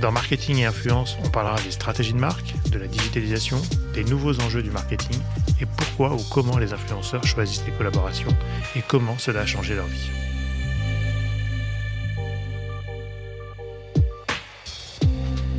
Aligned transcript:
Dans 0.00 0.12
Marketing 0.12 0.58
et 0.58 0.66
Influence, 0.66 1.16
on 1.24 1.28
parlera 1.30 1.56
des 1.62 1.70
stratégies 1.70 2.12
de 2.12 2.18
marque, 2.18 2.54
de 2.70 2.78
la 2.78 2.86
digitalisation, 2.86 3.56
des 3.94 4.04
nouveaux 4.04 4.38
enjeux 4.40 4.62
du 4.62 4.70
marketing 4.70 5.18
et 5.60 5.64
pourquoi 5.64 6.14
ou 6.14 6.20
comment 6.30 6.58
les 6.58 6.74
influenceurs 6.74 7.24
choisissent 7.24 7.64
les 7.64 7.72
collaborations 7.72 8.36
et 8.76 8.82
comment 8.86 9.16
cela 9.18 9.40
a 9.40 9.46
changé 9.46 9.74
leur 9.74 9.86
vie. 9.86 10.10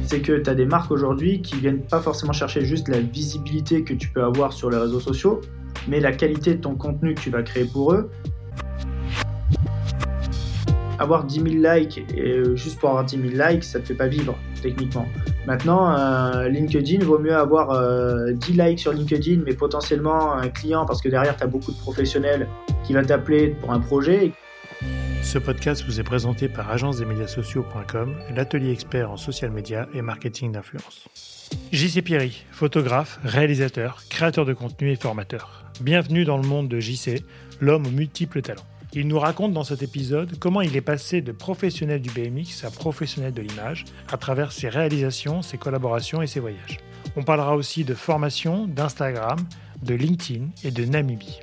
c'est 0.07 0.21
que 0.21 0.39
tu 0.39 0.49
as 0.49 0.55
des 0.55 0.65
marques 0.65 0.89
aujourd'hui 0.89 1.41
qui 1.41 1.57
viennent 1.57 1.81
pas 1.81 1.99
forcément 1.99 2.31
chercher 2.31 2.63
juste 2.63 2.87
la 2.87 3.01
visibilité 3.01 3.83
que 3.83 3.93
tu 3.93 4.07
peux 4.07 4.23
avoir 4.23 4.53
sur 4.53 4.69
les 4.69 4.77
réseaux 4.77 5.01
sociaux, 5.01 5.41
mais 5.87 5.99
la 5.99 6.13
qualité 6.13 6.55
de 6.55 6.61
ton 6.61 6.75
contenu 6.75 7.13
que 7.13 7.19
tu 7.19 7.29
vas 7.29 7.43
créer 7.43 7.65
pour 7.65 7.91
eux. 7.91 8.09
Avoir 10.99 11.25
10 11.25 11.41
000 11.41 11.45
likes, 11.73 12.03
et 12.15 12.21
euh, 12.21 12.55
juste 12.55 12.79
pour 12.79 12.89
avoir 12.89 13.05
10 13.05 13.19
000 13.21 13.49
likes, 13.49 13.63
ça 13.63 13.79
te 13.79 13.85
fait 13.85 13.93
pas 13.93 14.07
vivre, 14.07 14.35
techniquement. 14.61 15.07
Maintenant, 15.45 15.95
euh, 15.95 16.49
LinkedIn, 16.49 17.05
vaut 17.05 17.19
mieux 17.19 17.35
avoir 17.35 17.67
10 17.69 17.75
euh, 17.75 18.33
likes 18.65 18.79
sur 18.79 18.93
LinkedIn, 18.93 19.43
mais 19.45 19.53
potentiellement 19.53 20.33
un 20.33 20.49
client, 20.49 20.85
parce 20.85 21.01
que 21.01 21.09
derrière, 21.09 21.37
tu 21.37 21.43
as 21.43 21.47
beaucoup 21.47 21.71
de 21.71 21.77
professionnels 21.77 22.47
qui 22.83 22.93
va 22.93 23.03
t'appeler 23.03 23.49
pour 23.49 23.71
un 23.71 23.79
projet. 23.79 24.31
Ce 25.21 25.37
podcast 25.37 25.83
vous 25.85 25.99
est 25.99 26.03
présenté 26.03 26.47
par 26.47 26.71
agence-des-médias-sociaux.com, 26.71 28.15
l'atelier 28.35 28.71
expert 28.71 29.11
en 29.11 29.17
social 29.17 29.51
media 29.51 29.87
et 29.93 30.01
marketing 30.01 30.51
d'influence. 30.51 31.07
JC 31.71 32.01
Pierry, 32.01 32.43
photographe, 32.51 33.19
réalisateur, 33.23 34.03
créateur 34.09 34.45
de 34.45 34.53
contenu 34.53 34.91
et 34.91 34.95
formateur. 34.95 35.63
Bienvenue 35.81 36.25
dans 36.25 36.37
le 36.37 36.47
monde 36.47 36.69
de 36.69 36.79
JC, 36.79 37.23
l'homme 37.61 37.85
aux 37.85 37.91
multiples 37.91 38.41
talents. 38.41 38.65
Il 38.93 39.07
nous 39.07 39.19
raconte 39.19 39.53
dans 39.53 39.63
cet 39.63 39.83
épisode 39.83 40.39
comment 40.39 40.61
il 40.61 40.75
est 40.75 40.81
passé 40.81 41.21
de 41.21 41.31
professionnel 41.31 42.01
du 42.01 42.09
BMX 42.09 42.63
à 42.63 42.71
professionnel 42.71 43.33
de 43.33 43.41
l'image 43.41 43.85
à 44.11 44.17
travers 44.17 44.51
ses 44.51 44.69
réalisations, 44.69 45.41
ses 45.41 45.57
collaborations 45.57 46.21
et 46.21 46.27
ses 46.27 46.39
voyages. 46.39 46.77
On 47.15 47.23
parlera 47.23 47.55
aussi 47.55 47.83
de 47.83 47.93
formation, 47.93 48.65
d'Instagram, 48.65 49.37
de 49.83 49.93
LinkedIn 49.93 50.45
et 50.63 50.71
de 50.71 50.85
Namibie. 50.85 51.39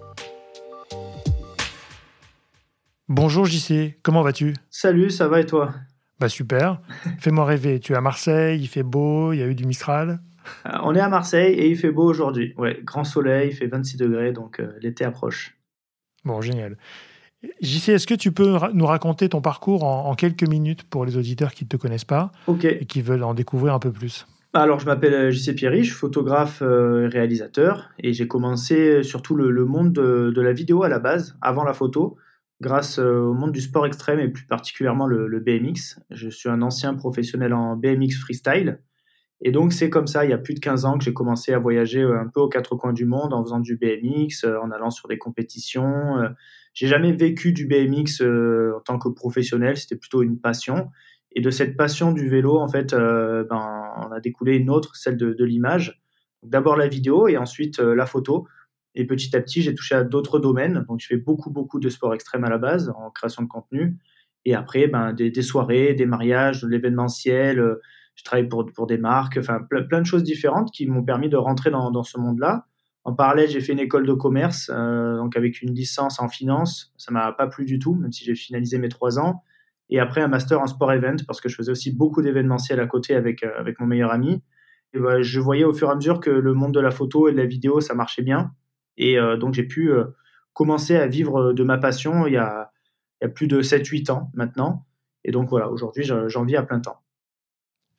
Bonjour 3.09 3.45
JC, 3.45 3.99
comment 4.03 4.23
vas-tu? 4.23 4.55
Salut, 4.71 5.11
ça 5.11 5.29
va 5.29 5.41
et 5.41 5.47
toi? 5.47 5.75
Bah 6.19 6.31
super. 6.31 6.81
Fais-moi 7.19 7.45
rêver, 7.45 7.79
tu 7.79 7.93
es 7.93 7.97
à 7.97 8.01
Marseille, 8.01 8.59
il 8.61 8.69
fait 8.69 8.83
beau, 8.83 9.33
il 9.33 9.41
y 9.41 9.43
a 9.43 9.47
eu 9.47 9.55
du 9.55 9.67
Mistral? 9.67 10.21
Euh, 10.67 10.71
On 10.83 10.95
est 10.95 11.01
à 11.01 11.09
Marseille 11.11 11.55
et 11.55 11.69
il 11.69 11.77
fait 11.77 11.91
beau 11.91 12.05
aujourd'hui. 12.09 12.55
Ouais, 12.57 12.81
grand 12.83 13.05
soleil, 13.05 13.51
il 13.51 13.55
fait 13.55 13.67
26 13.67 13.99
degrés, 13.99 14.33
donc 14.33 14.61
euh, 14.61 14.73
l'été 14.81 15.05
approche. 15.05 15.59
Bon, 16.25 16.41
génial. 16.41 16.79
JC, 17.61 17.91
est-ce 17.91 18.07
que 18.07 18.15
tu 18.15 18.33
peux 18.33 18.57
nous 18.73 18.87
raconter 18.87 19.29
ton 19.29 19.41
parcours 19.41 19.85
en, 19.85 20.15
quelques 20.15 20.47
minutes 20.49 20.85
pour 20.85 21.05
les 21.05 21.17
auditeurs 21.17 21.53
qui 21.53 21.65
ne 21.65 21.69
te 21.69 21.77
connaissent 21.77 22.05
pas 22.05 22.33
et 22.63 22.85
qui 22.87 23.03
veulent 23.03 23.25
en 23.25 23.35
découvrir 23.35 23.75
un 23.75 23.79
peu 23.79 23.93
plus? 23.93 24.27
Alors, 24.53 24.79
je 24.79 24.87
m'appelle 24.87 25.15
euh, 25.15 25.31
JC 25.33 25.55
Pierry, 25.57 25.83
je 25.83 25.91
suis 25.91 25.99
photographe 25.99 26.63
et 26.63 27.07
réalisateur 27.09 27.91
et 27.99 28.13
j'ai 28.13 28.29
commencé 28.29 29.03
surtout 29.03 29.35
le, 29.35 29.65
monde 29.65 29.93
de, 29.93 30.41
la 30.41 30.53
vidéo 30.53 30.85
à 30.85 30.89
la 30.89 31.01
base, 31.01 31.37
avant 31.41 31.65
la 31.65 31.73
photo 31.73 32.17
grâce 32.61 32.99
euh, 32.99 33.21
au 33.21 33.35
monde 33.35 33.53
du 33.53 33.61
sport 33.61 33.87
extrême 33.87 34.21
et 34.21 34.29
plus 34.29 34.47
particulièrement 34.47 35.07
le, 35.07 35.41
BMX. 35.41 36.01
Je 36.11 36.29
suis 36.29 36.49
un 36.49 36.63
ancien 36.63 36.95
professionnel 36.95 37.53
en 37.53 37.77
BMX 37.77 38.17
freestyle. 38.21 38.81
Et 39.41 39.51
donc, 39.51 39.73
c'est 39.73 39.91
comme 39.91 40.07
ça, 40.07 40.25
il 40.25 40.31
y 40.31 40.33
a 40.33 40.39
plus 40.39 40.55
de 40.55 40.61
15 40.61 40.85
ans 40.85 40.97
que 40.97 41.05
j'ai 41.05 41.13
commencé 41.13 41.53
à 41.53 41.59
voyager 41.59 42.01
euh, 42.01 42.19
un 42.19 42.29
peu 42.29 42.41
aux 42.41 42.49
quatre 42.49 42.77
coins 42.77 42.93
du 42.93 43.05
monde 43.05 43.35
en 43.35 43.43
faisant 43.43 43.61
du 43.61 43.77
BMX, 43.77 44.45
euh, 44.45 44.59
en 44.61 44.71
allant 44.71 44.91
sur 44.91 45.09
des 45.09 45.19
compétitions. 45.19 46.19
J'ai 46.75 46.87
jamais 46.87 47.13
vécu 47.13 47.53
du 47.53 47.67
BMX 47.67 48.21
en 48.21 48.81
tant 48.81 48.99
que 48.99 49.09
professionnel, 49.09 49.77
c'était 49.77 49.97
plutôt 49.97 50.23
une 50.23 50.39
passion. 50.39 50.91
Et 51.33 51.41
de 51.41 51.51
cette 51.51 51.77
passion 51.77 52.13
du 52.13 52.29
vélo, 52.29 52.59
en 52.59 52.69
fait, 52.69 52.95
ben, 52.95 53.93
on 53.97 54.13
a 54.13 54.21
découlé 54.21 54.57
une 54.57 54.71
autre, 54.71 54.95
celle 54.97 55.17
de, 55.17 55.33
de 55.33 55.45
l'image. 55.45 56.03
D'abord 56.43 56.77
la 56.77 56.89
vidéo 56.89 57.29
et 57.29 57.37
ensuite 57.37 57.79
la 57.79 58.07
photo. 58.07 58.47
Et 58.95 59.07
petit 59.07 59.35
à 59.37 59.41
petit, 59.41 59.63
j'ai 59.63 59.75
touché 59.75 59.95
à 59.95 60.05
d'autres 60.05 60.39
domaines. 60.39 60.85
Donc, 60.89 61.01
je 61.01 61.07
fais 61.07 61.17
beaucoup, 61.17 61.51
beaucoup 61.51 61.81
de 61.81 61.89
sport 61.89 62.15
extrême 62.15 62.45
à 62.45 62.51
la 62.51 62.59
base, 62.59 62.93
en 62.97 63.11
création 63.11 63.43
de 63.43 63.49
contenu. 63.49 63.97
Et 64.45 64.55
après, 64.55 64.87
ben, 64.87 65.13
des, 65.13 65.43
soirées, 65.43 65.95
des 65.95 66.07
mariages, 66.07 66.63
de 66.63 66.69
l'événementiel. 66.69 67.59
Euh, 67.59 67.81
je 68.15 68.23
travaille 68.23 68.49
pour, 68.49 68.65
pour 68.73 68.87
des 68.87 68.99
marques, 68.99 69.39
enfin, 69.39 69.61
plein, 69.69 70.01
de 70.01 70.07
choses 70.07 70.23
différentes 70.23 70.71
qui 70.71 70.87
m'ont 70.87 71.03
permis 71.03 71.29
de 71.29 71.37
rentrer 71.37 71.71
dans, 71.71 71.91
dans 71.91 72.05
ce 72.05 72.19
monde-là. 72.19 72.67
En 73.05 73.13
parallèle, 73.13 73.51
j'ai 73.51 73.61
fait 73.61 73.73
une 73.73 73.81
école 73.81 74.07
de 74.07 74.15
commerce, 74.15 74.71
euh, 74.73 75.17
donc 75.19 75.37
avec 75.37 75.61
une 75.61 75.75
licence 75.75 76.21
en 76.21 76.29
finance. 76.29 76.93
Ça 76.97 77.13
m'a 77.13 77.33
pas 77.33 77.47
plu 77.47 77.67
du 77.67 77.79
tout, 77.79 77.95
même 77.95 78.13
si 78.13 78.25
j'ai 78.25 78.35
finalisé 78.35 78.79
mes 78.79 78.89
trois 78.89 79.19
ans. 79.19 79.43
Et 79.91 80.01
après, 80.01 80.23
un 80.23 80.29
master 80.29 80.61
en 80.61 80.67
sport 80.67 80.91
event, 80.93 81.17
parce 81.27 81.43
que 81.43 81.51
je 81.51 81.55
faisais 81.55 81.71
aussi 81.71 81.95
beaucoup 81.95 82.23
d'événementiel 82.23 82.81
à 82.81 82.87
côté 82.87 83.15
avec, 83.15 83.43
euh, 83.43 83.53
avec 83.59 83.79
mon 83.79 83.87
meilleur 83.87 84.11
ami. 84.11 84.43
Et 84.95 84.99
je 85.23 85.41
voyais 85.41 85.65
au 85.65 85.75
fur 85.75 85.89
et 85.89 85.93
à 85.93 85.97
mesure 85.97 86.21
que 86.21 86.31
le 86.31 86.55
monde 86.55 86.73
de 86.73 86.81
la 86.81 86.93
photo 86.93 87.29
et 87.29 87.33
de 87.33 87.37
la 87.37 87.47
vidéo, 87.47 87.81
ça 87.81 87.95
marchait 87.95 88.23
bien. 88.23 88.53
Et 88.97 89.19
euh, 89.19 89.37
donc, 89.37 89.53
j'ai 89.53 89.65
pu 89.65 89.91
commencer 90.53 90.97
à 90.97 91.09
vivre 91.09 91.53
de 91.53 91.65
ma 91.65 91.79
passion 91.79 92.29
il 92.29 92.35
y 92.35 92.37
a, 92.37 92.71
il 93.21 93.25
y 93.25 93.27
a 93.27 93.29
plus 93.29 93.49
de 93.49 93.61
7-8 93.61 94.13
ans 94.13 94.31
maintenant. 94.35 94.87
Et 95.25 95.33
donc, 95.33 95.49
voilà, 95.49 95.69
aujourd'hui, 95.69 96.05
j'en 96.05 96.45
vis 96.45 96.57
à 96.57 96.63
plein 96.63 96.79
temps. 96.79 97.01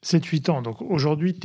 7-8 0.03 0.51
ans. 0.51 0.61
Donc, 0.61 0.81
aujourd'hui, 0.81 1.37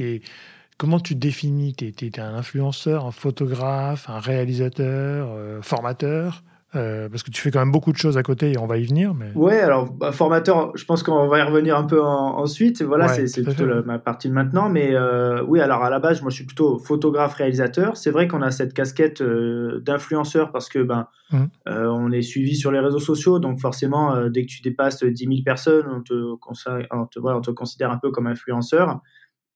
comment 0.81 0.99
tu 0.99 1.15
définis 1.15 1.75
Tu 1.75 1.85
es, 1.87 2.21
un 2.21 2.35
influenceur, 2.35 3.05
un 3.05 3.11
photographe, 3.11 4.09
un 4.09 4.19
réalisateur, 4.19 5.29
euh, 5.31 5.61
formateur 5.61 6.43
euh, 6.77 7.09
parce 7.09 7.25
que 7.25 7.33
tu 7.33 7.43
fais 7.43 7.51
quand 7.51 7.59
même 7.59 7.73
beaucoup 7.73 7.91
de 7.91 7.97
choses 7.97 8.17
à 8.17 8.23
côté 8.23 8.53
et 8.53 8.59
on 8.59 8.67
va 8.67 8.79
y 8.79 8.85
venir. 8.85 9.13
Mais... 9.13 9.33
Ouais, 9.35 9.59
alors 9.59 9.93
bah, 9.93 10.13
formateur, 10.13 10.71
je 10.77 10.85
pense 10.85 11.03
qu'on 11.03 11.27
va 11.27 11.41
y 11.41 11.43
revenir 11.43 11.77
un 11.77 11.83
peu 11.83 12.01
ensuite. 12.01 12.81
Voilà, 12.83 13.09
c'est 13.09 13.43
plutôt 13.43 13.67
ma 13.85 13.99
partie 13.99 14.29
de 14.29 14.35
maintenant. 14.35 14.69
Mais 14.69 14.95
euh, 14.95 15.43
oui, 15.49 15.61
alors 15.61 15.83
à 15.83 15.91
la 15.91 15.99
base, 15.99 16.23
moi 16.23 16.31
je 16.31 16.37
suis 16.37 16.47
plutôt 16.47 16.79
photographe 16.79 17.35
réalisateur. 17.35 17.97
C'est 17.97 18.13
vrai 18.13 18.29
qu'on 18.29 18.41
a 18.43 18.53
cette 18.53 18.73
casquette 18.73 19.21
euh, 19.21 19.81
d'influenceur 19.81 20.53
parce 20.53 20.69
que 20.69 20.79
ben 20.79 21.09
mmh. 21.33 21.45
on 21.67 22.13
est 22.13 22.23
suivi 22.23 22.55
sur 22.55 22.71
les 22.71 22.79
réseaux 22.79 23.01
sociaux, 23.01 23.41
donc 23.41 23.59
forcément 23.59 24.29
dès 24.29 24.43
que 24.43 24.51
tu 24.51 24.63
dépasses 24.63 25.03
10 25.03 25.25
000 25.25 25.31
personnes, 25.45 25.87
on 25.91 26.03
te, 26.03 26.15
on 26.15 27.07
te, 27.07 27.19
on 27.21 27.41
te 27.41 27.51
considère 27.51 27.91
un 27.91 27.99
peu 27.99 28.13
comme 28.13 28.29
influenceur. 28.29 29.01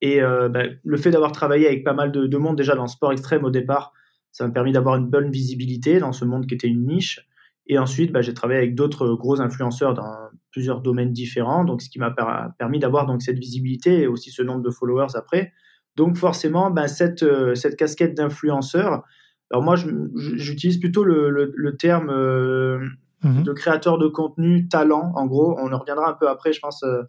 Et 0.01 0.21
ben, 0.21 0.79
le 0.83 0.97
fait 0.97 1.11
d'avoir 1.11 1.33
travaillé 1.33 1.67
avec 1.67 1.83
pas 1.83 1.95
mal 1.95 2.13
de, 2.13 2.27
de 2.27 2.37
monde 2.37 2.57
déjà 2.57 2.75
dans 2.75 2.83
le 2.83 2.89
sport 2.89 3.13
extrême 3.13 3.45
au 3.45 3.51
départ 3.51 3.93
ça 4.35 4.45
m'a 4.45 4.53
permis 4.53 4.73
d'avoir 4.73 4.97
une 4.97 5.07
bonne 5.07 5.31
visibilité 5.31 6.01
dans 6.01 6.13
ce 6.13 6.25
monde 6.25 6.47
qui 6.47 6.55
était 6.55 6.67
une 6.67 6.85
niche. 6.85 7.25
Et 7.69 7.79
ensuite, 7.79 8.11
bah, 8.11 8.21
j'ai 8.21 8.35
travaillé 8.35 8.59
avec 8.59 8.75
d'autres 8.75 9.15
gros 9.15 9.41
influenceurs 9.41 9.95
dans 9.95 10.13
plusieurs 10.51 10.81
domaines 10.81 11.13
différents, 11.13 11.65
donc 11.65 11.83
ce 11.83 11.89
qui 11.89 12.01
m'a 12.01 12.13
permis 12.59 12.81
d'avoir 12.81 13.07
donc 13.07 13.23
cette 13.23 13.39
visibilité 13.39 14.01
et 14.01 14.07
aussi 14.09 14.33
ce 14.33 14.43
nombre 14.43 14.61
de 14.61 14.71
followers 14.71 15.15
après. 15.15 15.53
Donc 15.95 16.17
forcément, 16.17 16.73
bah, 16.73 16.89
cette, 16.89 17.23
euh, 17.23 17.55
cette 17.55 17.77
casquette 17.77 18.15
d'influenceur, 18.17 19.05
alors 19.53 19.63
moi 19.63 19.77
j'utilise 19.77 20.79
plutôt 20.79 21.05
le, 21.05 21.31
le, 21.31 21.77
terme 21.77 22.11
euh, 22.11 22.81
mhm. 23.23 23.45
de 23.45 23.53
créateur 23.53 23.99
de 23.99 24.09
contenu, 24.09 24.67
talent, 24.67 25.13
en 25.15 25.27
gros, 25.27 25.57
on 25.61 25.73
en 25.73 25.79
reviendra 25.79 26.11
un 26.11 26.15
peu 26.15 26.29
après, 26.29 26.53
je 26.53 26.59
pense, 26.59 26.83
euh, 26.83 27.03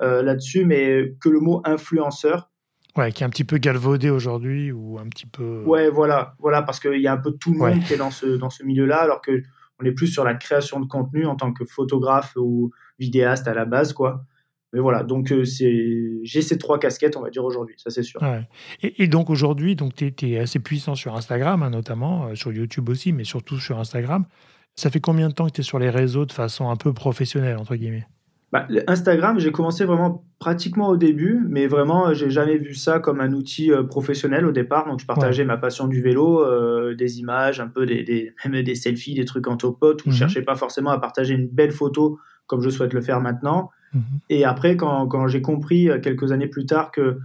là-dessus, 0.00 0.64
mais 0.64 1.14
que 1.20 1.28
le 1.28 1.40
mot 1.40 1.60
influenceur, 1.64 2.50
Ouais, 2.98 3.12
qui 3.12 3.22
est 3.22 3.26
un 3.26 3.30
petit 3.30 3.44
peu 3.44 3.58
galvaudé 3.58 4.10
aujourd'hui 4.10 4.72
ou 4.72 4.98
un 4.98 5.06
petit 5.08 5.26
peu. 5.26 5.62
Ouais, 5.64 5.88
voilà, 5.88 6.34
voilà, 6.40 6.62
parce 6.62 6.80
qu'il 6.80 7.00
y 7.00 7.06
a 7.06 7.12
un 7.12 7.18
peu 7.18 7.30
tout 7.30 7.52
le 7.52 7.58
monde 7.58 7.80
qui 7.84 7.92
est 7.92 7.96
dans 7.96 8.10
ce, 8.10 8.26
dans 8.26 8.50
ce 8.50 8.64
milieu-là, 8.64 8.96
alors 8.96 9.20
que 9.20 9.42
on 9.80 9.84
est 9.84 9.92
plus 9.92 10.08
sur 10.08 10.24
la 10.24 10.34
création 10.34 10.80
de 10.80 10.86
contenu 10.86 11.24
en 11.26 11.36
tant 11.36 11.52
que 11.52 11.64
photographe 11.64 12.32
ou 12.36 12.72
vidéaste 12.98 13.46
à 13.46 13.54
la 13.54 13.64
base, 13.64 13.92
quoi. 13.92 14.24
Mais 14.72 14.80
voilà, 14.80 15.04
donc 15.04 15.32
euh, 15.32 15.44
c'est 15.44 16.18
j'ai 16.24 16.42
ces 16.42 16.58
trois 16.58 16.78
casquettes, 16.78 17.16
on 17.16 17.22
va 17.22 17.30
dire 17.30 17.44
aujourd'hui, 17.44 17.76
ça 17.78 17.90
c'est 17.90 18.02
sûr. 18.02 18.20
Ouais. 18.20 18.46
Et, 18.82 19.06
donc 19.06 19.30
aujourd'hui, 19.30 19.76
donc 19.76 19.94
tu 19.94 20.12
es, 20.22 20.38
assez 20.38 20.58
puissant 20.58 20.94
sur 20.94 21.14
Instagram, 21.14 21.62
hein, 21.62 21.70
notamment, 21.70 22.26
euh, 22.26 22.34
sur 22.34 22.52
YouTube 22.52 22.88
aussi, 22.88 23.12
mais 23.12 23.24
surtout 23.24 23.58
sur 23.58 23.78
Instagram. 23.78 24.26
Ça 24.74 24.90
fait 24.90 25.00
combien 25.00 25.28
de 25.28 25.34
temps 25.34 25.46
que 25.46 25.52
tu 25.52 25.60
es 25.60 25.64
sur 25.64 25.78
les 25.78 25.90
réseaux 25.90 26.26
de 26.26 26.32
façon 26.32 26.68
un 26.68 26.76
peu 26.76 26.92
professionnelle, 26.92 27.56
entre 27.56 27.76
guillemets? 27.76 28.06
Bah, 28.50 28.66
Instagram, 28.86 29.38
j'ai 29.38 29.52
commencé 29.52 29.84
vraiment 29.84 30.24
pratiquement 30.38 30.88
au 30.88 30.96
début, 30.96 31.44
mais 31.48 31.66
vraiment, 31.66 32.08
euh, 32.08 32.14
j'ai 32.14 32.30
jamais 32.30 32.56
vu 32.56 32.74
ça 32.74 32.98
comme 32.98 33.20
un 33.20 33.32
outil 33.32 33.70
euh, 33.70 33.82
professionnel 33.82 34.46
au 34.46 34.52
départ. 34.52 34.86
Donc, 34.86 35.00
je 35.00 35.06
partageais 35.06 35.44
ma 35.44 35.58
passion 35.58 35.86
du 35.86 36.00
vélo, 36.00 36.42
euh, 36.42 36.94
des 36.94 37.20
images, 37.20 37.60
un 37.60 37.68
peu 37.68 37.84
des, 37.84 38.04
des, 38.04 38.32
même 38.48 38.62
des 38.62 38.74
selfies, 38.74 39.14
des 39.14 39.26
trucs 39.26 39.46
en 39.48 39.56
top 39.56 39.82
où 39.82 39.94
je 40.06 40.08
mhm. 40.08 40.14
cherchais 40.14 40.42
pas 40.42 40.54
forcément 40.54 40.90
à 40.90 40.98
partager 40.98 41.34
une 41.34 41.46
belle 41.46 41.72
photo 41.72 42.18
comme 42.46 42.62
je 42.62 42.70
souhaite 42.70 42.94
le 42.94 43.02
faire 43.02 43.20
maintenant. 43.20 43.70
Mhm. 43.92 44.02
Et 44.30 44.44
après, 44.46 44.76
quand, 44.76 45.06
quand 45.08 45.28
j'ai 45.28 45.42
compris 45.42 45.90
quelques 46.02 46.32
années 46.32 46.48
plus 46.48 46.64
tard 46.64 46.90
que 46.90 47.18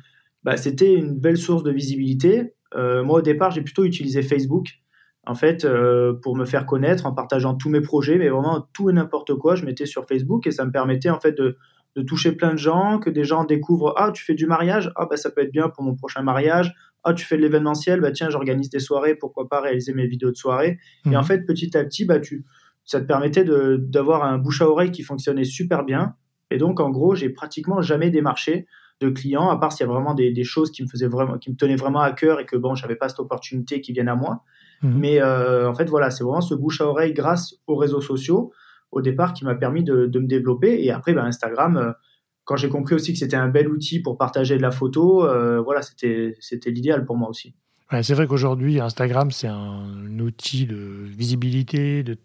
bah, 0.43 0.57
c'était 0.57 0.93
une 0.93 1.17
belle 1.17 1.37
source 1.37 1.63
de 1.63 1.71
visibilité, 1.71 2.53
moi, 2.75 3.19
au 3.19 3.21
départ, 3.21 3.51
j'ai 3.51 3.61
plutôt 3.61 3.85
utilisé 3.85 4.23
Facebook 4.23 4.82
en 5.25 5.35
fait, 5.35 5.65
pour 6.21 6.35
me 6.35 6.45
faire 6.45 6.65
connaître 6.65 7.05
en 7.05 7.13
partageant 7.13 7.55
tous 7.55 7.69
mes 7.69 7.81
projets, 7.81 8.17
mais 8.17 8.29
vraiment 8.29 8.67
tout 8.73 8.89
et 8.89 8.93
n'importe 8.93 9.35
quoi, 9.35 9.55
je 9.55 9.65
mettais 9.65 9.85
sur 9.85 10.05
Facebook 10.05 10.47
et 10.47 10.51
ça 10.51 10.65
me 10.65 10.71
permettait 10.71 11.09
en 11.09 11.19
fait 11.19 11.31
de, 11.31 11.57
de 11.95 12.01
toucher 12.01 12.31
plein 12.31 12.51
de 12.51 12.57
gens, 12.57 12.99
que 12.99 13.09
des 13.09 13.23
gens 13.23 13.43
découvrent 13.43 13.93
ah 13.97 14.11
tu 14.11 14.23
fais 14.23 14.33
du 14.33 14.45
mariage, 14.45 14.91
ah 14.95 15.05
bah 15.05 15.17
ça 15.17 15.29
peut 15.29 15.41
être 15.41 15.51
bien 15.51 15.69
pour 15.69 15.83
mon 15.83 15.95
prochain 15.95 16.23
mariage, 16.23 16.73
ah 17.03 17.13
tu 17.13 17.25
fais 17.25 17.37
de 17.37 17.41
l'événementiel, 17.41 18.01
bah 18.01 18.11
tiens 18.11 18.29
j'organise 18.29 18.69
des 18.69 18.79
soirées, 18.79 19.15
pourquoi 19.15 19.47
pas 19.47 19.61
réaliser 19.61 19.93
mes 19.93 20.07
vidéos 20.07 20.31
de 20.31 20.35
soirée. 20.35 20.79
Et 21.05 21.15
en 21.15 21.21
mhm. 21.21 21.25
fait 21.25 21.45
petit 21.45 21.75
à 21.77 21.83
petit 21.83 22.05
bah 22.05 22.19
tu 22.19 22.45
ça 22.85 22.99
te 22.99 23.05
permettait 23.05 23.45
d'avoir 23.45 24.23
un 24.23 24.37
bouche 24.37 24.61
à 24.61 24.69
oreille 24.69 24.91
qui 24.91 25.03
fonctionnait 25.03 25.45
super 25.45 25.85
bien. 25.85 26.15
Et 26.51 26.57
donc 26.57 26.79
en 26.79 26.89
gros 26.89 27.15
j'ai 27.15 27.29
pratiquement 27.29 27.81
jamais 27.81 28.09
démarché 28.09 28.67
de 28.99 29.09
clients 29.09 29.49
à 29.49 29.57
part 29.57 29.71
s'il 29.71 29.85
y 29.85 29.89
a 29.89 29.91
vraiment 29.91 30.13
des, 30.13 30.31
des, 30.31 30.43
choses 30.43 30.71
qui 30.71 30.83
me 30.83 30.87
faisaient 30.87 31.07
vraiment 31.07 31.37
qui 31.37 31.51
me 31.51 31.55
tenaient 31.55 31.75
vraiment 31.75 32.01
à 32.01 32.11
cœur 32.11 32.39
et 32.39 32.45
que 32.45 32.55
bon 32.55 32.75
j'avais 32.75 32.95
pas 32.95 33.09
cette 33.09 33.19
opportunité 33.19 33.81
qui 33.81 33.93
vienne 33.93 34.09
à 34.09 34.15
moi. 34.15 34.43
Mhm. 34.83 34.99
Mais 34.99 35.21
euh, 35.21 35.69
en 35.69 35.73
fait 35.73 35.89
voilà 35.89 36.11
c'est 36.11 36.23
vraiment 36.23 36.41
ce 36.41 36.53
bouche 36.53 36.81
à 36.81 36.87
oreille 36.87 37.13
grâce 37.13 37.55
aux 37.67 37.75
réseaux 37.75 38.01
sociaux 38.01 38.51
au 38.93 39.01
départ 39.01 39.33
qui 39.33 39.43
m'a 39.43 39.55
permis 39.55 39.83
de, 39.83 40.09
me 40.13 40.27
développer. 40.27 40.83
Et 40.83 40.91
après, 40.91 41.13
ben, 41.13 41.25
Instagram, 41.25 41.77
euh, 41.77 41.91
quand 42.45 42.55
j'ai 42.55 42.69
compris 42.69 42.95
aussi 42.95 43.13
que 43.13 43.19
c'était 43.19 43.35
un 43.35 43.49
bel 43.49 43.67
outil 43.67 44.01
pour 44.01 44.17
partager 44.17 44.55
de 44.55 44.61
la 44.61 44.71
photo, 44.71 45.25
euh, 45.25 45.61
voilà, 45.61 45.81
c'était 45.81 46.35
l'idéal 46.67 47.05
pour 47.05 47.17
moi 47.17 47.29
aussi. 47.29 47.55
c'est 48.01 48.13
vrai 48.13 48.27
qu'aujourd'hui, 48.27 48.79
Instagram, 48.79 49.31
c'est 49.31 49.47
un 49.47 50.19
outil 50.19 50.65
de 50.65 50.75
visibilité, 50.75 52.03
de, 52.03 52.17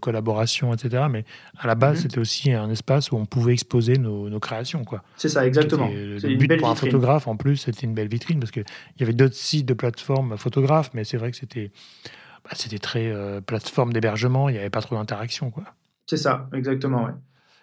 collaboration, 0.00 0.72
etc. 0.72 1.04
Mais 1.10 1.24
à 1.58 1.66
la 1.66 1.74
base, 1.74 1.96
mhm. 1.96 2.02
c'était 2.02 2.18
aussi 2.18 2.52
un 2.52 2.70
espace 2.70 3.10
où 3.10 3.16
on 3.16 3.26
pouvait 3.26 3.52
exposer 3.52 3.98
nos, 3.98 4.40
créations. 4.40 4.84
C'est 5.16 5.28
ça, 5.28 5.46
exactement. 5.46 5.88
Le 5.88 6.36
but 6.36 6.56
pour 6.58 6.68
un 6.68 6.74
photographe, 6.74 7.26
en 7.26 7.36
plus, 7.36 7.56
c'était 7.56 7.86
une 7.86 7.94
belle 7.94 8.08
vitrine 8.08 8.38
parce 8.38 8.50
qu'il 8.52 8.64
y 9.00 9.02
avait 9.02 9.12
d'autres 9.12 9.34
sites 9.34 9.66
de 9.66 9.74
plateformes 9.74 10.36
photographes, 10.36 10.90
mais 10.94 11.04
c'est 11.04 11.16
vrai 11.16 11.30
que 11.30 11.36
c'était 11.36 11.70
bah, 12.44 12.52
c'était 12.54 12.78
très 12.78 13.08
euh, 13.08 13.40
plateforme 13.40 13.92
d'hébergement, 13.92 14.48
il 14.48 14.52
n'y 14.52 14.58
avait 14.58 14.70
pas 14.70 14.82
trop 14.82 14.94
d'interaction. 14.94 15.50
quoi. 15.50 15.64
C'est 16.06 16.16
ça, 16.16 16.48
exactement, 16.52 17.04
ouais. 17.04 17.12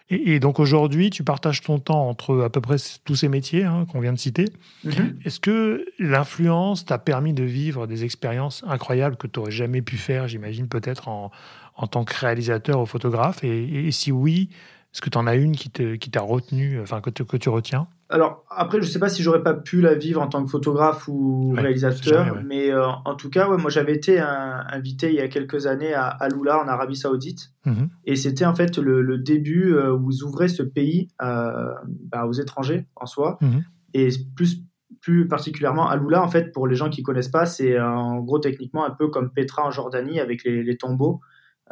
Et, 0.09 0.39
donc 0.41 0.59
aujourd'hui, 0.59 1.09
tu 1.09 1.23
partages 1.23 1.61
ton 1.61 1.79
temps 1.79 2.09
entre 2.09 2.41
à 2.41 2.49
peu 2.49 2.59
près 2.59 2.75
tous 3.05 3.15
ces 3.15 3.29
métiers 3.29 3.63
hein, 3.63 3.85
qu'on 3.89 4.01
vient 4.01 4.11
de 4.11 4.19
citer. 4.19 4.45
Mhm. 4.83 5.17
Est-ce 5.23 5.39
que 5.39 5.85
l'influence 5.97 6.85
t'a 6.85 6.97
permis 6.97 7.33
de 7.33 7.43
vivre 7.43 7.87
des 7.87 8.03
expériences 8.03 8.63
incroyables 8.67 9.15
que 9.15 9.27
tu 9.27 9.39
n'aurais 9.39 9.51
jamais 9.51 9.81
pu 9.81 9.95
faire, 9.95 10.27
j'imagine, 10.27 10.67
peut-être 10.67 11.07
en, 11.07 11.31
en, 11.75 11.87
tant 11.87 12.03
que 12.03 12.15
réalisateur 12.15 12.81
ou 12.81 12.85
photographe 12.85 13.43
et, 13.43 13.87
et 13.87 13.91
si 13.91 14.11
oui, 14.11 14.49
est-ce 14.93 15.01
que 15.01 15.09
tu 15.09 15.17
en 15.17 15.25
as 15.25 15.35
une 15.35 15.55
qui 15.55 15.71
t'a 15.71 15.97
qui 15.97 16.11
retenu, 16.19 16.79
enfin 16.79 17.01
que, 17.01 17.09
que 17.09 17.37
tu 17.37 17.49
retiens? 17.49 17.87
Alors 18.09 18.45
après, 18.51 18.79
je 18.79 18.87
sais 18.87 18.99
pas 18.99 19.09
si 19.09 19.23
j'aurais 19.23 19.41
pas 19.41 19.55
pu 19.55 19.81
la 19.81 19.95
vivre 19.95 20.21
en 20.21 20.27
tant 20.27 20.45
que 20.45 20.51
photographe 20.51 21.07
ou 21.07 21.53
réalisateur, 21.57 22.43
mais 22.45 22.71
euh, 22.71 22.85
en 23.05 23.15
tout 23.15 23.31
cas, 23.31 23.47
moi 23.57 23.71
j'avais 23.71 23.95
été 23.95 24.19
invité 24.19 25.09
il 25.09 25.15
y 25.15 25.19
a 25.19 25.27
quelques 25.27 25.65
années 25.65 25.95
à, 25.95 26.05
à 26.05 26.29
Lula 26.29 26.63
en 26.63 26.67
Arabie 26.67 26.95
Saoudite, 26.95 27.53
mhm. 27.65 27.89
et 28.05 28.15
c'était 28.15 28.45
en 28.45 28.53
fait 28.53 28.77
le, 28.77 29.17
début 29.17 29.73
euh, 29.73 29.95
où 29.95 30.11
ils 30.11 30.23
ouvraient 30.23 30.47
ce 30.47 30.61
pays 30.61 31.07
euh, 31.23 31.73
bah, 32.11 32.27
aux 32.27 32.33
étrangers 32.33 32.85
en 32.95 33.07
soi, 33.07 33.39
mhm. 33.41 33.63
et 33.95 34.09
plus 34.35 34.61
plus 35.01 35.27
particulièrement 35.27 35.89
à 35.89 35.97
Lula 35.97 36.23
en 36.23 36.29
fait 36.29 36.53
pour 36.53 36.67
les 36.67 36.75
gens 36.75 36.89
qui 36.91 37.01
connaissent 37.01 37.29
pas, 37.29 37.47
c'est 37.47 37.79
en 37.81 38.19
gros 38.19 38.37
techniquement 38.37 38.85
un 38.85 38.91
peu 38.91 39.07
comme 39.07 39.31
Petra 39.31 39.65
en 39.65 39.71
Jordanie 39.71 40.19
avec 40.19 40.43
les, 40.43 40.77
tombeaux 40.77 41.19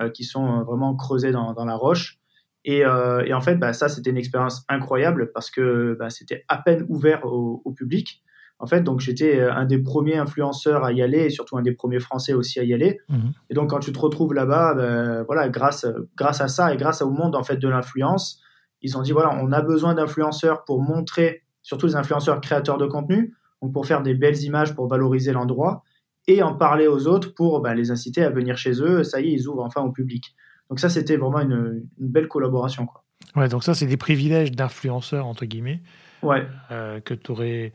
qui 0.10 0.24
sont 0.24 0.64
vraiment 0.64 0.96
creusés 0.96 1.32
dans, 1.32 1.54
dans 1.54 1.66
la 1.66 1.76
roche. 1.76 2.22
Euh, 2.70 3.24
et, 3.26 3.34
en 3.34 3.42
fait, 3.42 3.56
bah, 3.56 3.74
ça, 3.74 3.90
c'était 3.90 4.10
une 4.10 4.18
expérience 4.18 4.64
incroyable 4.70 5.32
parce 5.34 5.50
que 5.50 5.96
bah, 6.00 6.10
c'était 6.10 6.44
à 6.48 6.58
peine 6.58 6.86
ouvert 6.90 7.26
au, 7.26 7.72
public. 7.76 8.24
En 8.60 8.68
fait, 8.68 8.82
donc 8.82 9.00
j'étais 9.00 9.40
euh, 9.40 9.52
un 9.52 9.66
des 9.66 9.80
premiers 9.80 10.18
influenceurs 10.18 10.84
à 10.84 10.92
y 10.92 11.02
aller 11.02 11.20
et 11.20 11.30
surtout 11.32 11.58
un 11.58 11.64
des 11.64 11.72
premiers 11.72 12.00
Français 12.00 12.34
aussi 12.34 12.60
à 12.60 12.64
y 12.64 12.74
aller. 12.74 13.00
Mhm. 13.10 13.32
Et 13.50 13.56
donc 13.56 13.72
quand 13.72 13.80
tu 13.80 13.92
te 13.92 13.98
retrouves 13.98 14.34
là-bas, 14.34 14.76
bah, 14.76 15.24
voilà, 15.24 15.50
grâce 15.50 15.88
grâce 16.16 16.42
à 16.42 16.48
ça 16.48 16.72
et 16.72 16.78
grâce 16.78 17.02
au 17.02 17.10
monde 17.10 17.36
en 17.36 17.44
fait 17.44 17.58
de 17.58 17.68
l'influence, 17.68 18.40
ils 18.84 18.98
ont 18.98 19.02
dit 19.02 19.14
voilà, 19.14 19.36
on 19.42 19.52
a 19.52 19.62
besoin 19.62 19.96
d'influenceurs 19.96 20.64
pour 20.64 20.80
montrer, 20.80 21.42
surtout 21.64 21.88
les 21.88 21.96
influenceurs 21.96 22.40
créateurs 22.40 22.78
de 22.78 22.86
contenu, 22.86 23.34
donc 23.64 23.74
pour 23.74 23.88
faire 23.88 24.04
des 24.04 24.14
belles 24.14 24.44
images 24.44 24.76
pour 24.76 24.88
valoriser 24.88 25.34
l'endroit 25.34 25.82
et 26.28 26.44
en 26.44 26.56
parler 26.56 26.88
aux 26.88 27.08
autres 27.08 27.34
pour 27.34 27.66
les 27.68 27.92
inciter 27.92 28.24
à 28.24 28.30
venir 28.30 28.58
chez 28.58 28.82
eux. 28.82 29.04
Ça 29.04 29.22
y 29.22 29.30
est, 29.30 29.32
ils 29.32 29.48
ouvrent 29.48 29.64
enfin 29.64 29.82
au 29.82 29.92
public. 29.92 30.36
Donc 30.70 30.80
ça, 30.80 30.90
c'était 30.90 31.18
vraiment 31.18 31.42
une, 31.42 31.84
belle 31.98 32.28
collaboration. 32.28 32.86
Quoi. 32.86 33.04
Ouais, 33.36 33.50
donc 33.50 33.64
ça, 33.64 33.74
c'est 33.74 33.88
des 33.88 33.98
privilèges 33.98 34.52
d'influenceur, 34.52 35.26
entre 35.26 35.46
guillemets, 35.46 35.82
ouais. 36.24 36.48
Euh, 36.72 37.00
que 37.00 37.14
tu 37.14 37.32
aurais 37.32 37.74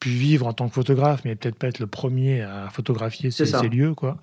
pu 0.00 0.10
vivre 0.10 0.46
en 0.46 0.52
tant 0.52 0.68
que 0.68 0.74
photographe, 0.74 1.22
mais 1.24 1.34
peut-être 1.34 1.56
pas 1.56 1.68
être 1.68 1.78
le 1.78 1.86
premier 1.86 2.42
à 2.42 2.68
photographier 2.70 3.30
ces, 3.30 3.46
ces 3.46 3.68
lieux, 3.68 3.94
quoi. 3.94 4.18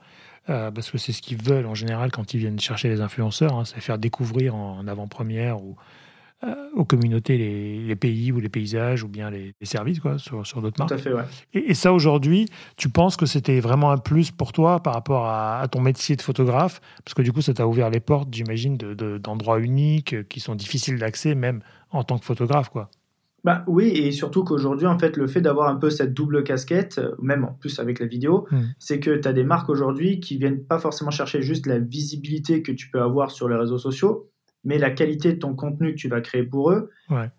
Euh, 0.49 0.71
parce 0.71 0.91
que 0.91 0.97
c'est 0.97 1.13
ce 1.13 1.21
qu'ils 1.21 1.41
veulent 1.41 1.65
en 1.65 1.73
général 1.73 2.11
quand 2.11 2.33
ils 2.33 2.37
viennent 2.37 2.59
chercher 2.59 2.89
les 2.89 2.99
influenceurs, 2.99 3.53
hein, 3.53 3.63
c'est 3.63 3.79
faire 3.79 3.97
découvrir 3.97 4.55
en 4.55 4.85
avant-première 4.87 5.63
ou 5.63 5.77
aux 6.73 6.85
communautés 6.85 7.37
les, 7.37 7.95
pays 7.95 8.31
ou 8.31 8.39
les 8.39 8.49
paysages 8.49 9.03
ou 9.03 9.07
bien 9.07 9.29
les, 9.29 9.53
services 9.63 9.99
quoi, 9.99 10.17
sur, 10.17 10.45
sur 10.45 10.61
d'autres 10.61 10.79
marques. 10.79 10.89
Tout 10.89 10.95
à 10.95 10.97
fait, 10.97 11.13
ouais. 11.13 11.23
et, 11.53 11.73
ça, 11.73 11.93
aujourd'hui, 11.93 12.47
tu 12.75 12.89
penses 12.89 13.15
que 13.15 13.25
c'était 13.25 13.59
vraiment 13.59 13.91
un 13.91 13.97
plus 13.97 14.31
pour 14.31 14.51
toi 14.51 14.81
par 14.81 14.93
rapport 14.93 15.27
à, 15.27 15.65
ton 15.71 15.81
métier 15.81 16.15
de 16.15 16.21
photographe? 16.21 16.81
Parce 17.05 17.13
que 17.13 17.21
du 17.21 17.31
coup, 17.31 17.41
ça 17.41 17.53
t'a 17.53 17.67
ouvert 17.67 17.89
les 17.89 17.99
portes, 17.99 18.29
j'imagine, 18.31 18.77
d'endroits 18.77 19.59
de, 19.59 19.63
uniques 19.63 20.27
qui 20.27 20.39
sont 20.39 20.55
difficiles 20.55 20.99
d'accès, 20.99 21.35
même 21.35 21.61
en 21.91 22.03
tant 22.03 22.17
que 22.17 22.25
photographe. 22.25 22.69
quoi. 22.69 22.89
Bah 23.43 23.65
oui, 23.67 23.87
et 23.87 24.11
surtout 24.13 24.43
qu'aujourd'hui, 24.45 24.87
en 24.87 24.97
fait, 24.97 25.17
le 25.17 25.27
fait 25.27 25.41
d'avoir 25.41 25.67
un 25.67 25.75
peu 25.75 25.89
cette 25.89 26.13
double 26.13 26.43
casquette, 26.43 26.97
euh, 26.99 27.11
même 27.21 27.43
en 27.43 27.51
plus 27.51 27.77
avec 27.79 27.99
la 27.99 28.05
vidéo, 28.05 28.47
hmm. 28.51 28.61
c'est 28.79 28.99
que 29.01 29.17
tu 29.17 29.27
as 29.27 29.33
des 29.33 29.43
marques 29.43 29.69
aujourd'hui 29.69 30.21
qui 30.21 30.37
viennent 30.37 30.63
pas 30.63 30.79
forcément 30.79 31.11
chercher 31.11 31.41
juste 31.41 31.67
la 31.67 31.77
visibilité 31.77 32.61
que 32.61 32.71
tu 32.71 32.89
peux 32.89 33.01
avoir 33.01 33.31
sur 33.31 33.49
les 33.49 33.57
réseaux 33.57 33.77
sociaux, 33.77 34.29
mais 34.63 34.77
la 34.77 34.91
qualité 34.91 35.33
de 35.33 35.39
ton 35.39 35.55
contenu 35.55 35.91
que 35.91 35.99
tu 35.99 36.07
vas 36.07 36.21
créer 36.21 36.43
pour 36.43 36.71
eux. 36.71 36.89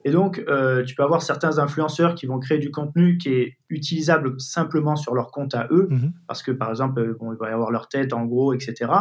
Et 0.04 0.10
donc, 0.10 0.44
euh, 0.46 0.84
tu 0.84 0.94
peux 0.94 1.02
avoir 1.02 1.22
certains 1.22 1.58
influenceurs 1.58 2.14
qui 2.14 2.26
vont 2.26 2.38
créer 2.38 2.58
du 2.58 2.70
contenu 2.70 3.18
qui 3.18 3.30
est 3.30 3.58
utilisable 3.70 4.38
simplement 4.38 4.94
sur 4.94 5.14
leur 5.14 5.30
compte 5.30 5.54
à 5.54 5.66
eux, 5.70 5.88
mhm. 5.90 6.12
parce 6.28 6.42
que 6.42 6.52
par 6.52 6.70
exemple, 6.70 7.00
euh, 7.00 7.16
bon, 7.18 7.32
il 7.32 7.38
va 7.38 7.50
y 7.50 7.52
avoir 7.52 7.70
leur 7.70 7.88
tête 7.88 8.12
en 8.12 8.24
gros, 8.24 8.52
etc. 8.52 8.92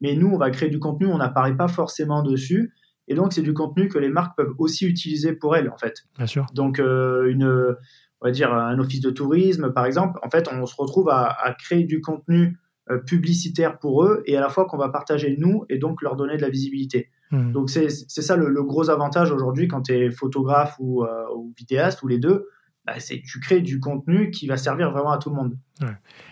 Mais 0.00 0.14
nous, 0.14 0.28
on 0.28 0.36
va 0.36 0.50
créer 0.50 0.68
du 0.68 0.78
contenu, 0.78 1.06
on 1.06 1.18
n'apparaît 1.18 1.56
pas 1.56 1.68
forcément 1.68 2.22
dessus. 2.22 2.72
Et 3.08 3.14
donc, 3.14 3.32
c'est 3.32 3.42
du 3.42 3.54
contenu 3.54 3.88
que 3.88 3.98
les 3.98 4.10
marques 4.10 4.36
peuvent 4.36 4.54
aussi 4.58 4.86
utiliser 4.86 5.32
pour 5.32 5.56
elles, 5.56 5.70
en 5.70 5.76
fait. 5.76 6.04
Bien 6.16 6.26
sûr. 6.26 6.46
Donc, 6.54 6.78
euh, 6.78 7.28
une, 7.28 7.76
on 8.20 8.26
va 8.26 8.30
dire 8.30 8.52
un 8.52 8.78
office 8.78 9.00
de 9.00 9.10
tourisme, 9.10 9.72
par 9.72 9.86
exemple, 9.86 10.20
en 10.22 10.30
fait, 10.30 10.48
on 10.52 10.66
se 10.66 10.76
retrouve 10.76 11.08
à, 11.08 11.26
à 11.26 11.52
créer 11.54 11.84
du 11.84 12.00
contenu 12.00 12.58
publicitaire 13.06 13.78
pour 13.78 14.04
eux 14.04 14.22
et 14.26 14.36
à 14.36 14.40
la 14.40 14.48
fois 14.48 14.66
qu'on 14.66 14.76
va 14.76 14.88
partager 14.88 15.36
nous 15.38 15.64
et 15.70 15.78
donc 15.78 16.02
leur 16.02 16.16
donner 16.16 16.36
de 16.36 16.42
la 16.42 16.50
visibilité. 16.50 17.10
Hmm. 17.32 17.50
Donc 17.50 17.70
c'est 17.70 17.88
ça 17.88 18.36
le, 18.36 18.62
gros 18.62 18.90
avantage 18.90 19.32
aujourd'hui 19.32 19.66
quand 19.66 19.82
tu 19.82 19.92
es 19.92 20.10
photographe 20.10 20.76
ou, 20.78 21.02
euh, 21.02 21.24
ou, 21.34 21.52
vidéaste 21.56 22.02
ou 22.02 22.08
les 22.08 22.18
deux, 22.18 22.46
bah, 22.84 22.94
c'est 22.98 23.22
tu 23.22 23.40
crées 23.40 23.60
du 23.60 23.80
contenu 23.80 24.30
qui 24.30 24.46
va 24.46 24.56
servir 24.56 24.90
vraiment 24.90 25.12
à 25.12 25.18
tout 25.18 25.30
le 25.30 25.36
monde. 25.36 25.56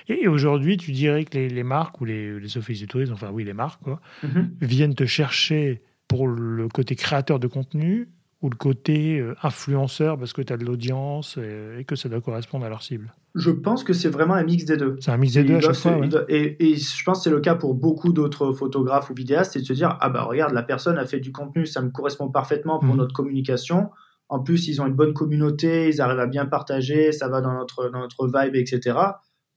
Et, 0.09 0.29
aujourd'hui, 0.29 0.77
tu 0.77 0.93
dirais 0.93 1.25
que 1.25 1.37
les, 1.37 1.63
marques 1.65 2.01
ou 2.01 2.05
les, 2.05 2.39
les 2.39 2.59
offices 2.59 2.81
de 2.81 2.87
tourisme, 2.87 3.15
enfin 3.15 3.31
oui, 3.33 3.45
les 3.45 3.55
marques, 3.55 3.83
quoi, 3.83 4.01
mhm. 4.23 4.55
viennent 4.61 4.95
te 4.95 5.07
chercher 5.07 5.83
pour 6.07 6.29
le 6.29 6.69
côté 6.69 6.95
créateur 6.97 7.41
de 7.41 7.47
contenu 7.47 8.09
ou 8.43 8.49
le 8.49 8.57
côté 8.57 9.19
euh, 9.19 9.35
influenceur 9.43 10.19
parce 10.19 10.33
que 10.33 10.41
tu 10.41 10.53
as 10.53 10.57
de 10.57 10.65
l'audience 10.65 11.37
et, 11.39 11.85
que 11.85 11.95
ça 11.95 12.09
doit 12.09 12.21
correspondre 12.21 12.65
à 12.65 12.69
leur 12.69 12.83
cible 12.83 13.13
Je 13.35 13.51
pense 13.51 13.85
que 13.85 13.93
c'est 13.93 14.09
vraiment 14.09 14.35
un 14.35 14.45
mix 14.45 14.65
des 14.65 14.77
deux. 14.77 14.97
C'est 15.01 15.11
un 15.11 15.19
mix 15.19 15.35
des 15.35 15.45
deux 15.45 15.57
à 15.57 15.61
chaque 15.61 15.75
fois. 15.75 16.01
et, 16.29 16.77
je 16.77 17.05
pense 17.05 17.19
que 17.19 17.25
c'est 17.25 17.31
le 17.31 17.41
cas 17.41 17.55
pour 17.55 17.75
beaucoup 17.75 18.13
d'autres 18.13 18.53
photographes 18.53 19.11
ou 19.11 19.15
vidéastes, 19.15 19.53
c'est 19.53 19.61
de 19.61 19.67
se 19.67 19.73
dire 19.73 19.97
ah 20.01 20.09
bah 20.09 20.23
regarde, 20.23 20.53
la 20.53 20.63
personne 20.63 20.99
a 20.99 21.05
fait 21.05 21.21
du 21.21 21.33
contenu, 21.33 21.67
ça 21.67 21.83
me 21.83 21.91
correspond 21.91 22.31
parfaitement 22.31 22.79
pour 22.79 22.95
mhm. 22.95 23.01
notre 23.01 23.15
communication. 23.15 23.91
En 24.29 24.41
plus, 24.41 24.69
ils 24.69 24.81
ont 24.81 24.87
une 24.87 24.95
bonne 24.95 25.13
communauté, 25.13 25.89
ils 25.89 26.01
arrivent 26.01 26.21
à 26.21 26.27
bien 26.27 26.47
partager, 26.47 27.11
ça 27.11 27.29
va 27.29 27.41
dans 27.41 27.53
notre, 27.53 27.91
dans 27.91 27.99
notre 27.99 28.27
vibe, 28.27 28.55
etc. 28.55 28.97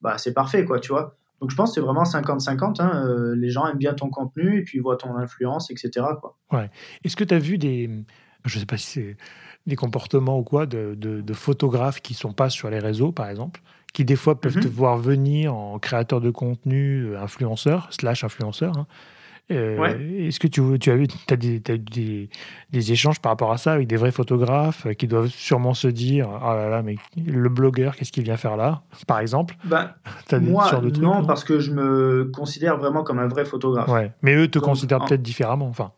Bah 0.02 0.18
c'est 0.18 0.34
parfait, 0.34 0.66
quoi, 0.66 0.80
tu 0.80 0.92
vois. 0.92 1.16
Donc 1.40 1.52
je 1.52 1.56
pense 1.56 1.72
que 1.72 1.76
c'est 1.76 1.82
vraiment 1.82 2.04
50-50. 2.04 2.82
Hein. 2.82 3.06
Euh, 3.06 3.36
les 3.36 3.50
gens 3.50 3.68
aiment 3.68 3.78
bien 3.78 3.94
ton 3.94 4.10
contenu 4.10 4.60
et 4.60 4.64
puis 4.64 4.78
ils 4.80 4.82
voient 4.82 4.96
ton 4.96 5.16
influence, 5.18 5.70
etc. 5.72 6.06
Quoi. 6.20 6.38
Ouais. 6.52 6.72
Est-ce 7.04 7.16
que 7.16 7.24
tu 7.24 7.34
as 7.34 7.40
vu 7.40 7.58
des, 7.58 7.90
je 8.46 8.56
ne 8.56 8.60
sais 8.60 8.66
pas 8.66 8.78
si 8.78 8.88
c'est 8.88 9.18
des 9.66 9.76
comportements 9.76 10.38
ou 10.38 10.44
quoi, 10.44 10.66
de, 10.66 10.96
de, 10.96 11.34
photographes 11.34 12.02
qui 12.02 12.14
sont 12.14 12.34
pas 12.34 12.50
sur 12.50 12.70
les 12.70 12.80
réseaux, 12.80 13.12
par 13.12 13.30
exemple, 13.30 13.62
qui 13.94 14.04
des 14.04 14.16
fois 14.16 14.40
peuvent 14.40 14.58
mhm. 14.58 14.64
te 14.64 14.68
voir 14.68 14.98
venir 14.98 15.56
en 15.56 15.80
créateur 15.80 16.20
de 16.20 16.32
contenu, 16.32 17.06
euh, 17.06 17.22
influenceur, 17.22 17.88
slash 17.92 18.24
influenceur. 18.24 18.78
Hein. 18.78 18.88
Euh, 19.52 20.28
est-ce 20.28 20.40
que 20.40 20.48
tu, 20.48 20.62
tu 20.80 20.90
as 20.90 20.96
eu 20.96 21.06
as 21.30 21.36
des, 21.36 21.60
des, 21.60 22.30
des, 22.72 22.92
échanges 22.94 23.20
par 23.20 23.34
rapport 23.34 23.52
à 23.52 23.58
ça 23.58 23.74
avec 23.74 23.88
des 23.88 23.98
vrais 23.98 24.14
photographes 24.14 24.88
qui 24.98 25.06
doivent 25.06 25.28
sûrement 25.28 25.74
se 25.74 25.90
dire 25.90 26.30
Ah 26.42 26.56
là 26.56 26.70
là, 26.70 26.82
mais 26.82 26.96
le 27.18 27.50
blogueur, 27.50 27.98
qu'est-ce 27.98 28.14
qu'il 28.14 28.24
vient 28.24 28.38
faire 28.38 28.56
là? 28.56 28.84
Par 29.06 29.20
exemple 29.20 29.56
bah, 29.66 29.98
Moi, 30.32 30.72
non, 30.98 31.26
parce 31.26 31.44
que 31.44 31.60
je 31.60 31.72
me 31.72 32.32
considère 32.34 32.78
vraiment 32.78 33.04
comme 33.04 33.20
un 33.20 33.28
vrai 33.28 33.44
photographe. 33.44 33.90
Ouais. 33.90 34.14
Mais 34.22 34.34
eux 34.34 34.48
te 34.48 34.60
considèrent 34.60 35.04
peut-être 35.04 35.22
différemment. 35.22 35.68
Enfin 35.68 35.92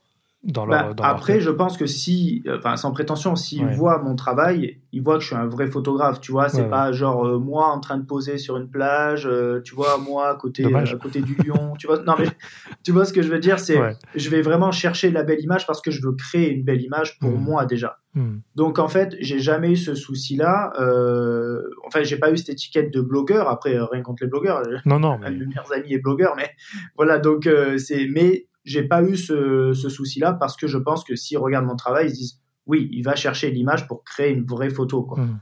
dans 0.46 0.68
Bah, 0.68 0.94
dans 0.94 1.04
après, 1.04 1.40
je 1.40 1.50
pense 1.50 1.76
que 1.76 1.86
si, 1.88 2.44
enfin, 2.58 2.78
sans 2.78 2.92
prétention, 2.92 3.36
s'ils 3.36 3.66
Ouais. 3.66 3.74
voient 3.76 4.02
mon 4.02 4.16
travail, 4.16 4.80
ils 4.92 5.02
voient 5.02 5.16
que 5.16 5.22
je 5.22 5.28
suis 5.28 5.36
un 5.36 5.48
vrai 5.48 5.68
photographe, 5.68 6.22
tu 6.22 6.32
vois. 6.32 6.50
C'est 6.50 6.62
Ouais, 6.62 6.70
pas 6.70 6.92
genre 6.92 7.26
euh, 7.28 7.40
moi 7.40 7.68
en 7.68 7.80
train 7.80 7.98
de 7.98 8.06
poser 8.06 8.38
sur 8.38 8.56
une 8.58 8.70
plage, 8.70 9.26
euh, 9.28 9.60
tu 9.64 9.74
vois, 9.76 9.98
moi 9.98 10.30
à 10.30 10.36
côté, 10.36 10.64
euh, 10.66 10.78
à 10.78 10.96
côté 10.98 11.22
du 11.22 11.36
lion, 11.36 11.74
tu 11.80 11.88
vois. 11.88 12.02
Non, 12.04 12.14
mais 12.18 12.26
tu 12.84 12.92
vois 12.92 13.06
ce 13.06 13.12
que 13.14 13.22
je 13.24 13.30
veux 13.30 13.40
dire, 13.40 13.60
c'est, 13.60 13.80
je 14.16 14.30
vais 14.30 14.42
vraiment 14.42 14.72
chercher 14.72 15.10
la 15.12 15.24
belle 15.24 15.42
image 15.42 15.66
parce 15.68 15.82
que 15.82 15.90
je 15.92 16.02
veux 16.06 16.14
créer 16.14 16.52
une 16.52 16.64
belle 16.64 16.82
image 16.82 17.18
pour 17.20 17.32
Mhm. 17.32 17.44
moi 17.44 17.66
déjà. 17.66 17.98
Hmm. 18.14 18.38
Donc 18.56 18.80
en 18.80 18.88
fait, 18.88 19.16
j'ai 19.20 19.40
jamais 19.40 19.72
eu 19.72 19.76
ce 19.76 19.94
souci-là. 19.94 20.72
Euh, 20.80 21.62
enfin, 21.86 22.04
j'ai 22.04 22.18
pas 22.18 22.32
eu 22.32 22.38
cette 22.38 22.50
étiquette 22.50 22.94
de 22.94 23.02
blogueur. 23.02 23.50
Après, 23.50 23.76
euh, 23.76 23.86
rien 23.86 24.02
contre 24.04 24.24
les 24.24 24.30
blogueurs. 24.30 24.62
Non, 24.86 25.00
non, 25.00 25.14
Un 25.16 25.18
mais 25.20 25.32
de 25.32 25.40
mes 25.40 25.46
meilleurs 25.48 25.74
amis 25.74 25.94
est 25.94 26.00
blogueur, 26.00 26.34
mais 26.38 26.50
voilà. 26.96 27.18
Donc 27.20 27.46
euh, 27.48 27.78
c'est, 27.78 28.08
mais 28.10 28.48
j'ai 28.66 28.84
pas 28.84 29.02
eu 29.04 29.16
ce, 29.16 29.72
ce 29.74 29.88
souci-là 29.90 30.34
parce 30.34 30.58
que 30.58 30.68
je 30.68 30.78
pense 30.78 31.04
que 31.04 31.16
s'ils 31.16 31.38
regardent 31.38 31.68
mon 31.68 31.76
travail, 31.76 32.08
ils 32.08 32.10
se 32.10 32.16
disent 32.16 32.42
oui, 32.68 32.90
il 32.92 33.04
va 33.04 33.16
chercher 33.16 33.52
l'image 33.52 33.88
pour 33.88 34.04
créer 34.04 34.32
une 34.34 34.44
vraie 34.44 34.70
photo. 34.72 35.04
Quoi. 35.04 35.20
Hmm. 35.24 35.38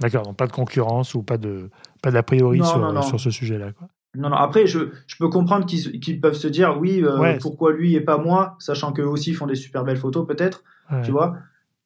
D'accord, 0.00 0.22
donc 0.22 0.36
pas 0.36 0.46
de 0.46 0.52
concurrence 0.52 1.14
ou 1.14 1.22
pas 1.22 1.36
de 1.36 1.68
pas 2.02 2.10
d'a 2.10 2.22
priori 2.22 2.60
Non, 2.60 2.64
sur, 2.64 2.78
non, 2.78 2.92
non. 2.92 3.02
sur 3.02 3.20
ce 3.20 3.30
sujet-là. 3.30 3.72
Quoi. 3.72 3.88
Non, 4.16 4.30
non. 4.30 4.36
Après, 4.36 4.66
je, 4.66 4.78
je 5.06 5.16
peux 5.18 5.28
comprendre 5.28 5.66
qu'ils, 5.66 6.00
qu'ils 6.00 6.20
peuvent 6.20 6.34
se 6.34 6.48
dire 6.48 6.78
oui, 6.80 7.02
euh, 7.02 7.18
Ouais. 7.18 7.38
pourquoi 7.38 7.72
lui 7.72 7.94
et 7.96 8.00
pas 8.00 8.16
moi, 8.18 8.56
sachant 8.58 8.92
qu'eux 8.92 9.04
aussi 9.06 9.34
font 9.34 9.46
des 9.46 9.54
super 9.56 9.84
belles 9.84 9.98
photos 9.98 10.26
peut-être. 10.26 10.62
Ouais. 10.90 11.02
tu 11.02 11.10
vois 11.10 11.36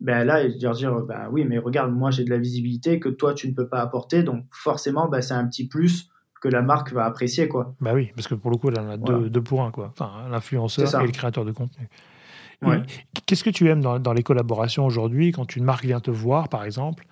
ben 0.00 0.24
là 0.24 0.42
ils 0.42 0.56
dire 0.58 0.72
dire 0.72 0.92
ben 1.02 1.28
oui 1.30 1.44
mais 1.44 1.56
regarde 1.58 1.92
moi 1.92 2.10
j'ai 2.10 2.24
de 2.24 2.30
la 2.30 2.36
visibilité 2.38 2.98
que 2.98 3.08
toi 3.08 3.32
tu 3.32 3.48
ne 3.48 3.54
peux 3.54 3.68
pas 3.68 3.80
apporter 3.80 4.22
donc 4.24 4.44
forcément 4.50 5.08
ben, 5.08 5.22
c'est 5.22 5.34
un 5.34 5.46
petit 5.46 5.68
plus 5.68 6.08
que 6.44 6.48
la 6.50 6.60
marque 6.60 6.92
va 6.92 7.06
apprécier 7.06 7.48
quoi 7.48 7.74
Bah 7.80 7.92
oui, 7.94 8.10
parce 8.14 8.28
que 8.28 8.34
pour 8.34 8.50
le 8.50 8.58
coup, 8.58 8.68
là, 8.68 8.82
on 8.82 8.90
a 8.90 8.96
Voilà. 8.98 9.18
deux, 9.20 9.30
deux 9.30 9.40
pour 9.42 9.62
un, 9.62 9.70
quoi. 9.70 9.92
Enfin, 9.98 10.10
l'influenceur 10.30 11.00
et 11.00 11.06
le 11.06 11.12
créateur 11.12 11.46
de 11.46 11.52
contenu. 11.52 11.88
Ouais. 12.62 12.82
Qu'est-ce 13.26 13.42
que 13.44 13.48
tu 13.50 13.68
aimes 13.70 13.80
dans, 13.80 13.98
dans 13.98 14.12
les 14.12 14.22
collaborations 14.22 14.84
aujourd'hui 14.84 15.32
quand 15.32 15.56
une 15.56 15.64
marque 15.64 15.84
vient 15.86 16.00
te 16.00 16.10
voir, 16.10 16.48
par 16.50 16.64
exemple? 16.64 17.06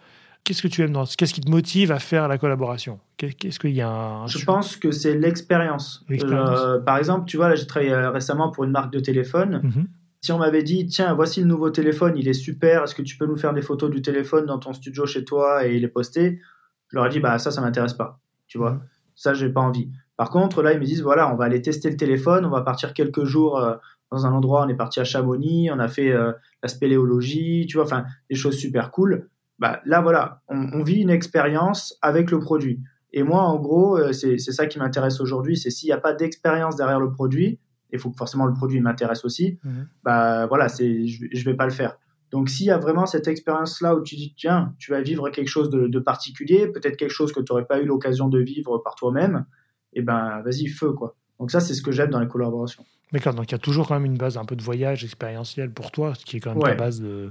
Qu'est-ce 0.45 0.61
que 0.61 0.69
tu 0.69 0.83
aimes 0.83 0.93
dans 0.93 1.05
Qu'est-ce 1.07 1.33
qui 1.33 1.41
te 1.41 1.51
motive 1.51 1.93
à 1.93 1.99
faire 1.99 2.29
la 2.29 2.37
collaboration? 2.37 2.99
Qu'est- 3.17 3.33
Qu'est-ce 3.33 3.59
qu'il 3.59 3.71
y 3.73 3.81
a 3.81 3.89
un 3.89 4.27
je 4.27 4.45
pense 4.45 4.77
que 4.77 4.91
c'est 4.91 5.17
l'expérience. 5.17 6.05
Euh, 6.11 6.79
par 6.81 6.99
exemple 6.99 7.25
tu 7.27 7.37
vois 7.39 7.49
là 7.49 7.55
j'ai 7.55 7.67
travaillé 7.67 7.93
euh, 7.93 8.11
récemment 8.11 8.51
pour 8.51 8.65
une 8.65 8.71
marque 8.73 8.93
de 8.93 8.99
téléphone 9.01 9.61
Mhm. 9.63 9.87
si 10.21 10.33
on 10.33 10.39
m'avait 10.39 10.63
dit 10.65 10.87
tiens 10.87 11.15
voici 11.15 11.41
le 11.41 11.47
nouveau 11.47 11.71
téléphone 11.71 12.15
il 12.17 12.27
est 12.29 12.33
super 12.35 12.83
est-ce 12.85 12.95
que 12.95 13.03
tu 13.03 13.17
peux 13.17 13.27
nous 13.27 13.37
faire 13.37 13.53
des 13.55 13.63
photos 13.63 13.89
du 13.91 14.03
téléphone 14.03 14.45
dans 14.47 14.59
ton 14.59 14.73
studio 14.73 15.07
chez 15.07 15.25
toi 15.25 15.65
et 15.65 15.79
les 15.79 15.89
poster? 15.89 16.41
Je 16.89 16.97
leur 16.97 17.07
ai 17.07 17.09
dit 17.11 17.21
bah 17.21 17.39
ça 17.39 17.51
ça 17.53 17.61
m'intéresse 17.61 17.95
pas 17.95 18.19
tu 18.49 18.59
vois? 18.59 18.73
Mhm. 18.73 18.81
Ça 19.23 19.35
j'ai 19.35 19.49
pas 19.49 19.61
envie 19.61 19.89
par 20.17 20.31
contre 20.31 20.63
là 20.63 20.73
ils 20.73 20.81
me 20.81 20.85
disent 20.85 21.03
voilà 21.03 21.33
on 21.33 21.37
va 21.37 21.45
aller 21.45 21.63
tester 21.63 21.89
le 21.91 21.97
téléphone 21.97 22.45
on 22.45 22.51
va 22.51 22.63
partir 22.63 22.93
quelques 22.93 23.25
jours 23.25 23.59
euh, 23.59 23.77
dans 24.11 24.27
un 24.27 24.33
endroit 24.33 24.65
on 24.65 24.69
est 24.69 24.75
parti 24.75 24.99
à 25.01 25.05
Chamonix 25.05 25.71
on 25.71 25.79
a 25.79 25.89
fait 25.89 26.11
euh, 26.11 26.33
la 26.63 26.69
spéléologie 26.69 27.67
tu 27.69 27.77
vois 27.77 27.85
enfin 27.87 28.05
des 28.29 28.37
choses 28.37 28.57
super 28.57 28.91
cool 28.91 29.29
bah 29.59 29.81
là 29.85 30.01
voilà 30.01 30.43
on, 30.49 30.59
on 30.73 30.83
vit 30.83 31.01
une 31.01 31.11
expérience 31.11 31.97
avec 32.03 32.31
le 32.31 32.39
produit 32.41 32.81
et 33.13 33.23
moi 33.23 33.43
en 33.43 33.59
gros 33.61 33.97
euh, 33.97 34.13
c'est 34.13 34.39
c'est 34.39 34.53
ça 34.53 34.67
qui 34.67 34.79
m'intéresse 34.79 35.21
aujourd'hui 35.21 35.57
c'est 35.57 35.71
s'il 35.71 35.89
n'y 35.89 35.93
a 35.93 35.99
pas 36.01 36.13
d'expérience 36.15 36.77
derrière 36.77 37.01
le 37.01 37.11
produit 37.11 37.61
il 37.93 37.99
faut 37.99 38.11
que 38.11 38.17
forcément 38.17 38.47
le 38.47 38.55
produit 38.55 38.81
m'intéresse 38.81 39.25
aussi 39.25 39.59
Mhm. 39.65 39.87
bah 40.03 40.47
voilà, 40.47 40.69
c'est 40.69 41.07
je, 41.07 41.27
je 41.31 41.45
vais 41.45 41.55
pas 41.55 41.67
le 41.67 41.73
faire. 41.73 41.99
Donc 42.33 42.49
s'il 42.49 42.67
y 42.67 42.71
a 42.71 42.79
vraiment 42.79 43.07
cette 43.07 43.29
expérience-là 43.29 43.95
où 43.95 44.03
tu 44.03 44.17
dis 44.17 44.35
tiens, 44.37 44.75
tu 44.79 44.91
vas 44.91 45.01
vivre 45.03 45.29
quelque 45.31 45.49
chose 45.49 45.69
de, 45.71 45.87
de 45.87 45.99
particulier, 45.99 46.67
peut-être 46.67 46.97
quelque 46.97 47.11
chose 47.13 47.33
que 47.33 47.41
tu 47.41 47.53
n'aurais 47.53 47.67
pas 47.67 47.81
eu 47.81 47.85
l'occasion 47.85 48.29
de 48.29 48.39
vivre 48.41 48.79
par 48.79 48.95
toi-même, 48.95 49.45
et 49.93 50.03
ben 50.03 50.41
vas-y 50.45 50.67
feu 50.69 50.93
quoi. 50.93 51.15
Donc 51.39 51.51
ça 51.51 51.61
c'est 51.61 51.75
ce 51.75 51.83
que 51.83 51.93
j'aime 51.93 52.11
dans 52.11 52.21
les 52.21 52.29
collaborations. 52.29 52.85
D'accord, 53.13 53.35
donc 53.35 53.51
il 53.51 53.53
y 53.53 53.55
a 53.55 53.59
toujours 53.59 53.87
quand 53.87 53.95
même 53.95 54.07
une 54.07 54.17
base 54.17 54.39
un 54.39 54.47
peu 54.47 54.57
de 54.57 54.63
voyage 54.63 55.05
expérientiel 55.05 55.71
pour 55.71 55.91
toi, 55.93 56.15
ce 56.15 56.25
qui 56.25 56.39
est 56.39 56.41
quand 56.41 56.55
même 56.55 56.63
ta 56.63 56.71
Ouais. 56.71 56.77
base 56.77 57.01
de, 57.03 57.31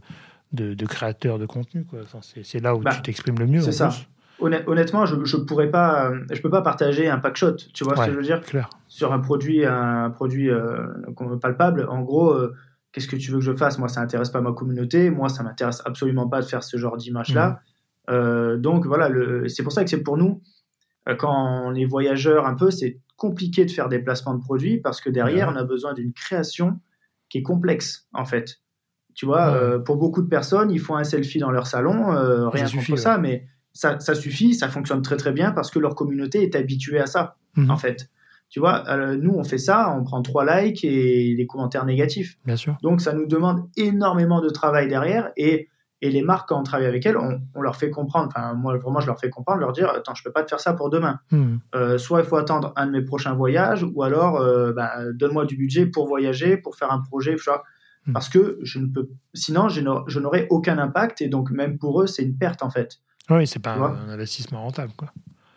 de, 0.53 0.75
de 0.75 0.85
créateur 0.85 1.39
de 1.39 1.47
contenu. 1.47 1.83
quoi. 1.85 1.99
Enfin, 2.03 2.19
c'est 2.21 2.59
là 2.61 2.75
où 2.75 2.81
Bah, 2.81 2.91
tu 2.93 3.01
t'exprimes 3.01 3.39
le 3.39 3.47
mieux. 3.47 3.61
c'est 3.61 3.71
ça. 3.71 3.87
plus. 3.87 4.05
Honnêtement, 4.67 5.05
je 5.07 5.15
je 5.23 5.37
pourrais 5.37 5.69
pas, 5.71 6.11
je 6.31 6.41
peux 6.41 6.49
pas 6.49 6.61
partager 6.61 7.07
un 7.09 7.17
pack 7.19 7.37
shot. 7.37 7.55
Tu 7.73 7.83
vois 7.83 7.95
ce 7.95 8.05
que 8.05 8.11
je 8.11 8.17
veux 8.17 8.23
dire? 8.23 8.41
Clair. 8.41 8.69
sur 8.87 9.13
un 9.13 9.19
produit, 9.19 9.65
un 9.65 10.09
produit 10.11 10.49
euh, 10.51 10.85
palpable. 11.41 11.85
En 11.89 12.01
gros, 12.01 12.31
euh, 12.33 12.53
qu'est-ce 12.91 13.07
que 13.07 13.15
tu 13.15 13.31
veux 13.31 13.39
que 13.39 13.43
je 13.45 13.53
fasse? 13.53 13.77
Moi, 13.77 13.87
ça 13.87 14.01
intéresse 14.01 14.29
pas 14.29 14.41
ma 14.41 14.51
communauté. 14.53 15.09
Moi, 15.09 15.29
ça 15.29 15.43
m'intéresse 15.43 15.81
absolument 15.85 16.27
pas 16.27 16.41
de 16.41 16.45
faire 16.45 16.63
ce 16.63 16.77
genre 16.77 16.97
d'image-là. 16.97 17.61
Euh, 18.09 18.57
donc 18.57 18.85
voilà, 18.85 19.09
c'est 19.47 19.63
pour 19.63 19.71
ça 19.71 19.83
que 19.83 19.89
c'est 19.89 20.01
pour 20.03 20.17
nous, 20.17 20.41
euh, 21.07 21.15
quand 21.15 21.33
on 21.65 21.73
est 21.75 21.85
voyageur 21.85 22.45
un 22.47 22.55
peu, 22.55 22.71
c'est 22.71 22.99
compliqué 23.15 23.65
de 23.65 23.71
faire 23.71 23.89
des 23.89 23.99
placements 23.99 24.33
de 24.33 24.41
produits 24.41 24.79
parce 24.79 24.99
que 25.01 25.09
derrière, 25.09 25.49
on 25.49 25.55
a 25.55 25.63
besoin 25.63 25.93
d'une 25.93 26.11
création 26.13 26.79
qui 27.29 27.37
est 27.39 27.43
complexe 27.43 28.07
en 28.13 28.25
fait. 28.25 28.57
Tu 29.13 29.25
vois, 29.25 29.53
euh, 29.53 29.77
pour 29.77 29.97
beaucoup 29.97 30.21
de 30.21 30.27
personnes, 30.27 30.71
ils 30.71 30.79
font 30.79 30.95
un 30.95 31.03
selfie 31.03 31.39
dans 31.39 31.51
leur 31.51 31.67
salon, 31.67 32.13
euh, 32.13 32.49
rien 32.49 32.63
contre 32.63 32.79
suffit, 32.85 32.97
ça, 32.97 33.17
mais 33.17 33.45
ça, 33.73 33.99
ça 33.99 34.15
suffit, 34.15 34.53
ça 34.53 34.69
fonctionne 34.69 35.01
très 35.01 35.17
très 35.17 35.31
bien 35.31 35.51
parce 35.51 35.69
que 35.69 35.79
leur 35.79 35.95
communauté 35.95 36.43
est 36.43 36.55
habituée 36.55 36.99
à 36.99 37.05
ça 37.05 37.35
Mhm. 37.55 37.69
en 37.69 37.77
fait. 37.77 38.09
Tu 38.51 38.59
vois, 38.59 38.83
euh, 38.89 39.15
nous 39.15 39.33
on 39.33 39.45
fait 39.45 39.57
ça, 39.57 39.95
on 39.97 40.03
prend 40.03 40.21
trois 40.21 40.45
likes 40.45 40.83
et 40.83 41.35
des 41.35 41.47
commentaires 41.47 41.85
négatifs. 41.85 42.37
Bien 42.45 42.57
sûr. 42.57 42.77
Donc 42.83 42.99
ça 42.99 43.13
nous 43.13 43.25
demande 43.25 43.69
énormément 43.77 44.41
de 44.41 44.49
travail 44.49 44.89
derrière 44.89 45.31
et, 45.37 45.69
et 46.01 46.09
les 46.09 46.21
marques 46.21 46.49
quand 46.49 46.59
on 46.59 46.63
travaille 46.63 46.85
avec 46.85 47.05
elles, 47.05 47.15
on, 47.15 47.39
on 47.55 47.61
leur 47.61 47.77
fait 47.77 47.89
comprendre, 47.89 48.27
enfin 48.27 48.53
moi 48.53 48.77
vraiment 48.77 48.99
je 48.99 49.07
leur 49.07 49.17
fais 49.17 49.29
comprendre, 49.29 49.61
leur 49.61 49.71
dire 49.71 49.89
attends 49.89 50.15
je 50.15 50.23
peux 50.23 50.33
pas 50.33 50.43
te 50.43 50.49
faire 50.49 50.59
ça 50.59 50.73
pour 50.73 50.89
demain. 50.89 51.19
Mhm. 51.31 51.61
Euh, 51.75 51.97
soit 51.97 52.19
il 52.19 52.25
faut 52.25 52.35
attendre 52.35 52.73
un 52.75 52.87
de 52.87 52.91
mes 52.91 53.03
prochains 53.03 53.33
voyages 53.33 53.85
ou 53.95 54.03
alors 54.03 54.35
euh, 54.41 54.73
bah, 54.73 54.91
donne-moi 55.13 55.45
du 55.45 55.55
budget 55.55 55.85
pour 55.85 56.07
voyager, 56.07 56.57
pour 56.57 56.75
faire 56.75 56.91
un 56.91 56.99
projet, 56.99 57.37
tu 57.37 57.45
vois. 57.45 57.63
Hmm. 58.05 58.13
Parce 58.13 58.27
que 58.27 58.59
je 58.63 58.79
ne 58.79 58.87
peux, 58.87 59.11
sinon 59.33 59.69
je 59.69 60.19
n'aurais 60.19 60.47
aucun 60.49 60.77
impact 60.77 61.21
et 61.21 61.29
donc 61.29 61.51
même 61.51 61.77
pour 61.77 62.01
eux 62.01 62.07
c'est 62.07 62.23
une 62.23 62.35
perte 62.35 62.63
en 62.63 62.69
fait. 62.69 62.99
Oui, 63.29 63.47
c'est 63.47 63.61
pas 63.61 63.75
un 63.75 64.09
investissement 64.09 64.63
rentable. 64.63 64.91
Quoi. 64.97 65.09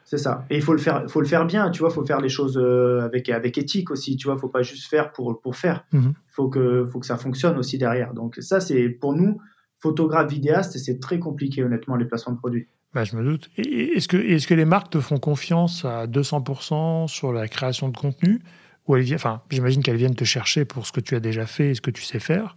C'est 0.04 0.18
ça. 0.18 0.44
Et 0.50 0.56
il 0.56 0.62
faut 0.62 0.72
le 0.72 0.78
faire, 0.78 1.04
faut 1.08 1.20
le 1.20 1.26
faire 1.26 1.46
bien, 1.46 1.70
tu 1.70 1.80
vois. 1.80 1.90
Faut 1.90 2.04
faire 2.04 2.20
les 2.20 2.28
choses 2.28 2.58
euh, 2.58 3.00
avec 3.00 3.28
avec 3.28 3.56
éthique 3.56 3.90
aussi, 3.90 4.16
tu 4.16 4.26
vois. 4.26 4.36
Faut 4.36 4.48
pas 4.48 4.62
juste 4.62 4.88
faire 4.88 5.12
pour 5.12 5.40
pour 5.40 5.56
faire. 5.56 5.84
Mhm. 5.92 6.12
Faut 6.28 6.48
que 6.48 6.84
faut 6.84 7.00
que 7.00 7.06
ça 7.06 7.16
fonctionne 7.16 7.56
aussi 7.58 7.78
derrière. 7.78 8.12
Donc 8.12 8.36
ça 8.40 8.60
c'est 8.60 8.88
pour 8.88 9.14
nous 9.14 9.40
photographes 9.78 10.30
vidéastes, 10.30 10.78
c'est 10.78 10.98
très 10.98 11.18
compliqué 11.18 11.62
honnêtement 11.62 11.96
les 11.96 12.06
placements 12.06 12.32
de 12.32 12.38
produits. 12.38 12.68
Bah, 12.94 13.04
je 13.04 13.16
me 13.16 13.24
doute. 13.24 13.50
Est-ce 13.58 14.06
que, 14.08 14.16
est 14.16 14.46
que 14.46 14.54
les 14.54 14.64
marques 14.64 14.90
te 14.90 15.00
font 15.00 15.18
confiance 15.18 15.84
à 15.84 16.06
200% 16.06 17.08
sur 17.08 17.32
la 17.32 17.48
création 17.48 17.88
de 17.88 17.96
contenu 17.96 18.40
ou 18.86 18.96
elles 18.96 19.14
enfin, 19.14 19.42
j'imagine 19.50 19.82
qu'elles 19.82 19.96
viennent 19.96 20.14
te 20.14 20.24
chercher 20.24 20.64
pour 20.64 20.86
ce 20.86 20.92
que 20.92 21.00
tu 21.00 21.14
as 21.14 21.20
déjà 21.20 21.46
fait 21.46 21.70
et 21.70 21.74
ce 21.74 21.80
que 21.80 21.90
tu 21.90 22.02
sais 22.02 22.20
faire. 22.20 22.56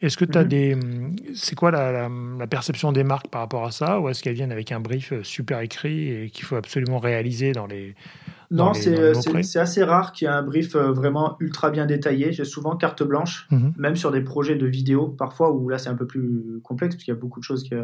Est-ce 0.00 0.16
que 0.16 0.24
tu 0.24 0.38
as 0.38 0.42
Mhm. 0.44 0.48
des. 0.48 0.76
C'est 1.34 1.54
quoi 1.54 1.70
la, 1.70 1.92
la- 1.92 2.10
la 2.38 2.46
perception 2.46 2.90
des 2.92 3.04
marques 3.04 3.28
par 3.28 3.42
rapport 3.42 3.64
à 3.64 3.70
ça 3.70 4.00
Ou 4.00 4.08
est-ce 4.08 4.22
qu'elles 4.22 4.34
viennent 4.34 4.52
avec 4.52 4.72
un 4.72 4.80
brief 4.80 5.12
euh, 5.12 5.22
super 5.22 5.60
écrit 5.60 6.08
et 6.08 6.30
qu'il 6.30 6.44
faut 6.44 6.56
absolument 6.56 6.98
réaliser 6.98 7.52
dans 7.52 7.66
les. 7.66 7.94
Dans 8.50 8.68
Non, 8.68 8.72
c'est 8.74 9.58
assez 9.58 9.84
rare 9.84 10.12
qu'il 10.12 10.26
y 10.26 10.30
ait 10.30 10.34
un 10.34 10.42
brief 10.42 10.74
euh, 10.74 10.90
vraiment 10.90 11.36
ultra 11.38 11.70
bien 11.70 11.86
détaillé. 11.86 12.32
J'ai 12.32 12.44
souvent 12.44 12.76
carte 12.76 13.02
blanche, 13.02 13.46
Mhm. 13.50 13.74
même 13.76 13.96
sur 13.96 14.10
des 14.10 14.22
projets 14.22 14.56
de 14.56 14.66
vidéo 14.66 15.08
parfois 15.08 15.52
où 15.52 15.68
là 15.68 15.78
c'est 15.78 15.90
un 15.90 15.94
peu 15.94 16.06
plus 16.06 16.60
complexe 16.64 16.94
parce 16.96 17.04
qu'il 17.04 17.12
y 17.14 17.16
a 17.16 17.20
beaucoup 17.20 17.38
de 17.40 17.44
choses 17.44 17.62
qui, 17.62 17.74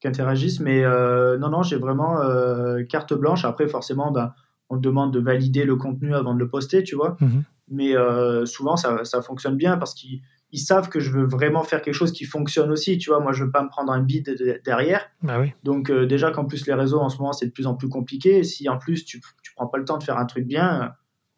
qui 0.00 0.08
interagissent. 0.08 0.60
Mais 0.60 0.84
euh, 0.84 1.36
non, 1.38 1.50
non, 1.50 1.62
j'ai 1.62 1.76
vraiment 1.76 2.20
euh, 2.22 2.84
carte 2.84 3.12
blanche. 3.12 3.44
Après, 3.44 3.66
forcément, 3.66 4.10
ben, 4.12 4.32
on 4.70 4.76
te 4.76 4.82
demande 4.82 5.12
de 5.12 5.18
valider 5.20 5.64
le 5.64 5.76
contenu 5.76 6.14
avant 6.14 6.32
de 6.34 6.38
le 6.38 6.48
poster, 6.48 6.82
tu 6.84 6.94
vois. 6.96 7.16
Mhm. 7.20 7.42
Mais 7.68 7.96
euh, 7.96 8.46
souvent, 8.46 8.76
ça, 8.76 9.04
ça 9.04 9.20
fonctionne 9.20 9.56
bien 9.56 9.76
parce 9.76 9.92
qu'ils 9.94 10.20
ils 10.52 10.58
savent 10.60 10.88
que 10.88 11.00
je 11.00 11.10
veux 11.10 11.24
vraiment 11.24 11.62
faire 11.64 11.82
quelque 11.82 11.94
chose 11.94 12.12
qui 12.12 12.24
fonctionne 12.24 12.70
aussi. 12.70 12.98
Tu 12.98 13.10
vois, 13.10 13.20
moi, 13.20 13.32
je 13.32 13.44
veux 13.44 13.50
pas 13.50 13.62
me 13.62 13.68
prendre 13.68 13.92
un 13.92 14.00
bid 14.00 14.24
de- 14.26 14.60
derrière. 14.64 15.08
Bah 15.22 15.38
oui. 15.40 15.52
Donc, 15.64 15.90
euh, 15.90 16.06
déjà 16.06 16.30
qu'en 16.30 16.44
plus, 16.44 16.66
les 16.66 16.74
réseaux 16.74 17.00
en 17.00 17.08
ce 17.08 17.18
moment, 17.18 17.32
c'est 17.32 17.46
de 17.46 17.50
plus 17.52 17.66
en 17.66 17.74
plus 17.74 17.88
compliqué. 17.88 18.38
Et 18.38 18.44
si 18.44 18.68
en 18.68 18.78
plus, 18.78 19.04
tu, 19.04 19.20
tu 19.42 19.52
prends 19.54 19.66
pas 19.66 19.78
le 19.78 19.84
temps 19.84 19.98
de 19.98 20.04
faire 20.04 20.18
un 20.18 20.26
truc 20.26 20.46
bien, 20.46 20.94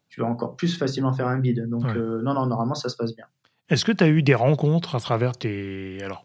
tu 0.08 0.20
vas 0.20 0.26
encore 0.26 0.56
plus 0.56 0.76
facilement 0.76 1.12
faire 1.12 1.26
un 1.28 1.38
bid. 1.38 1.68
Donc, 1.68 1.84
Ouais. 1.84 1.96
euh, 1.96 2.20
non, 2.22 2.34
non, 2.34 2.46
normalement, 2.46 2.74
ça 2.74 2.88
se 2.88 2.96
passe 2.96 3.14
bien. 3.16 3.24
Est-ce 3.70 3.84
que 3.84 3.92
tu 3.92 4.04
as 4.04 4.08
eu 4.08 4.22
des 4.22 4.34
rencontres 4.34 4.94
à 4.94 5.00
travers 5.00 5.36
tes, 5.36 5.98
alors, 6.04 6.24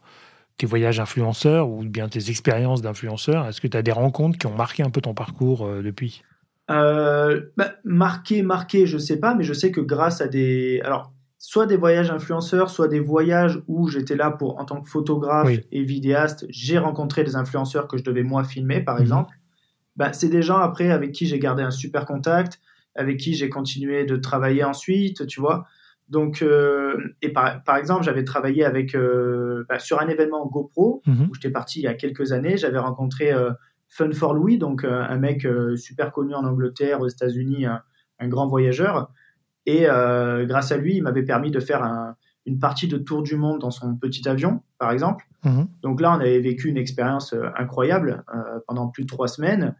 tes 0.58 0.66
voyages 0.66 1.00
influenceurs 1.00 1.70
ou 1.70 1.84
bien 1.84 2.08
tes 2.10 2.30
expériences 2.30 2.82
d'influenceurs? 2.82 3.48
Est-ce 3.48 3.60
que 3.62 3.68
tu 3.68 3.75
as 3.78 3.82
des 3.82 3.92
rencontres 3.92 4.38
qui 4.38 4.48
ont 4.48 4.56
marqué 4.56 4.84
un 4.84 4.90
peu 4.90 5.02
ton 5.02 5.13
parcours 5.13 5.66
euh, 5.66 5.82
depuis? 5.82 6.24
Bah, 6.68 7.75
marqué, 7.84 8.42
marqué, 8.42 8.86
je 8.86 8.98
sais 8.98 9.20
pas, 9.20 9.36
mais 9.36 9.44
je 9.44 9.54
sais 9.54 9.72
que 9.72 9.82
grâce 9.82 10.22
à 10.22 10.28
des. 10.28 10.82
Alors, 10.84 11.12
soit 11.46 11.66
des 11.66 11.76
voyages 11.76 12.10
influenceurs, 12.10 12.70
soit 12.70 12.88
des 12.88 13.02
voyages 13.02 13.62
où 13.68 13.90
j'étais 13.90 14.16
là 14.16 14.32
pour, 14.32 14.60
en 14.62 14.64
tant 14.66 14.80
que 14.82 14.90
photographe 14.90 15.46
Oui. 15.46 15.60
et 15.74 15.84
vidéaste, 15.84 16.46
j'ai 16.50 16.78
rencontré 16.78 17.26
des 17.26 17.36
influenceurs 17.36 17.90
que 17.90 17.98
je 17.98 18.04
devais 18.04 18.24
moi 18.24 18.46
filmer, 18.46 18.80
par 18.80 18.96
Mhm. 18.96 19.02
exemple. 19.02 19.36
Bah, 19.98 20.14
c'est 20.14 20.30
des 20.30 20.42
gens 20.42 20.58
après 20.60 20.90
avec 20.90 21.12
qui 21.12 21.26
j'ai 21.26 21.40
gardé 21.40 21.62
un 21.62 21.70
super 21.70 22.06
contact, 22.06 22.62
avec 22.96 23.18
qui 23.20 23.34
j'ai 23.34 23.50
continué 23.50 24.06
de 24.06 24.16
travailler 24.16 24.64
ensuite, 24.64 25.28
tu 25.28 25.42
vois. 25.42 25.66
Donc, 26.08 26.42
euh, 26.42 26.96
et 27.22 27.28
par, 27.34 27.62
par 27.66 27.76
exemple, 27.76 28.04
j'avais 28.04 28.24
travaillé 28.24 28.64
avec 28.64 28.96
euh, 28.96 29.66
bah, 29.68 29.80
sur 29.80 30.00
un 30.00 30.08
événement 30.08 30.46
GoPro 30.48 31.02
Mhm. 31.06 31.28
où 31.30 31.34
j'étais 31.36 31.50
parti 31.52 31.82
il 31.82 31.84
y 31.84 31.88
a 31.88 31.94
quelques 31.94 32.32
années. 32.32 32.56
J'avais 32.56 32.80
rencontré 32.80 33.34
euh, 33.34 33.52
Fun 33.90 34.12
for 34.14 34.34
Louis, 34.34 34.58
donc 34.58 34.86
un 34.86 35.18
mec 35.18 35.46
super 35.76 36.14
connu 36.14 36.34
en 36.34 36.46
Angleterre, 36.46 37.02
aux 37.02 37.08
États-Unis, 37.10 37.66
un, 37.66 37.82
un 38.20 38.28
grand 38.30 38.48
voyageur. 38.48 39.12
Et 39.65 39.88
euh, 39.89 40.46
grâce 40.46 40.72
à 40.72 40.77
lui, 40.77 40.98
il 40.98 41.03
m'avait 41.03 41.24
permis 41.24 41.51
de 41.51 41.60
faire 41.60 41.84
un, 41.84 42.15
une 42.46 42.60
partie 42.60 42.88
de 42.88 42.98
tour 42.98 43.24
du 43.24 43.36
monde 43.38 43.60
dans 43.62 43.72
son 43.72 43.96
petit 43.96 44.27
avion, 44.27 44.62
par 44.77 44.91
exemple. 44.91 45.25
Mhm. 45.46 45.67
Donc 45.82 46.01
là, 46.01 46.12
on 46.12 46.20
avait 46.20 46.39
vécu 46.39 46.67
une 46.70 46.77
expérience 46.77 47.34
euh, 47.34 47.48
incroyable 47.58 48.24
euh, 48.36 48.60
pendant 48.67 48.88
plus 48.88 49.03
de 49.03 49.08
trois 49.10 49.27
semaines. 49.27 49.75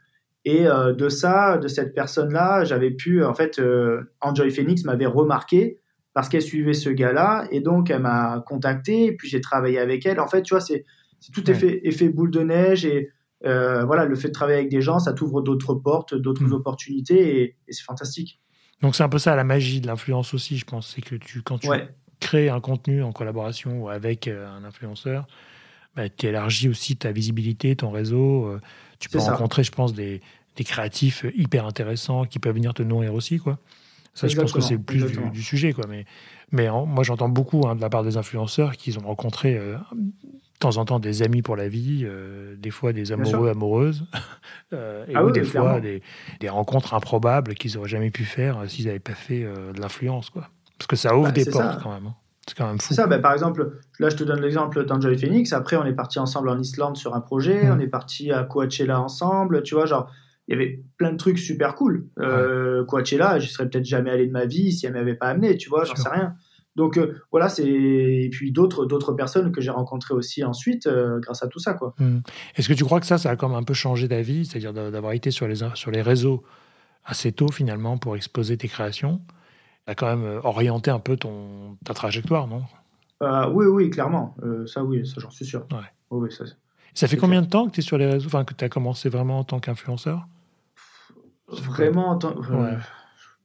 Et 0.46 0.68
euh, 0.68 0.94
de 0.94 1.08
ça, 1.10 1.58
de 1.58 1.68
cette 1.68 1.94
personne-là, 1.94 2.64
j'avais 2.66 2.92
pu, 2.92 3.24
en 3.24 3.34
fait, 3.34 3.60
euh, 3.60 4.12
Enjoy 4.22 4.52
Phoenix 4.52 4.84
m'avait 4.84 5.06
remarqué 5.06 5.80
parce 6.14 6.30
qu'elle 6.30 6.42
suivait 6.42 6.74
ce 6.74 6.90
gars-là. 6.90 7.48
Et 7.52 7.60
donc, 7.62 7.90
elle 7.90 8.02
m'a 8.02 8.44
contacté. 8.46 9.06
Et 9.06 9.16
puis, 9.16 9.30
j'ai 9.30 9.42
travaillé 9.42 9.80
avec 9.80 10.06
elle. 10.06 10.20
En 10.20 10.28
fait, 10.28 10.42
tu 10.44 10.54
vois, 10.54 10.62
c'est 10.62 10.86
c'est 11.22 11.32
tout 11.32 11.46
Ouais. 11.48 11.56
effet, 11.56 11.80
effet 11.86 12.10
boule 12.10 12.32
de 12.32 12.42
neige. 12.42 12.86
Et 12.86 13.10
euh, 13.46 13.86
voilà, 13.86 14.04
le 14.06 14.16
fait 14.16 14.28
de 14.28 14.34
travailler 14.34 14.58
avec 14.60 14.70
des 14.70 14.82
gens, 14.82 15.00
ça 15.00 15.14
t'ouvre 15.14 15.42
d'autres 15.42 15.74
portes, 15.76 16.14
d'autres 16.14 16.44
Mhm. 16.44 16.54
opportunités. 16.54 17.40
Et, 17.42 17.44
et 17.68 17.72
c'est 17.72 17.84
fantastique. 17.84 18.42
Donc 18.84 18.96
c'est 18.96 19.04
un 19.04 19.10
peu 19.10 19.18
ça 19.18 19.36
la 19.36 19.44
magie 19.44 19.82
de 19.82 19.88
l'influence 19.88 20.34
aussi, 20.36 20.58
je 20.58 20.66
pense. 20.66 20.94
C'est 20.94 21.02
que 21.02 21.16
tu, 21.16 21.42
quand 21.42 21.58
tu 21.58 21.68
Ouais, 21.68 21.88
crées 22.20 22.50
un 22.50 22.60
contenu 22.60 23.02
en 23.02 23.12
collaboration 23.12 23.82
ou 23.82 23.90
avec 23.90 24.28
euh, 24.28 24.48
un 24.48 24.64
influenceur, 24.64 25.26
bah, 25.96 26.10
tu 26.10 26.28
élargis 26.28 26.70
aussi 26.70 26.96
ta 26.96 27.12
visibilité, 27.12 27.76
ton 27.76 27.90
réseau. 27.90 28.46
euh, 28.46 28.62
tu 29.00 29.10
peux 29.10 29.20
ça. 29.20 29.32
rencontrer, 29.32 29.64
je 29.64 29.72
pense, 29.72 29.94
des, 29.94 30.22
des 30.58 30.64
créatifs 30.64 31.26
hyper 31.36 31.66
intéressants 31.66 32.26
qui 32.26 32.40
peuvent 32.40 32.54
venir 32.56 32.74
te 32.74 32.84
nourrir 32.84 33.14
aussi. 33.14 33.40
Quoi. 33.40 33.58
Ça, 34.14 34.28
je 34.28 34.36
pense 34.36 34.52
que 34.54 34.62
c'est 34.62 34.78
plus 34.78 35.04
du, 35.32 35.42
sujet. 35.42 35.74
Quoi. 35.74 35.86
Mais, 35.90 36.06
mais 36.52 36.70
en- 36.70 36.86
moi, 36.86 37.04
j'entends 37.04 37.30
beaucoup 37.30 37.68
hein, 37.68 37.76
de 37.76 37.82
la 37.82 37.90
part 37.90 38.04
des 38.04 38.18
influenceurs 38.18 38.76
qu'ils 38.78 39.00
ont 39.00 39.04
rencontré 39.08 39.58
euh, 39.58 39.78
temps 40.64 40.78
en 40.78 40.86
temps 40.86 41.00
des 41.00 41.22
amis 41.24 41.42
pour 41.42 41.56
la 41.56 41.68
vie, 41.70 42.02
euh, 42.04 42.56
des 42.58 42.72
fois 42.72 42.92
des 42.94 43.12
amoureux, 43.12 43.50
amoureuses, 43.50 44.06
euh, 44.74 45.06
et 45.08 45.14
Ah 45.16 45.24
ou 45.24 45.28
oui, 45.28 45.32
des 45.34 45.44
fois 45.44 45.80
des, 45.80 46.02
des 46.40 46.50
rencontres 46.50 46.94
improbables 46.94 47.54
qu'ils 47.54 47.76
n'auraient 47.76 47.88
jamais 47.90 48.12
pu 48.12 48.24
faire 48.26 48.58
euh, 48.60 48.68
s'ils 48.68 48.86
n'avaient 48.88 49.00
pas 49.00 49.14
fait 49.16 49.44
euh, 49.44 49.72
de 49.74 49.80
l'influence. 49.80 50.30
quoi. 50.30 50.50
Parce 50.78 50.88
que 50.88 50.96
ça 50.96 51.16
ouvre 51.16 51.26
Bah, 51.28 51.32
des 51.32 51.46
portes 51.46 51.74
ça. 51.76 51.80
quand 51.82 51.94
même. 51.94 52.08
hein. 52.08 52.16
C'est 52.48 52.58
quand 52.58 52.68
même 52.68 52.82
fou. 52.82 52.94
Ça, 52.94 53.08
ben, 53.08 53.22
par 53.22 53.32
exemple, 53.32 53.72
là 54.00 54.10
je 54.10 54.18
te 54.18 54.24
donne 54.26 54.42
l'exemple 54.42 54.84
d'Enjoy 54.86 55.18
Phoenix. 55.18 55.54
Après, 55.54 55.78
on 55.78 55.86
est 55.86 55.94
parti 55.94 56.20
ensemble 56.20 56.50
en 56.50 56.60
Islande 56.60 56.98
sur 56.98 57.16
un 57.16 57.22
projet, 57.22 57.64
Mhm. 57.66 57.78
on 57.78 57.80
est 57.80 57.88
parti 57.88 58.32
à 58.34 58.44
Coachella 58.44 59.00
ensemble, 59.00 59.64
tu 59.64 59.76
vois, 59.76 59.86
genre, 59.86 60.10
il 60.50 60.52
y 60.52 60.56
avait 60.62 60.82
plein 60.98 61.12
de 61.14 61.18
trucs 61.18 61.40
super 61.40 61.74
cool. 61.76 62.06
Coachella, 62.88 63.40
je 63.40 63.48
serais 63.48 63.70
peut-être 63.70 63.86
jamais 63.86 64.10
allé 64.12 64.28
de 64.28 64.32
ma 64.32 64.46
vie 64.46 64.72
si 64.74 64.86
elle 64.86 64.94
m'avait 64.94 65.16
pas 65.16 65.28
amené, 65.28 65.56
tu 65.58 65.70
vois, 65.70 65.84
j'en 65.86 65.96
sais 65.96 66.10
rien. 66.10 66.36
Donc 66.76 66.98
euh, 66.98 67.20
voilà, 67.32 67.50
c'est. 67.50 67.68
Et 67.68 68.30
puis 68.32 68.52
d'autres 68.52 68.86
d'autres 68.86 69.14
personnes 69.14 69.52
que 69.52 69.62
j'ai 69.62 69.70
rencontrées 69.70 70.14
aussi 70.16 70.44
ensuite 70.44 70.88
euh, 70.88 71.20
grâce 71.20 71.44
à 71.44 71.48
tout 71.48 71.60
ça, 71.60 71.74
quoi. 71.76 71.94
Hmm. 72.00 72.20
Est-ce 72.56 72.68
que 72.68 72.74
tu 72.74 72.84
crois 72.84 73.00
que 73.00 73.06
ça, 73.06 73.18
ça 73.18 73.30
a 73.30 73.36
comme 73.36 73.54
un 73.54 73.64
peu 73.64 73.74
changé 73.76 74.08
ta 74.08 74.22
vie, 74.22 74.46
c'est-à-dire 74.46 74.74
d'a- 74.74 74.90
d'avoir 74.90 75.14
été 75.14 75.30
sur 75.32 75.48
les, 75.48 75.58
sur 75.76 75.92
les 75.92 76.02
réseaux 76.02 76.44
assez 77.06 77.32
tôt 77.32 77.52
finalement 77.52 77.98
pour 77.98 78.16
exposer 78.16 78.58
tes 78.58 78.68
créations? 78.68 79.22
Ça 79.86 79.92
a 79.92 79.96
quand 79.96 80.08
même 80.08 80.24
euh, 80.26 80.40
orienté 80.44 80.90
un 80.90 81.00
peu 81.00 81.16
ton, 81.18 81.78
ta 81.86 81.94
trajectoire, 81.94 82.48
non? 82.48 82.64
Euh, 83.22 83.50
oui, 83.52 83.66
oui, 83.68 83.90
clairement. 83.90 84.36
Ça, 84.66 84.84
oui, 84.84 85.06
ça, 85.08 85.16
j'en 85.22 85.30
suis 85.30 85.46
sûr. 85.46 85.66
Ouais. 85.72 85.78
Oui, 86.10 86.28
oui, 86.28 86.32
ça, 86.32 86.44
Ça 86.94 87.08
fait 87.08 87.18
combien 87.18 87.42
de 87.42 87.48
temps 87.48 87.68
que 87.68 87.72
tu 87.72 87.80
es 87.80 87.84
sur 87.84 87.98
les 87.98 88.08
réseaux, 88.08 88.26
enfin 88.28 88.44
que 88.46 88.54
tu 88.54 88.64
as 88.66 88.70
commencé 88.70 89.10
vraiment 89.10 89.40
en 89.40 89.44
tant 89.44 89.60
qu'influenceur? 89.60 90.28
Vraiment, 91.48 92.10
en 92.10 92.18
tant- 92.18 92.36
Ouais. 92.36 92.78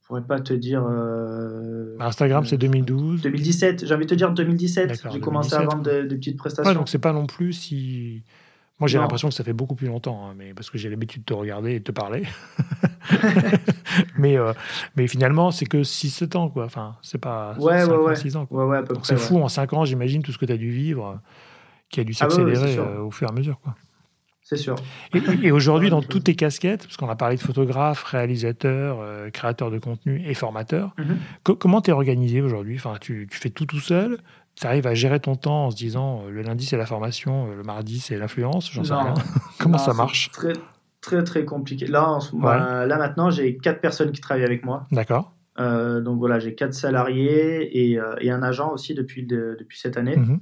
Je 0.09 0.15
pourrais 0.15 0.25
pas 0.27 0.39
te 0.39 0.53
dire. 0.53 0.83
euh, 0.89 1.95
Bah, 1.99 2.07
Instagram, 2.07 2.43
c'est 2.43 2.57
2012. 2.57 3.21
2017, 3.21 3.85
j'ai 3.85 3.93
envie 3.93 4.05
de 4.05 4.09
te 4.09 4.15
dire 4.15 4.31
2017. 4.31 4.87
D'accord, 4.89 5.11
J'ai 5.11 5.19
commencé 5.19 5.53
à 5.53 5.59
2017, 5.59 5.71
vendre 5.93 6.07
des, 6.07 6.15
petites 6.15 6.37
prestations. 6.37 6.67
Ouais, 6.71 6.75
donc 6.75 6.89
c'est 6.89 6.97
pas 6.99 7.13
non 7.13 7.27
plus 7.27 7.53
si. 7.53 8.23
Moi, 8.79 8.87
j'ai 8.87 8.97
l'impression 8.97 9.27
que 9.27 9.33
ça 9.35 9.43
fait 9.43 9.53
beaucoup 9.53 9.75
plus 9.75 9.87
longtemps, 9.87 10.25
hein, 10.25 10.33
mais 10.37 10.53
parce 10.55 10.69
que 10.71 10.77
j'ai 10.79 10.89
l'habitude 10.89 11.21
de 11.23 11.25
te 11.25 11.33
regarder 11.33 11.73
et 11.73 11.79
de 11.79 11.83
te 11.83 11.91
parler. 11.91 12.23
mais, 14.17 14.37
euh, 14.37 14.53
mais 14.95 15.05
finalement, 15.07 15.51
c'est 15.51 15.65
que 15.65 15.83
6-7 15.83 16.37
ans, 16.37 16.49
quoi. 16.49 16.65
Enfin, 16.65 16.95
c'est 17.01 17.17
pas 17.19 17.55
Ouais, 17.59 17.81
5 17.81 17.91
ouais, 17.91 17.97
ans, 17.97 18.01
ouais. 18.05 18.15
6 18.15 18.35
ans. 18.37 18.45
Quoi. 18.45 18.63
Ouais, 18.65 18.71
ouais, 18.71 18.77
à 18.77 18.83
peu 18.83 18.93
Donc 18.93 19.03
près. 19.03 19.15
c'est 19.15 19.21
fou, 19.21 19.37
en 19.37 19.49
5 19.49 19.73
ans, 19.73 19.85
j'imagine 19.85 20.23
tout 20.23 20.31
ce 20.31 20.37
que 20.37 20.45
tu 20.45 20.53
as 20.53 20.57
dû 20.57 20.71
vivre, 20.71 21.05
euh, 21.07 21.15
qui 21.89 21.99
a 21.99 22.03
dû 22.03 22.13
Ah 22.15 22.29
s'accélérer 22.29 22.77
euh, 22.77 23.01
au 23.01 23.11
fur 23.11 23.27
et 23.27 23.31
à 23.31 23.33
mesure. 23.33 23.59
Quoi. 23.59 23.75
C'est 24.49 24.57
sûr. 24.57 24.77
Et, 25.13 25.21
et 25.47 25.51
aujourd'hui, 25.51 25.91
dans 25.91 26.01
toutes 26.01 26.23
tes 26.23 26.33
casquettes, 26.33 26.81
parce 26.85 26.97
qu'on 26.97 27.07
a 27.07 27.15
parlé 27.15 27.35
de 27.35 27.41
photographe, 27.41 28.01
réalisateur, 28.01 28.97
euh, 28.99 29.29
créateur 29.29 29.69
de 29.69 29.77
contenu 29.77 30.23
et 30.27 30.33
formateur, 30.33 30.95
Mhm. 30.97 31.17
co- 31.43 31.55
comment 31.55 31.81
tu 31.81 31.91
es 31.91 31.93
organisé 31.93 32.41
aujourd'hui? 32.41 32.75
Enfin, 32.77 32.95
tu, 32.99 33.27
tu 33.29 33.37
fais 33.37 33.51
tout 33.51 33.65
tout 33.67 33.79
seul? 33.79 34.17
Tu 34.55 34.65
arrives 34.65 34.87
à 34.87 34.95
gérer 34.95 35.19
ton 35.19 35.35
temps 35.35 35.67
en 35.67 35.69
se 35.71 35.75
disant 35.75 36.23
euh, 36.25 36.31
le 36.31 36.41
lundi 36.41 36.65
c'est 36.65 36.77
la 36.77 36.87
formation, 36.87 37.51
euh, 37.51 37.57
le 37.57 37.63
mardi 37.63 37.99
c'est 37.99 38.17
l'influence? 38.17 38.71
J'en 38.73 38.83
sais 38.83 38.95
rien. 38.95 39.13
comment 39.59 39.77
Non, 39.77 39.83
ça 39.83 39.93
marche? 39.93 40.31
Très, 40.31 40.53
très, 41.01 41.23
très 41.23 41.45
compliqué. 41.45 41.85
Là, 41.85 42.09
en 42.09 42.19
ce- 42.19 42.35
bah, 42.35 42.87
là 42.87 42.97
maintenant, 42.97 43.29
j'ai 43.29 43.55
quatre 43.57 43.81
personnes 43.81 44.11
qui 44.11 44.19
travaillent 44.19 44.45
avec 44.45 44.65
moi. 44.65 44.87
D'accord. 44.91 45.31
Donc 45.59 46.17
voilà, 46.17 46.39
j'ai 46.39 46.55
quatre 46.55 46.73
salariés 46.73 47.91
et, 47.91 47.99
et 48.21 48.31
un 48.31 48.41
agent 48.41 48.71
aussi 48.71 48.93
depuis, 48.95 49.23
depuis 49.27 49.77
cette 49.77 49.97
année. 49.97 50.15
Mhm. 50.15 50.39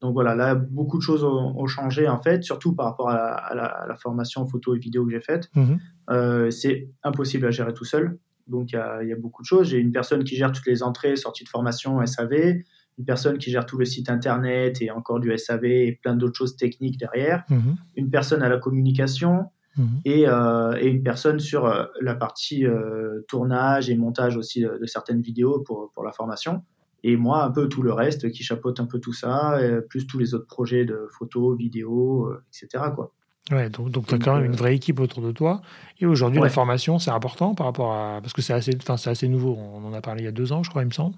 Donc 0.00 0.14
voilà, 0.14 0.34
là, 0.34 0.54
beaucoup 0.54 0.96
de 0.96 1.02
choses 1.02 1.24
ont, 1.24 1.54
ont 1.58 1.66
changé 1.66 2.08
en 2.08 2.18
fait, 2.22 2.42
surtout 2.42 2.74
par 2.74 2.86
rapport 2.86 3.10
à 3.10 3.14
la, 3.14 3.34
à 3.34 3.54
la- 3.54 3.64
à 3.66 3.86
la 3.86 3.96
formation 3.96 4.46
photo 4.46 4.74
et 4.74 4.78
vidéo 4.78 5.04
que 5.04 5.12
j'ai 5.12 5.20
faite. 5.20 5.48
Mhm. 5.54 5.78
Euh, 6.10 6.50
c'est 6.50 6.88
impossible 7.02 7.46
à 7.46 7.50
gérer 7.50 7.74
tout 7.74 7.84
seul. 7.84 8.18
Donc 8.46 8.72
il 8.72 8.76
y 8.76 8.78
a, 8.78 9.02
il 9.02 9.08
y 9.08 9.12
a 9.12 9.16
beaucoup 9.16 9.42
de 9.42 9.46
choses. 9.46 9.68
J'ai 9.68 9.78
une 9.78 9.92
personne 9.92 10.24
qui 10.24 10.36
gère 10.36 10.52
toutes 10.52 10.66
les 10.66 10.82
entrées, 10.82 11.16
sorties 11.16 11.44
de 11.44 11.48
formation, 11.50 12.00
SAV, 12.04 12.62
une 12.98 13.04
personne 13.04 13.38
qui 13.38 13.50
gère 13.50 13.64
tout 13.66 13.78
le 13.78 13.84
site 13.84 14.10
internet 14.10 14.82
et 14.82 14.90
encore 14.90 15.20
du 15.20 15.30
SAV 15.36 15.64
et 15.66 15.98
plein 16.02 16.16
d'autres 16.16 16.36
choses 16.36 16.56
techniques 16.56 16.98
derrière, 16.98 17.44
Mhm. 17.50 17.76
une 17.96 18.10
personne 18.10 18.42
à 18.42 18.48
la 18.48 18.58
communication 18.58 19.50
Mhm. 19.76 20.00
et, 20.04 20.24
euh, 20.26 20.76
et 20.80 20.88
une 20.88 21.02
personne 21.04 21.38
sur 21.38 21.64
euh, 21.66 21.84
la 22.00 22.14
partie 22.16 22.66
euh, 22.66 23.20
tournage 23.28 23.88
et 23.88 23.96
montage 23.96 24.36
aussi 24.36 24.62
de, 24.62 24.78
de 24.80 24.86
certaines 24.86 25.20
vidéos 25.20 25.60
pour, 25.60 25.90
pour 25.94 26.02
la 26.04 26.10
formation. 26.12 26.62
Et 27.02 27.16
moi, 27.16 27.44
un 27.44 27.50
peu 27.50 27.68
tout 27.68 27.82
le 27.82 27.92
reste 27.92 28.30
qui 28.30 28.42
chapeaute 28.42 28.78
un 28.80 28.86
peu 28.86 28.98
tout 29.00 29.12
ça, 29.12 29.58
euh, 29.58 29.80
plus 29.80 30.06
tous 30.06 30.18
les 30.18 30.34
autres 30.34 30.46
projets 30.46 30.84
de 30.84 31.06
photos, 31.18 31.56
vidéos, 31.56 32.26
euh, 32.26 32.42
etc. 32.48 32.84
Quoi. 32.94 33.12
Ouais, 33.50 33.70
donc 33.70 33.90
donc 33.90 34.06
tu 34.06 34.14
as 34.14 34.18
quand 34.18 34.34
même 34.34 34.42
euh, 34.44 34.46
une 34.46 34.56
vraie 34.56 34.74
équipe 34.76 35.00
autour 35.00 35.22
de 35.22 35.32
toi. 35.32 35.62
Et 35.98 36.06
aujourd'hui, 36.06 36.38
Ouais. 36.40 36.46
la 36.46 36.50
formation, 36.52 36.98
c'est 36.98 37.10
important 37.10 37.54
par 37.54 37.66
rapport 37.66 37.92
à. 37.94 38.20
Parce 38.20 38.32
que 38.32 38.42
c'est 38.42 38.52
assez, 38.52 38.76
assez 39.06 39.28
nouveau. 39.28 39.56
On 39.58 39.84
en 39.84 39.92
a 39.94 40.00
parlé 40.00 40.22
il 40.22 40.24
y 40.26 40.28
a 40.28 40.32
deux 40.32 40.52
ans, 40.52 40.62
je 40.62 40.70
crois, 40.70 40.82
il 40.82 40.86
me 40.86 40.92
semble. 40.92 41.16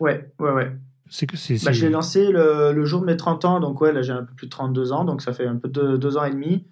Ouais, 0.00 0.32
ouais, 0.38 0.50
ouais. 0.52 0.72
C'est 1.10 1.26
que 1.26 1.36
c'est. 1.36 1.62
Bah, 1.64 1.72
je 1.72 1.84
l'ai 1.84 1.90
lancé 1.92 2.30
le, 2.32 2.72
le 2.72 2.84
jour 2.86 3.00
de 3.02 3.06
mes 3.06 3.16
30 3.16 3.44
ans, 3.44 3.60
donc 3.60 3.80
ouais, 3.80 3.92
là 3.92 4.00
j'ai 4.02 4.12
un 4.12 4.22
peu 4.24 4.32
plus 4.34 4.46
de 4.46 4.50
32 4.50 4.92
ans, 4.92 5.04
donc 5.04 5.22
ça 5.22 5.32
fait 5.32 5.46
un 5.46 5.56
peu 5.56 5.68
de 5.68 5.96
deux 5.96 6.16
ans 6.16 6.24
et 6.24 6.30
demi. 6.30 6.66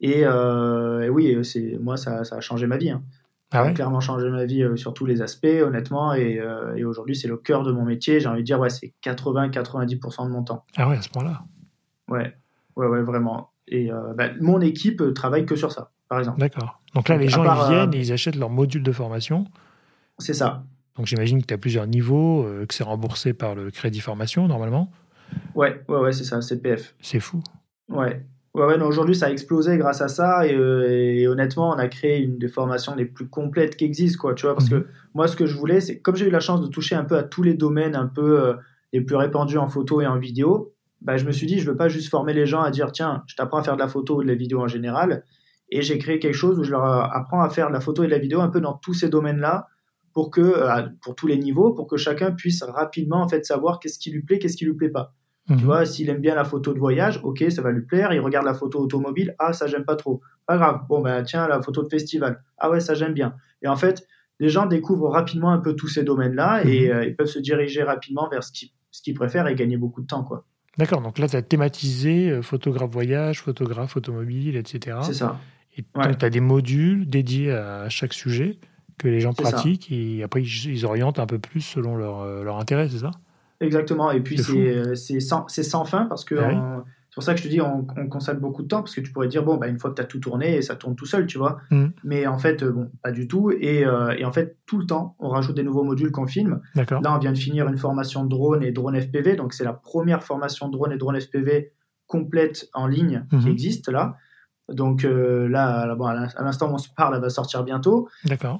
Et, 0.00 0.22
euh, 0.24 1.02
et 1.02 1.08
oui, 1.08 1.36
moi 1.80 1.96
ça, 1.96 2.24
ça 2.24 2.36
a 2.36 2.40
changé 2.40 2.66
ma 2.66 2.76
vie. 2.76 2.90
hein. 2.90 3.02
Ah 3.52 3.58
Ça 3.58 3.60
a 3.60 3.66
ouais 3.66 3.74
clairement 3.74 4.00
changé 4.00 4.30
ma 4.30 4.46
vie 4.46 4.62
euh, 4.62 4.76
sur 4.76 4.94
tous 4.94 5.04
les 5.04 5.20
aspects, 5.20 5.44
honnêtement. 5.44 6.14
Et, 6.14 6.38
euh, 6.38 6.74
et 6.74 6.84
aujourd'hui, 6.84 7.14
c'est 7.14 7.28
le 7.28 7.36
cœur 7.36 7.62
de 7.62 7.70
mon 7.70 7.84
métier. 7.84 8.18
J'ai 8.18 8.28
envie 8.28 8.40
de 8.40 8.46
dire, 8.46 8.58
ouais, 8.58 8.70
c'est 8.70 8.94
80-90% 9.04 10.26
de 10.26 10.30
mon 10.32 10.42
temps. 10.42 10.64
Ah 10.76 10.88
ouais, 10.88 10.96
à 10.96 11.02
ce 11.02 11.10
point-là. 11.10 11.42
Ouais, 12.08 12.34
ouais, 12.76 12.86
ouais, 12.86 13.02
vraiment. 13.02 13.50
Et 13.68 13.92
euh, 13.92 14.14
bah, 14.16 14.30
mon 14.40 14.60
équipe 14.60 15.02
euh, 15.02 15.12
travaille 15.12 15.44
que 15.44 15.54
sur 15.54 15.70
ça, 15.70 15.90
par 16.08 16.18
exemple. 16.18 16.40
D'accord. 16.40 16.80
Donc 16.94 17.08
là, 17.08 17.16
Donc, 17.16 17.24
les 17.24 17.28
gens, 17.28 17.44
part, 17.44 17.70
ils 17.70 17.74
viennent 17.74 17.94
et 17.94 17.98
ils 17.98 18.12
achètent 18.12 18.36
leur 18.36 18.50
module 18.50 18.82
de 18.82 18.92
formation. 18.92 19.46
C'est 20.18 20.34
ça. 20.34 20.64
Donc 20.96 21.06
j'imagine 21.06 21.40
que 21.40 21.46
tu 21.46 21.54
as 21.54 21.58
plusieurs 21.58 21.86
niveaux, 21.86 22.46
que 22.68 22.74
c'est 22.74 22.84
remboursé 22.84 23.32
par 23.32 23.54
le 23.54 23.70
crédit 23.70 24.00
formation, 24.00 24.46
normalement. 24.46 24.90
Ouais, 25.54 25.82
ouais, 25.88 25.98
ouais, 25.98 26.12
c'est 26.12 26.24
ça, 26.24 26.42
CPF. 26.42 26.94
C'est 27.00 27.20
fou. 27.20 27.42
Ouais. 27.88 28.26
Ouais, 28.54 28.66
ouais, 28.66 28.78
aujourd'hui, 28.82 29.14
ça 29.14 29.26
a 29.26 29.30
explosé 29.30 29.78
grâce 29.78 30.02
à 30.02 30.08
ça. 30.08 30.46
Et, 30.46 30.54
euh, 30.54 30.86
et 30.90 31.26
honnêtement, 31.26 31.70
on 31.70 31.78
a 31.78 31.88
créé 31.88 32.18
une 32.20 32.36
des 32.38 32.48
formations 32.48 32.94
les 32.94 33.06
plus 33.06 33.26
complètes 33.28 33.76
qui 33.76 33.84
existent, 33.86 34.20
quoi. 34.20 34.34
Tu 34.34 34.44
vois, 34.44 34.54
parce 34.54 34.70
Mhm. 34.70 34.82
que 34.82 34.86
moi, 35.14 35.26
ce 35.26 35.36
que 35.36 35.46
je 35.46 35.56
voulais, 35.56 35.80
c'est 35.80 36.00
comme 36.00 36.16
j'ai 36.16 36.26
eu 36.26 36.30
la 36.30 36.40
chance 36.40 36.60
de 36.60 36.66
toucher 36.66 36.94
un 36.94 37.04
peu 37.04 37.16
à 37.16 37.22
tous 37.22 37.42
les 37.42 37.54
domaines 37.54 37.96
un 37.96 38.06
peu 38.06 38.40
euh, 38.42 38.54
les 38.92 39.00
plus 39.00 39.16
répandus 39.16 39.56
en 39.56 39.68
photo 39.68 40.02
et 40.02 40.06
en 40.06 40.18
vidéo, 40.18 40.74
bah, 41.00 41.16
je 41.16 41.24
me 41.24 41.32
suis 41.32 41.46
dit, 41.46 41.60
je 41.60 41.70
veux 41.70 41.76
pas 41.76 41.88
juste 41.88 42.10
former 42.10 42.34
les 42.34 42.44
gens 42.44 42.60
à 42.60 42.70
dire, 42.70 42.92
tiens, 42.92 43.22
je 43.26 43.36
t'apprends 43.36 43.58
à 43.58 43.62
faire 43.62 43.74
de 43.76 43.80
la 43.80 43.88
photo 43.88 44.18
ou 44.18 44.22
de 44.22 44.28
la 44.28 44.34
vidéo 44.34 44.60
en 44.60 44.68
général. 44.68 45.24
Et 45.70 45.80
j'ai 45.80 45.96
créé 45.98 46.18
quelque 46.18 46.34
chose 46.34 46.58
où 46.58 46.64
je 46.64 46.70
leur 46.70 46.84
apprends 46.84 47.40
à 47.42 47.48
faire 47.48 47.68
de 47.68 47.72
la 47.72 47.80
photo 47.80 48.02
et 48.04 48.06
de 48.06 48.12
la 48.12 48.18
vidéo 48.18 48.40
un 48.42 48.48
peu 48.50 48.60
dans 48.60 48.74
tous 48.74 48.92
ces 48.92 49.08
domaines-là 49.08 49.68
pour 50.12 50.30
que, 50.30 50.42
euh, 50.42 50.82
pour 51.02 51.14
tous 51.14 51.26
les 51.26 51.38
niveaux, 51.38 51.72
pour 51.72 51.86
que 51.86 51.96
chacun 51.96 52.32
puisse 52.32 52.62
rapidement, 52.62 53.22
en 53.22 53.28
fait, 53.28 53.46
savoir 53.46 53.80
qu'est-ce 53.80 53.98
qui 53.98 54.10
lui 54.10 54.22
plaît, 54.22 54.38
qu'est-ce 54.38 54.58
qui 54.58 54.66
lui 54.66 54.74
plaît 54.74 54.90
pas. 54.90 55.14
Tu 55.48 55.54
Mhm. 55.54 55.60
vois, 55.64 55.84
s'il 55.86 56.08
aime 56.08 56.20
bien 56.20 56.34
la 56.36 56.44
photo 56.44 56.72
de 56.72 56.78
voyage, 56.78 57.20
ok, 57.24 57.44
ça 57.50 57.62
va 57.62 57.72
lui 57.72 57.82
plaire. 57.82 58.12
Il 58.12 58.20
regarde 58.20 58.46
la 58.46 58.54
photo 58.54 58.78
automobile, 58.80 59.34
ah, 59.40 59.52
ça 59.52 59.66
j'aime 59.66 59.84
pas 59.84 59.96
trop. 59.96 60.20
Pas 60.46 60.56
grave. 60.56 60.82
Bon, 60.88 61.00
ben 61.00 61.22
tiens, 61.24 61.48
la 61.48 61.60
photo 61.60 61.82
de 61.82 61.88
festival. 61.88 62.42
Ah 62.58 62.70
ouais, 62.70 62.78
ça 62.80 62.94
j'aime 62.94 63.12
bien. 63.12 63.34
Et 63.60 63.66
en 63.68 63.74
fait, 63.76 64.06
les 64.38 64.48
gens 64.48 64.66
découvrent 64.66 65.08
rapidement 65.10 65.50
un 65.50 65.58
peu 65.58 65.74
tous 65.74 65.88
ces 65.88 66.04
domaines-là 66.04 66.64
et 66.64 66.88
Mhm. 66.88 66.94
euh, 66.96 67.04
ils 67.06 67.16
peuvent 67.16 67.26
se 67.26 67.38
diriger 67.40 67.82
rapidement 67.82 68.28
vers 68.28 68.44
ce 68.44 68.52
qu'ils 68.52 68.70
ce 68.92 69.00
qu'ils 69.02 69.14
préfèrent 69.14 69.46
et 69.48 69.54
gagner 69.54 69.78
beaucoup 69.78 70.02
de 70.02 70.06
temps, 70.06 70.22
quoi. 70.22 70.44
D'accord, 70.78 71.00
donc 71.00 71.18
là, 71.18 71.26
tu 71.28 71.34
as 71.36 71.42
thématisé 71.42 72.30
euh, 72.30 72.42
photographe 72.42 72.90
voyage, 72.90 73.40
photographe 73.40 73.96
automobile, 73.96 74.54
etc. 74.56 74.98
C'est 75.02 75.14
ça. 75.14 75.38
Et 75.76 75.84
Ouais. 75.96 76.04
donc, 76.04 76.18
tu 76.18 76.24
as 76.26 76.30
des 76.30 76.40
modules 76.40 77.08
dédiés 77.08 77.50
à 77.52 77.88
chaque 77.88 78.12
sujet 78.12 78.58
que 78.98 79.08
les 79.08 79.20
gens 79.20 79.32
ça. 79.32 79.42
pratiquent 79.50 79.90
et 79.90 80.22
après, 80.22 80.42
ils, 80.42 80.66
ils 80.70 80.84
orientent 80.86 81.18
un 81.18 81.26
peu 81.26 81.38
plus 81.38 81.62
selon 81.62 81.96
leur, 81.96 82.20
euh, 82.20 82.44
leur 82.44 82.58
intérêt, 82.58 82.88
c'est 82.90 82.98
ça? 82.98 83.10
Exactement. 83.62 84.10
Et 84.10 84.20
puis 84.20 84.38
C'est 84.38 84.76
euh, 84.76 84.94
sans, 85.20 85.46
sans 85.48 85.84
fin 85.84 86.06
parce 86.06 86.24
que 86.24 86.34
Ah 86.34 86.84
C'est 87.10 87.14
pour 87.14 87.22
ça 87.22 87.34
que 87.34 87.38
je 87.40 87.44
te 87.44 87.48
dis, 87.48 87.60
on, 87.60 87.86
on, 87.96 88.08
consacre 88.08 88.40
beaucoup 88.40 88.62
de 88.62 88.68
temps 88.68 88.80
parce 88.80 88.94
que 88.94 89.00
tu 89.02 89.12
pourrais 89.12 89.28
dire, 89.28 89.42
bon, 89.44 89.56
bah, 89.58 89.68
une 89.68 89.78
fois 89.78 89.90
que 89.90 89.96
tu 89.96 90.02
as 90.02 90.06
tout 90.06 90.18
tourné, 90.18 90.62
ça 90.62 90.76
tourne 90.76 90.96
tout 90.96 91.04
seul, 91.06 91.26
tu 91.26 91.36
vois. 91.36 91.58
Mm. 91.70 91.86
Mais 92.04 92.26
en 92.26 92.38
fait, 92.38 92.64
bon, 92.64 92.90
pas 93.02 93.12
du 93.12 93.28
tout. 93.28 93.50
Et, 93.50 93.84
euh, 93.84 94.14
et, 94.16 94.24
en 94.24 94.32
fait, 94.32 94.56
tout 94.66 94.78
le 94.78 94.86
temps, 94.86 95.14
on 95.18 95.28
rajoute 95.28 95.54
des 95.54 95.62
nouveaux 95.62 95.84
modules 95.84 96.10
qu'on 96.10 96.26
filme. 96.26 96.60
Là, 97.02 97.14
on 97.14 97.18
vient 97.18 97.32
de 97.32 97.38
finir 97.38 97.68
une 97.68 97.76
formation 97.76 98.24
drone 98.24 98.62
et 98.62 98.72
drone 98.72 98.98
FPV. 98.98 99.36
Donc, 99.36 99.52
c'est 99.52 99.64
la 99.64 99.74
première 99.74 100.22
formation 100.22 100.68
drone 100.70 100.90
et 100.92 100.96
drone 100.96 101.20
FPV 101.20 101.72
complète 102.06 102.68
en 102.74 102.86
ligne 102.86 103.26
qui 103.30 103.36
Mhm. 103.36 103.48
existe 103.48 103.88
là. 103.88 104.16
Donc 104.68 105.04
euh, 105.04 105.48
là, 105.48 105.94
bon, 105.96 106.06
à 106.06 106.14
l'instant 106.42 106.70
où 106.70 106.74
on 106.74 106.78
se 106.78 106.88
parle, 106.96 107.14
elle 107.16 107.20
va 107.20 107.30
sortir 107.30 107.64
bientôt. 107.64 108.08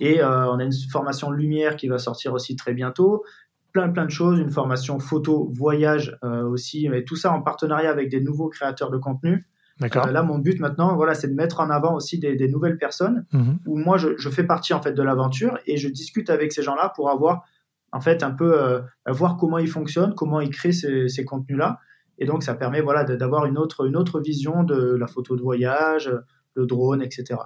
Et 0.01 0.21
euh, 0.23 0.51
on 0.51 0.59
a 0.59 0.65
une 0.65 0.73
formation 0.91 1.31
lumière 1.31 1.77
qui 1.77 1.87
va 1.89 1.99
sortir 1.99 2.33
aussi 2.35 2.57
très 2.57 2.75
bientôt. 2.75 3.25
Plein, 3.73 3.89
plein 3.91 4.05
de 4.05 4.11
choses. 4.11 4.39
Une 4.39 4.51
formation 4.51 4.99
photo, 4.99 5.49
voyage 5.53 6.19
euh, 6.25 6.45
aussi. 6.45 6.89
Mais 6.89 7.05
tout 7.05 7.17
ça 7.17 7.33
en 7.33 7.41
partenariat 7.43 7.91
avec 7.91 8.11
des 8.11 8.21
nouveaux 8.21 8.49
créateurs 8.49 8.91
de 8.91 8.99
contenu. 8.99 9.47
D'accord. 9.81 10.07
Euh, 10.07 10.11
là, 10.13 10.23
mon 10.23 10.39
but 10.39 10.61
maintenant, 10.61 10.95
voilà, 10.97 11.15
c'est 11.15 11.29
de 11.29 11.35
mettre 11.35 11.61
en 11.61 11.71
avant 11.71 11.95
aussi 11.95 12.19
des, 12.19 12.37
des 12.37 12.49
nouvelles 12.49 12.77
personnes 12.79 13.25
Mhm. 13.33 13.59
où 13.67 13.77
moi, 13.77 13.97
je, 13.97 14.17
je 14.19 14.29
fais 14.29 14.45
partie 14.45 14.75
en 14.75 14.83
fait 14.83 14.93
de 14.93 15.03
l'aventure 15.03 15.59
et 15.67 15.77
je 15.79 15.89
discute 15.89 16.29
avec 16.31 16.53
ces 16.53 16.63
gens-là 16.63 16.93
pour 16.95 17.11
avoir 17.11 17.45
en 17.93 18.01
fait 18.01 18.23
un 18.23 18.31
peu 18.31 18.63
euh, 18.63 18.81
voir 19.09 19.37
comment 19.39 19.59
ils 19.59 19.69
fonctionnent, 19.69 20.15
comment 20.15 20.41
ils 20.41 20.51
créent 20.51 20.73
ces, 20.73 21.09
ces 21.09 21.25
contenus-là. 21.25 21.79
Et 22.19 22.27
donc, 22.27 22.43
ça 22.43 22.55
permet 22.55 22.83
voilà 22.83 23.05
d'avoir 23.05 23.47
une 23.47 23.59
autre 23.59 23.87
une 23.87 23.97
autre 23.97 24.21
vision 24.21 24.63
de 24.65 24.95
la 24.95 25.07
photo 25.07 25.35
de 25.35 25.43
voyage, 25.43 26.13
le 26.55 26.67
drone, 26.67 27.03
etc. 27.03 27.41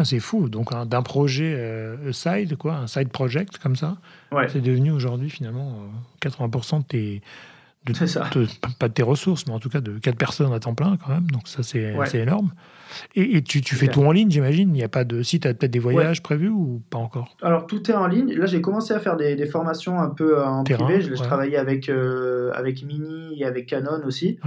Ah, 0.00 0.04
c'est 0.06 0.18
fou. 0.18 0.48
Donc, 0.48 0.72
un- 0.72 0.86
d'un 0.86 1.02
projet 1.02 1.52
euh, 1.54 2.10
side, 2.12 2.56
quoi, 2.56 2.76
un 2.76 2.86
side 2.86 3.10
project 3.10 3.58
comme 3.58 3.76
ça, 3.76 3.98
Ouais, 4.32 4.48
c'est 4.48 4.62
devenu 4.62 4.90
aujourd'hui 4.92 5.28
finalement 5.28 5.82
euh, 5.82 6.26
80% 6.26 6.78
de 6.80 6.84
tes. 6.84 7.22
de- 7.84 7.92
c'est 7.94 8.06
ça. 8.06 8.28
de- 8.34 8.46
pas 8.78 8.88
de 8.88 8.94
tes 8.94 9.02
ressources, 9.02 9.46
mais 9.46 9.52
en 9.52 9.58
tout 9.58 9.68
cas 9.68 9.80
de 9.82 9.98
4 9.98 10.16
personnes 10.16 10.52
à 10.54 10.58
temps 10.60 10.74
plein 10.74 10.96
quand 10.96 11.12
même. 11.12 11.30
Donc, 11.30 11.48
ça, 11.48 11.62
c'est 11.62 11.94
Ouais. 11.94 12.16
énorme. 12.16 12.52
Et, 13.14 13.36
et 13.36 13.42
tu, 13.42 13.62
fais 13.62 13.88
tout 13.88 14.02
en 14.02 14.10
ligne, 14.12 14.30
j'imagine 14.30 14.70
Il 14.70 14.72
n'y 14.72 14.82
a 14.82 14.88
pas 14.88 15.04
de. 15.04 15.22
Si, 15.22 15.38
tu 15.38 15.46
as 15.48 15.52
peut-être 15.54 15.70
des 15.70 15.78
voyages 15.78 16.22
prévus 16.22 16.48
ou 16.48 16.82
pas 16.90 16.98
encore? 16.98 17.36
Alors 17.42 17.66
tout 17.66 17.90
est 17.90 17.94
en 17.94 18.06
ligne. 18.06 18.32
Là, 18.34 18.46
j'ai 18.46 18.60
commencé 18.62 18.92
à 18.94 19.00
faire 19.00 19.16
des, 19.16 19.36
des 19.36 19.46
formations 19.46 20.00
un 20.00 20.08
peu 20.08 20.38
euh, 20.38 20.44
en 20.46 20.64
Terrain, 20.64 20.84
privé. 20.86 21.00
Je, 21.02 21.14
je 21.14 21.22
travaillais 21.22 21.56
avec 21.58 21.88
euh, 21.90 22.50
avec 22.54 22.82
Mini 22.84 23.38
et 23.40 23.44
avec 23.44 23.66
Canon 23.66 24.00
aussi. 24.06 24.38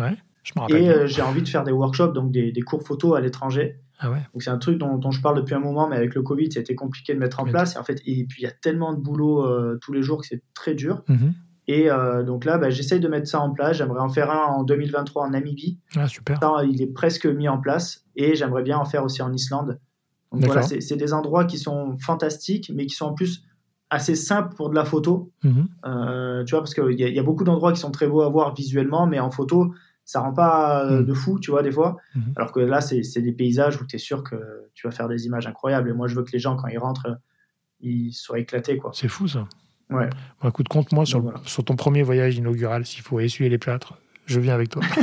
Je. 0.44 0.54
Et 0.76 0.90
euh, 0.90 1.08
j'ai 1.08 1.22
envie 1.22 1.42
de 1.42 1.48
faire 1.48 1.64
des 1.64 1.72
workshops, 1.72 2.14
donc 2.14 2.32
des, 2.32 2.52
des 2.52 2.62
cours 2.62 2.84
photo 2.84 3.16
à 3.16 3.22
l'étranger. 3.22 3.80
Ah 4.00 4.12
ouais 4.12 4.22
Donc 4.34 4.44
c'est 4.44 4.50
un 4.50 4.58
truc 4.58 4.78
dont, 4.78 4.98
dont 4.98 5.12
je 5.12 5.22
parle 5.22 5.38
depuis 5.38 5.56
un 5.56 5.60
moment, 5.60 5.88
mais 5.88 5.96
avec 5.96 6.14
le 6.16 6.22
Covid, 6.22 6.52
ça 6.52 6.60
a 6.60 6.62
été 6.62 6.76
compliqué 6.76 7.14
de 7.14 7.20
mettre 7.20 7.40
en 7.40 7.46
place. 7.46 7.76
Et 7.76 7.80
en 7.80 7.84
fait, 7.84 8.02
et 8.06 8.26
puis 8.26 8.42
il 8.42 8.44
y 8.44 8.48
a 8.48 8.52
tellement 8.52 8.94
de 8.94 9.00
boulot 9.00 9.46
euh, 9.46 9.78
tous 9.82 9.94
les 9.94 10.04
jours 10.04 10.22
que 10.22 10.28
c'est 10.28 10.44
très 10.54 10.74
dur. 10.74 11.04
Mhm. 11.08 11.34
Et 11.68 11.90
euh, 11.90 12.24
donc 12.24 12.44
là, 12.44 12.58
bah, 12.58 12.70
j'essaye 12.70 13.00
de 13.00 13.08
mettre 13.08 13.28
ça 13.28 13.40
en 13.40 13.52
place. 13.52 13.78
J'aimerais 13.78 14.02
en 14.02 14.10
faire 14.10 14.30
un 14.32 14.46
en 14.48 14.64
2023 14.64 15.26
en 15.26 15.30
Namibie. 15.30 15.80
Ah, 15.96 16.08
super. 16.08 16.40
Ça, 16.40 16.66
il 16.70 16.82
est 16.82 16.94
presque 16.94 17.26
mis 17.26 17.48
en 17.48 17.58
place. 17.58 18.06
Et 18.16 18.36
j'aimerais 18.36 18.64
bien 18.64 18.78
en 18.78 18.86
faire 18.86 19.04
aussi 19.04 19.22
en 19.22 19.32
Islande. 19.32 19.80
Donc 20.34 20.46
voilà, 20.46 20.64
c'est 20.64 20.96
des 20.96 21.14
endroits 21.14 21.46
qui 21.46 21.60
sont 21.60 21.96
fantastiques, 22.00 22.72
mais 22.74 22.88
qui 22.88 22.96
sont 22.96 23.06
en 23.06 23.14
plus 23.14 23.44
assez 23.92 24.16
simples 24.16 24.56
pour 24.56 24.72
de 24.72 24.76
la 24.76 24.84
photo. 24.84 25.32
Euh, 25.86 26.44
tu 26.44 26.52
vois, 26.52 26.62
parce 26.62 26.74
qu'il 26.74 27.00
y, 27.00 27.04
y 27.04 27.20
a 27.20 27.24
beaucoup 27.24 27.44
d'endroits 27.44 27.72
qui 27.72 27.80
sont 27.80 27.92
très 27.92 28.08
beaux 28.08 28.22
à 28.22 28.30
voir 28.30 28.56
visuellement, 28.56 29.06
mais 29.06 29.20
en 29.20 29.30
photo, 29.30 29.74
ça 30.06 30.20
rend 30.20 30.34
pas 30.34 30.86
euh, 30.86 31.02
Mm. 31.02 31.06
de 31.06 31.14
fou, 31.14 31.40
tu 31.40 31.52
vois, 31.52 31.64
des 31.64 31.72
fois. 31.72 31.98
Mhm. 32.16 32.34
Alors 32.36 32.52
que 32.52 32.60
là, 32.60 32.82
c'est 32.82 33.02
des 33.22 33.32
paysages 33.32 33.82
où 33.82 33.86
tu 33.86 33.96
es 33.96 34.00
sûr 34.00 34.24
que 34.24 34.36
tu 34.74 34.88
vas 34.88 34.92
faire 34.92 35.08
des 35.08 35.26
images 35.26 35.48
incroyables. 35.48 35.90
Et 35.90 35.94
moi, 35.94 36.08
je 36.08 36.16
veux 36.16 36.24
que 36.24 36.32
les 36.32 36.40
gens, 36.40 36.56
quand 36.56 36.68
ils 36.68 36.78
rentrent, 36.80 37.18
ils 37.80 38.12
soient 38.14 38.40
éclatés, 38.40 38.78
quoi. 38.78 38.92
C'est 38.94 39.08
fou 39.08 39.28
ça. 39.28 39.48
Ouais. 39.90 40.10
Bon, 40.42 40.50
écoute, 40.50 40.68
compte-moi 40.68 41.06
sur, 41.06 41.22
voilà. 41.22 41.40
sur 41.46 41.64
ton 41.64 41.76
premier 41.76 42.04
voyage 42.04 42.36
inaugural, 42.38 42.86
s'il 42.86 43.02
faut 43.04 43.20
essuyer 43.20 43.50
les 43.50 43.58
plâtres. 43.58 43.94
Je 44.26 44.40
viens 44.40 44.54
avec 44.56 44.70
toi. 44.70 44.82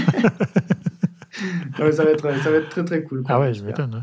Ça, 1.92 2.04
va 2.04 2.10
être, 2.10 2.22
ça 2.42 2.50
va 2.50 2.56
être 2.58 2.68
très, 2.68 2.84
très 2.84 3.02
cool. 3.04 3.22
quoi. 3.22 3.34
Ah 3.36 3.40
ouais, 3.40 3.54
je 3.54 3.64
m'étonne. 3.64 3.94
ouais. 3.94 4.00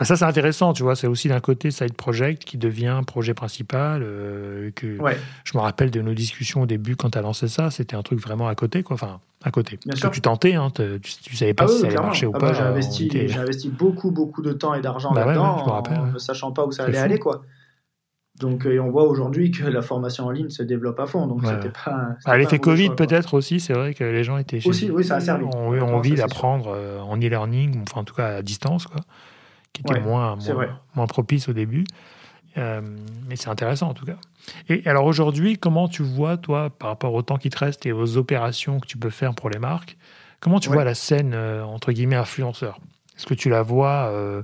Bah 0.00 0.04
ça, 0.06 0.16
c'est 0.16 0.24
intéressant, 0.24 0.72
tu 0.72 0.82
vois. 0.82 0.96
C'est 0.96 1.06
aussi 1.06 1.28
d'un 1.28 1.38
côté 1.40 1.70
side 1.70 1.92
project 1.94 2.44
qui 2.44 2.56
devient 2.58 3.00
projet 3.06 3.34
principal. 3.34 4.02
euh, 4.02 4.70
que 4.74 4.98
Ouais, 4.98 5.16
Je 5.44 5.56
me 5.56 5.62
rappelle 5.62 5.90
de 5.92 6.00
nos 6.00 6.14
discussions 6.14 6.62
au 6.62 6.66
début 6.66 6.96
quand 6.96 7.10
tu 7.10 7.18
as 7.18 7.22
lancé 7.22 7.46
ça. 7.46 7.70
C'était 7.70 7.94
un 7.96 8.02
truc 8.02 8.18
vraiment 8.18 8.48
à 8.48 8.54
côté, 8.54 8.82
quoi. 8.82 8.94
Enfin, 8.94 9.20
à 9.44 9.50
côté. 9.50 9.72
Bien 9.76 9.90
Parce 9.90 10.00
sûr. 10.00 10.08
que 10.10 10.14
tu 10.14 10.20
tentais, 10.22 10.54
hein, 10.54 10.70
te- 10.70 10.96
tu, 10.98 11.12
tu 11.22 11.36
savais 11.36 11.54
pas 11.54 11.64
Ah 11.64 11.68
si 11.68 11.74
oui, 11.74 11.80
ça 11.80 11.86
allait 11.86 11.90
clairement. 11.92 12.06
marcher 12.08 12.26
ou 12.26 12.32
Ah 12.34 12.38
pas. 12.38 12.46
bah, 12.48 12.52
j'ai 12.54 12.62
on 12.62 12.66
investi, 12.66 13.06
était- 13.06 13.28
j'ai 13.28 13.38
investi 13.38 13.68
beaucoup, 13.68 14.10
beaucoup 14.10 14.42
de 14.42 14.52
temps 14.52 14.74
et 14.74 14.80
d'argent 14.80 15.12
Bah 15.12 15.20
ouais, 15.20 15.34
là-dedans, 15.34 15.54
ouais, 15.56 15.60
je 15.60 15.64
me 15.66 15.70
rappelle, 15.70 15.98
en 15.98 16.04
ouais. 16.06 16.12
ne 16.12 16.18
sachant 16.18 16.50
pas 16.52 16.64
où 16.64 16.72
ça 16.72 16.84
C'est 16.84 16.88
allait 16.90 16.98
fou. 16.98 17.04
aller, 17.04 17.18
quoi. 17.18 17.42
Donc, 18.38 18.64
euh, 18.64 18.72
et 18.72 18.80
on 18.80 18.90
voit 18.90 19.04
aujourd'hui 19.06 19.50
que 19.50 19.64
la 19.66 19.82
formation 19.82 20.24
en 20.24 20.30
ligne 20.30 20.48
se 20.48 20.62
développe 20.62 20.98
à 20.98 21.06
fond. 21.06 21.26
Donc, 21.26 21.42
Ouais. 21.42 21.48
c'était 21.48 21.68
pas. 21.68 21.80
c'était 22.18 22.22
Ah, 22.24 22.30
pas 22.30 22.38
l'effet 22.38 22.58
Covid, 22.58 22.86
choix, 22.86 22.96
peut-être 22.96 23.34
aussi. 23.34 23.60
C'est 23.60 23.74
vrai 23.74 23.92
que 23.92 24.02
les 24.04 24.24
gens 24.24 24.38
étaient 24.38 24.60
chez 24.60 24.68
Aussi, 24.70 24.90
oui, 24.90 25.04
ça 25.04 25.16
a 25.16 25.20
servi. 25.20 25.44
ont 25.44 25.68
Honnêtement, 25.68 25.88
envie 25.96 26.14
d'apprendre 26.14 26.72
euh, 26.74 27.00
en 27.00 27.18
e-learning, 27.18 27.82
enfin 27.82 28.00
en 28.00 28.04
tout 28.04 28.14
cas 28.14 28.36
à 28.36 28.42
distance, 28.42 28.86
quoi, 28.86 29.00
qui 29.72 29.82
était 29.82 29.94
Ouais, 29.94 30.00
moins, 30.00 30.36
moins, 30.94 31.06
propice 31.06 31.48
au 31.48 31.52
début. 31.52 31.84
Euh, 32.58 32.80
mais 33.28 33.36
c'est 33.36 33.48
intéressant 33.48 33.88
en 33.90 33.94
tout 33.94 34.04
cas. 34.04 34.16
Et 34.68 34.84
alors 34.88 35.04
aujourd'hui, 35.04 35.56
comment 35.58 35.86
tu 35.88 36.02
vois, 36.02 36.36
toi, 36.36 36.70
par 36.70 36.88
rapport 36.88 37.14
au 37.14 37.22
temps 37.22 37.36
qui 37.36 37.48
te 37.50 37.58
reste 37.58 37.86
et 37.86 37.92
aux 37.92 38.16
opérations 38.16 38.80
que 38.80 38.86
tu 38.86 38.98
peux 38.98 39.10
faire 39.10 39.34
pour 39.34 39.50
les 39.50 39.58
marques, 39.60 39.96
comment 40.40 40.58
tu 40.58 40.68
Ouais. 40.68 40.74
vois 40.74 40.84
la 40.84 40.94
scène, 40.94 41.32
euh, 41.34 41.62
entre 41.64 41.92
guillemets, 41.92 42.16
influenceur? 42.16 42.80
Est-ce 43.16 43.26
que 43.26 43.34
tu 43.34 43.50
la 43.50 43.62
vois 43.62 44.08
euh, 44.10 44.42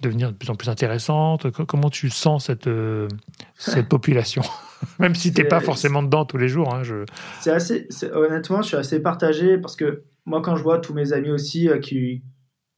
devenir 0.00 0.30
de 0.30 0.36
plus 0.36 0.48
en 0.50 0.54
plus 0.54 0.68
intéressante? 0.68 1.50
Co- 1.50 1.66
Comment 1.66 1.90
tu 1.90 2.08
sens 2.10 2.44
cette, 2.46 2.68
cette 3.56 3.88
population? 3.88 4.42
Même 5.00 5.14
si 5.16 5.32
tu 5.32 5.42
n'es 5.42 5.48
pas 5.48 5.60
forcément 5.60 6.02
dedans 6.04 6.24
tous 6.24 6.36
les 6.38 6.48
jours. 6.48 6.72
Hein, 6.72 6.82
je... 6.84 7.04
Assez, 7.50 7.88
honnêtement, 8.14 8.62
je 8.62 8.68
suis 8.68 8.76
assez 8.76 9.00
partagé 9.00 9.58
parce 9.58 9.74
que 9.74 10.04
moi, 10.24 10.40
quand 10.40 10.54
je 10.54 10.62
vois 10.62 10.78
tous 10.78 10.94
mes 10.94 11.12
amis 11.12 11.30
aussi 11.30 11.68
qui, 11.82 12.22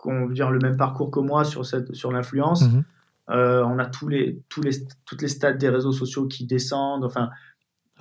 qui 0.03 0.09
ont 0.09 0.23
je 0.25 0.29
veux 0.29 0.35
dire, 0.35 0.51
le 0.51 0.59
même 0.59 0.77
parcours 0.77 1.11
que 1.11 1.21
moi 1.21 1.45
sur, 1.45 1.65
cette, 1.65 1.95
sur 1.95 2.11
l'influence, 2.13 2.63
Mhm. 2.69 2.85
euh, 3.31 3.63
on 3.65 3.79
a 3.79 3.87
tous 3.87 4.09
les, 4.09 4.43
tous 4.49 4.61
les, 4.63 4.73
toutes 5.05 5.23
les 5.23 5.29
stats 5.29 5.53
des 5.53 5.69
réseaux 5.69 5.93
sociaux 5.93 6.27
qui 6.27 6.45
descendent, 6.47 7.05
enfin, 7.05 7.31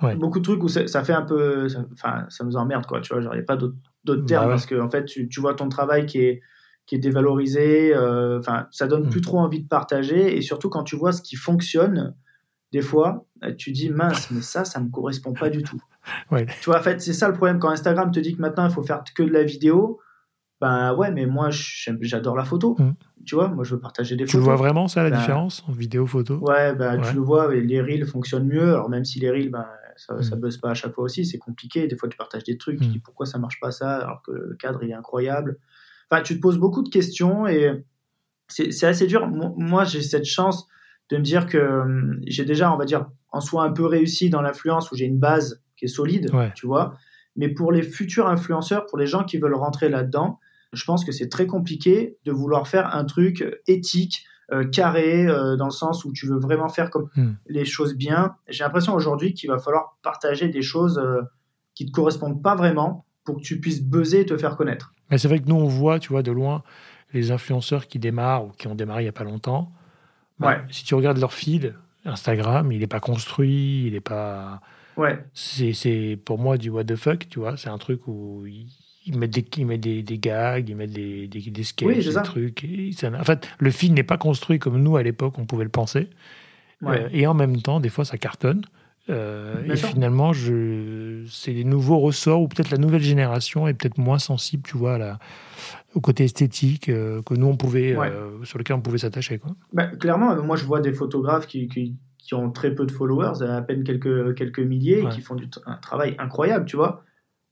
Ouais. 0.02 0.16
beaucoup 0.16 0.40
de 0.40 0.44
trucs 0.44 0.62
où 0.64 0.68
ça, 0.68 1.04
fait 1.04 1.12
un 1.12 1.22
peu, 1.22 1.68
ça, 1.68 1.84
enfin, 1.92 2.26
ça 2.28 2.42
nous 2.44 2.56
emmerde, 2.56 2.86
quoi, 2.86 3.00
tu 3.00 3.12
vois, 3.14 3.22
genre, 3.22 3.34
il 3.34 3.38
n'y 3.38 3.42
a 3.42 3.46
pas 3.46 3.56
d'autres 3.56 3.76
Bah 4.04 4.14
termes 4.26 4.44
ouais. 4.46 4.50
parce 4.50 4.66
que, 4.66 4.74
en 4.80 4.90
fait, 4.90 5.04
tu, 5.04 5.28
tu 5.28 5.40
vois 5.40 5.54
ton 5.54 5.68
travail 5.68 6.06
qui 6.06 6.18
est, 6.18 6.40
qui 6.86 6.96
est 6.96 6.98
dévalorisé, 6.98 7.94
euh, 7.94 8.40
enfin, 8.40 8.66
ça 8.72 8.88
donne 8.88 9.04
Mhm. 9.04 9.10
plus 9.10 9.20
trop 9.20 9.38
envie 9.38 9.62
de 9.62 9.68
partager 9.68 10.36
et 10.36 10.40
surtout 10.42 10.68
quand 10.70 10.82
tu 10.82 10.96
vois 10.96 11.12
ce 11.12 11.22
qui 11.22 11.36
fonctionne, 11.36 12.16
des 12.72 12.80
fois, 12.82 13.26
euh, 13.44 13.54
tu 13.54 13.70
dis 13.70 13.90
mince, 13.90 14.28
mais 14.32 14.40
ça, 14.40 14.64
ça 14.64 14.80
me 14.80 14.90
correspond 14.90 15.34
pas 15.34 15.50
du 15.50 15.62
tout. 15.62 15.80
Ouais. 16.32 16.46
Tu 16.62 16.64
vois, 16.68 16.80
en 16.80 16.82
fait, 16.82 17.00
c'est 17.00 17.12
ça 17.12 17.28
le 17.28 17.34
problème 17.34 17.60
quand 17.60 17.68
Instagram 17.70 18.10
te 18.10 18.18
dit 18.18 18.34
que 18.34 18.40
maintenant 18.42 18.66
il 18.66 18.72
faut 18.72 18.82
faire 18.82 19.04
que 19.14 19.22
de 19.22 19.30
la 19.30 19.44
vidéo. 19.44 20.00
Ben 20.62 20.94
ouais, 20.94 21.10
mais 21.10 21.26
moi 21.26 21.48
j'adore 21.50 22.36
la 22.36 22.44
photo. 22.44 22.76
Mhm. 22.78 22.94
Tu 23.26 23.34
vois, 23.34 23.48
moi 23.48 23.64
je 23.64 23.74
veux 23.74 23.80
partager 23.80 24.14
des 24.16 24.24
Tu 24.24 24.32
photos. 24.32 24.44
vois 24.44 24.54
vraiment, 24.56 24.86
ça, 24.88 25.02
la 25.02 25.10
Bah, 25.10 25.16
différence 25.18 25.64
en 25.68 25.72
vidéo, 25.72 26.06
photo? 26.06 26.36
Ouais, 26.38 26.72
Ouais. 26.78 27.00
tu 27.02 27.14
le 27.16 27.20
vois, 27.20 27.52
les 27.54 27.80
reels 27.80 28.06
fonctionnent 28.06 28.46
mieux. 28.46 28.70
Alors 28.70 28.88
même 28.88 29.04
si 29.04 29.18
les 29.18 29.28
reels, 29.30 29.50
ben, 29.50 29.66
ça, 29.96 30.22
ça 30.22 30.36
Mhm. 30.36 30.40
buzz 30.42 30.56
pas 30.58 30.70
à 30.70 30.74
chaque 30.74 30.92
fois 30.94 31.04
aussi, 31.04 31.26
c'est 31.26 31.38
compliqué. 31.38 31.88
Des 31.88 31.96
fois 31.96 32.08
tu 32.08 32.16
partages 32.16 32.44
des 32.44 32.56
trucs, 32.58 32.78
tu 32.80 32.86
Mhm. 32.86 32.92
dis 32.92 32.98
pourquoi 33.00 33.26
ça 33.26 33.38
marche 33.38 33.58
pas 33.60 33.72
ça, 33.72 33.96
alors 33.96 34.22
que 34.22 34.30
le 34.30 34.54
cadre 34.56 34.82
il 34.84 34.90
est 34.90 34.94
incroyable. 34.94 35.58
Enfin, 36.10 36.22
tu 36.22 36.36
te 36.36 36.40
poses 36.40 36.58
beaucoup 36.58 36.82
de 36.82 36.88
questions 36.90 37.46
et 37.48 37.84
c'est 38.48 38.84
assez 38.86 39.06
dur. 39.08 39.26
Mo- 39.28 39.54
Moi 39.56 39.82
j'ai 39.84 40.00
cette 40.02 40.24
chance 40.26 40.68
de 41.10 41.16
me 41.16 41.22
dire 41.22 41.46
que 41.46 41.58
hum, 41.58 42.20
j'ai 42.26 42.44
déjà, 42.44 42.72
on 42.72 42.76
va 42.76 42.84
dire, 42.84 43.06
en 43.32 43.40
soi 43.40 43.64
un 43.64 43.72
peu 43.72 43.84
réussi 43.86 44.30
dans 44.30 44.42
l'influence 44.42 44.92
où 44.92 44.94
j'ai 44.96 45.06
une 45.06 45.18
base 45.18 45.60
qui 45.76 45.86
est 45.86 45.88
solide, 45.88 46.32
Ouais. 46.32 46.52
tu 46.54 46.66
vois. 46.66 46.94
Mais 47.34 47.48
pour 47.48 47.72
les 47.72 47.82
futurs 47.82 48.28
influenceurs, 48.28 48.86
pour 48.86 48.98
les 48.98 49.06
gens 49.06 49.24
qui 49.24 49.38
veulent 49.38 49.54
rentrer 49.54 49.88
là-dedans, 49.88 50.38
je 50.72 50.84
pense 50.84 51.04
que 51.04 51.12
c'est 51.12 51.28
très 51.28 51.46
compliqué 51.46 52.16
de 52.24 52.32
vouloir 52.32 52.66
faire 52.68 52.94
un 52.94 53.04
truc 53.04 53.44
éthique, 53.66 54.24
euh, 54.52 54.64
carré, 54.64 55.26
euh, 55.26 55.56
dans 55.56 55.66
le 55.66 55.70
sens 55.70 56.04
où 56.04 56.12
tu 56.12 56.26
veux 56.26 56.38
vraiment 56.38 56.68
faire 56.68 56.90
comme 56.90 57.08
Hmm. 57.16 57.32
les 57.46 57.64
choses 57.64 57.94
bien. 57.96 58.34
J'ai 58.48 58.64
l'impression 58.64 58.94
aujourd'hui 58.94 59.34
qu'il 59.34 59.50
va 59.50 59.58
falloir 59.58 59.96
partager 60.02 60.48
des 60.48 60.62
choses 60.62 60.98
euh, 60.98 61.22
qui 61.74 61.86
te 61.86 61.90
correspondent 61.92 62.42
pas 62.42 62.54
vraiment 62.54 63.04
pour 63.24 63.36
que 63.36 63.42
tu 63.42 63.60
puisses 63.60 63.82
buzzer 63.82 64.20
et 64.20 64.26
te 64.26 64.36
faire 64.36 64.56
connaître. 64.56 64.92
Mais 65.10 65.18
c'est 65.18 65.28
vrai 65.28 65.38
que 65.38 65.48
nous, 65.48 65.54
on 65.56 65.66
voit, 65.68 65.98
tu 65.98 66.08
vois, 66.10 66.22
de 66.22 66.32
loin, 66.32 66.62
les 67.12 67.30
influenceurs 67.30 67.86
qui 67.86 67.98
démarrent 67.98 68.46
ou 68.46 68.48
qui 68.50 68.66
ont 68.66 68.74
démarré 68.74 69.02
il 69.02 69.04
n'y 69.04 69.08
a 69.10 69.12
pas 69.12 69.24
longtemps. 69.24 69.72
Bah, 70.38 70.48
Ouais. 70.48 70.60
Si 70.70 70.84
tu 70.84 70.94
regardes 70.94 71.18
leur 71.18 71.32
feed, 71.32 71.74
Instagram, 72.04 72.72
il 72.72 72.80
n'est 72.80 72.86
pas 72.86 73.00
construit, 73.00 73.86
il 73.86 73.92
n'est 73.92 74.00
pas. 74.00 74.60
Ouais, 74.96 75.24
C'est, 75.32 76.18
pour 76.22 76.38
moi 76.38 76.58
du 76.58 76.68
what 76.68 76.84
the 76.84 76.96
fuck, 76.96 77.26
tu 77.28 77.38
vois. 77.38 77.56
C'est 77.56 77.70
un 77.70 77.78
truc 77.78 78.06
où 78.08 78.44
ils 79.06 79.18
mettent, 79.18 79.30
des, 79.34 79.44
ils 79.56 79.66
mettent 79.66 79.80
des, 79.80 80.02
des 80.02 80.18
gags, 80.18 80.68
ils 80.68 80.76
mettent 80.76 80.92
des, 80.92 81.26
des, 81.28 81.40
des 81.40 81.64
sketchs, 81.64 81.88
Oui, 81.88 81.94
c'est 81.98 82.08
des 82.08 82.14
ça. 82.14 82.22
trucs. 82.22 82.64
et 82.64 82.92
ça 82.92 83.10
n'a- 83.10 83.20
en 83.20 83.24
fait, 83.24 83.48
le 83.58 83.70
feed 83.70 83.92
n'est 83.92 84.02
pas 84.02 84.16
construit 84.18 84.58
comme 84.58 84.80
nous, 84.82 84.96
à 84.96 85.02
l'époque, 85.02 85.38
on 85.38 85.44
pouvait 85.46 85.64
le 85.64 85.70
penser. 85.70 86.08
ouais. 86.82 87.02
Euh, 87.04 87.08
et 87.12 87.26
en 87.26 87.34
même 87.34 87.60
temps, 87.62 87.80
des 87.80 87.88
fois, 87.88 88.04
ça 88.04 88.16
cartonne. 88.18 88.62
Euh, 89.10 89.64
et 89.64 89.74
sûr. 89.74 89.88
finalement, 89.88 90.32
je... 90.32 91.24
c'est 91.28 91.52
des 91.52 91.64
nouveaux 91.64 91.98
ressorts 91.98 92.40
ou 92.40 92.46
peut-être 92.46 92.70
la 92.70 92.78
nouvelle 92.78 93.02
génération 93.02 93.66
est 93.66 93.74
peut-être 93.74 93.98
moins 93.98 94.20
sensible, 94.20 94.62
tu 94.64 94.76
vois, 94.76 94.94
à 94.94 94.98
la- 94.98 95.18
au 95.94 96.00
côté 96.00 96.22
esthétique 96.24 96.88
euh, 96.88 97.20
que 97.22 97.34
nous 97.34 97.46
on 97.48 97.56
pouvait, 97.56 97.96
Ouais. 97.96 98.12
sur 98.44 98.58
lequel 98.58 98.76
on 98.76 98.80
pouvait 98.80 98.98
s'attacher, 98.98 99.38
quoi. 99.38 99.56
Bah, 99.72 99.88
clairement, 99.88 100.40
moi 100.42 100.54
je 100.56 100.64
vois 100.64 100.80
des 100.80 100.92
photographes 100.92 101.48
qui, 101.48 101.66
qui, 101.66 101.96
qui 102.18 102.34
ont 102.34 102.50
très 102.52 102.72
peu 102.74 102.86
de 102.86 102.92
followers, 102.92 103.42
à 103.42 103.60
peine 103.62 103.82
quelques, 103.82 104.34
quelques 104.36 104.60
milliers, 104.60 105.02
Ouais. 105.02 105.10
et 105.10 105.14
qui 105.14 105.20
font 105.20 105.34
du, 105.34 105.48
un 105.66 105.76
travail 105.78 106.14
incroyable, 106.20 106.64
tu 106.66 106.76
vois, 106.76 107.04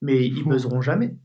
mais 0.03 0.25
ils 0.25 0.45
buzzeront 0.45 0.81
jamais. 0.83 1.17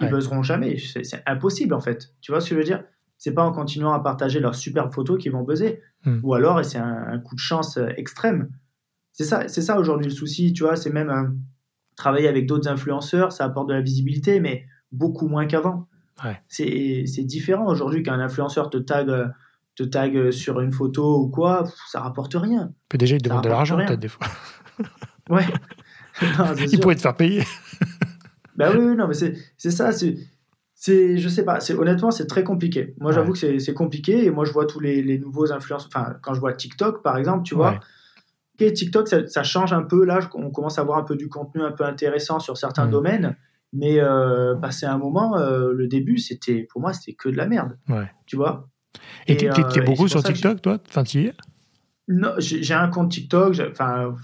Ils 0.00 0.08
buzzeront 0.08 0.42
jamais. 0.42 0.76
C'est 0.78 1.22
impossible 1.26 1.74
en 1.74 1.80
fait. 1.80 2.12
Tu 2.20 2.32
vois 2.32 2.40
ce 2.40 2.50
que 2.50 2.54
je 2.54 2.60
veux 2.60 2.64
dire? 2.64 2.84
C'est 3.16 3.32
pas 3.32 3.44
en 3.44 3.52
continuant 3.52 3.92
à 3.92 4.00
partager 4.00 4.40
leurs 4.40 4.54
superbes 4.54 4.92
photos 4.92 5.18
qu'ils 5.18 5.32
vont 5.32 5.42
buzzer. 5.42 5.82
Hmm. 6.04 6.20
Ou 6.22 6.34
alors, 6.34 6.60
et 6.60 6.64
c'est 6.64 6.78
un, 6.78 7.18
coup 7.20 7.34
de 7.34 7.40
chance 7.40 7.78
euh, 7.78 7.88
extrême. 7.96 8.50
C'est 9.12 9.24
ça, 9.24 9.48
c'est 9.48 9.62
ça 9.62 9.78
aujourd'hui 9.78 10.06
le 10.06 10.12
souci. 10.12 10.52
Tu 10.52 10.64
vois, 10.64 10.76
c'est 10.76 10.90
même 10.90 11.10
euh, 11.10 11.28
travailler 11.96 12.28
avec 12.28 12.46
d'autres 12.46 12.68
influenceurs, 12.68 13.32
ça 13.32 13.44
apporte 13.44 13.68
de 13.68 13.74
la 13.74 13.80
visibilité, 13.80 14.40
mais 14.40 14.66
beaucoup 14.92 15.28
moins 15.28 15.46
qu'avant. 15.46 15.88
C'est 16.48 17.04
différent 17.24 17.66
aujourd'hui 17.66 18.02
qu'un 18.02 18.20
influenceur 18.20 18.70
te 18.70 18.78
tag 18.78 19.08
euh, 19.10 19.26
te 19.74 19.82
tag 19.82 20.30
sur 20.30 20.60
une 20.60 20.70
photo 20.70 21.20
ou 21.20 21.28
quoi, 21.28 21.64
ça 21.90 22.00
rapporte 22.00 22.34
rien. 22.34 22.72
Peut 22.88 22.98
déjà 22.98 23.16
il 23.16 23.22
demande 23.22 23.42
de 23.42 23.48
l'argent 23.48 23.76
peut-être 23.76 23.98
des 23.98 24.08
fois. 24.08 24.26
ouais. 25.30 25.44
il 26.70 26.78
pourrait 26.78 26.94
te 26.94 27.00
faire 27.00 27.16
payer. 27.16 27.42
Bah 28.56 28.70
oui, 28.72 28.96
non, 28.96 29.08
mais 29.08 29.14
c'est 29.14 29.70
ça. 29.70 29.90
C'est, 29.92 31.16
je 31.16 31.28
sais 31.28 31.44
pas. 31.44 31.60
C'est 31.60 31.74
honnêtement, 31.74 32.10
c'est 32.10 32.26
très 32.26 32.44
compliqué. 32.44 32.94
Moi, 33.00 33.12
j'avoue 33.12 33.32
que 33.32 33.58
c'est 33.58 33.74
compliqué. 33.74 34.24
Et 34.24 34.30
moi, 34.30 34.44
je 34.44 34.52
vois 34.52 34.66
tous 34.66 34.80
les, 34.80 35.02
les 35.02 35.18
nouveaux 35.18 35.52
influenceurs. 35.52 35.88
Enfin, 35.94 36.16
quand 36.22 36.34
je 36.34 36.40
vois 36.40 36.52
TikTok, 36.52 37.02
par 37.02 37.16
exemple, 37.16 37.44
tu 37.44 37.54
vois. 37.54 37.80
Ok, 38.60 38.72
TikTok, 38.72 39.08
ça, 39.08 39.42
change 39.42 39.72
un 39.72 39.82
peu. 39.82 40.04
Là, 40.04 40.20
on 40.34 40.50
commence 40.50 40.78
à 40.78 40.84
voir 40.84 40.98
un 40.98 41.04
peu 41.04 41.16
du 41.16 41.28
contenu 41.28 41.62
un 41.62 41.72
peu 41.72 41.84
intéressant 41.84 42.38
sur 42.38 42.56
certains 42.56 42.86
mm. 42.86 42.90
domaines. 42.90 43.36
Mais 43.72 43.98
euh, 43.98 44.54
passer 44.54 44.86
un 44.86 44.98
moment, 44.98 45.36
euh, 45.36 45.72
le 45.72 45.88
début, 45.88 46.18
c'était 46.18 46.62
pour 46.62 46.80
moi, 46.80 46.92
c'était 46.92 47.14
que 47.14 47.28
de 47.28 47.36
la 47.36 47.46
merde. 47.46 47.76
Ouais. 47.88 48.08
Tu 48.24 48.36
vois? 48.36 48.68
Et 49.26 49.36
tu 49.36 49.46
es, 49.46 49.50
euh, 49.50 49.84
beaucoup 49.84 50.06
sur 50.06 50.22
TikTok, 50.22 50.62
toi 50.62 50.78
Enfin, 50.88 51.02
tu 51.02 51.22
y 51.22 51.26
es 51.26 51.34
non, 52.06 52.34
j'ai 52.38 52.74
un 52.74 52.88
compte 52.88 53.12
TikTok. 53.12 53.60
Enfin, 53.70 54.14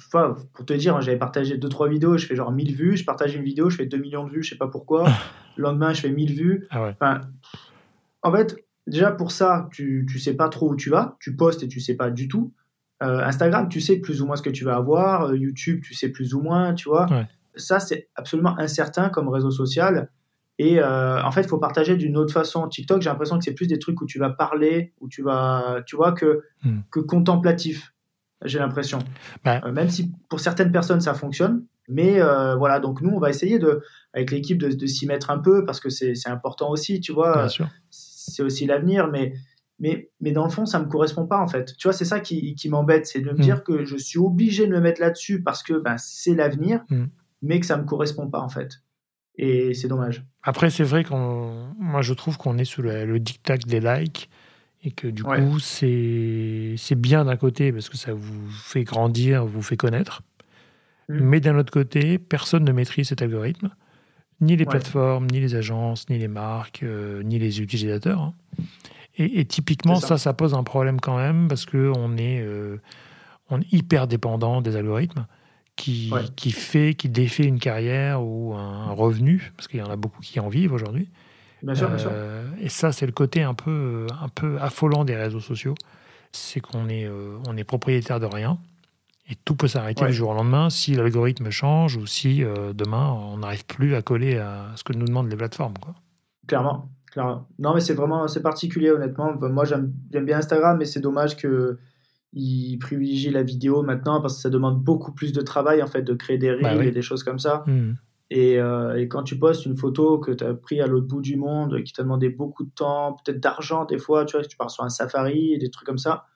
pour 0.52 0.66
te 0.66 0.72
dire, 0.74 1.00
j'avais 1.00 1.18
partagé 1.18 1.56
2-3 1.56 1.88
vidéos, 1.88 2.18
je 2.18 2.26
fais 2.26 2.36
genre 2.36 2.52
1000 2.52 2.74
vues. 2.74 2.96
Je 2.96 3.04
partage 3.04 3.34
une 3.34 3.42
vidéo, 3.42 3.70
je 3.70 3.76
fais 3.76 3.86
2 3.86 3.96
millions 3.96 4.24
de 4.24 4.30
vues, 4.30 4.42
je 4.42 4.50
sais 4.50 4.58
pas 4.58 4.68
pourquoi. 4.68 5.08
Le 5.56 5.62
lendemain, 5.62 5.92
je 5.92 6.02
fais 6.02 6.10
1000 6.10 6.34
vues. 6.34 6.66
Ah 6.70 6.90
enfin, 6.90 7.20
en 8.22 8.32
fait, 8.32 8.56
déjà 8.86 9.10
pour 9.10 9.32
ça, 9.32 9.68
tu, 9.72 10.06
tu 10.10 10.18
sais 10.18 10.34
pas 10.34 10.48
trop 10.48 10.70
où 10.70 10.76
tu 10.76 10.90
vas. 10.90 11.16
Tu 11.20 11.34
postes 11.36 11.62
et 11.62 11.68
tu 11.68 11.80
sais 11.80 11.94
pas 11.94 12.10
du 12.10 12.28
tout. 12.28 12.52
Euh, 13.02 13.24
Instagram, 13.24 13.68
tu 13.68 13.80
sais 13.80 13.96
plus 13.96 14.20
ou 14.20 14.26
moins 14.26 14.36
ce 14.36 14.42
que 14.42 14.50
tu 14.50 14.64
vas 14.64 14.76
avoir. 14.76 15.28
Euh, 15.28 15.36
YouTube, 15.36 15.80
tu 15.82 15.94
sais 15.94 16.10
plus 16.10 16.34
ou 16.34 16.42
moins, 16.42 16.74
tu 16.74 16.88
vois. 16.88 17.06
Ça, 17.56 17.80
c'est 17.80 18.08
absolument 18.14 18.58
incertain 18.58 19.08
comme 19.08 19.28
réseau 19.28 19.50
social. 19.50 20.10
Et 20.60 20.78
euh, 20.78 21.22
en 21.22 21.30
fait, 21.30 21.40
il 21.40 21.48
faut 21.48 21.56
partager 21.56 21.96
d'une 21.96 22.18
autre 22.18 22.34
façon. 22.34 22.68
TikTok, 22.68 23.00
j'ai 23.00 23.08
l'impression 23.08 23.38
que 23.38 23.44
c'est 23.44 23.54
plus 23.54 23.66
des 23.66 23.78
trucs 23.78 23.98
où 24.02 24.04
tu 24.04 24.18
vas 24.18 24.28
parler, 24.28 24.92
où 25.00 25.08
tu 25.08 25.22
vas, 25.22 25.80
tu 25.86 25.96
vois, 25.96 26.12
que, 26.12 26.42
hmm. 26.64 26.80
que 26.90 27.00
contemplatif. 27.00 27.94
J'ai 28.44 28.58
l'impression. 28.58 28.98
Bah. 29.42 29.62
Euh, 29.64 29.72
même 29.72 29.88
si 29.88 30.12
pour 30.28 30.38
certaines 30.38 30.70
personnes 30.70 31.00
ça 31.00 31.14
fonctionne, 31.14 31.64
mais 31.88 32.20
euh, 32.20 32.56
voilà. 32.56 32.78
Donc 32.78 33.00
nous, 33.00 33.08
on 33.08 33.18
va 33.18 33.30
essayer 33.30 33.58
de, 33.58 33.82
avec 34.12 34.30
l'équipe, 34.30 34.58
de, 34.58 34.86
s'y 34.86 35.06
mettre 35.06 35.30
un 35.30 35.38
peu 35.38 35.64
parce 35.64 35.80
que 35.80 35.88
c'est 35.88 36.14
important 36.26 36.68
aussi, 36.68 37.00
tu 37.00 37.12
vois. 37.12 37.48
C'est 37.88 38.42
aussi 38.42 38.66
l'avenir, 38.66 39.08
mais 39.08 39.32
mais, 39.78 40.10
mais 40.20 40.32
dans 40.32 40.44
le 40.44 40.50
fond, 40.50 40.66
ça 40.66 40.78
me 40.78 40.88
correspond 40.88 41.26
pas 41.26 41.38
en 41.38 41.48
fait. 41.48 41.74
Tu 41.78 41.88
vois, 41.88 41.94
c'est 41.94 42.04
ça 42.04 42.20
qui, 42.20 42.54
qui 42.54 42.68
m'embête, 42.68 43.06
c'est 43.06 43.20
de 43.20 43.30
me 43.30 43.32
hmm. 43.32 43.40
dire 43.40 43.64
que 43.64 43.86
je 43.86 43.96
suis 43.96 44.18
obligé 44.18 44.66
de 44.66 44.72
me 44.72 44.80
mettre 44.80 45.00
là-dessus 45.00 45.42
parce 45.42 45.62
que 45.62 45.72
ben, 45.72 45.96
c'est 45.96 46.34
l'avenir, 46.34 46.84
hmm. 46.90 47.06
mais 47.40 47.60
que 47.60 47.66
ça 47.66 47.78
me 47.78 47.84
correspond 47.84 48.28
pas 48.28 48.40
en 48.40 48.50
fait. 48.50 48.82
Et 49.42 49.72
c'est 49.72 49.88
dommage. 49.88 50.22
Après, 50.42 50.68
c'est 50.68 50.84
vrai 50.84 51.02
qu'on, 51.02 51.72
moi, 51.78 52.02
je 52.02 52.12
trouve 52.12 52.36
qu'on 52.36 52.58
est 52.58 52.66
sous 52.66 52.82
le, 52.82 53.18
diktat 53.18 53.56
des 53.56 53.80
likes 53.80 54.28
et 54.84 54.90
que 54.90 55.08
du 55.08 55.24
coup, 55.24 55.58
c'est, 55.58 56.74
c'est 56.76 56.94
bien 56.94 57.24
d'un 57.24 57.36
côté 57.36 57.72
parce 57.72 57.88
que 57.88 57.96
ça 57.96 58.12
vous 58.12 58.50
fait 58.50 58.84
grandir, 58.84 59.46
vous 59.46 59.62
fait 59.62 59.78
connaître. 59.78 60.20
Mm. 61.08 61.20
Mais 61.20 61.40
d'un 61.40 61.56
autre 61.58 61.72
côté, 61.72 62.18
personne 62.18 62.64
ne 62.64 62.72
maîtrise 62.72 63.08
cet 63.08 63.22
algorithme, 63.22 63.70
ni 64.42 64.56
les 64.56 64.66
plateformes, 64.66 65.26
ni 65.26 65.40
les 65.40 65.54
agences, 65.54 66.10
ni 66.10 66.18
les 66.18 66.28
marques, 66.28 66.82
euh, 66.82 67.22
ni 67.22 67.38
les 67.38 67.62
utilisateurs. 67.62 68.20
Hein. 68.20 68.34
Et, 69.16 69.46
typiquement, 69.46 69.96
ça. 69.96 70.18
ça. 70.18 70.34
pose 70.34 70.52
un 70.52 70.64
problème 70.64 71.00
quand 71.00 71.16
même 71.16 71.48
parce 71.48 71.64
qu'on 71.64 72.16
est, 72.18 72.42
euh, 72.42 72.76
on 73.48 73.60
est 73.60 73.72
hyper 73.72 74.06
dépendant 74.06 74.60
des 74.60 74.76
algorithmes 74.76 75.26
qui, 75.80 76.12
qui, 76.36 76.50
fait, 76.50 76.94
qui 76.94 77.08
défait 77.08 77.44
une 77.44 77.58
carrière 77.58 78.22
ou 78.22 78.54
un 78.54 78.92
revenu, 78.92 79.50
parce 79.56 79.66
qu'il 79.66 79.80
y 79.80 79.82
en 79.82 79.90
a 79.90 79.96
beaucoup 79.96 80.20
qui 80.20 80.38
en 80.38 80.48
vivent 80.48 80.74
aujourd'hui. 80.74 81.08
Bien 81.62 81.74
sûr, 81.74 81.88
bien 81.88 81.96
sûr. 81.96 82.10
Euh, 82.12 82.46
et 82.60 82.68
ça, 82.68 82.92
c'est 82.92 83.06
le 83.06 83.12
côté 83.12 83.42
un 83.42 83.54
peu, 83.54 84.06
un 84.20 84.28
peu 84.28 84.58
affolant 84.60 85.04
des 85.06 85.16
réseaux 85.16 85.40
sociaux. 85.40 85.74
C'est 86.32 86.60
qu'on 86.60 86.88
est, 86.88 87.06
euh, 87.06 87.38
on 87.48 87.56
est 87.56 87.64
propriétaire 87.64 88.20
de 88.20 88.26
rien. 88.26 88.58
Et 89.30 89.36
tout 89.44 89.54
peut 89.54 89.68
s'arrêter 89.68 90.04
du 90.06 90.12
jour 90.12 90.30
au 90.30 90.34
lendemain 90.34 90.70
si 90.70 90.94
l'algorithme 90.94 91.50
change 91.50 91.96
ou 91.96 92.06
si 92.06 92.42
euh, 92.42 92.72
demain 92.72 93.10
on 93.12 93.38
n'arrive 93.38 93.64
plus 93.64 93.94
à 93.94 94.02
coller 94.02 94.36
à 94.38 94.66
ce 94.74 94.82
que 94.82 94.92
nous 94.92 95.06
demandent 95.06 95.30
les 95.30 95.36
plateformes. 95.36 95.74
Quoi. 95.80 95.94
Clairement, 96.48 96.90
clairement. 97.10 97.46
Non, 97.58 97.72
mais 97.72 97.80
c'est 97.80 97.94
vraiment 97.94 98.26
c'est 98.26 98.42
particulier, 98.42 98.90
honnêtement. 98.90 99.32
Moi, 99.40 99.64
j'aime 99.64 99.92
bien 100.10 100.38
Instagram, 100.38 100.76
mais 100.78 100.84
c'est 100.84 101.00
dommage 101.00 101.36
que 101.36 101.78
ils 102.32 102.78
privilégient 102.78 103.30
la 103.30 103.42
vidéo 103.42 103.82
maintenant 103.82 104.20
parce 104.20 104.36
que 104.36 104.42
ça 104.42 104.50
demande 104.50 104.82
beaucoup 104.82 105.12
plus 105.12 105.32
de 105.32 105.40
travail 105.40 105.82
en 105.82 105.86
fait 105.86 106.02
de 106.02 106.14
créer 106.14 106.38
des 106.38 106.56
bah 106.60 106.74
reels 106.74 106.88
et 106.88 106.92
des 106.92 107.02
choses 107.02 107.24
comme 107.24 107.38
ça. 107.38 107.64
Hmm. 107.66 107.94
Et, 108.32 108.60
euh, 108.60 108.96
et, 108.96 109.08
quand 109.08 109.24
tu 109.24 109.36
postes 109.36 109.66
une 109.66 109.76
photo 109.76 110.18
que 110.18 110.30
tu 110.30 110.44
as 110.44 110.54
pris 110.54 110.80
à 110.80 110.86
l'autre 110.86 111.08
bout 111.08 111.20
du 111.20 111.36
monde, 111.36 111.82
qui 111.82 111.92
t'a 111.92 112.04
demandé 112.04 112.28
beaucoup 112.28 112.64
de 112.64 112.70
temps, 112.70 113.16
peut-être 113.24 113.40
d'argent 113.40 113.84
des 113.86 113.98
fois, 113.98 114.24
tu 114.24 114.36
vois, 114.36 114.46
tu 114.46 114.56
pars 114.56 114.70
sur 114.70 114.84
un 114.84 114.88
safari 114.88 115.52
et 115.52 115.58
des 115.58 115.68
trucs 115.68 115.86
comme 115.86 115.98
ça, 115.98 116.26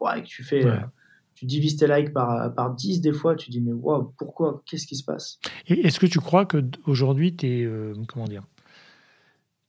ouais, 0.00 0.22
que 0.22 0.26
tu 0.26 0.42
fais, 0.42 0.64
euh, 0.64 0.78
tu 1.34 1.44
divises 1.44 1.76
tes 1.76 1.86
likes 1.86 2.14
par, 2.14 2.54
par 2.54 2.74
10 2.74 3.02
des 3.02 3.12
fois, 3.12 3.36
tu 3.36 3.50
dis 3.50 3.60
mais 3.60 3.74
wow, 3.74 4.14
pourquoi, 4.16 4.62
qu'est-ce 4.64 4.86
qui 4.86 4.96
se 4.96 5.04
passe? 5.04 5.40
Et 5.66 5.86
est-ce 5.86 6.00
que 6.00 6.06
tu 6.06 6.20
crois 6.20 6.46
qu'aujourd'hui, 6.46 7.36
tu 7.36 7.46
es, 7.46 7.64
euh, 7.64 7.92
comment 8.08 8.24
dire, 8.24 8.44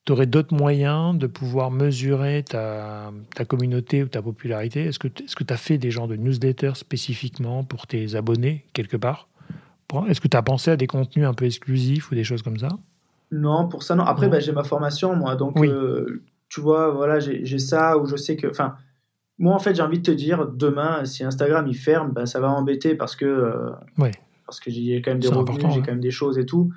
tu 0.05 0.11
aurais 0.11 0.25
d'autres 0.25 0.55
moyens 0.55 1.17
de 1.17 1.27
pouvoir 1.27 1.71
mesurer 1.71 2.43
ta, 2.43 3.11
ta, 3.35 3.45
communauté 3.45 4.03
ou 4.03 4.07
ta 4.07 4.21
popularité? 4.21 4.83
Est-ce 4.85 4.99
que 4.99 5.07
tu 5.07 5.53
as 5.53 5.57
fait 5.57 5.77
des 5.77 5.91
genres 5.91 6.07
de 6.07 6.15
newsletters 6.15 6.75
spécifiquement 6.75 7.63
pour 7.63 7.87
tes 7.87 8.15
abonnés 8.15 8.65
quelque 8.73 8.97
part? 8.97 9.27
Est-ce 10.07 10.21
que 10.21 10.27
tu 10.27 10.37
as 10.37 10.41
pensé 10.41 10.71
à 10.71 10.75
des 10.75 10.87
contenus 10.87 11.25
un 11.25 11.33
peu 11.33 11.45
exclusifs 11.45 12.11
ou 12.11 12.15
des 12.15 12.23
choses 12.23 12.41
comme 12.41 12.57
ça? 12.57 12.69
Non, 13.31 13.67
pour 13.67 13.83
ça, 13.83 13.95
non. 13.95 14.03
Après, 14.03 14.27
bah, 14.27 14.39
j'ai 14.39 14.51
ma 14.51 14.63
formation, 14.63 15.15
moi. 15.15 15.35
Donc, 15.35 15.59
euh, 15.59 16.23
tu 16.49 16.61
vois, 16.61 16.91
voilà, 16.91 17.19
j'ai 17.19 17.59
ça 17.59 17.97
où 17.97 18.05
je 18.05 18.15
sais 18.15 18.35
que. 18.35 18.47
Enfin, 18.47 18.75
moi, 19.37 19.55
en 19.55 19.59
fait, 19.59 19.75
j'ai 19.75 19.81
envie 19.81 19.99
de 19.99 20.03
te 20.03 20.11
dire, 20.11 20.47
demain, 20.47 21.05
si 21.05 21.23
Instagram 21.23 21.67
il 21.67 21.75
ferme, 21.75 22.11
bah, 22.11 22.25
ça 22.25 22.39
va 22.39 22.49
m'embêter 22.49 22.95
parce 22.95 23.15
que. 23.15 23.25
Euh, 23.25 23.71
parce 24.45 24.59
que 24.59 24.69
j'ai 24.69 25.01
quand 25.01 25.11
même 25.11 25.19
des 25.19 25.29
revenus, 25.29 25.73
j'ai 25.73 25.81
quand 25.81 25.91
même 25.91 25.99
des 25.99 26.11
choses 26.11 26.37
et 26.37 26.45
tout. 26.45 26.71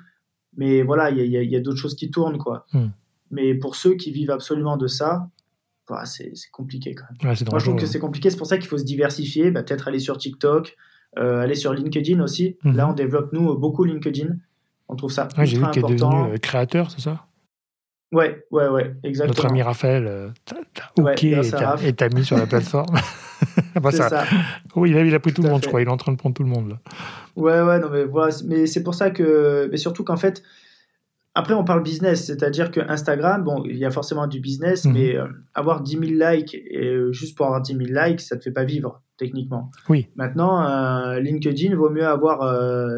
Mais 0.55 0.81
voilà, 0.81 1.11
il 1.11 1.25
y 1.27 1.55
a, 1.55 1.59
d'autres 1.59 1.77
choses 1.77 1.95
qui 1.95 2.09
tournent, 2.09 2.37
quoi. 2.37 2.65
Hmm. 2.73 2.87
Mais 3.31 3.53
pour 3.53 3.75
ceux 3.75 3.95
qui 3.95 4.11
vivent 4.11 4.31
absolument 4.31 4.77
de 4.77 4.87
ça, 4.87 5.29
bah, 5.87 6.05
c'est 6.05 6.31
compliqué 6.51 6.95
quand 6.95 7.05
même. 7.09 7.35
Moi, 7.49 7.59
je 7.59 7.65
trouve 7.65 7.79
que 7.79 7.85
c'est 7.85 7.99
compliqué. 7.99 8.29
C'est 8.29 8.37
pour 8.37 8.47
ça 8.47 8.57
qu'il 8.57 8.67
faut 8.67 8.77
se 8.77 8.83
diversifier. 8.83 9.51
Bah, 9.51 9.63
Peut-être 9.63 9.87
aller 9.87 9.99
sur 9.99 10.17
TikTok, 10.17 10.75
euh, 11.17 11.41
aller 11.41 11.55
sur 11.55 11.73
LinkedIn 11.73 12.21
aussi. 12.21 12.57
Mhm. 12.63 12.75
Là, 12.75 12.89
on 12.89 12.93
développe, 12.93 13.31
nous, 13.33 13.57
beaucoup 13.57 13.83
LinkedIn. 13.83 14.35
On 14.89 14.95
trouve 14.95 15.11
ça 15.11 15.27
ouais, 15.37 15.45
J'ai 15.45 15.57
vu 15.57 15.69
qu'il 15.71 15.83
est 15.83 15.95
devenu 15.95 16.33
euh, 16.33 16.37
créateur, 16.37 16.91
c'est 16.91 17.01
ça? 17.01 17.25
Ouais, 18.13 18.45
ouais, 18.51 18.69
ouais, 18.69 18.95
exactement. 19.03 19.35
Notre 19.35 19.45
ami 19.47 19.61
Raphaël, 19.61 20.07
euh, 20.07 20.29
t'as 20.45 20.55
OK 20.97 21.23
et 21.25 21.93
t'as 21.93 22.09
mis 22.09 22.23
sur 22.23 22.37
la 22.37 22.47
plateforme. 22.47 22.95
ça, 23.91 24.09
ça. 24.09 24.25
Oui, 24.75 24.91
il 24.91 24.97
a, 24.97 25.03
il 25.03 25.13
a 25.13 25.19
pris 25.19 25.33
tout, 25.33 25.41
le 25.41 25.49
monde, 25.49 25.61
je 25.61 25.67
crois. 25.67 25.81
Il 25.81 25.87
est 25.87 25.91
en 25.91 25.97
train 25.97 26.11
de 26.11 26.17
prendre 26.17 26.35
tout 26.35 26.43
le 26.43 26.49
monde. 26.49 26.69
Là. 26.69 26.79
Ouais, 27.35 27.61
ouais, 27.61 27.79
non, 27.79 27.89
mais 27.91 28.05
voilà. 28.05 28.33
Mais 28.45 28.65
c'est 28.65 28.83
pour 28.83 28.95
ça 28.95 29.11
que. 29.11 29.67
Mais 29.71 29.77
surtout 29.77 30.03
qu'en 30.03 30.17
fait, 30.17 30.41
après, 31.37 31.53
on 31.53 31.63
parle 31.63 31.83
business, 31.83 32.25
c'est-à-dire 32.25 32.71
que 32.71 32.79
Instagram, 32.79 33.43
bon, 33.43 33.63
il 33.63 33.77
y 33.77 33.85
a 33.85 33.91
forcément 33.91 34.25
du 34.25 34.39
business, 34.39 34.85
mhm. 34.85 34.93
mais 34.93 35.15
euh, 35.15 35.27
avoir 35.53 35.81
10 35.81 35.91
000 35.91 36.31
likes, 36.31 36.55
et, 36.55 36.87
euh, 36.87 37.11
juste 37.11 37.37
pour 37.37 37.45
avoir 37.45 37.61
10 37.61 37.77
000 37.77 37.83
likes, 37.91 38.21
ça 38.21 38.33
ne 38.33 38.39
te 38.39 38.45
fait 38.45 38.51
pas 38.51 38.63
vivre, 38.63 39.03
techniquement. 39.17 39.69
Oui. 39.87 40.07
Maintenant, 40.15 40.65
euh, 40.65 41.19
LinkedIn, 41.19 41.75
vaut 41.75 41.91
mieux 41.91 42.07
avoir 42.07 42.39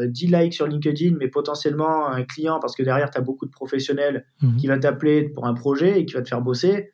10 0.06 0.26
likes 0.28 0.54
sur 0.54 0.66
LinkedIn, 0.66 1.16
mais 1.20 1.28
potentiellement 1.28 2.08
un 2.08 2.24
client, 2.24 2.60
parce 2.60 2.74
que 2.74 2.82
derrière, 2.82 3.10
tu 3.10 3.18
as 3.18 3.20
beaucoup 3.20 3.44
de 3.44 3.50
professionnels 3.50 4.24
mhm. 4.40 4.56
qui 4.56 4.68
va 4.68 4.78
t'appeler 4.78 5.28
pour 5.28 5.46
un 5.46 5.52
projet 5.52 6.00
et 6.00 6.06
qui 6.06 6.14
va 6.14 6.22
te 6.22 6.28
faire 6.28 6.40
bosser, 6.40 6.92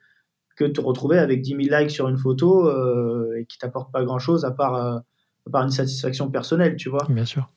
que 0.57 0.65
de 0.65 0.73
te 0.73 0.81
retrouver 0.81 1.19
avec 1.19 1.43
10 1.43 1.51
000 1.63 1.79
likes 1.79 1.93
sur 1.93 2.09
une 2.09 2.17
photo 2.17 2.69
et 3.37 3.47
qui 3.47 3.59
t'apporte 3.59 3.93
pas 3.93 4.03
grand-chose 4.03 4.45
à 4.45 4.51
part, 4.51 4.75
à 4.75 5.05
part 5.53 5.63
une 5.63 5.71
satisfaction 5.71 6.29
personnelle, 6.29 6.75
tu 6.75 6.89
vois. 6.89 7.07
Bien 7.09 7.25
sûr. 7.25 7.49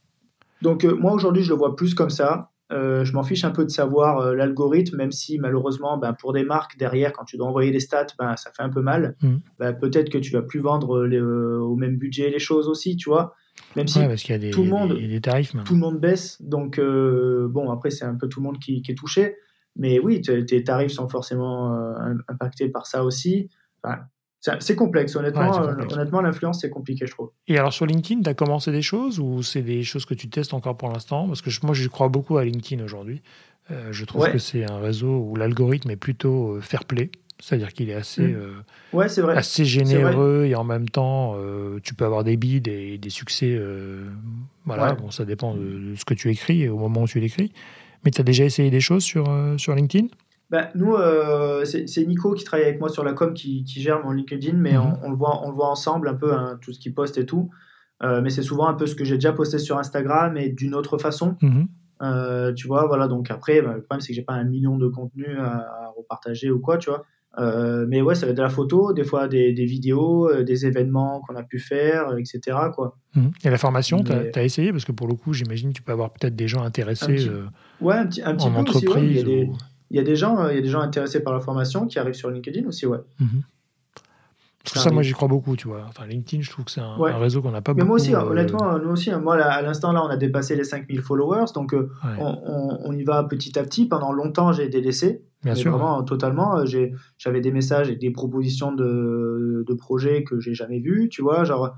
Donc, 0.62 0.84
moi, 0.84 1.12
aujourd'hui, 1.12 1.42
je 1.42 1.50
le 1.50 1.58
vois 1.58 1.76
plus 1.76 1.96
comme 1.96 2.12
ça. 2.12 2.52
Euh, 2.72 3.04
je 3.04 3.14
m'en 3.14 3.24
fiche 3.24 3.44
un 3.46 3.52
peu 3.52 3.66
de 3.66 3.70
savoir 3.70 4.20
euh, 4.20 4.36
l'algorithme, 4.36 4.96
même 4.96 5.12
si 5.12 5.40
malheureusement, 5.40 5.98
ben, 5.98 6.14
pour 6.14 6.34
des 6.34 6.44
marques 6.44 6.78
derrière, 6.78 7.14
quand 7.14 7.26
tu 7.26 7.36
dois 7.36 7.48
envoyer 7.48 7.72
les 7.72 7.80
stats, 7.80 8.08
ben, 8.20 8.36
ça 8.36 8.52
fait 8.56 8.62
un 8.62 8.70
peu 8.70 8.82
mal. 8.82 9.16
Mm. 9.22 9.38
Ben, 9.58 9.74
peut-être 9.74 10.10
que 10.10 10.20
tu 10.20 10.32
vas 10.32 10.44
plus 10.44 10.60
vendre 10.60 11.08
euh, 11.08 11.60
au 11.60 11.76
même 11.76 11.98
budget 11.98 12.30
les 12.30 12.40
choses 12.40 12.68
aussi, 12.68 12.96
tu 12.96 13.10
vois. 13.10 13.34
Même 13.76 13.88
si 13.88 14.00
tout 14.52 14.64
le 14.64 14.70
monde, 14.70 14.98
tarifs, 15.22 15.54
tout 15.66 15.74
le 15.74 15.80
monde 15.80 16.00
baisse, 16.00 16.42
donc 16.42 16.80
bon, 16.80 17.70
après 17.70 17.90
c'est 17.92 18.06
un 18.06 18.16
peu 18.16 18.30
tout 18.30 18.40
le 18.40 18.46
monde 18.46 18.58
qui, 18.58 18.82
est 18.88 18.98
touché, 18.98 19.36
mais 19.76 20.00
oui, 20.00 20.22
tes 20.22 20.64
tarifs 20.64 20.94
sont 20.94 21.10
forcément 21.10 21.76
impactés 22.30 22.70
par 22.70 22.88
ça 22.88 23.04
aussi. 23.04 23.50
C'est 24.42 24.76
complexe, 24.76 25.16
honnêtement. 25.16 25.52
Honnêtement, 25.92 26.22
l'influence, 26.22 26.62
c'est 26.62 26.70
compliqué, 26.70 27.06
je 27.06 27.12
trouve. 27.12 27.32
Et 27.48 27.58
alors, 27.58 27.74
sur 27.74 27.86
LinkedIn, 27.86 28.22
tu 28.22 28.30
as 28.30 28.34
commencé 28.34 28.72
des 28.72 28.82
choses 28.82 29.20
ou 29.20 29.44
c'est 29.44 29.62
des 29.62 29.84
choses 29.84 30.06
que 30.06 30.14
tu 30.14 30.30
testes 30.30 30.54
encore 30.54 30.78
pour 30.78 30.90
l'instant? 30.90 31.28
Parce 31.28 31.42
que 31.42 31.50
moi, 31.64 31.74
je 31.74 31.88
crois 31.88 32.08
beaucoup 32.10 32.38
à 32.38 32.46
LinkedIn 32.46 32.84
aujourd'hui. 32.84 33.22
Euh, 33.72 33.90
je 33.92 34.06
trouve 34.06 34.32
que 34.32 34.38
c'est 34.38 34.64
un 34.70 34.80
réseau 34.80 35.20
où 35.30 35.36
l'algorithme 35.36 35.92
est 35.92 35.96
plutôt 35.98 36.56
euh, 36.56 36.62
fair 36.62 36.86
play. 36.86 37.12
C'est-à-dire 37.42 37.72
qu'il 37.72 37.90
est 37.90 37.94
assez, 37.94 38.22
Mm. 38.22 38.64
Ouais, 38.92 39.08
c'est 39.08 39.22
vrai. 39.22 39.38
assez 39.38 39.64
généreux 39.64 40.46
et 40.46 40.56
en 40.56 40.66
même 40.66 40.90
temps, 40.90 41.36
euh, 41.38 41.80
tu 41.84 41.94
peux 41.94 42.04
avoir 42.04 42.24
des 42.26 42.36
bides 42.36 42.68
et 42.68 42.98
des 42.98 43.10
succès. 43.10 43.56
euh, 43.58 44.10
voilà, 44.66 44.94
bon, 44.94 45.10
ça 45.10 45.24
dépend 45.24 45.54
de, 45.56 45.62
de 45.92 45.96
ce 45.96 46.04
que 46.04 46.14
tu 46.14 46.30
écris 46.30 46.64
et 46.64 46.70
au 46.70 46.78
moment 46.78 47.04
où 47.04 47.08
tu 47.08 47.20
l'écris. 47.20 47.54
Mais 48.04 48.12
tu 48.12 48.20
as 48.20 48.24
déjà 48.26 48.44
essayé 48.44 48.70
des 48.70 48.82
choses 48.82 49.04
sur, 49.04 49.30
euh, 49.30 49.58
sur 49.58 49.74
LinkedIn? 49.76 50.08
Bah, 50.50 50.70
nous, 50.76 50.96
euh, 50.96 51.64
c'est 51.66 52.06
Nico 52.06 52.34
qui 52.34 52.44
travaille 52.44 52.66
avec 52.66 52.80
moi 52.80 52.90
sur 52.90 53.04
la 53.04 53.14
com 53.14 53.34
qui, 53.34 53.64
qui 53.64 53.82
gère 53.82 54.04
mon 54.04 54.12
LinkedIn, 54.12 54.58
mais 54.58 54.74
Mhm. 54.74 54.82
on, 55.04 55.08
on 55.08 55.10
le 55.12 55.16
voit, 55.16 55.42
on 55.46 55.50
le 55.50 55.56
voit 55.56 55.70
ensemble 55.70 56.08
un 56.10 56.16
peu, 56.16 56.34
hein, 56.34 56.58
tout 56.62 56.74
ce 56.74 56.80
qu'il 56.80 56.94
poste 56.94 57.18
et 57.20 57.26
tout. 57.26 57.50
Euh, 58.02 58.22
mais 58.22 58.30
c'est 58.30 58.42
souvent 58.42 58.68
un 58.68 58.74
peu 58.74 58.88
ce 58.88 58.96
que 58.96 59.04
j'ai 59.04 59.16
déjà 59.16 59.34
posté 59.34 59.60
sur 59.60 59.78
Instagram 59.78 60.38
et 60.38 60.50
d'une 60.50 60.74
autre 60.74 60.98
façon. 60.98 61.36
Mhm. 61.42 61.68
Euh, 62.02 62.54
tu 62.54 62.66
vois, 62.68 62.88
voilà. 62.88 63.08
Donc 63.08 63.30
après, 63.30 63.62
bah, 63.62 63.74
le 63.76 63.82
problème, 63.84 64.00
c'est 64.02 64.08
que 64.10 64.14
j'ai 64.16 64.22
pas 64.24 64.34
un 64.34 64.46
million 64.46 64.78
de 64.78 64.88
contenus 64.88 65.38
à, 65.38 65.58
à 65.58 65.94
repartager 65.98 66.50
ou 66.50 66.60
quoi, 66.60 66.78
tu 66.78 66.90
vois. 66.90 67.04
Euh, 67.38 67.86
mais 67.88 68.02
ouais, 68.02 68.16
ça 68.16 68.26
va 68.26 68.32
être 68.32 68.38
de 68.38 68.42
la 68.42 68.50
photo, 68.50 68.92
des 68.92 69.04
fois 69.04 69.28
des, 69.28 69.54
des 69.54 69.66
vidéos, 69.66 70.28
euh, 70.30 70.44
des 70.44 70.66
événements 70.66 71.22
qu'on 71.28 71.36
a 71.36 71.44
pu 71.44 71.60
faire, 71.60 72.18
etc. 72.18 72.58
Quoi. 72.74 72.98
Mhm. 73.16 73.32
Et 73.44 73.50
la 73.52 73.58
formation, 73.60 74.04
tu 74.04 74.12
as, 74.12 74.44
essayé? 74.44 74.72
Parce 74.72 74.84
que 74.86 74.92
pour 74.94 75.08
le 75.08 75.14
coup, 75.14 75.34
j'imagine 75.34 75.70
que 75.70 75.76
tu 75.76 75.82
peux 75.84 75.92
avoir 75.92 76.12
peut-être 76.12 76.36
des 76.36 76.48
gens 76.48 76.64
intéressés 76.64 77.06
petit- 77.16 77.30
Ouais, 77.82 77.96
un 77.96 78.08
petit, 78.08 78.22
un 78.24 78.34
petit 78.36 78.48
en 78.48 78.64
peu 78.64 78.72
aussi. 78.72 78.88
ouais. 78.88 78.94
Il, 79.04 79.12
y 79.14 79.20
a 79.20 79.22
entreprise. 79.22 79.24
des, 79.26 79.44
ou- 79.44 79.58
il 79.92 79.98
y 79.98 80.00
a 80.00 80.04
des 80.04 80.16
gens, 80.16 80.40
euh, 80.40 80.52
il 80.52 80.56
y 80.56 80.60
a 80.60 80.62
des 80.62 80.70
gens 80.70 80.82
intéressés 80.82 81.22
par 81.22 81.34
la 81.34 81.40
formation 81.40 81.88
qui 81.88 82.00
arrivent 82.00 82.14
sur 82.14 82.30
LinkedIn 82.30 82.68
aussi, 82.68 82.86
ouais. 82.86 83.00
Mhm. 83.20 83.44
Parce 84.64 84.74
que 84.74 84.80
Ça 84.90 84.92
moi, 84.92 85.02
j'y 85.04 85.14
crois 85.14 85.30
beaucoup, 85.30 85.56
tu 85.56 85.68
vois. 85.70 85.86
Enfin, 85.88 86.06
LinkedIn, 86.06 86.44
je 86.44 86.52
trouve 86.52 86.66
que 86.66 86.72
c'est 86.72 86.82
un, 86.82 86.98
Ouais. 87.00 87.12
un 87.12 87.18
réseau 87.18 87.42
qu'on 87.42 87.50
n'a 87.52 87.62
pas 87.62 87.72
Mais 87.74 87.78
beaucoup. 87.80 87.88
moi 87.88 87.96
aussi, 87.96 88.14
euh, 88.14 88.20
honnêtement, 88.22 88.78
nous 88.78 88.90
aussi, 88.90 89.10
hein, 89.10 89.20
moi, 89.20 89.38
là, 89.38 89.50
à 89.52 89.62
l'instant, 89.62 89.94
là, 89.94 90.04
on 90.04 90.10
a 90.10 90.18
dépassé 90.18 90.56
les 90.56 90.66
5000 90.66 91.02
followers, 91.02 91.46
donc 91.56 91.74
euh, 91.74 91.90
Ouais. 92.04 92.12
on, 92.20 92.38
on- 92.46 92.80
on 92.84 92.92
y 92.92 93.04
va 93.04 93.24
petit 93.24 93.58
à 93.58 93.64
petit. 93.64 93.88
Pendant 93.88 94.12
longtemps, 94.12 94.52
j'ai 94.52 94.68
délaissé, 94.68 95.24
Bien 95.44 95.54
mais 95.54 95.56
sûr. 95.60 95.72
vraiment, 95.72 96.04
totalement. 96.04 96.58
euh, 96.58 96.66
j'ai- 96.66 96.94
J'avais 97.18 97.40
des 97.42 97.52
messages 97.52 97.90
et 97.90 97.96
des 97.96 98.12
propositions 98.12 98.74
de, 98.74 99.64
de 99.66 99.74
projets 99.74 100.24
que 100.24 100.40
j'ai 100.42 100.54
jamais 100.54 100.80
vus, 100.80 101.08
tu 101.10 101.22
vois, 101.22 101.46
genre, 101.46 101.74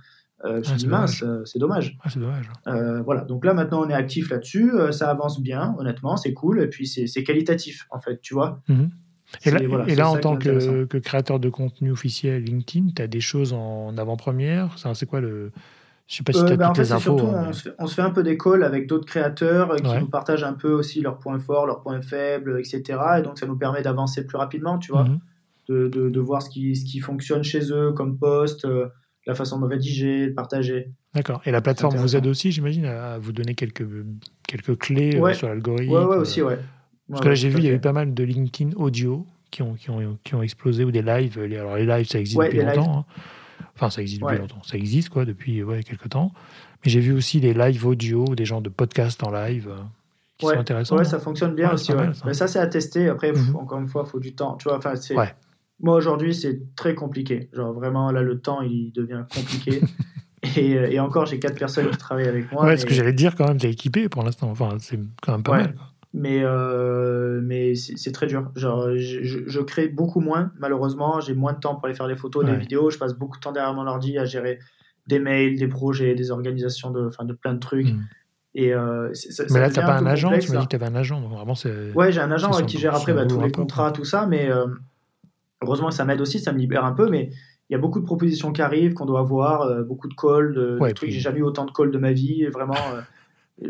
euh, 0.45 0.49
je 0.49 0.53
me 0.53 0.59
Ah, 0.59 0.63
suis 0.63 0.73
dit, 0.75 0.81
c'est 0.81 0.87
mince, 0.87 1.23
euh, 1.23 1.45
c'est 1.45 1.59
dommage. 1.59 1.97
Ah, 2.03 2.09
c'est 2.09 2.19
dommage. 2.19 2.49
Euh, 2.67 3.01
voilà, 3.01 3.21
donc 3.21 3.45
là, 3.45 3.53
maintenant, 3.53 3.83
on 3.85 3.89
est 3.89 3.93
actif 3.93 4.29
là-dessus, 4.29 4.71
euh, 4.73 4.91
ça 4.91 5.09
avance 5.09 5.39
bien, 5.41 5.75
honnêtement, 5.79 6.17
c'est 6.17 6.33
cool, 6.33 6.61
et 6.61 6.67
puis 6.67 6.87
c'est 6.87 7.23
qualitatif, 7.23 7.87
en 7.91 7.99
fait, 7.99 8.19
tu 8.21 8.33
vois. 8.33 8.61
Mhm. 8.67 8.89
Et 9.45 9.51
là, 9.51 9.59
voilà, 9.67 9.87
et 9.87 10.01
en 10.01 10.17
tant 10.17 10.35
que, 10.35 10.83
que 10.83 10.97
créateur 10.97 11.39
de 11.39 11.47
contenu 11.49 11.91
officiel 11.91 12.43
LinkedIn, 12.43 12.87
tu 12.95 13.01
as 13.01 13.07
des 13.07 13.21
choses 13.21 13.53
en 13.53 13.97
avant-première? 13.97 14.75
C'est 14.93 15.05
quoi 15.05 15.21
le. 15.21 15.51
Je 16.07 16.17
sais 16.17 16.23
pas 16.23 16.33
si 16.33 16.43
tu 16.43 16.51
as 16.51 16.57
bah, 16.57 16.65
en 16.65 16.73
toutes 16.73 16.77
fait, 16.77 16.81
les 16.83 16.91
infos. 16.91 17.17
surtout, 17.17 17.33
hein, 17.33 17.45
on, 17.47 17.53
se 17.53 17.61
fait, 17.61 17.75
on 17.79 17.87
se 17.87 17.95
fait 17.95 18.01
un 18.01 18.09
peu 18.09 18.23
des 18.23 18.37
calls 18.37 18.63
avec 18.65 18.87
d'autres 18.87 19.05
créateurs 19.05 19.73
qui 19.77 19.83
Ouais. 19.89 20.01
nous 20.01 20.09
partagent 20.09 20.43
un 20.43 20.51
peu 20.51 20.73
aussi 20.73 20.99
leurs 20.99 21.17
points 21.19 21.39
forts, 21.39 21.65
leurs 21.65 21.79
points 21.79 22.01
faibles, 22.01 22.59
etc. 22.59 22.99
Et 23.19 23.21
donc, 23.21 23.39
ça 23.39 23.45
nous 23.45 23.55
permet 23.55 23.81
d'avancer 23.81 24.25
plus 24.27 24.35
rapidement, 24.37 24.77
tu 24.77 24.91
vois, 24.91 25.05
Mhm. 25.05 25.19
de, 25.69 25.87
de, 25.87 26.09
de 26.09 26.19
voir 26.19 26.41
ce 26.41 26.49
qui, 26.49 26.75
ce 26.75 26.83
qui 26.83 26.99
fonctionne 26.99 27.43
chez 27.45 27.71
eux 27.71 27.93
comme 27.93 28.17
post, 28.17 28.65
euh, 28.65 28.87
la 29.27 29.35
façon 29.35 29.59
de 29.59 29.65
rédiger, 29.65 30.27
de 30.27 30.33
partager. 30.33 30.91
D'accord. 31.13 31.41
Et 31.45 31.51
la 31.51 31.61
plateforme 31.61 31.95
vous 31.97 32.15
aide 32.15 32.25
aussi, 32.27 32.51
j'imagine, 32.51 32.85
à 32.85 33.17
vous 33.19 33.31
donner 33.33 33.53
quelques, 33.55 33.85
quelques 34.47 34.77
clés 34.77 35.15
euh, 35.15 35.19
Ouais. 35.19 35.33
sur 35.33 35.47
l'algorithme. 35.47 35.91
Ouais, 35.93 36.03
ouais, 36.05 36.15
euh, 36.17 36.21
aussi, 36.21 36.41
ouais. 36.41 36.57
Parce 37.09 37.21
que 37.21 37.27
là, 37.29 37.35
j'ai 37.35 37.49
vu, 37.49 37.57
il 37.59 37.65
y 37.65 37.69
a 37.69 37.73
eu 37.73 37.79
pas 37.79 37.91
mal 37.93 38.13
de 38.13 38.23
LinkedIn 38.23 38.71
audio 38.77 39.25
qui 39.51 39.61
ont, 39.61 39.73
qui 39.73 39.89
ont, 39.89 40.17
qui 40.23 40.33
ont 40.35 40.41
explosé 40.41 40.85
ou 40.85 40.91
des 40.91 41.01
lives. 41.01 41.37
Alors, 41.39 41.75
les 41.75 41.85
lives, 41.85 42.07
ça 42.07 42.19
existe 42.19 42.37
Ouais, 42.39 42.45
depuis 42.47 42.63
longtemps. 42.65 42.99
hein. 42.99 43.05
Enfin, 43.75 43.89
ça 43.89 44.01
existe 44.01 44.21
depuis 44.21 44.37
longtemps. 44.37 44.61
Ça 44.63 44.77
existe, 44.77 45.09
quoi, 45.09 45.25
depuis 45.25 45.61
ouais, 45.63 45.83
quelques 45.83 46.09
temps. 46.09 46.31
Mais 46.85 46.89
j'ai 46.89 46.99
vu 46.99 47.11
aussi 47.13 47.39
des 47.41 47.53
lives 47.53 47.85
audio, 47.85 48.25
des 48.35 48.45
gens 48.45 48.61
de 48.61 48.69
podcast 48.69 49.21
en 49.23 49.31
live 49.31 49.67
euh, 49.69 49.75
qui 50.37 50.47
sont 50.47 50.53
intéressants. 50.57 50.97
Ouais, 50.97 51.03
ça 51.05 51.19
fonctionne 51.19 51.53
bien 51.53 51.71
aussi. 51.73 51.93
mal, 51.93 52.15
ça. 52.15 52.23
Mais 52.25 52.33
ça, 52.33 52.47
c'est 52.47 52.59
à 52.59 52.67
tester. 52.67 53.09
Après, 53.09 53.33
pff, 53.33 53.49
Mhm. 53.49 53.55
encore 53.57 53.79
une 53.79 53.87
fois, 53.87 54.03
il 54.07 54.09
faut 54.09 54.19
du 54.19 54.33
temps. 54.33 54.55
Tu 54.55 54.67
vois, 54.69 54.77
enfin, 54.77 54.95
c'est. 54.95 55.13
Moi, 55.81 55.95
aujourd'hui, 55.95 56.33
c'est 56.35 56.75
très 56.75 56.93
compliqué. 56.95 57.49
Genre, 57.53 57.73
vraiment, 57.73 58.11
là, 58.11 58.21
le 58.21 58.39
temps, 58.39 58.61
il 58.61 58.91
devient 58.93 59.23
compliqué. 59.33 59.81
et, 60.57 60.77
euh, 60.77 60.89
et 60.89 60.99
encore, 60.99 61.25
j'ai 61.25 61.39
quatre 61.39 61.57
personnes 61.57 61.89
qui 61.89 61.97
travaillent 61.97 62.27
avec 62.27 62.51
moi. 62.51 62.63
Ouais, 62.63 62.71
mais- 62.71 62.77
ce 62.77 62.85
que 62.85 62.93
j'allais 62.93 63.11
te 63.11 63.17
dire, 63.17 63.35
quand 63.35 63.47
même, 63.47 63.57
t'es 63.57 63.69
équipé 63.71 64.07
pour 64.09 64.23
l'instant. 64.23 64.49
Enfin, 64.51 64.77
c'est 64.79 64.99
quand 65.21 65.31
même 65.33 65.43
pas 65.43 65.51
Ouais. 65.53 65.57
mal. 65.63 65.75
quoi. 65.75 65.87
mais 66.13 66.41
euh, 66.43 67.39
mais 67.41 67.73
c'est 67.75 68.11
très 68.11 68.27
dur. 68.27 68.51
Genre, 68.57 68.89
je, 68.97 69.23
je- 69.23 69.39
je 69.47 69.59
crée 69.61 69.87
beaucoup 69.87 70.19
moins, 70.19 70.51
malheureusement. 70.59 71.21
J'ai 71.21 71.33
moins 71.33 71.53
de 71.53 71.59
temps 71.59 71.75
pour 71.75 71.85
aller 71.85 71.93
faire 71.95 72.07
des 72.09 72.17
photos, 72.17 72.43
des 72.45 72.51
Ouais. 72.51 72.57
vidéos. 72.57 72.89
Je 72.89 72.97
passe 72.97 73.13
beaucoup 73.13 73.37
de 73.37 73.41
temps 73.41 73.53
derrière 73.53 73.73
mon 73.73 73.87
ordi 73.87 74.17
à 74.17 74.25
gérer 74.25 74.59
des 75.07 75.19
mails, 75.19 75.57
des 75.57 75.67
projets, 75.69 76.13
des 76.13 76.29
organisations 76.29 76.91
de, 76.91 77.07
enfin, 77.07 77.23
de 77.23 77.31
plein 77.33 77.53
de 77.53 77.59
trucs. 77.59 77.87
Et 78.53 78.73
euh, 78.73 79.09
ça- 79.13 79.45
Mais 79.51 79.61
là, 79.61 79.69
t'as 79.69 79.83
pas 79.85 79.97
un 79.97 80.05
agent 80.05 80.37
Tu 80.39 80.51
m'as 80.51 80.59
dit 80.59 80.65
que 80.67 80.71
t'avais 80.71 80.85
un 80.91 80.95
agent. 80.95 81.21
Donc, 81.21 81.31
vraiment. 81.31 81.53
Ouais, 81.95 82.11
j'ai 82.11 82.19
un 82.19 82.29
agent 82.31 82.51
ouais, 82.53 82.65
qui 82.65 82.77
gère 82.77 82.93
après 82.93 83.13
bah, 83.13 83.25
tous 83.25 83.39
les 83.39 83.49
contrats, 83.51 83.91
tout 83.93 84.03
ça, 84.03 84.27
mais 84.27 84.51
euh, 84.51 84.65
heureusement 85.61 85.91
ça 85.91 86.05
m'aide 86.05 86.21
aussi, 86.21 86.39
ça 86.39 86.51
me 86.53 86.57
libère 86.59 86.85
un 86.85 86.93
peu, 86.93 87.09
mais 87.09 87.29
il 87.69 87.73
y 87.73 87.75
a 87.75 87.79
beaucoup 87.79 87.99
de 87.99 88.05
propositions 88.05 88.51
qui 88.51 88.61
arrivent, 88.61 88.93
qu'on 88.93 89.05
doit 89.05 89.21
voir, 89.21 89.61
euh, 89.61 89.83
beaucoup 89.83 90.07
de 90.09 90.13
calls, 90.13 90.53
de, 90.53 90.61
de 90.75 90.79
Ouais, 90.79 90.93
trucs. 90.93 91.09
puis- 91.09 91.11
J'ai 91.15 91.21
jamais 91.21 91.39
eu 91.39 91.43
autant 91.43 91.65
de 91.65 91.71
calls 91.71 91.91
de 91.91 91.97
ma 91.97 92.11
vie, 92.11 92.45
vraiment, 92.47 92.75
euh, 92.93 93.01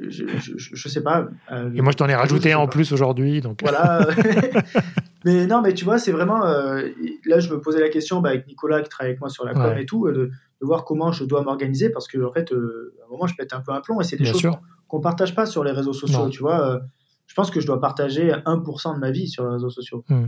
je, 0.07 0.23
je, 0.37 0.87
sais 0.87 1.03
pas. 1.03 1.27
euh, 1.51 1.69
Et 1.75 1.81
moi, 1.81 1.91
je 1.91 1.97
t'en 1.97 2.07
ai 2.07 2.15
rajouté 2.15 2.53
un 2.53 2.59
en 2.59 2.67
plus 2.67 2.93
aujourd'hui. 2.93 3.41
Donc, 3.41 3.59
Voilà. 3.61 4.07
mais 5.25 5.45
non, 5.47 5.61
mais 5.61 5.73
tu 5.73 5.85
vois, 5.85 5.97
c'est 5.99 6.11
vraiment. 6.11 6.39
là, 6.45 7.39
je 7.39 7.49
me 7.53 7.59
posais 7.59 7.79
la 7.81 7.89
question 7.89 8.21
bah, 8.21 8.29
avec 8.29 8.47
Nicolas 8.47 8.81
qui 8.81 8.89
travaille 8.89 9.11
avec 9.11 9.19
moi 9.19 9.29
sur 9.29 9.45
la 9.45 9.53
com 9.53 9.63
Ouais. 9.63 9.83
et 9.83 9.85
tout, 9.85 10.07
de, 10.09 10.13
de 10.13 10.31
voir 10.65 10.85
comment 10.85 11.11
je 11.11 11.25
dois 11.25 11.43
m'organiser 11.43 11.89
parce 11.89 12.07
que, 12.07 12.17
en 12.23 12.31
fait, 12.31 12.51
à 12.51 12.55
un 12.55 13.11
moment, 13.11 13.27
je 13.27 13.35
pète 13.35 13.53
un 13.53 13.59
peu 13.61 13.71
un 13.73 13.81
plomb 13.81 13.99
et 14.01 14.03
c'est 14.03 14.15
des 14.17 14.23
Bien 14.23 14.33
choses 14.33 14.41
qu'on 14.43 14.57
qu'on 14.87 14.99
partage 15.01 15.35
pas 15.35 15.45
sur 15.45 15.63
les 15.63 15.71
réseaux 15.71 15.93
sociaux, 15.93 16.23
Non. 16.23 16.29
tu 16.29 16.41
vois. 16.41 16.81
je 17.27 17.33
pense 17.33 17.49
que 17.51 17.61
je 17.61 17.65
dois 17.67 17.79
partager 17.79 18.29
1% 18.45 18.95
de 18.95 18.99
ma 18.99 19.11
vie 19.11 19.27
sur 19.29 19.45
les 19.45 19.53
réseaux 19.53 19.69
sociaux. 19.69 20.03
Mm. 20.09 20.25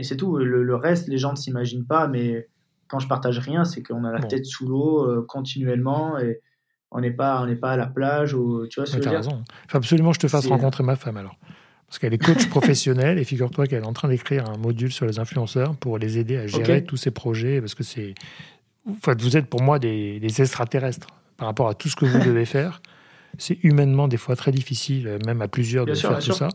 Et 0.00 0.02
c'est 0.02 0.16
tout. 0.16 0.38
Le, 0.38 0.62
le 0.62 0.74
reste, 0.76 1.08
les 1.08 1.18
gens 1.18 1.32
ne 1.32 1.36
s'imaginent 1.36 1.84
pas, 1.86 2.08
mais 2.08 2.48
quand 2.88 2.98
je 3.00 3.06
partage 3.06 3.38
rien, 3.38 3.64
c'est 3.64 3.82
qu'on 3.82 4.04
a 4.04 4.10
la 4.12 4.18
Bon. 4.20 4.28
tête 4.28 4.46
sous 4.46 4.66
l'eau 4.66 5.04
euh, 5.04 5.24
continuellement 5.28 6.18
et 6.18 6.40
on 6.90 7.00
n'est 7.00 7.10
pas, 7.10 7.42
on 7.42 7.46
n'est 7.46 7.54
pas 7.56 7.72
à 7.72 7.76
la 7.76 7.86
plage 7.86 8.32
ou 8.34 8.66
tu 8.68 8.80
vois 8.80 8.86
ce 8.86 8.96
que 8.96 9.02
dire? 9.02 9.12
raison. 9.12 9.44
Il 9.66 9.70
faut 9.70 9.76
absolument 9.76 10.10
que 10.10 10.16
je 10.16 10.20
te 10.20 10.28
fasse 10.28 10.46
rencontrer 10.46 10.82
ma 10.84 10.96
femme 10.96 11.18
alors. 11.18 11.36
Parce 11.86 11.98
qu'elle 11.98 12.14
est 12.14 12.18
coach 12.18 12.46
professionnelle 12.50 13.18
et 13.18 13.24
figure-toi 13.24 13.66
qu'elle 13.66 13.82
est 13.82 13.86
en 13.86 13.92
train 13.92 14.08
d'écrire 14.08 14.48
un 14.48 14.56
module 14.56 14.90
sur 14.90 15.04
les 15.06 15.18
influenceurs 15.18 15.76
pour 15.76 15.98
les 15.98 16.18
aider 16.18 16.36
à 16.38 16.46
gérer 16.46 16.82
tous 16.82 16.96
ces 16.96 17.10
projets. 17.10 17.60
Parce 17.60 17.74
que 17.74 17.82
c'est. 17.84 18.14
Enfin, 18.88 19.14
vous 19.18 19.36
êtes 19.36 19.46
pour 19.46 19.60
moi 19.62 19.78
des, 19.78 20.18
des 20.18 20.40
extraterrestres 20.40 21.08
par 21.36 21.46
rapport 21.48 21.68
à 21.68 21.74
tout 21.74 21.88
ce 21.90 21.96
que 21.96 22.06
vous 22.06 22.18
devez 22.24 22.44
faire. 22.56 22.80
C'est 23.38 23.62
humainement 23.62 24.08
des 24.08 24.16
fois 24.16 24.34
très 24.34 24.50
difficile, 24.50 25.18
même 25.26 25.42
à 25.42 25.48
plusieurs, 25.48 25.84
de 25.86 25.94
sûr, 25.94 26.08
faire 26.08 26.18
tout 26.18 26.24
sûr. 26.24 26.34
ça. 26.34 26.48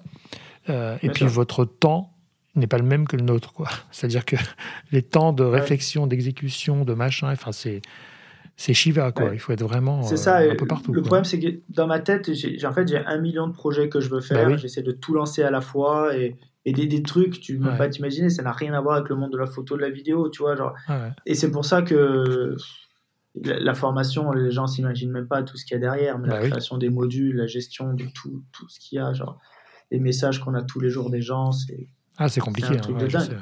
Euh, 0.69 0.95
et 0.97 1.07
Bien 1.07 1.11
puis 1.13 1.19
sûr. 1.25 1.29
votre 1.29 1.63
temps 1.63 2.11
n'est 2.55 2.67
pas 2.67 2.77
le 2.77 2.83
même 2.85 3.07
que 3.07 3.15
le 3.17 3.23
nôtre. 3.23 3.53
quoi. 3.53 3.67
C'est-à-dire 3.91 4.25
que 4.25 4.35
les 4.91 5.01
temps 5.01 5.33
de 5.33 5.43
Ouais. 5.43 5.59
réflexion, 5.59 6.07
d'exécution, 6.07 6.83
de 6.85 6.93
machin, 6.93 7.31
enfin, 7.31 7.51
c'est. 7.51 7.81
C'est 8.57 8.73
Shiva, 8.73 9.11
quoi. 9.11 9.25
Ouais. 9.25 9.31
Il 9.33 9.39
faut 9.39 9.51
être 9.51 9.63
vraiment 9.65 9.99
euh, 10.09 10.15
ça. 10.15 10.37
un 10.37 10.55
peu 10.55 10.65
partout. 10.65 10.93
Le 10.93 11.01
quoi. 11.01 11.07
problème, 11.07 11.25
c'est 11.25 11.39
que 11.41 11.59
dans 11.67 11.87
ma 11.87 11.99
tête, 11.99 12.31
j'ai 12.33 12.65
en 12.65 12.71
fait, 12.71 12.87
j'ai 12.87 12.97
un 13.05 13.17
million 13.19 13.47
de 13.47 13.51
projets 13.53 13.89
que 13.89 13.99
je 13.99 14.09
veux 14.09 14.21
faire. 14.21 14.45
Bah 14.47 14.53
oui. 14.53 14.57
J'essaie 14.57 14.81
de 14.81 14.93
tout 14.93 15.13
lancer 15.13 15.43
à 15.43 15.51
la 15.51 15.59
fois 15.59 16.15
et, 16.15 16.37
et 16.63 16.71
des, 16.71 16.87
des 16.87 17.03
trucs, 17.03 17.41
tu 17.41 17.59
ne 17.59 17.65
peux 17.65 17.71
Ouais. 17.71 17.77
pas 17.77 17.89
t'imaginer, 17.89 18.29
ça 18.29 18.43
n'a 18.43 18.53
rien 18.53 18.73
à 18.73 18.79
voir 18.79 18.95
avec 18.95 19.09
le 19.09 19.17
monde 19.17 19.33
de 19.33 19.37
la 19.37 19.45
photo, 19.45 19.75
de 19.75 19.81
la 19.81 19.89
vidéo, 19.89 20.29
tu 20.29 20.41
vois. 20.41 20.55
Genre. 20.55 20.73
Ah 20.87 20.97
ouais. 20.99 21.09
Et 21.25 21.35
c'est 21.35 21.51
pour 21.51 21.65
ça 21.65 21.81
que 21.81 22.55
la, 23.43 23.59
la 23.59 23.73
formation, 23.73 24.31
les 24.31 24.51
gens 24.51 24.67
s'imaginent 24.67 25.11
même 25.11 25.27
pas 25.27 25.43
tout 25.43 25.57
ce 25.57 25.65
qu'il 25.65 25.73
y 25.75 25.77
a 25.77 25.81
derrière, 25.81 26.17
mais 26.17 26.29
Bah 26.29 26.35
la 26.37 26.43
oui. 26.43 26.49
création 26.49 26.77
des 26.77 26.89
modules, 26.89 27.35
la 27.35 27.47
gestion 27.47 27.93
de 27.93 28.05
tout, 28.15 28.41
tout 28.53 28.69
ce 28.69 28.79
qu'il 28.79 28.95
y 28.95 28.99
a, 29.01 29.11
genre 29.11 29.37
les 29.91 29.99
messages 29.99 30.39
qu'on 30.39 30.53
a 30.53 30.61
tous 30.63 30.79
les 30.79 30.89
jours 30.89 31.09
des 31.09 31.21
gens, 31.21 31.51
c'est 31.51 31.89
Ah, 32.17 32.27
c'est 32.29 32.41
compliqué. 32.41 32.69
un 32.69 32.73
hein, 32.73 32.77
truc 32.77 32.95
ouais, 32.97 33.03
de 33.03 33.07
dingue. 33.11 33.37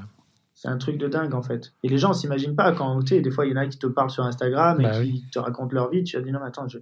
c'est 0.54 0.68
un 0.68 0.78
truc 0.78 0.98
de 0.98 1.08
dingue 1.08 1.34
en 1.34 1.42
fait. 1.42 1.74
Et 1.84 1.90
les 1.90 1.98
gens 1.98 2.14
s'imaginent 2.14 2.56
pas 2.56 2.72
quand, 2.72 3.00
tu 3.04 3.16
sais, 3.16 3.22
des 3.22 3.32
fois 3.32 3.46
il 3.46 3.52
y 3.52 3.54
en 3.54 3.58
a 3.62 3.68
qui 3.68 3.78
te 3.80 3.88
parlent 3.88 4.10
sur 4.10 4.24
Instagram 4.24 4.80
et 4.82 4.84
Bah 4.84 4.92
qui 4.92 5.00
oui. 5.12 5.24
te 5.32 5.40
racontent 5.40 5.74
leur 5.74 5.90
vie, 5.90 6.04
tu 6.04 6.18
vas 6.18 6.24
dire 6.24 6.34
non, 6.34 6.40
mais 6.42 6.48
attends, 6.48 6.68
je- 6.68 6.80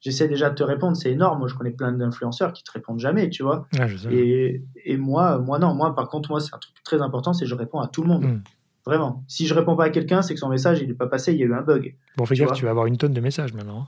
j'essaie 0.00 0.28
déjà 0.28 0.48
de 0.50 0.54
te 0.54 0.62
répondre, 0.62 0.96
c'est 0.96 1.10
énorme. 1.10 1.40
Moi, 1.40 1.48
je 1.48 1.54
connais 1.54 1.72
plein 1.72 1.92
d'influenceurs 1.92 2.52
qui 2.52 2.62
te 2.64 2.70
répondent 2.72 3.00
jamais, 3.00 3.28
tu 3.30 3.42
vois. 3.42 3.66
Ah. 3.78 3.86
Et, 4.10 4.62
et 4.84 4.96
moi, 4.96 5.38
moi 5.38 5.58
non, 5.58 5.74
moi 5.74 5.94
par 5.94 6.08
contre, 6.08 6.30
moi 6.30 6.40
c'est 6.40 6.54
un 6.54 6.58
truc 6.58 6.74
très 6.84 7.02
important, 7.02 7.32
c'est 7.32 7.44
que 7.44 7.50
je 7.50 7.54
réponds 7.54 7.80
à 7.80 7.88
tout 7.88 8.02
le 8.02 8.08
monde. 8.08 8.24
Mm. 8.24 8.42
Vraiment. 8.86 9.22
Si 9.28 9.46
je 9.46 9.52
réponds 9.52 9.76
pas 9.76 9.84
à 9.84 9.90
quelqu'un, 9.90 10.22
c'est 10.22 10.32
que 10.32 10.40
son 10.40 10.48
message 10.48 10.80
il 10.80 10.90
est 10.90 10.94
pas 10.94 11.06
passé, 11.06 11.32
il 11.34 11.38
y 11.38 11.42
a 11.42 11.46
eu 11.46 11.52
un 11.54 11.60
bug. 11.60 11.96
Bon, 12.16 12.24
fais 12.24 12.34
tu 12.34 12.40
gaffe, 12.40 12.52
tu 12.54 12.64
vas 12.64 12.70
avoir 12.70 12.86
une 12.86 12.96
tonne 12.96 13.12
de 13.12 13.20
messages 13.20 13.52
maintenant. 13.52 13.84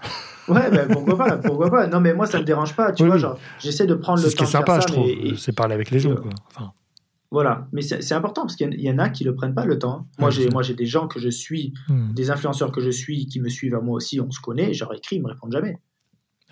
hein. 0.49 0.53
Ouais, 0.53 0.71
ben 0.71 0.87
pourquoi 0.93 1.17
pas, 1.17 1.39
pourquoi 1.39 1.71
pas. 1.71 1.87
Non, 1.87 1.99
mais 2.01 2.13
moi 2.13 2.27
ça 2.27 2.39
me 2.39 2.45
dérange 2.45 2.77
pas, 2.77 2.93
tu 2.93 3.03
Oui, 3.05 3.07
vois. 3.09 3.17
oui. 3.17 3.23
Genre, 3.23 3.39
j'essaie 3.59 3.87
de 3.87 3.95
prendre 3.95 4.19
C'est 4.19 4.27
le 4.27 4.31
ce 4.33 4.37
qui 4.37 4.41
temps 4.41 4.45
est 4.45 4.47
de 4.49 4.53
sympa, 4.53 4.73
faire 4.73 4.83
je 4.83 4.87
ça, 4.89 4.93
trouve. 4.93 5.07
mais- 5.07 5.37
C'est 5.39 5.53
parler 5.53 5.75
avec 5.75 5.91
les 5.91 5.99
gens. 5.99 6.11
euh, 6.11 6.17
Quoi. 6.17 6.31
Enfin, 6.55 6.73
voilà. 7.33 7.67
Mais 7.73 7.83
c'est 7.83 8.15
important 8.15 8.43
parce 8.43 8.55
qu'il 8.55 8.81
y 8.81 8.91
en- 8.91 8.99
a 8.99 9.09
qui 9.09 9.25
le 9.25 9.35
prennent 9.35 9.55
pas 9.55 9.65
le 9.67 9.79
temps. 9.79 10.07
Moi, 10.19 10.29
Ouais, 10.29 10.35
j'ai 10.35 10.49
moi 10.51 10.63
j'ai 10.63 10.75
des 10.75 10.87
gens 10.87 11.09
que 11.09 11.19
je 11.19 11.29
suis, 11.31 11.73
hmm, 11.89 12.13
des 12.13 12.31
influenceurs 12.31 12.71
que 12.71 12.81
je 12.81 12.91
suis, 12.91 13.27
qui 13.27 13.41
me 13.41 13.49
suivent 13.49 13.75
à 13.75 13.81
moi 13.81 13.97
aussi, 13.97 14.21
on 14.21 14.31
se 14.31 14.41
connaît. 14.41 14.73
Je 14.75 14.85
leur 14.85 14.95
écris, 14.95 15.17
ils 15.17 15.23
me 15.23 15.29
répondent 15.29 15.53
jamais. 15.53 15.79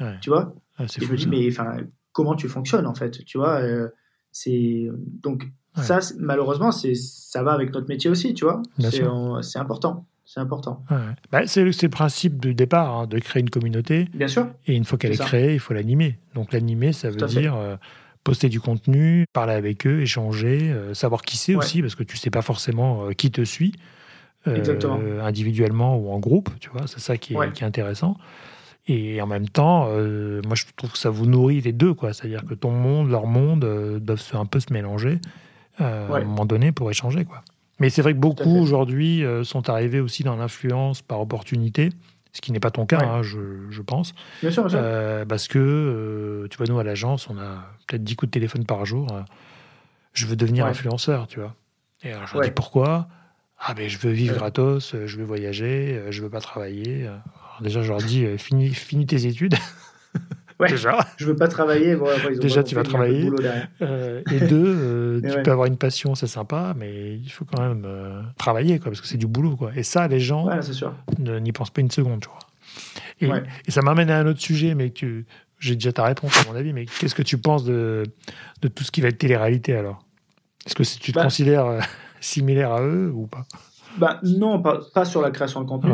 ouais. 0.01 0.16
Tu 0.22 0.31
vois? 0.31 0.55
Ah, 0.78 0.87
je 0.89 1.05
me 1.07 1.16
dis, 1.16 1.24
ça. 1.24 1.28
mais 1.28 1.47
enfin, 1.49 1.76
comment 2.12 2.35
tu 2.35 2.49
fonctionnes 2.49 2.87
en 2.87 2.95
fait? 2.95 3.24
Tu 3.24 3.39
vois, 3.39 3.61
euh, 3.61 3.89
c'est 4.33 4.89
donc 5.22 5.45
Ouais. 5.76 5.85
ça, 5.85 6.01
malheureusement, 6.18 6.72
c'est 6.72 6.95
ça 6.95 7.45
va 7.45 7.53
avec 7.53 7.72
notre 7.72 7.87
métier 7.89 8.11
aussi, 8.11 8.35
tu 8.35 8.45
vois? 8.45 8.61
C'est 8.81 9.59
important, 9.59 10.07
c'est 10.24 10.41
important. 10.41 10.85
Ouais. 10.91 10.97
Bah, 11.31 11.47
c'est 11.47 11.62
le 11.62 11.89
principe 11.89 12.41
du 12.41 12.55
départ, 12.55 12.97
hein, 12.97 13.07
de 13.07 13.18
créer 13.20 13.41
une 13.43 13.51
communauté. 13.51 14.09
Bien 14.14 14.26
sûr. 14.28 14.49
Et 14.66 14.74
une 14.74 14.85
fois 14.85 14.99
qu'elle 14.99 15.12
est, 15.12 15.18
créée, 15.20 15.53
il 15.55 15.61
faut 15.61 15.74
l'animer. 15.74 16.18
Donc 16.35 16.53
l'animer, 16.53 16.93
ça 16.93 17.11
veut 17.11 17.24
dire 17.26 17.55
euh, 17.57 17.76
poster 18.24 18.48
du 18.48 18.60
contenu, 18.60 19.24
parler 19.32 19.54
avec 19.54 19.86
eux, 19.86 20.00
échanger, 20.00 20.74
savoir 20.94 21.22
qui 21.22 21.36
c'est 21.36 21.54
aussi, 21.54 21.80
parce 21.80 21.94
que 21.94 22.02
tu 22.02 22.16
sais 22.16 22.30
pas 22.30 22.42
forcément 22.42 23.08
qui 23.16 23.30
te 23.30 23.44
suit. 23.44 23.74
individuellement 24.46 25.96
ou 25.96 26.10
en 26.10 26.18
groupe, 26.18 26.50
tu 26.60 26.70
vois, 26.70 26.86
c'est 26.86 27.00
ça 27.00 27.16
qui 27.16 27.34
est, 27.34 27.52
qui 27.52 27.62
est, 27.62 27.66
intéressant. 27.66 28.16
Et 28.86 29.20
en 29.20 29.26
même 29.26 29.48
temps, 29.48 29.86
moi 29.86 30.54
je 30.54 30.64
trouve 30.76 30.92
que 30.92 30.98
ça 30.98 31.10
vous 31.10 31.26
nourrit 31.26 31.60
les 31.60 31.72
deux, 31.72 31.94
quoi. 31.94 32.12
C'est-à-dire 32.12 32.44
que 32.44 32.54
ton 32.54 32.70
monde, 32.70 33.10
leur 33.10 33.26
monde 33.26 33.60
doivent 34.00 34.22
un 34.34 34.46
peu 34.46 34.60
se 34.60 34.72
mélanger 34.72 35.18
à 35.78 35.84
un 35.84 36.24
moment 36.24 36.46
donné 36.46 36.72
pour 36.72 36.90
échanger, 36.90 37.24
quoi. 37.24 37.42
Mais 37.80 37.88
c'est 37.88 38.02
vrai 38.02 38.12
que 38.12 38.18
beaucoup 38.18 38.58
aujourd'hui 38.58 39.24
euh, 39.24 39.42
sont 39.42 39.68
arrivés 39.70 40.00
aussi 40.00 40.22
dans 40.22 40.36
l'influence 40.36 41.00
par 41.00 41.20
opportunité, 41.20 41.88
ce 42.33 42.41
qui 42.41 42.53
n'est 42.53 42.61
pas 42.61 42.70
ton 42.70 42.87
cas, 42.87 43.01
hein, 43.01 43.22
je, 43.22 43.83
pense. 43.83 44.14
Bien 44.41 44.51
sûr, 44.51 44.62
bien 44.64 44.70
sûr. 44.70 44.78
Euh, 44.81 45.24
parce 45.24 45.49
que, 45.49 45.59
euh, 45.59 46.49
tu 46.49 46.57
vois, 46.57 46.66
nous 46.66 46.78
à 46.78 46.85
l'agence, 46.85 47.28
on 47.28 47.39
a 47.39 47.66
peut-être 47.87 48.05
10 48.05 48.16
coups 48.16 48.31
de 48.31 48.33
téléphone 48.33 48.64
par 48.64 48.85
jour. 48.85 49.09
je 50.12 50.26
veux 50.26 50.37
devenir 50.37 50.66
influenceur, 50.66 51.26
tu 51.26 51.41
vois. 51.41 51.55
Et 52.03 52.12
alors 52.12 52.26
je 52.26 52.35
leur 52.35 52.43
dis 52.45 52.51
pourquoi? 52.51 53.09
Ah, 53.59 53.74
ben 53.74 53.89
je 53.89 53.99
veux 53.99 54.11
vivre 54.11 54.37
gratos, 54.37 54.97
je 55.05 55.16
veux 55.18 55.24
voyager, 55.24 56.03
je 56.11 56.22
veux 56.22 56.31
pas 56.31 56.41
travailler. 56.41 57.07
Alors 57.07 57.59
déjà, 57.61 57.83
je 57.83 57.89
leur 57.89 57.99
dis 57.99 58.26
finis, 58.39 58.70
finis 58.70 59.07
tes 59.07 59.26
études. 59.26 59.55
déjà. 60.68 60.98
Je 61.16 61.26
veux 61.26 61.36
pas 61.36 61.48
travailler. 61.48 61.96
déjà, 62.40 62.62
tu 62.62 62.74
vas 62.74 62.82
travailler. 62.82 63.30
Euh, 63.82 64.22
et 64.30 64.40
deux, 64.40 64.64
euh, 64.66 65.20
tu 65.36 65.42
peux 65.42 65.50
avoir 65.50 65.66
une 65.66 65.76
passion, 65.76 66.14
c'est 66.14 66.26
sympa, 66.26 66.74
mais 66.76 67.14
il 67.14 67.30
faut 67.30 67.44
quand 67.44 67.62
même 67.62 67.84
euh, 67.84 68.22
travailler, 68.38 68.78
quoi, 68.78 68.90
parce 68.90 69.00
que 69.00 69.06
c'est 69.06 69.18
du 69.18 69.26
boulot. 69.26 69.56
Quoi. 69.56 69.72
Et 69.74 69.82
ça, 69.82 70.08
les 70.08 70.20
gens 70.20 70.48
n'y 71.18 71.52
pensent 71.52 71.70
pas 71.70 71.80
une 71.80 71.90
seconde, 71.90 72.20
tu 72.20 72.28
vois. 72.28 73.38
Et, 73.42 73.44
et 73.66 73.70
ça 73.70 73.82
m'amène 73.82 74.11
à 74.11 74.18
un 74.18 74.26
autre 74.26 74.40
sujet, 74.40 74.74
mais 74.74 74.90
que 74.90 75.24
j'ai 75.58 75.74
déjà 75.74 75.92
ta 75.92 76.04
réponse, 76.04 76.36
à 76.40 76.50
mon 76.50 76.56
avis. 76.56 76.72
Mais 76.72 76.86
qu'est-ce 76.86 77.14
que 77.14 77.22
tu 77.22 77.38
penses 77.38 77.64
de, 77.64 78.04
de 78.62 78.68
tout 78.68 78.84
ce 78.84 78.90
qui 78.90 79.00
va 79.00 79.08
être 79.08 79.18
télé-réalité 79.18 79.74
alors? 79.76 80.04
Est-ce 80.66 80.74
que 80.74 80.82
tu 80.82 81.12
te 81.12 81.18
bah 81.18 81.24
considères 81.24 81.80
similaire 82.20 82.72
à 82.72 82.82
eux 82.82 83.12
ou 83.14 83.26
pas? 83.26 83.44
Bah, 83.98 84.20
Non, 84.22 84.61
pas, 84.62 84.80
pas, 84.94 85.04
sur 85.04 85.20
la 85.22 85.30
création 85.30 85.61
de 85.61 85.66
contenu, 85.68 85.92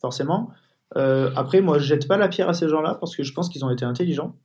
forcément. 0.00 0.50
Euh, 0.98 1.30
après, 1.36 1.60
moi, 1.60 1.78
je 1.78 1.84
jette 1.84 2.08
pas 2.08 2.16
la 2.16 2.28
pierre 2.28 2.48
à 2.48 2.54
ces 2.54 2.68
gens-là 2.68 2.96
parce 2.98 3.16
que 3.16 3.22
je 3.22 3.32
pense 3.32 3.48
qu'ils 3.48 3.64
ont 3.64 3.70
été 3.70 3.84
intelligents. 3.84 4.36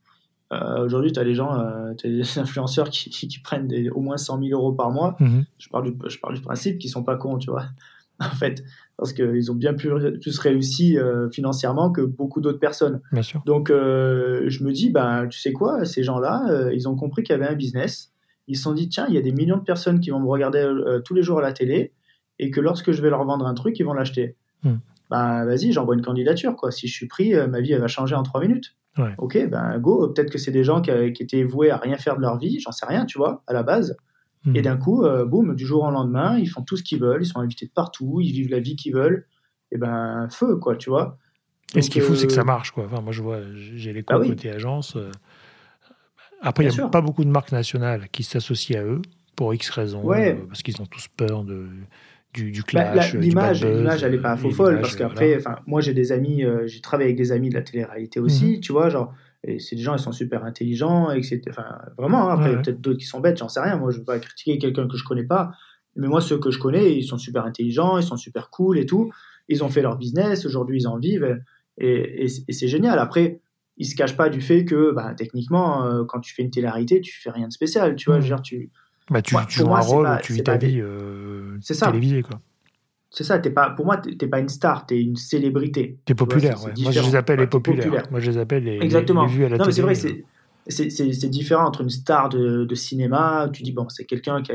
Euh, 0.52 0.84
Aujourd'hui, 0.84 1.10
tu 1.10 1.18
as 1.18 1.24
des 1.24 1.34
gens, 1.34 1.58
euh, 1.58 1.94
des 2.02 2.22
influenceurs 2.38 2.90
qui, 2.90 3.10
qui, 3.10 3.38
prennent 3.40 3.66
des, 3.66 3.90
au 3.90 4.00
moins 4.00 4.16
100 4.16 4.40
000 4.40 4.58
euros 4.58 4.72
par 4.72 4.90
mois. 4.90 5.16
Mhm. 5.20 5.44
je, 5.58 5.68
parle 5.68 5.84
du, 5.84 6.08
je 6.08 6.18
parle 6.18 6.34
du 6.34 6.42
principe 6.42 6.78
qu'ils 6.78 6.90
sont 6.90 7.02
pas 7.02 7.16
cons, 7.16 7.38
tu 7.38 7.50
vois. 7.50 7.64
en 8.20 8.36
fait, 8.36 8.62
parce 8.96 9.12
qu'ils 9.12 9.50
ont 9.50 9.56
bien 9.56 9.74
plus, 9.74 9.90
plus 10.20 10.38
réussi 10.38 10.96
euh, 10.96 11.28
financièrement 11.30 11.90
que 11.90 12.00
beaucoup 12.00 12.40
d'autres 12.40 12.60
personnes. 12.60 13.00
Bien 13.10 13.22
sûr. 13.22 13.42
Donc, 13.44 13.70
je 13.70 14.62
me 14.64 14.70
dis, 14.70 14.90
ben, 14.90 15.26
tu 15.26 15.40
sais 15.40 15.52
quoi, 15.52 15.84
ces 15.84 16.04
gens-là, 16.04 16.70
ils 16.72 16.88
ont 16.88 16.94
compris 16.94 17.24
qu'il 17.24 17.32
y 17.32 17.36
avait 17.36 17.48
un 17.48 17.56
business. 17.56 18.12
Ils 18.46 18.56
se 18.56 18.62
sont 18.62 18.72
dit, 18.72 18.88
tiens, 18.88 19.06
il 19.08 19.14
y 19.14 19.18
a 19.18 19.20
des 19.20 19.32
millions 19.32 19.56
de 19.56 19.64
personnes 19.64 19.98
qui 19.98 20.10
vont 20.10 20.20
me 20.20 20.28
regarder 20.28 20.64
tous 21.04 21.14
les 21.14 21.22
jours 21.22 21.40
à 21.40 21.42
la 21.42 21.52
télé 21.52 21.92
et 22.38 22.52
que 22.52 22.60
lorsque 22.60 22.92
je 22.92 23.02
vais 23.02 23.10
leur 23.10 23.24
vendre 23.24 23.46
un 23.46 23.54
truc, 23.54 23.80
ils 23.80 23.84
vont 23.84 23.94
l'acheter. 23.94 24.36
Hmm 24.62 24.76
bah 25.10 25.44
vas-y, 25.44 25.72
j'envoie 25.72 25.94
une 25.94 26.02
candidature. 26.02 26.56
Quoi. 26.56 26.70
Si 26.70 26.88
je 26.88 26.94
suis 26.94 27.06
pris, 27.06 27.34
euh, 27.34 27.46
ma 27.46 27.60
vie 27.60 27.72
elle 27.72 27.80
va 27.80 27.88
changer 27.88 28.14
en 28.14 28.22
trois 28.22 28.40
minutes. 28.40 28.76
Ok, 29.18 29.48
ben 29.48 29.76
go. 29.80 30.08
Peut-être 30.08 30.30
que 30.30 30.38
c'est 30.38 30.52
des 30.52 30.62
gens 30.62 30.80
qui, 30.80 30.90
étaient 30.90 31.42
voués 31.42 31.70
à 31.70 31.78
rien 31.78 31.96
faire 31.96 32.16
de 32.16 32.20
leur 32.20 32.38
vie, 32.38 32.60
j'en 32.60 32.70
sais 32.70 32.86
rien, 32.86 33.06
tu 33.06 33.18
vois, 33.18 33.42
à 33.48 33.52
la 33.52 33.64
base. 33.64 33.96
Et 34.54 34.60
hmm. 34.60 34.62
d'un 34.62 34.76
coup, 34.76 35.04
euh, 35.04 35.24
boum, 35.24 35.56
du 35.56 35.66
jour 35.66 35.82
au 35.82 35.90
lendemain, 35.90 36.38
ils 36.38 36.46
font 36.46 36.62
tout 36.62 36.76
ce 36.76 36.84
qu'ils 36.84 37.00
veulent, 37.00 37.22
ils 37.22 37.26
sont 37.26 37.40
invités 37.40 37.66
de 37.66 37.72
partout, 37.72 38.20
ils 38.20 38.30
vivent 38.30 38.50
la 38.50 38.60
vie 38.60 38.76
qu'ils 38.76 38.94
veulent. 38.94 39.26
Et 39.72 39.78
ben 39.78 40.28
feu, 40.30 40.56
quoi, 40.56 40.76
tu 40.76 40.90
vois. 40.90 41.18
et 41.74 41.82
ce 41.82 41.90
qui 41.90 41.98
est 41.98 42.02
fou, 42.02 42.14
c'est 42.14 42.28
que 42.28 42.32
ça 42.32 42.42
euh, 42.42 42.44
marche, 42.44 42.70
quoi. 42.70 42.84
Enfin, 42.84 43.00
moi, 43.00 43.12
je 43.12 43.22
vois, 43.22 43.40
j'ai 43.54 43.92
les 43.92 44.02
bah 44.02 44.20
côté 44.20 44.50
agence. 44.50 44.96
Après, 46.40 46.64
il 46.64 46.70
n'y 46.70 46.80
a 46.80 46.88
pas 46.88 47.00
beaucoup 47.00 47.24
de 47.24 47.30
marques 47.30 47.52
nationales 47.52 48.08
qui 48.10 48.22
s'associent 48.22 48.78
à 48.78 48.84
eux 48.84 49.02
pour 49.34 49.52
X 49.54 49.70
raisons, 49.70 50.06
parce 50.48 50.62
qu'ils 50.62 50.80
ont 50.80 50.86
tous 50.86 51.08
peur 51.08 51.42
de 51.42 51.66
du, 52.34 52.50
bah, 52.72 52.90
clash. 52.92 53.14
l'image, 53.14 53.64
l'image, 53.64 54.02
elle 54.02 54.12
n'est 54.12 54.18
pas 54.18 54.36
faux 54.36 54.50
folle 54.50 54.80
parce 54.80 54.96
qu'après, 54.96 55.36
enfin, 55.36 55.56
moi 55.66 55.80
j'ai 55.80 55.94
des 55.94 56.10
amis, 56.10 56.44
euh, 56.44 56.66
j'ai 56.66 56.80
travaillé 56.80 57.10
avec 57.10 57.16
des 57.16 57.30
amis 57.30 57.48
de 57.48 57.54
la 57.54 57.62
télé-réalité 57.62 58.18
aussi, 58.18 58.56
mhm. 58.56 58.60
tu 58.60 58.72
vois, 58.72 58.88
genre, 58.88 59.14
et 59.46 59.58
c'est 59.58 59.76
des 59.76 59.82
gens, 59.82 59.94
ils 59.94 60.00
sont 60.00 60.12
super 60.12 60.44
intelligents, 60.44 61.10
etc. 61.10 61.40
Enfin, 61.50 61.78
vraiment, 61.96 62.28
hein, 62.30 62.34
après, 62.34 62.60
peut-être 62.60 62.80
d'autres 62.80 62.98
qui 62.98 63.06
sont 63.06 63.20
bêtes, 63.20 63.38
j'en 63.38 63.48
sais 63.48 63.60
rien. 63.60 63.76
Moi, 63.76 63.90
je 63.90 63.96
ne 63.96 64.00
veux 64.00 64.06
pas 64.06 64.18
critiquer 64.18 64.58
quelqu'un 64.58 64.88
que 64.88 64.96
je 64.96 65.04
connais 65.04 65.24
pas, 65.24 65.52
mais 65.96 66.08
moi, 66.08 66.20
ceux 66.20 66.38
que 66.38 66.50
je 66.50 66.58
connais, 66.58 66.96
ils 66.96 67.04
sont 67.04 67.18
super 67.18 67.44
intelligents, 67.44 67.98
ils 67.98 68.04
sont 68.04 68.16
super 68.16 68.50
cool 68.50 68.78
et 68.78 68.86
tout. 68.86 69.12
Ils 69.48 69.62
ont 69.62 69.68
fait 69.68 69.82
leur 69.82 69.96
business, 69.96 70.46
aujourd'hui, 70.46 70.80
ils 70.80 70.88
en 70.88 70.98
vivent, 70.98 71.38
et, 71.78 72.24
et, 72.24 72.52
c'est 72.52 72.68
génial. 72.68 72.98
Après, 72.98 73.40
ils 73.76 73.86
se 73.86 73.94
cachent 73.94 74.16
pas 74.16 74.30
du 74.30 74.40
fait 74.40 74.64
que, 74.64 74.92
bah, 74.92 75.14
techniquement, 75.14 75.84
euh, 75.84 76.04
quand 76.04 76.20
tu 76.20 76.34
fais 76.34 76.42
une 76.42 76.50
télé-réalité, 76.50 77.00
tu 77.00 77.14
fais 77.20 77.30
rien 77.30 77.48
de 77.48 77.52
spécial, 77.52 77.96
tu 77.96 78.06
vois, 78.06 78.20
je 78.20 78.26
veux 78.26 78.30
mhm. 78.30 78.36
dire, 78.36 78.42
tu 78.42 78.70
bah, 79.10 79.22
tu, 79.22 79.34
joues 79.48 79.74
un 79.74 79.80
rôle, 79.80 80.08
tu 80.22 80.32
vis 80.32 80.42
ta 80.42 80.56
vie 80.56 80.80
euh, 80.80 81.58
télévisée. 81.60 82.22
Quoi. 82.22 82.40
C'est 83.10 83.24
ça, 83.24 83.36
es 83.36 83.50
pas, 83.50 83.70
pour 83.70 83.84
moi, 83.84 83.98
tu 83.98 84.16
n'es 84.20 84.28
pas 84.28 84.40
une 84.40 84.48
star, 84.48 84.86
tu 84.86 84.94
es 84.94 85.02
une 85.02 85.16
célébrité. 85.16 85.98
Tu 86.04 86.12
es 86.12 86.14
populaire, 86.16 86.62
ouais. 86.64 86.72
Moi, 86.78 86.90
je 86.90 87.00
les 87.00 87.14
appelle 87.14 87.38
les 87.38 87.46
populaires. 87.46 88.02
Moi, 88.10 88.20
je 88.20 88.30
les 88.30 88.38
appelle 88.38 88.64
les, 88.64 88.78
Exactement. 88.80 89.26
Les, 89.26 89.32
vues 89.32 89.44
à 89.44 89.48
la 89.50 89.58
non, 89.58 89.66
mais 89.66 89.72
c'est 89.72 89.82
vrai, 89.82 89.94
c'est 89.94 91.28
différent 91.28 91.66
entre 91.66 91.82
une 91.82 91.90
star 91.90 92.28
de, 92.28 92.64
de 92.64 92.74
cinéma, 92.74 93.48
tu 93.52 93.62
dis, 93.62 93.72
bon, 93.72 93.88
c'est 93.88 94.04
quelqu'un 94.04 94.42
qui, 94.42 94.52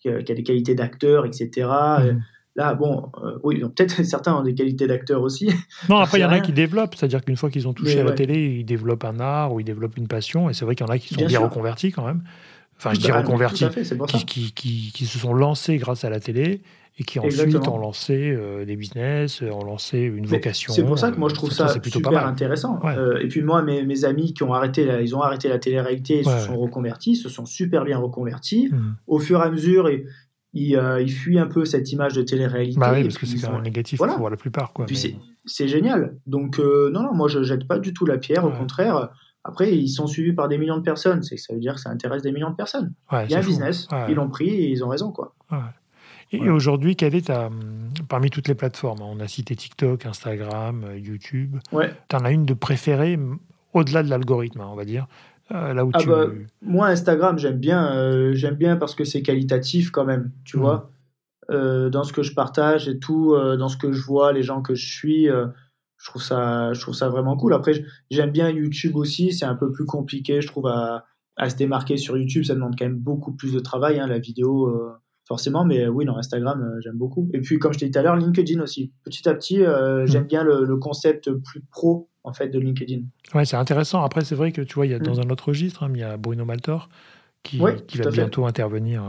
qui 0.00 0.08
a, 0.08 0.22
des 0.22 0.42
qualités 0.42 0.74
d'acteur, 0.74 1.26
etc. 1.26 1.68
Mmh. 1.68 2.18
Là, 2.56 2.74
bon, 2.74 3.12
euh, 3.22 3.38
oui, 3.44 3.60
peut-être 3.60 4.02
certains 4.04 4.34
ont 4.34 4.42
des 4.42 4.54
qualités 4.54 4.86
d'acteur 4.86 5.22
aussi. 5.22 5.52
Non, 5.88 5.98
après, 6.00 6.18
il 6.18 6.22
y 6.22 6.24
en 6.24 6.30
a 6.30 6.40
qui 6.40 6.52
développent, 6.52 6.96
c'est-à-dire 6.96 7.24
qu'une 7.24 7.36
fois 7.36 7.50
qu'ils 7.50 7.68
ont 7.68 7.74
touché 7.74 8.00
à 8.00 8.04
la 8.04 8.12
télé, 8.12 8.56
ils 8.58 8.64
développent 8.64 9.04
un 9.04 9.20
art 9.20 9.52
ou 9.52 9.60
ils 9.60 9.64
développent 9.64 9.96
une 9.96 10.08
passion, 10.08 10.50
et 10.50 10.54
c'est 10.54 10.64
vrai 10.64 10.74
qu'il 10.74 10.86
y 10.86 10.90
en 10.90 10.92
a 10.92 10.98
qui 10.98 11.14
sont 11.14 11.26
bien 11.26 11.40
reconvertis 11.40 11.92
quand 11.92 12.04
même 12.04 12.22
enfin 12.80 12.94
je 12.94 13.00
dis 13.00 13.12
reconvertis, 13.12 13.66
qui, 14.26 14.52
qui, 14.52 14.90
qui, 14.92 15.06
se 15.06 15.18
sont 15.18 15.34
lancés 15.34 15.76
grâce 15.76 16.04
à 16.04 16.10
la 16.10 16.18
télé 16.18 16.62
et 16.98 17.04
qui 17.04 17.18
ensuite 17.18 17.68
ont 17.68 17.78
lancé 17.78 18.30
euh, 18.30 18.64
des 18.64 18.76
business, 18.76 19.42
ont 19.42 19.64
lancé 19.64 19.98
une 20.00 20.26
vocation. 20.26 20.72
C'est 20.72 20.84
pour 20.84 20.98
ça 20.98 21.10
que 21.10 21.18
moi 21.18 21.28
je 21.28 21.34
trouve 21.34 21.52
ça, 21.52 21.68
super 21.68 22.26
intéressant. 22.26 22.80
Euh, 22.84 23.18
et 23.20 23.28
puis 23.28 23.42
moi, 23.42 23.62
mes, 23.62 23.84
mes, 23.84 24.04
amis 24.04 24.32
qui 24.32 24.42
ont 24.42 24.54
arrêté, 24.54 24.84
la, 24.84 25.00
ils 25.02 25.14
ont 25.14 25.20
arrêté 25.20 25.48
la 25.48 25.58
télé-réalité, 25.58 26.20
ils 26.20 26.24
se 26.24 26.46
sont 26.46 26.58
reconvertis, 26.58 27.16
se 27.16 27.28
sont 27.28 27.46
super 27.46 27.84
bien 27.84 27.98
reconvertis. 27.98 28.68
Mmh. 28.70 28.96
Au 29.06 29.18
fur 29.18 29.40
et 29.40 29.44
à 29.44 29.50
mesure, 29.50 29.88
et, 29.88 30.06
ils, 30.52 30.76
euh, 30.76 31.00
ils, 31.00 31.12
fuient 31.12 31.38
un 31.38 31.46
peu 31.46 31.64
cette 31.64 31.92
image 31.92 32.14
de 32.14 32.22
télé-réalité. 32.22 32.78
Bah 32.78 32.92
oui, 32.92 33.04
parce 33.04 33.18
que 33.18 33.26
c'est 33.26 33.38
quand 33.38 33.52
même 33.52 33.62
négatif 33.62 33.98
pour 33.98 34.30
la 34.30 34.36
plupart. 34.36 34.72
Quoi, 34.72 34.86
c'est 35.46 35.68
génial. 35.68 36.16
Donc 36.26 36.58
non, 36.58 37.02
non, 37.02 37.14
moi 37.14 37.28
je 37.28 37.42
jette 37.42 37.66
pas 37.66 37.78
du 37.78 37.92
tout 37.92 38.06
la 38.06 38.18
pierre, 38.18 38.44
au 38.44 38.50
contraire 38.50 39.10
après, 39.44 39.74
ils 39.74 39.88
sont 39.88 40.06
suivis 40.06 40.32
par 40.32 40.48
des 40.48 40.58
millions 40.58 40.76
de 40.76 40.82
personnes. 40.82 41.22
C'est 41.22 41.36
ça 41.36 41.54
veut 41.54 41.60
dire 41.60 41.74
que 41.74 41.80
ça 41.80 41.90
intéresse 41.90 42.22
des 42.22 42.32
millions 42.32 42.50
de 42.50 42.56
personnes. 42.56 42.92
il 43.12 43.30
y 43.30 43.34
a 43.34 43.38
un 43.38 43.42
business, 43.42 43.88
ils 44.08 44.14
l'ont 44.14 44.28
pris 44.28 44.48
et 44.48 44.68
ils 44.68 44.84
ont 44.84 44.88
raison. 44.88 45.12
quoi. 45.12 45.34
Et 46.32 46.48
aujourd'hui, 46.48 46.94
quelle 46.94 47.14
est 47.14 47.26
ta. 47.26 47.50
Parmi 48.08 48.30
toutes 48.30 48.46
les 48.46 48.54
plateformes, 48.54 49.00
on 49.02 49.18
a 49.20 49.26
cité 49.26 49.56
TikTok, 49.56 50.06
Instagram, 50.06 50.84
euh, 50.84 50.98
YouTube. 50.98 51.56
Tu 51.72 52.16
en 52.16 52.24
as 52.24 52.30
une 52.30 52.44
de 52.44 52.54
préférée 52.54 53.18
au-delà 53.72 54.02
de 54.02 54.10
l'algorithme, 54.10 54.60
hein, 54.60 54.68
on 54.70 54.76
va 54.76 54.84
dire 54.84 55.06
euh, 55.52 55.74
là 55.74 55.84
où 55.84 55.90
ah 55.94 55.98
tu... 55.98 56.08
bah, 56.08 56.26
moi, 56.62 56.86
Instagram, 56.86 57.36
j'aime 57.36 57.58
bien, 57.58 57.92
euh, 57.96 58.34
j'aime 58.34 58.54
bien 58.54 58.76
parce 58.76 58.94
que 58.94 59.02
c'est 59.04 59.22
qualitatif 59.22 59.90
quand 59.90 60.04
même, 60.04 60.30
tu 60.44 60.56
mmh. 60.56 60.60
vois. 60.60 60.90
dans 61.48 62.04
ce 62.04 62.12
que 62.12 62.22
je 62.22 62.34
partage 62.34 62.88
et 62.88 63.00
tout, 63.00 63.36
dans 63.36 63.68
ce 63.68 63.76
que 63.76 63.90
je 63.90 64.00
vois, 64.00 64.32
les 64.32 64.44
gens 64.44 64.62
que 64.62 64.76
je 64.76 64.86
suis, 64.86 65.28
je 66.00 66.08
trouve 66.08 66.22
ça, 66.22 66.72
je 66.72 66.80
trouve 66.80 66.94
ça 66.94 67.08
vraiment 67.08 67.36
cool. 67.36 67.52
Après, 67.52 67.84
j'aime 68.10 68.30
bien 68.30 68.48
YouTube 68.48 68.96
aussi. 68.96 69.32
C'est 69.32 69.44
un 69.44 69.54
peu 69.54 69.70
plus 69.70 69.84
compliqué, 69.84 70.40
je 70.40 70.46
trouve, 70.46 70.66
à, 70.66 71.04
à, 71.36 71.50
se 71.50 71.56
démarquer 71.56 71.98
sur 71.98 72.16
YouTube. 72.16 72.44
Ça 72.44 72.54
demande 72.54 72.74
quand 72.78 72.86
même 72.86 72.98
beaucoup 72.98 73.32
plus 73.32 73.52
de 73.52 73.60
travail, 73.60 74.00
hein, 74.00 74.06
la 74.06 74.18
vidéo, 74.18 74.68
euh, 74.68 74.92
forcément. 75.28 75.64
Mais 75.66 75.88
oui, 75.88 76.06
dans 76.06 76.16
Instagram, 76.16 76.62
euh, 76.62 76.80
j'aime 76.82 76.96
beaucoup. 76.96 77.28
Et 77.34 77.40
puis, 77.40 77.58
comme 77.58 77.74
je 77.74 77.78
t'ai 77.78 77.84
dit 77.84 77.90
tout 77.90 77.98
à 77.98 78.02
l'heure, 78.02 78.16
LinkedIn 78.16 78.62
aussi. 78.62 78.92
Petit 79.04 79.28
à 79.28 79.34
petit, 79.34 79.62
euh, 79.62 80.04
mmh. 80.04 80.06
j'aime 80.06 80.24
bien 80.24 80.42
le, 80.42 80.74
concept 80.78 81.30
plus 81.32 81.60
pro, 81.70 82.08
en 82.24 82.32
fait, 82.32 82.48
de 82.48 82.58
LinkedIn. 82.58 83.02
Ouais, 83.34 83.44
c'est 83.44 83.56
intéressant. 83.56 84.02
Après, 84.02 84.24
c'est 84.24 84.34
vrai 84.34 84.52
que, 84.52 84.62
tu 84.62 84.76
vois, 84.76 84.86
il 84.86 84.92
y 84.92 84.94
a 84.94 84.98
dans 84.98 85.16
mmh. 85.16 85.26
un 85.26 85.30
autre 85.30 85.48
registre, 85.48 85.82
hein, 85.82 85.90
il 85.92 86.00
y 86.00 86.02
a 86.02 86.16
Bruno 86.16 86.46
Maltor 86.46 86.88
qui, 87.42 87.60
qui 87.86 87.98
va 87.98 88.10
bientôt 88.10 88.46
intervenir, 88.46 89.02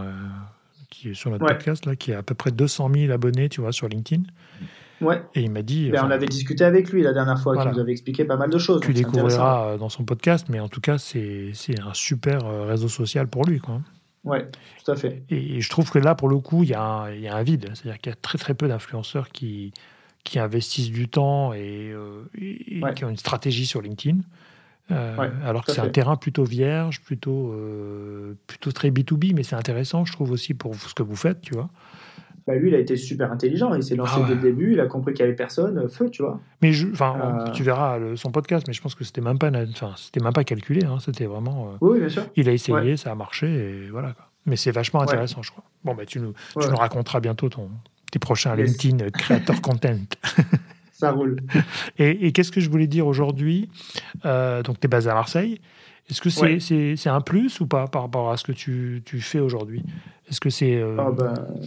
qui 0.89 1.11
est 1.11 1.13
sur 1.13 1.31
notre 1.31 1.45
podcast, 1.45 1.85
là, 1.85 1.95
qui 1.95 2.11
a 2.11 2.17
à 2.17 2.23
peu 2.23 2.35
près 2.35 2.51
200 2.51 2.89
000 2.93 3.13
abonnés, 3.13 3.47
tu 3.47 3.61
vois, 3.61 3.71
sur 3.71 3.87
LinkedIn. 3.87 4.23
Ouais. 5.01 5.21
Et 5.35 5.41
il 5.41 5.51
m'a 5.51 5.61
dit. 5.61 5.89
Ben, 5.89 6.03
on 6.05 6.11
avait 6.11 6.27
discuté 6.27 6.63
avec 6.63 6.91
lui 6.91 7.01
la 7.01 7.13
dernière 7.13 7.39
fois, 7.39 7.57
qui 7.57 7.67
nous 7.67 7.79
avait 7.79 7.91
expliqué 7.91 8.23
pas 8.25 8.37
mal 8.37 8.49
de 8.49 8.57
choses. 8.57 8.81
Tu 8.81 8.93
découvriras 8.93 9.65
euh, 9.65 9.77
dans 9.77 9.89
son 9.89 10.03
podcast, 10.03 10.47
mais 10.49 10.59
en 10.59 10.69
tout 10.69 10.81
cas, 10.81 10.97
c'est 10.97 11.53
un 11.79 11.93
super 11.93 12.45
euh, 12.45 12.65
réseau 12.65 12.87
social 12.87 13.27
pour 13.27 13.45
lui. 13.45 13.59
Quoi. 13.59 13.81
Ouais, 14.23 14.47
tout 14.83 14.91
à 14.91 14.95
fait. 14.95 15.23
Et, 15.29 15.61
je 15.61 15.69
trouve 15.69 15.89
que 15.89 15.99
là, 15.99 16.15
pour 16.15 16.29
le 16.29 16.37
coup, 16.37 16.63
il 16.63 16.69
y, 16.69 16.75
a 16.75 17.11
y 17.11 17.27
a 17.27 17.35
un 17.35 17.43
vide. 17.43 17.69
C'est-à-dire 17.73 17.99
qu'il 17.99 18.11
y 18.11 18.13
a 18.13 18.17
très 18.21 18.37
très 18.37 18.53
peu 18.53 18.67
d'influenceurs 18.67 19.29
qui, 19.29 19.73
qui 20.23 20.37
investissent 20.39 20.91
du 20.91 21.07
temps 21.07 21.53
et, 21.53 21.91
euh, 21.91 22.23
qui 22.95 23.03
ont 23.03 23.09
une 23.09 23.17
stratégie 23.17 23.65
sur 23.65 23.81
LinkedIn. 23.81 24.19
alors 24.89 25.65
que 25.65 25.71
c'est 25.71 25.81
un 25.81 25.89
terrain 25.89 26.15
plutôt 26.15 26.43
vierge, 26.43 27.01
plutôt, 27.01 27.55
plutôt 28.45 28.71
très 28.71 28.91
B2B, 28.91 29.33
mais 29.33 29.43
c'est 29.43 29.55
intéressant, 29.55 30.05
je 30.05 30.11
trouve 30.11 30.31
aussi, 30.31 30.53
pour 30.53 30.75
ce 30.75 30.93
que 30.93 31.03
vous 31.03 31.15
faites, 31.15 31.41
tu 31.41 31.53
vois. 31.53 31.69
Bah 32.51 32.57
lui, 32.59 32.69
il 32.69 32.75
a 32.75 32.79
été 32.79 32.95
super 32.97 33.31
intelligent. 33.31 33.73
Il 33.73 33.83
s'est 33.83 33.95
lancé 33.95 34.13
Ah 34.15 34.19
ouais. 34.21 34.27
dès 34.29 34.35
le 34.35 34.41
début. 34.41 34.73
Il 34.73 34.79
a 34.79 34.85
compris 34.87 35.13
qu'il 35.13 35.23
n'y 35.23 35.29
avait 35.29 35.35
personne. 35.35 35.87
Feu, 35.89 36.09
tu 36.09 36.21
vois. 36.23 36.39
Mais 36.61 36.73
je, 36.73 36.87
Euh. 36.87 37.51
tu 37.53 37.63
verras 37.63 37.97
le- 37.97 38.15
son 38.15 38.31
podcast, 38.31 38.65
mais 38.67 38.73
je 38.73 38.81
pense 38.81 38.95
que 38.95 39.03
c'était 39.03 39.21
même 39.21 39.37
pas, 39.39 39.49
c'était 39.97 40.19
même 40.23 40.33
pas 40.33 40.43
calculé. 40.43 40.85
hein, 40.85 40.97
c'était 40.99 41.25
vraiment. 41.25 41.69
euh, 41.69 41.77
Oui, 41.81 41.99
bien 41.99 42.09
sûr. 42.09 42.23
il 42.35 42.47
a 42.49 42.51
essayé, 42.51 42.97
ça 42.97 43.11
a 43.11 43.15
marché, 43.15 43.47
et 43.47 43.89
voilà. 43.89 44.13
Quoi. 44.13 44.25
Mais 44.45 44.55
c'est 44.55 44.71
vachement 44.71 44.99
Ouais. 45.01 45.07
intéressant, 45.07 45.41
je 45.41 45.51
crois. 45.51 45.63
Bon, 45.85 45.93
bah, 45.93 46.05
tu 46.05 46.19
nous, 46.19 46.33
tu 46.59 46.67
nous 46.69 46.75
raconteras 46.75 47.19
bientôt 47.19 47.47
ton, 47.49 47.69
tes 48.11 48.19
prochains 48.19 48.55
Yes. 48.57 48.81
LinkedIn 48.81 49.09
Creator 49.11 49.61
Content. 49.61 49.97
Ça 50.93 51.11
roule. 51.11 51.37
Et, 51.97 52.27
et 52.27 52.31
qu'est-ce 52.31 52.51
que 52.51 52.61
je 52.61 52.69
voulais 52.69 52.87
dire 52.87 53.07
aujourd'hui? 53.07 53.69
Euh, 54.25 54.61
Donc, 54.63 54.79
tu 54.79 54.85
es 54.85 54.87
basé 54.87 55.09
à 55.09 55.13
Marseille. 55.15 55.59
Est-ce 56.09 56.19
que 56.21 56.29
c'est 56.29 56.41
Ouais. 56.41 57.07
un 57.13 57.21
plus 57.21 57.59
ou 57.61 57.67
pas 57.67 57.87
par 57.87 58.01
rapport 58.01 58.31
à 58.31 58.37
ce 58.37 58.43
que 58.43 58.51
tu, 58.51 59.01
tu 59.05 59.21
fais 59.21 59.39
aujourd'hui? 59.39 59.83
Est-ce 60.29 60.39
que 60.41 60.49
c'est. 60.49 60.75
euh, 60.75 60.95
Ah 60.99 61.11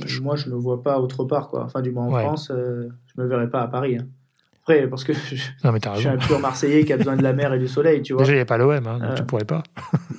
je- 0.06 0.20
Moi, 0.20 0.36
je 0.36 0.48
me 0.50 0.54
vois 0.56 0.82
pas 0.82 0.98
autre 1.00 1.24
part. 1.24 1.48
Quoi. 1.48 1.64
Enfin, 1.64 1.80
du 1.82 1.90
moins 1.90 2.06
en 2.06 2.12
Ouais. 2.12 2.22
France, 2.22 2.50
euh, 2.50 2.88
je 3.14 3.20
me 3.22 3.26
verrais 3.26 3.48
pas 3.48 3.62
à 3.62 3.68
Paris. 3.68 3.96
hein. 3.98 4.06
Après, 4.62 4.86
parce 4.88 5.04
que 5.04 5.12
je, 5.34 5.50
Non, 5.62 5.72
mais 5.72 5.80
t'as 5.80 5.94
je 5.94 6.00
suis 6.00 6.08
un 6.08 6.16
pur 6.16 6.38
Marseillais 6.40 6.84
qui 6.84 6.92
a 6.92 6.96
besoin 6.96 7.16
de 7.16 7.22
la 7.22 7.32
mer 7.34 7.52
et 7.54 7.58
du 7.58 7.68
soleil, 7.68 8.02
tu 8.02 8.12
vois. 8.14 8.22
Déjà, 8.22 8.32
il 8.32 8.36
n'y 8.36 8.40
a 8.42 8.46
pas 8.46 8.56
l'OM, 8.58 8.86
hein, 8.86 8.98
donc 8.98 9.10
Euh. 9.10 9.14
tu 9.14 9.24
pourrais 9.24 9.44
pas. 9.44 9.62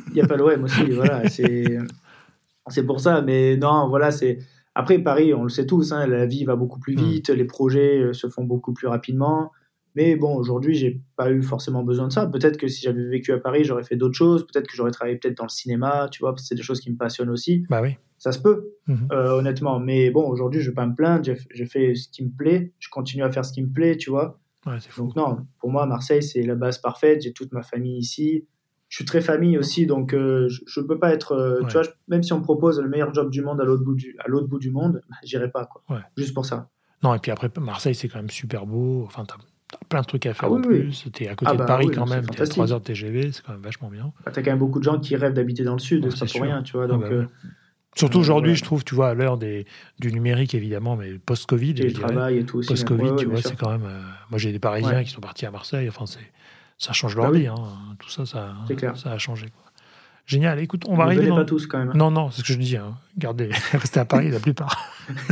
Il 0.09 0.13
n'y 0.13 0.21
a 0.21 0.27
pas 0.27 0.37
l'OM 0.37 0.63
aussi, 0.63 0.83
voilà. 0.91 1.27
C'est 1.29 2.83
pour 2.85 2.99
ça. 2.99 3.21
Mais 3.21 3.57
non, 3.57 3.87
voilà, 3.89 4.11
c'est. 4.11 4.39
Après, 4.75 4.99
Paris, 4.99 5.33
on 5.33 5.43
le 5.43 5.49
sait 5.49 5.65
tous, 5.65 5.91
hein, 5.93 6.05
la 6.07 6.25
vie 6.25 6.43
va 6.45 6.55
beaucoup 6.55 6.79
plus 6.79 6.95
Mm. 6.95 6.99
vite, 6.99 7.29
les 7.29 7.45
projets 7.45 7.99
euh, 8.01 8.13
se 8.13 8.27
font 8.27 8.43
beaucoup 8.43 8.73
plus 8.73 8.87
rapidement. 8.87 9.51
Mais 9.95 10.15
bon, 10.15 10.35
aujourd'hui, 10.35 10.75
j'ai 10.75 11.01
pas 11.15 11.31
eu 11.31 11.41
forcément 11.41 11.83
besoin 11.83 12.07
de 12.07 12.11
ça. 12.13 12.27
Peut-être 12.27 12.57
que 12.57 12.67
si 12.67 12.81
j'avais 12.83 13.05
vécu 13.07 13.31
à 13.31 13.37
Paris, 13.39 13.63
j'aurais 13.63 13.83
fait 13.83 13.95
d'autres 13.95 14.15
choses. 14.15 14.45
Peut-être 14.45 14.67
que 14.67 14.75
j'aurais 14.75 14.91
travaillé 14.91 15.17
peut-être 15.17 15.37
dans 15.37 15.45
le 15.45 15.49
cinéma, 15.49 16.09
tu 16.11 16.19
vois, 16.21 16.31
parce 16.33 16.43
que 16.43 16.47
c'est 16.49 16.55
des 16.55 16.61
choses 16.63 16.81
qui 16.81 16.91
me 16.91 16.97
passionnent 16.97 17.29
aussi. 17.29 17.65
Bah 17.69 17.81
oui. 17.81 17.95
Ça 18.17 18.31
se 18.31 18.39
peut, 18.39 18.69
Mhm. 18.87 19.07
euh, 19.11 19.31
honnêtement. 19.37 19.79
Mais 19.79 20.09
bon, 20.09 20.27
aujourd'hui, 20.27 20.61
je 20.61 20.69
vais 20.69 20.75
pas 20.75 20.85
me 20.85 20.95
plaindre. 20.95 21.23
J'ai 21.51 21.65
fait 21.65 21.95
ce 21.95 22.07
qui 22.09 22.23
me 22.25 22.29
plaît. 22.31 22.73
Je 22.79 22.89
continue 22.89 23.23
à 23.23 23.31
faire 23.31 23.45
ce 23.45 23.53
qui 23.53 23.61
me 23.61 23.69
plaît, 23.71 23.97
tu 23.97 24.09
vois. 24.09 24.39
Ouais, 24.65 24.77
c'est 24.79 24.89
fou. 24.89 25.03
Donc 25.03 25.15
non, 25.15 25.37
pour 25.59 25.69
moi, 25.71 25.85
Marseille, 25.85 26.23
c'est 26.23 26.41
la 26.41 26.55
base 26.55 26.77
parfaite. 26.79 27.21
J'ai 27.21 27.33
toute 27.33 27.51
ma 27.51 27.61
famille 27.61 27.97
ici. 27.99 28.45
Je 28.87 28.97
suis 28.97 29.05
très 29.05 29.21
famille 29.21 29.57
aussi, 29.57 29.85
donc 29.85 30.13
euh, 30.13 30.47
je 30.49 30.79
ne 30.79 30.85
peux 30.85 30.97
pas 30.99 31.13
être... 31.13 31.33
euh, 31.33 31.59
Ouais. 31.61 31.67
Tu 31.67 31.73
vois, 31.73 31.83
je- 31.83 31.89
même 32.07 32.23
si 32.23 32.33
on 32.33 32.39
me 32.39 32.43
propose 32.43 32.79
le 32.79 32.87
meilleur 32.87 33.13
job 33.13 33.29
du 33.29 33.41
monde 33.41 33.59
à 33.59 33.63
l'autre 33.65 33.83
bout 33.83 33.95
du, 33.95 34.15
à 34.19 34.27
l'autre 34.27 34.47
bout 34.47 34.59
du 34.59 34.71
monde, 34.71 35.01
bah, 35.09 35.15
j'irai 35.23 35.49
pas, 35.51 35.65
quoi. 35.65 35.83
Ouais. 35.89 36.01
Juste 36.17 36.33
pour 36.33 36.45
ça. 36.45 36.69
Non, 37.03 37.13
et 37.13 37.19
puis 37.19 37.31
après, 37.31 37.49
Marseille, 37.59 37.95
c'est 37.95 38.07
quand 38.07 38.19
même 38.19 38.29
super 38.29 38.65
beau. 38.65 39.03
Enfin, 39.05 39.23
plein 39.89 40.01
de 40.01 40.05
trucs 40.05 40.25
à 40.25 40.33
faire 40.33 40.49
Ah 40.49 40.51
oui, 40.51 40.61
en 40.65 40.69
oui. 40.69 40.79
plus. 40.81 41.05
T'es 41.13 41.27
à 41.27 41.35
côté 41.35 41.49
Ah 41.51 41.53
de 41.53 41.57
bah 41.59 41.65
Paris 41.65 41.85
oui, 41.87 41.95
quand 41.95 42.05
même. 42.05 42.21
T'es 42.25 42.31
à 42.31 42.33
fantastique. 42.33 42.53
3 42.53 42.73
heures 42.73 42.79
de 42.79 42.85
TGV, 42.85 43.31
c'est 43.31 43.43
quand 43.45 43.53
même 43.53 43.61
vachement 43.61 43.89
bien. 43.89 44.11
Bah, 44.25 44.31
T'as 44.33 44.41
quand 44.41 44.51
même 44.51 44.59
beaucoup 44.59 44.79
de 44.79 44.83
gens 44.83 44.99
qui 44.99 45.15
rêvent 45.15 45.33
d'habiter 45.33 45.63
dans 45.63 45.73
le 45.73 45.79
sud, 45.79 46.05
Ouais, 46.05 46.11
c'est 46.11 46.25
pas 46.25 46.31
pour 46.31 46.41
rien, 46.41 46.63
tu 46.63 46.73
vois. 46.73 46.85
Ah 46.85 46.87
Donc, 46.87 47.01
bah 47.01 47.07
euh. 47.11 47.25
Surtout 47.97 48.17
Euh, 48.17 48.21
aujourd'hui, 48.21 48.51
ouais. 48.51 48.57
je 48.57 48.63
trouve, 48.63 48.83
tu 48.83 48.93
vois, 48.93 49.09
à 49.09 49.13
l'heure 49.13 49.37
des- 49.37 49.65
du 49.99 50.11
numérique, 50.11 50.53
évidemment, 50.53 50.95
mais 50.97 51.13
post-Covid, 51.17 51.71
et 51.77 51.83
le 51.87 51.93
travail 51.93 52.39
et 52.39 52.45
tout 52.45 52.57
aussi. 52.57 52.67
Post-Covid, 52.67 53.03
Ouais, 53.03 53.09
ouais, 53.11 53.15
tu 53.17 53.25
vois, 53.27 53.41
c'est 53.41 53.55
quand 53.55 53.71
même. 53.71 53.85
euh, 53.85 54.01
moi, 54.29 54.37
j'ai 54.37 54.51
des 54.51 54.59
Parisiens 54.59 55.03
qui 55.03 55.11
sont 55.11 55.21
partis 55.21 55.45
à 55.45 55.51
Marseille. 55.51 55.87
Enfin, 55.87 56.05
c'est 56.05 56.19
ça 56.77 56.91
change 56.91 57.15
leur 57.15 57.27
Bah 57.27 57.31
oui. 57.31 57.41
vie. 57.41 57.47
hein. 57.47 57.55
Tout 57.99 58.09
ça, 58.09 58.25
ça, 58.25 58.53
ça 58.95 59.11
a 59.13 59.17
changé. 59.17 59.45
quoi. 59.47 59.61
Génial. 60.25 60.59
Écoute, 60.59 60.83
on 60.89 60.95
va 60.97 61.03
arriver. 61.05 61.27
dans- 61.27 61.35
pas 61.37 61.45
tous, 61.45 61.67
quand 61.67 61.77
même. 61.77 61.89
hein. 61.89 61.93
Non, 61.95 62.11
non, 62.11 62.31
c'est 62.31 62.41
ce 62.41 62.47
que 62.47 62.51
je 62.53 62.57
dis. 62.59 62.75
Hein. 62.75 62.95
Gardez, 63.17 63.49
restez 63.71 63.99
à 64.01 64.05
Paris 64.05 64.29
la 64.29 64.39
plupart. 64.41 64.77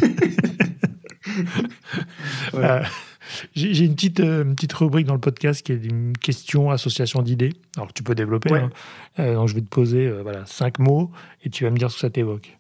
J'ai 3.53 3.86
une 3.86 3.95
petite, 3.95 4.19
euh, 4.19 4.43
une 4.43 4.55
petite 4.55 4.73
rubrique 4.73 5.07
dans 5.07 5.13
le 5.13 5.19
podcast 5.19 5.65
qui 5.65 5.71
est 5.73 5.84
une 5.86 6.15
question, 6.17 6.71
association 6.71 7.21
d'idées. 7.21 7.53
Alors 7.77 7.91
tu 7.93 8.03
peux 8.03 8.15
développer. 8.15 8.51
Ouais. 8.51 8.59
hein. 8.59 8.69
Euh, 9.19 9.36
donc 9.36 9.47
je 9.47 9.55
vais 9.55 9.61
te 9.61 9.69
poser 9.69 10.07
euh, 10.07 10.21
voilà, 10.23 10.45
cinq 10.45 10.79
mots 10.79 11.11
et 11.43 11.49
tu 11.49 11.63
vas 11.63 11.69
me 11.69 11.77
dire 11.77 11.89
ce 11.91 11.95
que 11.95 12.01
ça 12.01 12.09
t'évoque. 12.09 12.57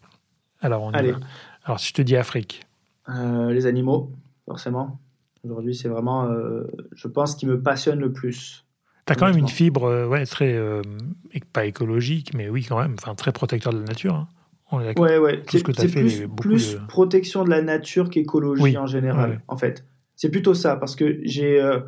Alors 0.61 0.83
on 0.83 0.91
y 0.91 1.11
va. 1.11 1.17
Alors 1.65 1.79
si 1.79 1.89
je 1.89 1.93
te 1.93 2.01
dis 2.01 2.15
Afrique, 2.17 2.61
les 3.07 3.65
animaux, 3.65 4.11
forcément. 4.45 4.99
Aujourd'hui, 5.45 5.75
c'est 5.75 5.89
vraiment, 5.89 6.29
je 6.95 7.07
pense, 7.09 7.33
ce 7.33 7.35
qui 7.37 7.45
me 7.45 7.59
passionne 7.61 7.99
le 7.99 8.13
plus. 8.13 8.63
tu 9.05 9.11
as 9.11 9.15
quand 9.17 9.27
même 9.27 9.37
une 9.37 9.49
fibre 9.49 10.07
ouais, 10.07 10.25
très, 10.25 10.57
pas 11.51 11.65
écologique, 11.65 12.33
mais 12.33 12.47
oui 12.49 12.63
quand 12.63 12.79
même, 12.79 12.95
enfin 12.97 13.13
très 13.15 13.31
protecteur 13.33 13.73
de 13.73 13.79
la 13.79 13.85
nature. 13.85 14.15
hein. 14.15 14.27
Ouais, 14.97 15.17
ouais. 15.19 15.43
Ce 15.51 15.57
C'est 15.59 15.63
que 15.63 15.71
t'as 15.71 15.83
c'est 15.83 15.87
fait, 15.89 16.01
plus, 16.01 16.27
plus 16.35 16.73
de- 16.75 16.79
protection 16.87 17.43
de 17.43 17.49
la 17.49 17.61
nature 17.61 18.09
qu'écologie 18.09 18.61
Oui. 18.63 18.77
en 18.77 18.87
général, 18.87 19.29
ouais. 19.31 19.39
en 19.47 19.57
fait. 19.57 19.83
C'est 20.23 20.29
plutôt 20.29 20.53
ça, 20.53 20.77
parce 20.77 20.95
que 20.95 21.19
j'ai 21.23 21.59
euh, 21.61 21.79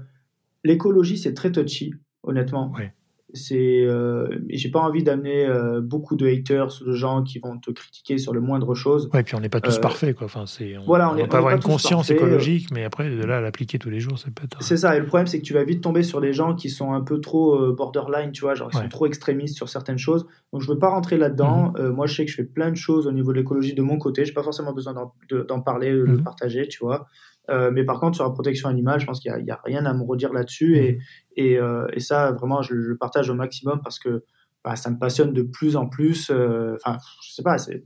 l'écologie, 0.65 1.17
c'est 1.17 1.33
très 1.33 1.53
touchy, 1.53 1.93
honnêtement. 2.23 2.73
Ouais. 2.77 2.91
C'est, 3.33 3.85
euh, 3.85 4.27
et 4.49 4.57
j'ai 4.57 4.69
pas 4.69 4.79
envie 4.81 5.03
d'amener 5.03 5.45
euh, 5.45 5.79
beaucoup 5.79 6.17
de 6.17 6.27
haters, 6.27 6.67
de 6.85 6.91
gens 6.91 7.23
qui 7.23 7.39
vont 7.39 7.57
te 7.57 7.71
critiquer 7.71 8.17
sur 8.17 8.33
le 8.33 8.41
moindre 8.41 8.75
chose. 8.75 9.09
Ouais, 9.13 9.23
puis 9.23 9.35
on 9.35 9.39
n'est 9.39 9.47
pas 9.49 9.61
tous 9.61 9.79
parfaits. 9.79 10.15
Quoi. 10.17 10.25
Enfin, 10.25 10.45
c'est, 10.45 10.77
on, 10.77 10.83
voilà, 10.83 11.09
on 11.09 11.13
on 11.13 11.15
est- 11.15 11.19
va 11.21 11.25
on 11.25 11.29
pas 11.29 11.37
avoir 11.37 11.51
pas 11.53 11.55
une 11.57 11.63
conscience 11.63 12.07
parfaits, 12.09 12.17
écologique, 12.17 12.67
mais 12.73 12.83
après, 12.83 13.09
de 13.09 13.23
là 13.23 13.37
à 13.37 13.41
l'appliquer 13.41 13.79
tous 13.79 13.89
les 13.89 14.01
jours, 14.01 14.19
c'est 14.19 14.33
peut-être. 14.33 14.61
C'est 14.61 14.75
ça, 14.77 14.97
et 14.97 14.99
le 14.99 15.05
problème, 15.05 15.27
c'est 15.27 15.39
que 15.39 15.45
tu 15.45 15.53
vas 15.53 15.63
vite 15.63 15.79
tomber 15.81 16.03
sur 16.03 16.19
des 16.19 16.33
gens 16.33 16.55
qui 16.55 16.69
sont 16.69 16.91
un 16.91 17.01
peu 17.01 17.21
trop 17.21 17.71
borderline, 17.71 18.31
tu 18.33 18.41
vois, 18.41 18.53
genre 18.53 18.69
ils 18.73 18.75
Ouais. 18.75 18.83
sont 18.83 18.89
trop 18.89 19.05
extrémistes 19.05 19.55
sur 19.55 19.69
certaines 19.69 19.97
choses. 19.97 20.25
Donc 20.51 20.61
je 20.61 20.69
veux 20.69 20.77
pas 20.79 20.89
rentrer 20.89 21.17
là-dedans. 21.17 21.71
Mhm. 21.79 21.87
Moi, 21.91 22.07
je 22.07 22.15
sais 22.15 22.25
que 22.25 22.31
je 22.31 22.35
fais 22.35 22.43
plein 22.43 22.69
de 22.69 22.75
choses 22.75 23.07
au 23.07 23.13
niveau 23.13 23.31
de 23.31 23.37
l'écologie 23.37 23.73
de 23.73 23.81
mon 23.81 23.97
côté. 23.97 24.25
J'ai 24.25 24.33
pas 24.33 24.43
forcément 24.43 24.73
besoin 24.73 24.93
d'en, 24.93 25.13
de- 25.29 25.43
d'en 25.43 25.61
parler, 25.61 25.91
de 25.93 25.97
le 26.03 26.17
Mhm. 26.17 26.23
partager, 26.23 26.67
tu 26.67 26.79
vois. 26.83 27.07
Euh, 27.49 27.71
mais 27.71 27.83
par 27.83 27.99
contre, 27.99 28.15
sur 28.15 28.25
la 28.25 28.31
protection 28.31 28.69
animale, 28.69 28.99
je 28.99 29.05
pense 29.05 29.19
qu'il 29.19 29.31
y 29.31 29.51
a, 29.51 29.59
rien 29.63 29.85
à 29.85 29.93
me 29.93 30.03
redire 30.03 30.33
là-dessus. 30.33 30.75
Mhm. 30.75 30.83
Et, 30.83 30.99
et, 31.37 31.59
euh, 31.59 31.87
et 31.93 31.99
ça, 31.99 32.31
vraiment, 32.31 32.61
je, 32.61 32.73
le 32.73 32.97
partage 32.97 33.29
au 33.29 33.35
maximum 33.35 33.81
parce 33.83 33.99
que 33.99 34.23
bah, 34.63 34.75
ça 34.75 34.89
me 34.89 34.97
passionne 34.97 35.33
de 35.33 35.43
plus 35.43 35.75
en 35.75 35.87
plus. 35.87 36.29
euh, 36.31 36.75
Enfin, 36.83 36.97
je 37.23 37.33
sais 37.33 37.43
pas, 37.43 37.57
c'est 37.57 37.83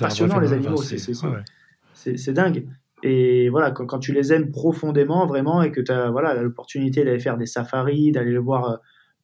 passionnant, 0.00 0.38
les 0.38 0.52
animaux, 0.52 0.78
enfin, 0.78 0.96
c'est- 0.96 1.24
ouais, 1.24 2.32
dingue. 2.32 2.66
Et 3.02 3.48
voilà, 3.48 3.72
quand, 3.72 3.84
quand 3.86 3.98
tu 3.98 4.12
les 4.12 4.32
aimes 4.32 4.50
profondément, 4.52 5.26
vraiment, 5.26 5.62
et 5.62 5.72
que 5.72 5.80
tu 5.80 5.90
as 5.90 6.10
voilà, 6.10 6.40
l'opportunité 6.40 7.04
d'aller 7.04 7.18
faire 7.18 7.36
des 7.36 7.46
safaris, 7.46 8.12
d'aller 8.12 8.30
les 8.32 8.38
voir 8.38 8.64
euh, 8.64 8.76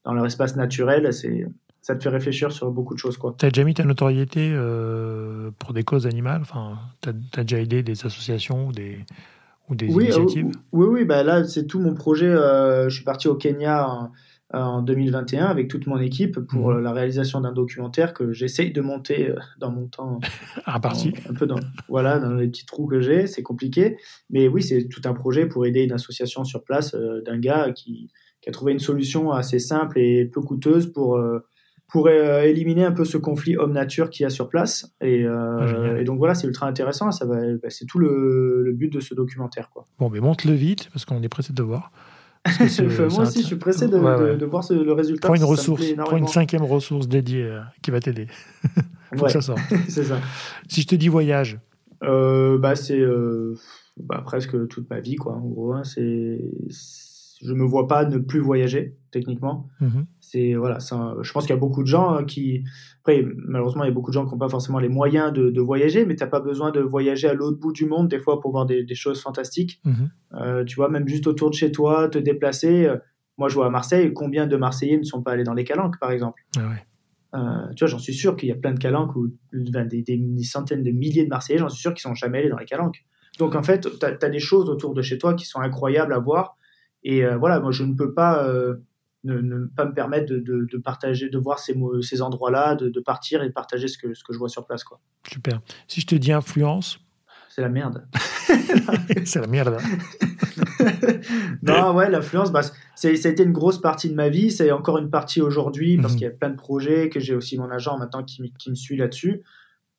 dans 0.04 0.14
leur 0.14 0.26
espace 0.26 0.56
naturel, 0.56 1.12
c'est 1.12 1.46
ça 1.80 1.94
te 1.94 2.02
fait 2.02 2.08
réfléchir 2.10 2.52
sur 2.52 2.70
beaucoup 2.70 2.92
de 2.92 2.98
choses. 2.98 3.16
quoi. 3.16 3.34
T'as 3.38 3.48
déjà 3.48 3.64
mis 3.64 3.72
ta 3.72 3.84
notoriété 3.84 4.50
euh, 4.52 5.50
pour 5.58 5.72
des 5.72 5.84
causes 5.84 6.06
animales? 6.06 6.42
Enfin, 6.42 6.76
t'as 7.00 7.12
as 7.36 7.44
déjà 7.44 7.60
aidé 7.60 7.82
des 7.82 8.04
associations 8.04 8.66
ou 8.66 8.72
des, 8.72 8.98
ou 9.68 9.74
des 9.74 9.86
Oui, 9.86 10.04
euh, 10.04 10.20
initiatives 10.20 10.50
oui, 10.72 10.86
oui, 10.90 11.04
bah 11.04 11.22
là, 11.22 11.44
c'est 11.44 11.66
tout 11.66 11.80
mon 11.80 11.94
projet. 11.94 12.26
euh, 12.28 12.88
je 12.88 12.94
suis 12.96 13.04
parti 13.04 13.28
au 13.28 13.34
Kenya 13.34 13.88
en, 13.88 14.12
en 14.54 14.80
2021 14.82 15.44
avec 15.46 15.68
toute 15.68 15.86
mon 15.86 15.98
équipe 15.98 16.40
pour 16.40 16.70
Mhm. 16.70 16.76
euh, 16.76 16.80
la 16.80 16.92
réalisation 16.92 17.40
d'un 17.42 17.52
documentaire 17.52 18.14
que 18.14 18.32
j'essaye 18.32 18.72
de 18.72 18.80
monter 18.80 19.28
euh, 19.30 19.36
dans 19.60 19.70
mon 19.70 19.86
temps. 19.88 20.20
Un 20.66 20.80
parti 20.80 21.12
un 21.28 21.34
peu 21.34 21.46
dans, 21.46 21.60
voilà, 21.88 22.18
dans 22.18 22.32
les 22.34 22.48
petits 22.48 22.64
trous 22.66 22.86
que 22.86 23.00
j'ai, 23.00 23.26
c'est 23.26 23.42
compliqué. 23.42 23.96
Mais 24.30 24.48
oui, 24.48 24.62
c'est 24.62 24.88
tout 24.88 25.02
un 25.04 25.12
projet 25.14 25.46
pour 25.46 25.66
aider 25.66 25.82
une 25.84 25.92
association 25.92 26.44
sur 26.44 26.64
place 26.64 26.94
euh, 26.94 27.20
d'un 27.26 27.38
gars 27.38 27.72
qui, 27.72 28.10
qui 28.40 28.48
a 28.48 28.52
trouvé 28.52 28.72
une 28.72 28.78
solution 28.78 29.32
assez 29.32 29.58
simple 29.58 29.98
et 29.98 30.24
peu 30.24 30.40
coûteuse 30.40 30.92
pour, 30.92 31.16
euh, 31.16 31.40
pour 31.90 32.06
euh, 32.06 32.42
éliminer 32.42 32.84
un 32.84 32.92
peu 32.92 33.04
ce 33.04 33.16
conflit 33.16 33.56
homme-nature 33.56 34.10
qu'il 34.10 34.24
y 34.24 34.26
a 34.26 34.30
sur 34.30 34.48
place. 34.48 34.92
Et, 35.00 35.24
euh, 35.24 35.94
Ah, 35.96 36.00
et 36.00 36.04
donc 36.04 36.18
voilà, 36.18 36.34
c'est 36.34 36.46
ultra 36.46 36.66
intéressant. 36.66 37.10
Ça 37.12 37.24
va, 37.24 37.36
bah, 37.62 37.68
c'est 37.70 37.86
tout 37.86 37.98
le, 37.98 38.62
le 38.64 38.72
but 38.72 38.92
de 38.92 39.00
ce 39.00 39.14
documentaire. 39.14 39.70
Quoi. 39.70 39.86
Bon, 39.98 40.10
mais 40.10 40.20
monte-le 40.20 40.52
vite, 40.52 40.90
parce 40.92 41.04
qu'on 41.04 41.22
est 41.22 41.28
pressé 41.28 41.52
de 41.52 41.62
le 41.62 41.66
voir. 41.68 41.90
Moi 42.60 43.22
aussi, 43.22 43.40
je 43.42 43.46
suis 43.46 43.56
pressé 43.56 43.88
de, 43.88 43.96
Ouais, 43.98 44.18
de- 44.18 44.24
ouais. 44.24 44.36
de 44.36 44.46
voir 44.46 44.62
ce- 44.64 44.72
le 44.74 44.92
résultat. 44.92 45.28
Prends 45.28 45.34
une 45.36 45.44
ressource, 45.44 45.84
prends 45.96 46.16
une 46.16 46.28
cinquième 46.28 46.62
ressource 46.62 47.08
dédiée 47.08 47.44
euh, 47.44 47.60
qui 47.82 47.90
va 47.90 48.00
t'aider. 48.00 48.26
Faut 49.14 49.20
Ouais, 49.20 49.26
que 49.26 49.32
ça 49.32 49.40
sorte. 49.40 49.60
c'est 49.88 50.04
ça. 50.04 50.18
Si 50.68 50.82
je 50.82 50.86
te 50.86 50.94
dis 50.94 51.08
voyage, 51.08 51.58
Euh, 52.04 52.58
bah, 52.58 52.76
c'est 52.76 53.02
bah, 53.98 54.22
presque 54.24 54.68
toute 54.68 54.88
ma 54.90 55.00
vie, 55.00 55.16
quoi. 55.16 55.34
En 55.34 55.40
gros, 55.48 55.72
hein, 55.72 55.82
c'est, 55.84 56.38
je 57.42 57.52
me 57.52 57.64
vois 57.64 57.86
pas 57.86 58.04
ne 58.04 58.18
plus 58.18 58.40
voyager, 58.40 58.96
techniquement. 59.10 59.68
mhm, 59.80 60.06
C'est 60.20 60.54
voilà, 60.54 60.78
un- 60.90 61.16
je 61.22 61.32
pense 61.32 61.44
qu'il 61.46 61.54
y 61.54 61.56
a 61.56 61.60
beaucoup 61.60 61.82
de 61.82 61.86
gens 61.88 62.10
hein, 62.10 62.24
qui, 62.24 62.64
après, 63.00 63.24
malheureusement, 63.36 63.84
il 63.84 63.88
y 63.88 63.90
a 63.90 63.94
beaucoup 63.94 64.10
de 64.10 64.14
gens 64.14 64.26
qui 64.26 64.32
n'ont 64.32 64.38
pas 64.38 64.48
forcément 64.48 64.78
les 64.78 64.88
moyens 64.88 65.32
de, 65.32 65.50
de 65.50 65.60
voyager, 65.60 66.04
mais 66.04 66.16
t'as 66.16 66.26
pas 66.26 66.40
besoin 66.40 66.70
de 66.72 66.80
voyager 66.80 67.28
à 67.28 67.34
l'autre 67.34 67.58
bout 67.58 67.72
du 67.72 67.86
monde 67.86 68.08
des 68.08 68.18
fois 68.18 68.40
pour 68.40 68.50
voir 68.50 68.66
des, 68.66 68.82
des 68.84 68.94
choses 68.94 69.22
fantastiques. 69.22 69.80
mhm. 69.84 70.10
Euh, 70.34 70.64
tu 70.64 70.76
vois, 70.76 70.88
même 70.90 71.06
juste 71.08 71.26
autour 71.26 71.50
de 71.50 71.54
chez 71.54 71.72
toi, 71.72 72.08
te 72.08 72.18
déplacer. 72.18 72.86
euh, 72.86 72.96
Moi, 73.38 73.48
je 73.48 73.54
vois 73.54 73.66
à 73.66 73.70
Marseille, 73.70 74.12
combien 74.12 74.46
de 74.48 74.56
Marseillais 74.56 74.98
ne 74.98 75.04
sont 75.04 75.22
pas 75.22 75.30
allés 75.32 75.44
dans 75.44 75.54
les 75.54 75.64
calanques, 75.64 75.98
par 76.00 76.10
exemple. 76.10 76.42
Ah 76.58 76.68
ouais. 76.68 76.84
Euh, 77.34 77.72
tu 77.76 77.84
vois, 77.84 77.88
j'en 77.88 77.98
suis 78.00 78.14
sûr 78.14 78.36
qu'il 78.36 78.48
y 78.48 78.52
a 78.52 78.56
plein 78.56 78.72
de 78.72 78.78
calanques 78.80 79.14
ou 79.14 79.28
enfin, 79.68 79.84
des, 79.84 80.02
des- 80.02 80.16
des 80.18 80.42
centaines 80.42 80.82
de 80.82 80.90
milliers 80.90 81.24
de 81.24 81.28
Marseillais, 81.28 81.58
j'en 81.60 81.68
suis 81.68 81.80
sûr 81.80 81.92
qu'ils 81.94 82.00
sont 82.02 82.14
jamais 82.14 82.38
allés 82.38 82.48
dans 82.48 82.58
les 82.58 82.64
calanques. 82.66 83.04
Donc 83.38 83.54
en 83.54 83.62
fait, 83.62 83.86
tu 84.00 84.04
as, 84.04 84.28
des 84.28 84.38
choses 84.40 84.68
autour 84.68 84.92
de 84.94 85.02
chez 85.02 85.16
toi 85.18 85.34
qui 85.34 85.44
sont 85.46 85.60
incroyables 85.60 86.12
à 86.12 86.18
voir. 86.18 86.56
Et 87.04 87.24
euh, 87.24 87.36
voilà, 87.36 87.60
moi 87.60 87.70
je 87.72 87.84
ne 87.84 87.94
peux 87.94 88.12
pas 88.14 88.44
euh, 88.44 88.76
ne, 89.24 89.38
ne 89.40 89.66
pas 89.66 89.84
me 89.84 89.92
permettre 89.94 90.26
de, 90.32 90.38
de- 90.38 90.66
de 90.70 90.78
partager, 90.78 91.28
de 91.28 91.38
voir 91.38 91.58
ces, 91.58 91.76
ces 92.02 92.22
endroits-là, 92.22 92.74
de, 92.74 92.88
de 92.88 93.00
partir 93.00 93.42
et 93.42 93.48
de 93.48 93.52
partager 93.52 93.88
ce 93.88 93.98
que, 93.98 94.14
ce 94.14 94.24
que 94.24 94.32
je 94.32 94.38
vois 94.38 94.48
sur 94.48 94.66
place. 94.66 94.84
quoi. 94.84 95.00
Super. 95.30 95.60
Si 95.86 96.00
je 96.00 96.06
te 96.06 96.14
dis 96.14 96.32
influence, 96.32 96.98
C'est 97.48 97.62
la 97.62 97.68
merde. 97.68 98.06
c'est 99.24 99.40
la 99.40 99.46
merde. 99.46 99.78
non, 101.62 101.94
ouais, 101.94 102.10
l'influence, 102.10 102.52
bah, 102.52 102.62
ça 102.62 103.08
a 103.08 103.10
été 103.10 103.42
une 103.42 103.52
grosse 103.52 103.80
partie 103.80 104.08
de 104.10 104.14
ma 104.14 104.28
vie. 104.28 104.50
C'est 104.50 104.70
encore 104.70 104.98
une 104.98 105.10
partie 105.10 105.40
aujourd'hui 105.40 105.96
parce 105.98 106.12
Mhm. 106.14 106.18
qu'il 106.18 106.24
y 106.26 106.30
a 106.30 106.32
plein 106.32 106.50
de 106.50 106.56
projets, 106.56 107.08
que 107.08 107.20
j'ai 107.20 107.34
aussi 107.34 107.58
mon 107.58 107.70
agent 107.70 107.96
maintenant 107.98 108.22
qui, 108.24 108.52
qui 108.58 108.70
me 108.70 108.74
suit 108.74 108.96
là-dessus. 108.96 109.42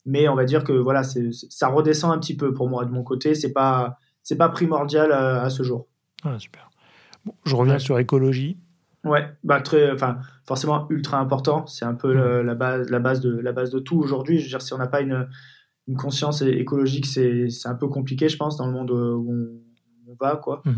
mais 0.05 0.27
on 0.27 0.35
va 0.35 0.45
dire 0.45 0.63
que 0.63 0.73
voilà, 0.73 1.03
ça 1.03 1.67
redescend 1.67 2.11
un 2.11 2.17
petit 2.19 2.35
peu 2.35 2.53
pour 2.53 2.69
moi 2.69 2.85
de 2.85 2.91
mon 2.91 3.03
côté. 3.03 3.35
C'est 3.35 3.51
pas, 3.53 3.97
c'est 4.23 4.37
pas 4.37 4.49
primordial 4.49 5.11
à, 5.11 5.49
ce 5.49 5.61
jour. 5.63 5.87
Ah, 6.23 6.37
super. 6.39 6.68
Je 7.45 7.55
reviens 7.55 7.79
sur 7.79 7.99
écologie. 7.99 8.57
Ouais, 9.05 9.25
bah 9.43 9.61
très, 9.61 9.91
enfin 9.91 10.19
forcément 10.45 10.87
ultra 10.89 11.19
important. 11.19 11.65
C'est 11.67 11.85
un 11.85 11.95
peu 11.95 12.13
mmh. 12.13 12.41
la 12.41 12.55
base, 12.55 12.89
la 12.89 12.99
base 12.99 13.21
de 13.21 13.37
la 13.39 13.51
base 13.51 13.69
de 13.69 13.79
tout 13.79 13.97
aujourd'hui. 13.99 14.39
Je 14.39 14.43
veux 14.43 14.49
dire, 14.49 14.61
si 14.61 14.73
on 14.73 14.77
n'a 14.77 14.87
pas 14.87 15.01
une, 15.01 15.27
une 15.87 15.95
conscience 15.95 16.41
écologique, 16.41 17.05
c'est 17.05 17.49
un 17.65 17.75
peu 17.75 17.87
compliqué, 17.87 18.29
je 18.29 18.37
pense, 18.37 18.57
dans 18.57 18.67
le 18.67 18.73
monde 18.73 18.91
où 18.91 19.61
on, 20.07 20.15
va, 20.19 20.35
quoi. 20.35 20.61
Mmh. 20.65 20.71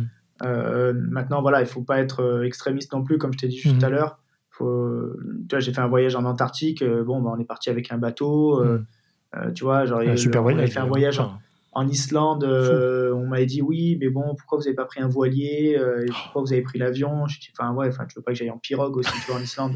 Euh, 0.43 0.93
maintenant, 0.95 1.41
voilà, 1.41 1.61
il 1.61 1.67
faut 1.67 1.83
pas 1.83 1.99
être 1.99 2.21
euh, 2.21 2.43
extrémiste 2.43 2.93
non 2.93 3.03
plus, 3.03 3.17
comme 3.17 3.33
je 3.33 3.37
t'ai 3.37 3.47
dit 3.47 3.57
juste 3.57 3.79
tout 3.79 3.85
à 3.85 3.89
l'heure. 3.89 4.19
Tu 4.57 4.63
vois, 4.63 5.59
j'ai 5.59 5.73
fait 5.73 5.81
un 5.81 5.87
voyage 5.87 6.15
en 6.15 6.23
Antarctique. 6.23 6.81
Euh, 6.81 7.03
bon, 7.03 7.21
bah, 7.21 7.31
on 7.35 7.39
est 7.39 7.45
parti 7.45 7.69
avec 7.69 7.91
un 7.91 7.97
bateau. 7.97 8.63
Tu 9.55 9.63
vois, 9.63 9.85
genre, 9.85 9.99
un 9.99 10.15
super 10.15 10.43
voyage. 10.43 10.69
fait 10.69 10.79
un 10.79 10.85
voyage 10.85 11.21
en 11.73 11.87
Islande, 11.87 12.43
euh, 12.43 13.13
on 13.13 13.27
m'avait 13.27 13.45
dit 13.45 13.61
oui, 13.61 13.97
mais 13.99 14.09
bon, 14.09 14.35
pourquoi 14.35 14.57
vous 14.57 14.65
n'avez 14.65 14.75
pas 14.75 14.85
pris 14.85 14.99
un 14.99 15.07
voilier 15.07 15.77
euh, 15.79 16.05
Pourquoi 16.23 16.41
vous 16.41 16.53
avez 16.53 16.61
pris 16.61 16.77
l'avion? 16.79 17.27
Je 17.27 17.39
dis, 17.39 17.49
enfin, 17.57 17.73
ouais, 17.73 17.87
enfin, 17.87 18.05
tu 18.05 18.15
veux 18.17 18.21
pas 18.21 18.31
que 18.31 18.37
j'aille 18.37 18.51
en 18.51 18.57
pirogue 18.57 18.97
aussi, 18.97 19.11
tu 19.21 19.31
vois, 19.31 19.39
en 19.39 19.43
Islande 19.43 19.75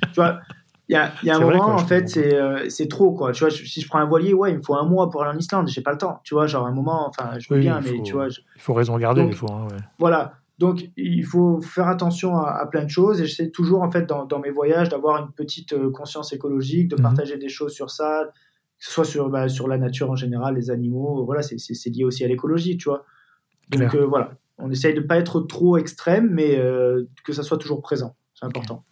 Tu 0.00 0.14
vois, 0.14 0.40
il 0.88 0.94
y 0.94 0.96
a, 0.96 1.12
y 1.22 1.30
a 1.30 1.36
un 1.36 1.40
moment, 1.40 1.66
en 1.66 1.78
fait, 1.78 2.08
c'est 2.08 2.34
euh, 2.34 2.68
c'est 2.70 2.88
trop, 2.88 3.12
quoi. 3.12 3.32
Tu 3.32 3.40
vois, 3.40 3.50
si 3.50 3.80
je 3.80 3.88
prends 3.88 3.98
un 3.98 4.06
voilier, 4.06 4.32
ouais, 4.32 4.52
il 4.52 4.58
me 4.58 4.62
faut 4.62 4.76
un 4.76 4.86
mois 4.86 5.10
pour 5.10 5.24
aller 5.24 5.36
en 5.36 5.38
Islande, 5.38 5.68
j'ai 5.68 5.82
pas 5.82 5.92
le 5.92 5.98
temps. 5.98 6.20
Tu 6.24 6.34
vois, 6.34 6.46
genre, 6.46 6.66
un 6.66 6.72
moment, 6.72 7.06
enfin, 7.06 7.38
je 7.38 7.52
veux 7.52 7.60
bien, 7.60 7.80
mais 7.82 8.02
tu 8.02 8.14
vois. 8.14 8.28
Il 8.28 8.62
faut 8.62 8.72
raison 8.72 8.96
garder, 8.96 9.26
des 9.26 9.32
fois. 9.32 9.50
Hein, 9.52 9.64
ouais. 9.64 9.80
Voilà. 9.98 10.34
Donc, 10.58 10.88
il 10.96 11.24
faut 11.24 11.60
faire 11.60 11.88
attention 11.88 12.38
à, 12.38 12.64
plein 12.66 12.84
de 12.84 12.88
choses 12.88 13.20
et 13.20 13.26
j'essaie 13.26 13.50
toujours, 13.50 13.82
en 13.82 13.90
fait, 13.90 14.06
dans, 14.06 14.24
dans 14.24 14.38
mes 14.38 14.50
voyages, 14.50 14.88
d'avoir 14.88 15.22
une 15.22 15.32
petite 15.32 15.76
conscience 15.92 16.32
écologique, 16.32 16.88
de 16.88 16.96
mhm. 16.96 17.02
partager 17.02 17.36
des 17.36 17.50
choses 17.50 17.74
sur 17.74 17.90
ça, 17.90 18.30
soit 18.78 19.04
sur, 19.04 19.28
bah, 19.28 19.48
sur 19.48 19.68
la 19.68 19.78
nature 19.78 20.10
en 20.10 20.16
général, 20.16 20.54
les 20.54 20.70
animaux, 20.70 21.24
voilà, 21.24 21.42
c'est 21.42 21.90
lié 21.90 22.04
aussi 22.04 22.24
à 22.24 22.28
l'écologie, 22.28 22.76
tu 22.76 22.88
vois. 22.88 23.04
Donc 23.70 23.94
euh, 23.94 24.04
voilà, 24.04 24.32
on 24.58 24.70
essaye 24.70 24.94
de 24.94 25.00
pas 25.00 25.16
être 25.16 25.40
trop 25.40 25.76
extrême, 25.76 26.30
mais 26.30 26.58
euh, 26.58 27.04
que 27.24 27.32
ça 27.32 27.42
soit 27.42 27.58
toujours 27.58 27.82
présent, 27.82 28.16
c'est 28.34 28.46
important. 28.46 28.84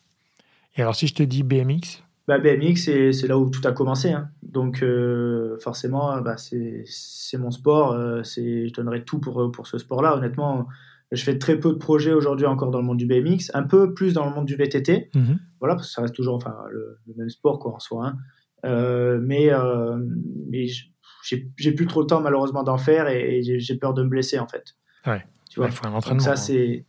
Et 0.76 0.82
alors 0.82 0.96
si 0.96 1.06
je 1.06 1.14
te 1.14 1.22
dis 1.22 1.42
BMX 1.42 2.02
bah, 2.26 2.38
BMX, 2.38 2.76
c'est 2.76 3.26
là 3.28 3.38
où 3.38 3.50
tout 3.50 3.60
a 3.68 3.72
commencé. 3.72 4.10
Hein. 4.10 4.30
Donc 4.42 4.82
euh, 4.82 5.58
forcément, 5.58 6.20
bah, 6.22 6.36
c'est 6.38 7.38
mon 7.38 7.50
sport, 7.50 7.92
je 8.24 8.72
donnerais 8.72 9.04
tout 9.04 9.20
pour, 9.20 9.52
pour 9.52 9.66
ce 9.66 9.76
sport-là. 9.76 10.16
Honnêtement, 10.16 10.66
je 11.12 11.22
fais 11.22 11.38
très 11.38 11.58
peu 11.58 11.72
de 11.72 11.78
projets 11.78 12.12
aujourd'hui 12.12 12.46
encore 12.46 12.70
dans 12.70 12.78
le 12.78 12.84
monde 12.84 12.96
du 12.96 13.06
BMX, 13.06 13.50
un 13.54 13.62
peu 13.62 13.94
plus 13.94 14.14
dans 14.14 14.24
le 14.24 14.34
monde 14.34 14.46
du 14.46 14.56
VTT. 14.56 15.10
Mhm. 15.14 15.38
Voilà, 15.60 15.74
parce 15.74 15.88
que 15.88 15.92
ça 15.92 16.02
reste 16.02 16.14
toujours 16.14 16.34
enfin, 16.34 16.56
le, 16.70 16.98
même 17.16 17.30
sport 17.30 17.58
quoi, 17.58 17.74
en 17.74 17.78
soi. 17.78 18.06
Hein. 18.06 18.16
Euh, 18.64 19.18
mais 19.22 19.52
euh, 19.52 19.98
mais 20.50 20.66
j'ai 21.22 21.72
plus 21.72 21.86
trop 21.86 22.00
le 22.00 22.06
temps 22.06 22.20
malheureusement 22.20 22.62
d'en 22.62 22.78
faire 22.78 23.08
et, 23.08 23.42
j'ai 23.42 23.76
peur 23.76 23.94
de 23.94 24.02
me 24.02 24.08
blesser 24.08 24.38
en 24.38 24.46
fait. 24.46 24.74
Ouais. 25.06 25.24
Tu 25.50 25.60
vois. 25.60 25.68
Il 25.68 25.72
faut 25.72 25.86
un 25.86 25.92
entraînement. 25.92 26.22
ça 26.22 26.32
hein. 26.32 26.36
c'est 26.36 26.86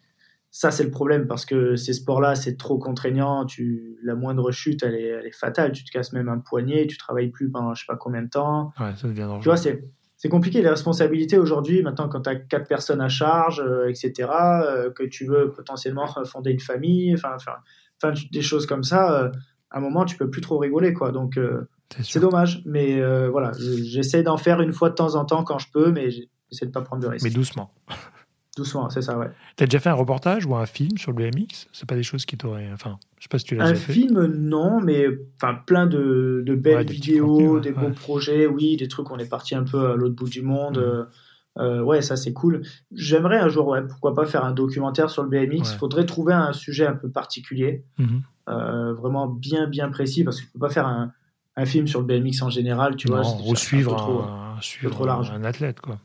ça 0.52 0.72
c'est 0.72 0.84
le 0.84 0.92
problème 0.92 1.28
parce 1.28 1.46
que 1.46 1.76
ces 1.76 1.94
sports-là 1.94 2.36
c'est 2.36 2.58
trop 2.58 2.78
contraignant. 2.78 3.46
Tu 3.46 3.98
la 4.04 4.16
moindre 4.16 4.52
chute 4.52 4.84
elle 4.84 4.96
est, 4.96 5.08
elle 5.08 5.26
est, 5.26 5.36
fatale. 5.36 5.72
Tu 5.74 5.84
te 5.84 5.92
casses 5.92 6.14
même 6.14 6.30
un 6.30 6.40
poignet, 6.40 6.88
tu 6.88 6.98
travailles 6.98 7.30
plus 7.30 7.50
pendant 7.52 7.74
je 7.74 7.82
sais 7.82 7.88
pas 7.88 7.98
combien 7.98 8.24
de 8.24 8.30
temps. 8.30 8.72
Ouais, 8.80 8.96
ça 8.96 9.08
devient 9.08 9.22
dangereux. 9.22 9.42
Tu 9.42 9.50
vois 9.50 9.58
c'est 9.58 9.84
c'est 10.18 10.30
compliqué 10.30 10.62
les 10.62 10.70
responsabilités 10.70 11.38
aujourd'hui 11.38 11.84
maintenant 11.84 12.08
quand 12.08 12.22
tu 12.22 12.30
as 12.30 12.36
quatre 12.36 12.70
personnes 12.70 13.02
à 13.02 13.10
charge 13.10 13.60
euh, 13.60 13.90
etc 13.90 14.30
que 14.96 15.04
tu 15.04 15.26
veux 15.26 15.52
potentiellement 15.52 16.08
fonder 16.24 16.52
une 16.52 16.62
famille 16.62 17.14
enfin 17.14 17.36
enfin 17.36 18.14
des 18.32 18.42
choses 18.42 18.66
comme 18.66 18.84
ça 18.84 19.30
à 19.76 19.80
un 19.80 19.82
moment, 19.82 20.06
tu 20.06 20.16
peux 20.16 20.30
plus 20.30 20.42
trop 20.42 20.58
rigoler, 20.58 20.94
quoi. 20.94 21.12
Donc, 21.12 21.38
euh, 21.38 21.68
c'est 22.02 22.22
dommage. 22.22 22.64
Mais 22.66 23.02
euh, 23.02 23.30
voilà, 23.30 23.52
j'essaie 23.60 24.24
d'en 24.24 24.38
faire 24.38 24.62
une 24.62 24.72
fois 24.72 24.90
de 24.90 24.96
temps 24.96 25.16
en 25.16 25.26
temps 25.26 25.44
quand 25.44 25.60
je 25.60 25.70
peux, 25.70 25.92
mais 25.92 26.10
j'essaie 26.12 26.66
de 26.66 26.72
pas 26.72 26.82
prendre 26.82 27.04
de 27.04 27.08
risques. 27.10 27.26
Mais 27.26 27.30
doucement. 27.30 27.72
Doucement, 28.56 28.90
c'est 28.90 29.02
ça, 29.02 29.18
ouais. 29.18 29.30
T'as 29.58 29.66
déjà 29.66 29.80
fait 29.80 29.90
un 29.90 29.96
reportage 29.96 30.46
ou 30.46 30.56
un 30.56 30.66
film 30.66 30.98
sur 30.98 31.12
le 31.12 31.18
BMX 31.18 31.68
C'est 31.74 31.90
pas 31.90 31.96
des 31.96 32.04
choses 32.04 32.26
qui 32.26 32.38
t'auraient. 32.38 32.70
Enfin, 32.72 33.00
je 33.18 33.24
sais 33.24 33.30
pas 33.30 33.38
si 33.38 33.44
tu 33.44 33.56
l'as 33.56 33.68
déjà 33.68 33.76
fait. 33.76 33.92
Un 33.92 33.96
film, 33.96 34.26
non, 34.28 34.80
mais 34.80 35.08
enfin, 35.36 35.56
plein 35.66 35.88
de, 35.88 36.42
de 36.46 36.56
belles 36.56 36.90
vidéos, 36.90 37.60
des 37.60 37.74
beaux 37.74 37.90
projets, 37.90 38.48
oui, 38.48 38.78
des 38.78 38.88
trucs. 38.88 39.12
On 39.12 39.18
est 39.18 39.30
parti 39.30 39.56
un 39.56 39.64
peu 39.64 39.92
à 39.92 39.96
l'autre 39.96 40.16
bout 40.16 40.30
du 40.30 40.42
monde. 40.42 40.78
Mmh. 40.78 41.08
Euh, 41.58 41.82
ouais, 41.82 42.02
ça 42.02 42.16
c'est 42.16 42.34
cool. 42.34 42.64
J'aimerais 42.92 43.38
un 43.38 43.48
jour, 43.48 43.68
ouais, 43.68 43.82
pourquoi 43.88 44.14
pas 44.14 44.26
faire 44.26 44.44
un 44.44 44.52
documentaire 44.52 45.10
sur 45.10 45.24
le 45.24 45.30
BMX. 45.30 45.72
Il 45.74 45.78
faudrait 45.78 46.06
trouver 46.06 46.34
un 46.34 46.54
sujet 46.54 46.86
un 46.86 46.96
peu 46.96 47.10
particulier. 47.10 47.86
Mmh. 47.98 48.18
Euh, 48.48 48.94
vraiment 48.94 49.28
bien 49.28 49.66
bien 49.66 49.90
précis 49.90 50.24
parce 50.24 50.40
que 50.40 50.46
tu 50.46 50.52
peux 50.52 50.60
pas 50.60 50.70
faire 50.70 50.86
un, 50.86 51.12
un, 51.56 51.66
film 51.66 51.88
sur 51.88 52.00
le 52.02 52.06
BMX 52.06 52.42
en 52.42 52.50
général, 52.50 52.96
tu 52.96 53.08
vois. 53.08 53.24
Ou 53.48 53.56
suivre, 53.56 53.96
un, 54.24 54.62
suivre 54.62 55.06
large. 55.06 55.32
un 55.32 55.44
athlète, 55.44 55.80
quoi. 55.80 55.98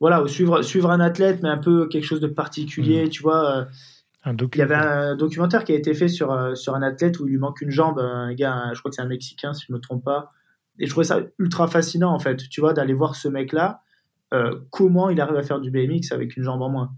Voilà, 0.00 0.22
ou 0.22 0.28
suivre, 0.28 0.62
suivre 0.62 0.90
un 0.90 1.00
athlète, 1.00 1.40
mais 1.42 1.48
un 1.48 1.58
peu 1.58 1.86
quelque 1.88 2.04
chose 2.04 2.20
de 2.20 2.26
particulier, 2.28 3.06
mm. 3.06 3.08
tu 3.10 3.22
vois. 3.22 3.56
Euh, 3.56 3.64
un 4.24 4.36
il 4.36 4.58
y 4.58 4.62
avait 4.62 4.76
un 4.76 5.16
documentaire 5.16 5.64
qui 5.64 5.72
a 5.72 5.74
été 5.74 5.94
fait 5.94 6.06
sur, 6.06 6.56
sur 6.56 6.76
un 6.76 6.82
athlète 6.82 7.18
où 7.18 7.26
il 7.26 7.32
lui 7.32 7.38
manque 7.38 7.60
une 7.60 7.70
jambe, 7.72 7.98
un 7.98 8.32
gars, 8.34 8.70
je 8.72 8.78
crois 8.78 8.90
que 8.90 8.94
c'est 8.94 9.02
un 9.02 9.06
Mexicain, 9.06 9.52
si 9.52 9.66
je 9.68 9.72
me 9.72 9.80
trompe 9.80 10.04
pas. 10.04 10.30
Et 10.78 10.86
je 10.86 10.90
trouvais 10.90 11.04
ça 11.04 11.20
ultra 11.38 11.66
fascinant, 11.66 12.12
en 12.12 12.20
fait, 12.20 12.48
tu 12.48 12.60
vois, 12.60 12.72
d'aller 12.72 12.94
voir 12.94 13.16
ce 13.16 13.26
mec-là, 13.26 13.82
comment 14.70 15.10
il 15.10 15.20
arrive 15.20 15.36
à 15.36 15.42
faire 15.42 15.60
du 15.60 15.70
BMX 15.70 16.12
avec 16.12 16.36
une 16.36 16.42
jambe 16.42 16.62
en 16.62 16.70
moins. 16.70 16.92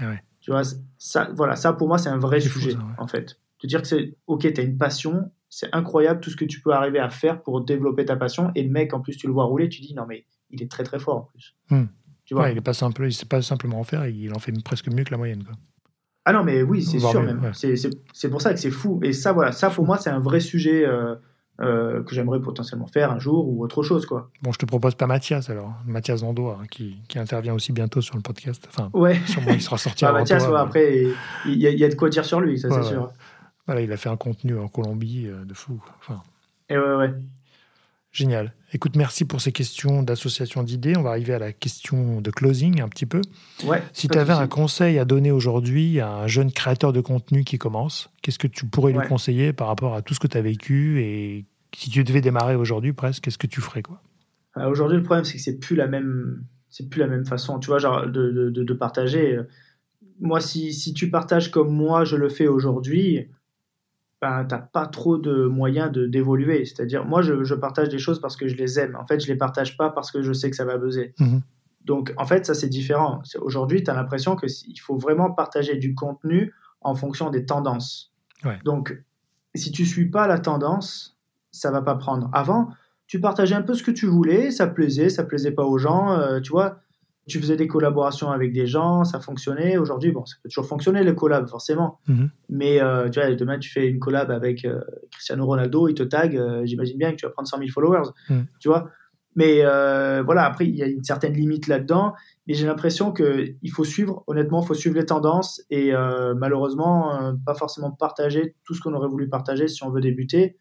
Ah 0.00 0.08
ouais. 0.08 0.22
Tu 0.40 0.50
vois, 0.50 0.62
ça, 0.98 1.30
voilà, 1.34 1.56
ça 1.56 1.72
pour 1.72 1.88
moi, 1.88 1.98
c'est 1.98 2.08
un 2.08 2.18
vrai 2.18 2.40
sujet, 2.40 2.74
en 2.98 3.06
fait 3.06 3.38
te 3.58 3.66
dire 3.66 3.82
que 3.82 3.88
c'est 3.88 4.14
ok, 4.26 4.52
tu 4.52 4.60
as 4.60 4.64
une 4.64 4.78
passion, 4.78 5.30
c'est 5.48 5.68
incroyable 5.74 6.20
tout 6.20 6.30
ce 6.30 6.36
que 6.36 6.44
tu 6.44 6.60
peux 6.60 6.72
arriver 6.72 6.98
à 6.98 7.10
faire 7.10 7.42
pour 7.42 7.64
développer 7.64 8.04
ta 8.04 8.16
passion. 8.16 8.50
Et 8.54 8.62
le 8.62 8.70
mec, 8.70 8.94
en 8.94 9.00
plus, 9.00 9.16
tu 9.16 9.26
le 9.26 9.32
vois 9.32 9.44
rouler, 9.44 9.68
tu 9.68 9.80
dis 9.80 9.94
non, 9.94 10.06
mais 10.08 10.24
il 10.50 10.62
est 10.62 10.70
très 10.70 10.84
très 10.84 10.98
fort 10.98 11.16
en 11.16 11.22
plus. 11.22 11.56
Hmm. 11.70 11.86
Tu 12.24 12.34
vois? 12.34 12.50
Il 12.50 12.58
est 12.58 12.62
pas 12.62 12.74
simple, 12.74 13.06
il 13.06 13.12
sait 13.12 13.26
pas 13.26 13.42
simplement 13.42 13.80
en 13.80 13.84
faire, 13.84 14.06
il 14.06 14.32
en 14.34 14.38
fait 14.38 14.52
presque 14.62 14.88
mieux 14.88 15.04
que 15.04 15.10
la 15.10 15.16
moyenne. 15.16 15.42
Quoi. 15.44 15.54
Ah 16.24 16.32
non, 16.32 16.44
mais 16.44 16.62
oui, 16.62 16.82
c'est 16.82 16.98
sûr 16.98 17.22
même. 17.22 17.52
C'est 17.54 18.30
pour 18.30 18.42
ça 18.42 18.52
que 18.52 18.60
c'est 18.60 18.70
fou. 18.70 19.00
Et 19.02 19.12
ça, 19.12 19.32
voilà, 19.32 19.52
ça 19.52 19.70
pour 19.70 19.86
moi, 19.86 19.98
c'est 19.98 20.10
un 20.10 20.20
vrai 20.20 20.40
sujet. 20.40 20.86
Euh, 20.86 21.16
euh, 21.60 22.02
que 22.04 22.14
j'aimerais 22.14 22.40
potentiellement 22.40 22.86
faire 22.86 23.10
un 23.10 23.18
jour 23.18 23.48
ou 23.48 23.64
autre 23.64 23.82
chose 23.82 24.06
quoi. 24.06 24.30
Bon, 24.42 24.52
je 24.52 24.58
te 24.58 24.66
propose 24.66 24.94
pas 24.94 25.06
Mathias 25.06 25.50
alors, 25.50 25.72
Mathias 25.86 26.20
Zando 26.20 26.48
hein, 26.48 26.62
qui, 26.70 26.98
qui, 27.08 27.18
intervient 27.18 27.54
aussi 27.54 27.72
bientôt 27.72 28.00
sur 28.00 28.14
le 28.14 28.22
podcast. 28.22 28.68
Enfin, 28.68 28.90
ouais. 28.92 29.18
sûrement 29.26 29.50
il 29.52 29.62
sera 29.62 29.76
sorti. 29.76 30.04
ah, 30.06 30.12
Mathias, 30.12 30.44
après, 30.44 31.06
il 31.46 31.54
y, 31.54 31.66
a, 31.66 31.70
il 31.70 31.78
y, 31.78 31.84
a 31.84 31.88
de 31.88 31.94
quoi 31.94 32.10
dire 32.10 32.24
sur 32.24 32.40
lui, 32.40 32.58
ça 32.58 32.68
c'est 32.70 32.88
sûr. 32.88 33.10
Voilà, 33.66 33.80
il 33.80 33.92
a 33.92 33.96
fait 33.96 34.08
un 34.08 34.16
contenu 34.16 34.58
en 34.58 34.68
Colombie 34.68 35.26
euh, 35.26 35.44
de 35.44 35.52
fou. 35.52 35.82
Enfin, 36.00 36.22
Et 36.70 36.78
ouais, 36.78 36.94
ouais. 36.94 37.12
Génial. 38.12 38.54
Écoute, 38.72 38.96
merci 38.96 39.24
pour 39.24 39.40
ces 39.40 39.52
questions 39.52 40.02
d'association 40.02 40.62
d'idées. 40.62 40.96
On 40.96 41.02
va 41.02 41.10
arriver 41.10 41.34
à 41.34 41.38
la 41.38 41.52
question 41.52 42.20
de 42.20 42.30
closing 42.30 42.80
un 42.80 42.88
petit 42.88 43.06
peu. 43.06 43.20
Ouais, 43.64 43.82
si 43.92 44.08
tu 44.08 44.18
avais 44.18 44.32
un 44.32 44.46
conseil 44.46 44.98
à 44.98 45.04
donner 45.04 45.30
aujourd'hui 45.30 46.00
à 46.00 46.10
un 46.10 46.26
jeune 46.26 46.50
créateur 46.50 46.92
de 46.92 47.00
contenu 47.00 47.44
qui 47.44 47.58
commence, 47.58 48.10
qu'est-ce 48.22 48.38
que 48.38 48.46
tu 48.46 48.66
pourrais 48.66 48.92
lui 48.92 49.06
conseiller 49.06 49.52
par 49.52 49.68
rapport 49.68 49.94
à 49.94 50.02
tout 50.02 50.14
ce 50.14 50.20
que 50.20 50.26
tu 50.26 50.36
as 50.36 50.42
vécu 50.42 51.02
et 51.02 51.44
si 51.74 51.90
tu 51.90 52.04
devais 52.04 52.20
démarrer 52.20 52.54
aujourd'hui 52.54 52.92
presque, 52.92 53.24
qu'est-ce 53.24 53.38
que 53.38 53.46
tu 53.46 53.60
ferais 53.60 53.82
quoi? 53.82 54.02
Euh, 54.56 54.68
Aujourd'hui, 54.68 54.96
le 54.96 55.02
problème 55.02 55.24
c'est 55.24 55.36
que 55.36 55.42
c'est 55.42 55.58
plus 55.58 55.76
la 55.76 55.86
même, 55.86 56.44
c'est 56.70 56.88
plus 56.88 57.00
la 57.00 57.06
même 57.06 57.26
façon, 57.26 57.58
tu 57.58 57.68
vois, 57.68 57.78
genre 57.78 58.06
de, 58.06 58.30
de, 58.30 58.50
de, 58.50 58.62
de 58.62 58.74
partager. 58.74 59.38
Moi, 60.20 60.40
si, 60.40 60.72
si, 60.72 60.94
tu 60.94 61.10
partages 61.10 61.50
comme 61.50 61.72
moi 61.72 62.04
je 62.04 62.16
le 62.16 62.28
fais 62.28 62.48
aujourd'hui, 62.48 63.28
ben, 64.20 64.44
tu 64.44 64.54
n'as 64.54 64.60
pas 64.60 64.86
trop 64.86 65.16
de 65.16 65.46
moyens 65.46 65.92
de 65.92 66.06
d'évoluer. 66.06 66.64
C'est-à-dire, 66.64 67.04
moi, 67.04 67.22
je, 67.22 67.44
je, 67.44 67.54
partage 67.54 67.88
des 67.88 67.98
choses 67.98 68.20
parce 68.20 68.36
que 68.36 68.48
je 68.48 68.56
les 68.56 68.80
aime. 68.80 68.96
En 68.96 69.06
fait, 69.06 69.20
je 69.20 69.28
les 69.28 69.36
partage 69.36 69.76
pas 69.76 69.90
parce 69.90 70.10
que 70.10 70.22
je 70.22 70.32
sais 70.32 70.50
que 70.50 70.56
ça 70.56 70.64
va 70.64 70.76
buzzer. 70.76 71.14
Mhm. 71.20 71.42
Donc, 71.84 72.12
en 72.16 72.26
fait, 72.26 72.44
ça, 72.44 72.54
c'est 72.54 72.68
différent. 72.68 73.22
Aujourd'hui, 73.40 73.82
tu 73.82 73.90
as 73.90 73.94
l'impression 73.94 74.36
qu'il 74.36 74.80
faut 74.80 74.96
vraiment 74.96 75.30
partager 75.30 75.76
du 75.76 75.94
contenu 75.94 76.52
en 76.80 76.94
fonction 76.94 77.30
des 77.30 77.46
tendances. 77.46 78.12
Donc, 78.64 79.02
si 79.54 79.72
tu 79.72 79.84
suis 79.86 80.10
pas 80.10 80.26
la 80.26 80.38
tendance, 80.38 81.17
ça 81.50 81.70
va 81.70 81.82
pas 81.82 81.94
prendre. 81.94 82.30
Avant, 82.32 82.68
tu 83.08 83.20
partageais 83.20 83.54
un 83.54 83.62
peu 83.62 83.74
ce 83.74 83.82
que 83.82 83.90
tu 83.90 84.06
voulais, 84.06 84.50
ça 84.50 84.66
plaisait, 84.66 85.08
ça 85.08 85.24
plaisait 85.24 85.50
pas 85.50 85.64
aux 85.64 85.78
gens, 85.78 86.12
euh, 86.12 86.40
tu 86.40 86.52
vois 86.52 86.80
tu 87.26 87.38
faisais 87.38 87.56
des 87.56 87.68
collaborations 87.68 88.30
avec 88.30 88.54
des 88.54 88.66
gens, 88.66 89.04
ça 89.04 89.20
fonctionnait. 89.20 89.76
Aujourd'hui, 89.76 90.12
bon, 90.12 90.24
ça 90.24 90.36
peut 90.42 90.48
toujours 90.48 90.64
fonctionner 90.64 91.04
les 91.04 91.14
collabs, 91.14 91.46
forcément. 91.46 91.98
Mhm. 92.08 92.30
Mais 92.48 92.80
euh, 92.80 93.10
tu 93.10 93.20
vois, 93.20 93.34
demain, 93.34 93.58
tu 93.58 93.70
fais 93.70 93.86
une 93.86 93.98
collab 93.98 94.30
avec 94.30 94.64
euh, 94.64 94.80
Cristiano 95.10 95.44
Ronaldo, 95.44 95.88
il 95.88 95.94
te 95.94 96.02
tag, 96.02 96.40
j'imagine 96.64 96.96
bien 96.96 97.10
que 97.10 97.16
tu 97.16 97.26
vas 97.26 97.32
prendre 97.32 97.46
100 97.46 97.58
000 97.58 97.68
followers, 97.70 98.08
mhm. 98.30 98.46
tu 98.60 98.68
vois. 98.68 98.88
Mais 99.36 99.60
voilà, 100.22 100.46
après, 100.46 100.66
il 100.66 100.74
y 100.74 100.82
a 100.82 100.86
une 100.86 101.04
certaine 101.04 101.34
limite 101.34 101.66
là-dedans. 101.66 102.14
Mais 102.46 102.54
j'ai 102.54 102.66
l'impression 102.66 103.12
qu'il 103.12 103.70
faut 103.74 103.84
suivre, 103.84 104.24
honnêtement, 104.26 104.62
il 104.62 104.66
faut 104.66 104.72
suivre 104.72 104.96
les 104.96 105.04
tendances 105.04 105.62
et 105.68 105.92
malheureusement, 106.34 107.34
pas 107.44 107.54
forcément 107.54 107.90
partager 107.90 108.56
tout 108.64 108.72
ce 108.72 108.80
qu'on 108.80 108.94
aurait 108.94 109.06
voulu 109.06 109.28
partager 109.28 109.68
si 109.68 109.84
on 109.84 109.90
veut 109.90 110.00
débuter. 110.00 110.56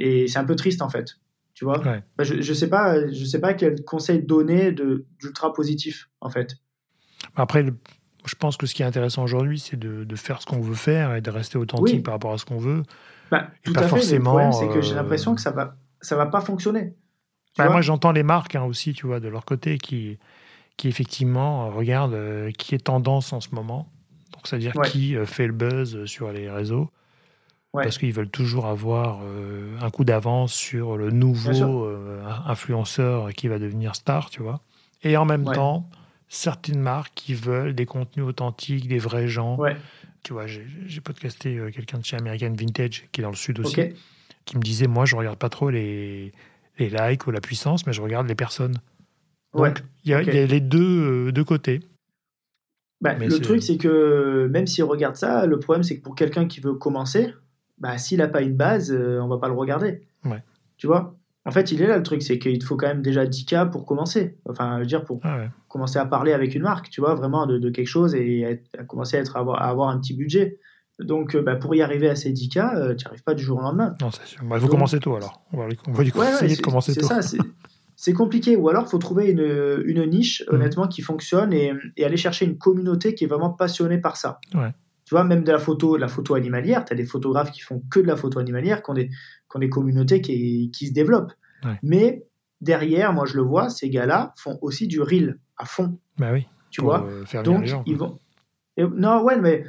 Et 0.00 0.26
c'est 0.26 0.38
un 0.38 0.44
peu 0.44 0.56
triste, 0.56 0.82
en 0.82 0.88
fait. 0.88 1.16
Tu 1.54 1.64
vois 1.64 1.78
bah, 1.78 2.24
je 2.24 2.34
ne 2.34 2.54
sais, 2.54 2.68
pas, 2.68 3.06
je 3.10 3.24
sais 3.24 3.40
pas 3.40 3.54
quel 3.54 3.84
conseil 3.84 4.22
donner 4.22 4.72
d'ultra 4.72 5.52
positif, 5.52 6.08
en 6.20 6.30
fait. 6.30 6.56
Après, 7.36 7.64
je 8.24 8.34
pense 8.34 8.56
que 8.56 8.66
ce 8.66 8.74
qui 8.74 8.82
est 8.82 8.86
intéressant 8.86 9.22
aujourd'hui, 9.22 9.58
c'est 9.58 9.78
de, 9.78 10.04
de, 10.04 10.16
faire 10.16 10.40
ce 10.40 10.46
qu'on 10.46 10.60
veut 10.60 10.74
faire 10.74 11.14
et 11.14 11.20
de 11.20 11.30
rester 11.30 11.58
authentique 11.58 12.02
par 12.02 12.14
rapport 12.14 12.32
à 12.32 12.38
ce 12.38 12.44
qu'on 12.44 12.58
veut. 12.58 12.82
Bah, 13.30 13.48
tout 13.62 13.72
à 13.76 13.82
fait. 13.82 13.88
Forcément, 13.88 14.38
le 14.38 14.48
problème, 14.48 14.52
c'est 14.52 14.74
que 14.74 14.82
j'ai 14.82 14.92
euh, 14.92 14.96
l'impression 14.96 15.34
que 15.34 15.40
ça 15.40 15.50
va, 15.50 15.76
ça 16.00 16.16
va 16.16 16.26
pas 16.26 16.40
fonctionner. 16.40 16.94
Bah, 17.58 17.68
moi, 17.68 17.80
j'entends 17.80 18.12
les 18.12 18.22
marques 18.22 18.56
hein, 18.56 18.64
aussi, 18.64 18.92
tu 18.92 19.06
vois, 19.06 19.20
de 19.20 19.28
leur 19.28 19.44
côté, 19.44 19.78
qui, 19.78 20.18
qui 20.76 20.88
effectivement 20.88 21.70
regardent 21.70 22.14
euh, 22.14 22.50
qui 22.52 22.74
est 22.74 22.84
tendance 22.84 23.32
en 23.32 23.40
ce 23.40 23.54
moment. 23.54 23.90
Donc, 24.32 24.46
c'est-à-dire 24.46 24.72
qui 24.84 25.16
euh, 25.16 25.26
fait 25.26 25.46
le 25.46 25.52
buzz 25.52 26.04
sur 26.06 26.32
les 26.32 26.50
réseaux. 26.50 26.90
Parce 27.72 27.98
qu'ils 27.98 28.12
veulent 28.12 28.30
toujours 28.30 28.66
avoir 28.66 29.20
euh, 29.22 29.78
un 29.80 29.90
coup 29.90 30.04
d'avance 30.04 30.52
sur 30.52 30.96
le 30.96 31.10
nouveau 31.10 31.86
influenceur 32.46 33.32
qui 33.32 33.46
va 33.48 33.58
devenir 33.58 33.94
star, 33.94 34.30
tu 34.30 34.42
vois. 34.42 34.60
Et 35.02 35.16
en 35.16 35.24
même 35.24 35.44
temps, 35.44 35.88
certaines 36.28 36.80
marques 36.80 37.12
qui 37.14 37.34
veulent 37.34 37.74
des 37.74 37.86
contenus 37.86 38.26
authentiques, 38.26 38.88
des 38.88 38.98
vrais 38.98 39.28
gens. 39.28 39.58
Tu 40.22 40.32
vois, 40.32 40.46
j'ai 40.46 41.00
podcasté 41.00 41.60
quelqu'un 41.72 41.98
de 41.98 42.04
chez 42.04 42.16
American 42.16 42.52
Vintage, 42.58 43.04
qui 43.12 43.20
est 43.20 43.24
dans 43.24 43.30
le 43.30 43.36
sud 43.36 43.60
aussi, 43.60 43.80
qui 44.44 44.56
me 44.56 44.62
disait, 44.62 44.88
moi, 44.88 45.04
je 45.04 45.14
regarde 45.14 45.38
pas 45.38 45.48
trop 45.48 45.70
les, 45.70 46.32
les 46.78 46.88
likes 46.88 47.26
ou 47.26 47.30
la 47.30 47.40
puissance, 47.40 47.86
mais 47.86 47.92
je 47.92 48.02
regarde 48.02 48.26
les 48.26 48.34
personnes. 48.34 48.78
Donc, 49.54 49.82
il 50.04 50.10
y, 50.10 50.14
a 50.14 50.22
les 50.22 50.60
deux, 50.60 51.28
euh, 51.28 51.32
deux 51.32 51.44
côtés. 51.44 51.80
Bah, 53.00 53.14
le 53.14 53.38
truc, 53.40 53.62
c'est 53.62 53.76
que 53.76 54.48
même 54.50 54.66
s'il 54.66 54.84
regarde 54.84 55.16
ça, 55.16 55.46
le 55.46 55.58
problème, 55.58 55.82
c'est 55.82 55.98
que 55.98 56.02
pour 56.02 56.14
quelqu'un 56.14 56.46
qui 56.46 56.60
veut 56.60 56.74
commencer, 56.74 57.34
bah, 57.80 57.98
s'il 57.98 58.18
n'a 58.18 58.28
pas 58.28 58.42
une 58.42 58.54
base, 58.54 58.92
euh, 58.92 59.20
on 59.20 59.28
va 59.28 59.38
pas 59.38 59.48
le 59.48 59.54
regarder. 59.54 60.02
Ouais. 60.24 60.42
Tu 60.76 60.86
vois? 60.86 61.16
En 61.46 61.50
fait, 61.50 61.72
il 61.72 61.80
est 61.80 61.86
là 61.86 61.96
le 61.96 62.02
truc, 62.02 62.22
c'est 62.22 62.38
qu'il 62.38 62.62
faut 62.62 62.76
quand 62.76 62.86
même 62.86 63.02
déjà 63.02 63.24
10K 63.24 63.70
pour 63.70 63.86
commencer. 63.86 64.36
Enfin, 64.48 64.74
je 64.76 64.80
veux 64.80 64.86
dire, 64.86 65.04
pour 65.04 65.20
ah 65.24 65.46
commencer 65.68 65.98
à 65.98 66.04
parler 66.04 66.32
avec 66.32 66.54
une 66.54 66.62
marque, 66.62 66.90
tu 66.90 67.00
vois, 67.00 67.14
vraiment 67.14 67.46
de, 67.46 67.70
quelque 67.70 67.86
chose 67.86 68.14
et 68.14 68.62
à 68.78 68.84
commencer 68.84 69.16
à, 69.16 69.20
être, 69.20 69.36
avoir, 69.36 69.62
à 69.62 69.68
avoir 69.68 69.88
un 69.88 69.98
petit 69.98 70.14
budget. 70.14 70.58
Donc, 70.98 71.34
euh, 71.34 71.40
bah, 71.40 71.56
pour 71.56 71.74
y 71.74 71.80
arriver 71.80 72.10
à 72.10 72.16
ces 72.16 72.30
10K, 72.30 72.76
euh, 72.76 72.94
tu 72.94 73.04
n'y 73.04 73.08
arrives 73.08 73.22
pas 73.22 73.32
du 73.32 73.42
jour 73.42 73.58
au 73.58 73.62
lendemain. 73.62 73.96
Non, 74.02 74.10
c'est 74.10 74.26
sûr. 74.26 74.44
Bah, 74.44 74.56
il 74.56 74.60
faut 74.60 74.68
commencer 74.68 75.00
tôt 75.00 75.16
alors. 75.16 75.42
On 75.52 75.56
va, 75.56 75.68
on 75.88 75.92
va 75.92 76.04
essayer 76.04 76.56
de 76.56 76.60
commencer 76.60 76.94
tôt. 76.94 77.06
C'est 77.08 77.22
ça, 77.22 77.38
c'est 77.96 78.12
compliqué. 78.12 78.56
Ou 78.56 78.68
alors, 78.68 78.84
il 78.86 78.90
faut 78.90 78.98
trouver 78.98 79.30
une, 79.30 79.82
une 79.86 80.04
niche, 80.10 80.44
mm. 80.46 80.54
honnêtement, 80.54 80.88
qui 80.88 81.00
fonctionne 81.00 81.54
et, 81.54 81.72
et, 81.96 82.04
aller 82.04 82.18
chercher 82.18 82.44
une 82.44 82.58
communauté 82.58 83.14
qui 83.14 83.24
est 83.24 83.26
vraiment 83.26 83.50
passionnée 83.50 83.98
par 83.98 84.16
ça. 84.18 84.40
Ouais. 84.54 84.72
Tu 85.10 85.16
vois, 85.16 85.24
même 85.24 85.42
de 85.42 85.50
la 85.50 85.58
photo, 85.58 85.96
la 85.96 86.06
photo 86.06 86.34
animalière, 86.34 86.84
tu 86.84 86.92
as 86.92 86.96
des 86.96 87.04
photographes 87.04 87.50
qui 87.50 87.62
font 87.62 87.82
que 87.90 87.98
de 87.98 88.06
la 88.06 88.14
photo 88.14 88.38
animalière, 88.38 88.80
qui 88.80 88.90
ont 88.90 88.94
des, 88.94 89.08
qui 89.08 89.56
ont 89.56 89.58
des 89.58 89.68
communautés 89.68 90.20
qui, 90.20 90.70
qui 90.70 90.86
se 90.86 90.92
développent. 90.92 91.32
Mais 91.82 92.28
derrière, 92.60 93.12
moi, 93.12 93.26
je 93.26 93.34
le 93.34 93.42
vois, 93.42 93.70
ces 93.70 93.90
gars-là 93.90 94.32
font 94.36 94.56
aussi 94.62 94.86
du 94.86 95.02
reel 95.02 95.40
à 95.56 95.64
fond. 95.64 95.98
Bah 96.16 96.28
oui. 96.32 96.46
Tu 96.70 96.80
vois? 96.80 97.04
euh, 97.06 97.24
faire 97.24 97.42
Donc, 97.42 97.62
les 97.62 97.66
gens, 97.66 97.82
ils 97.86 97.96
vont. 97.96 98.20
non, 98.78 99.24
ouais, 99.24 99.36
mais 99.40 99.64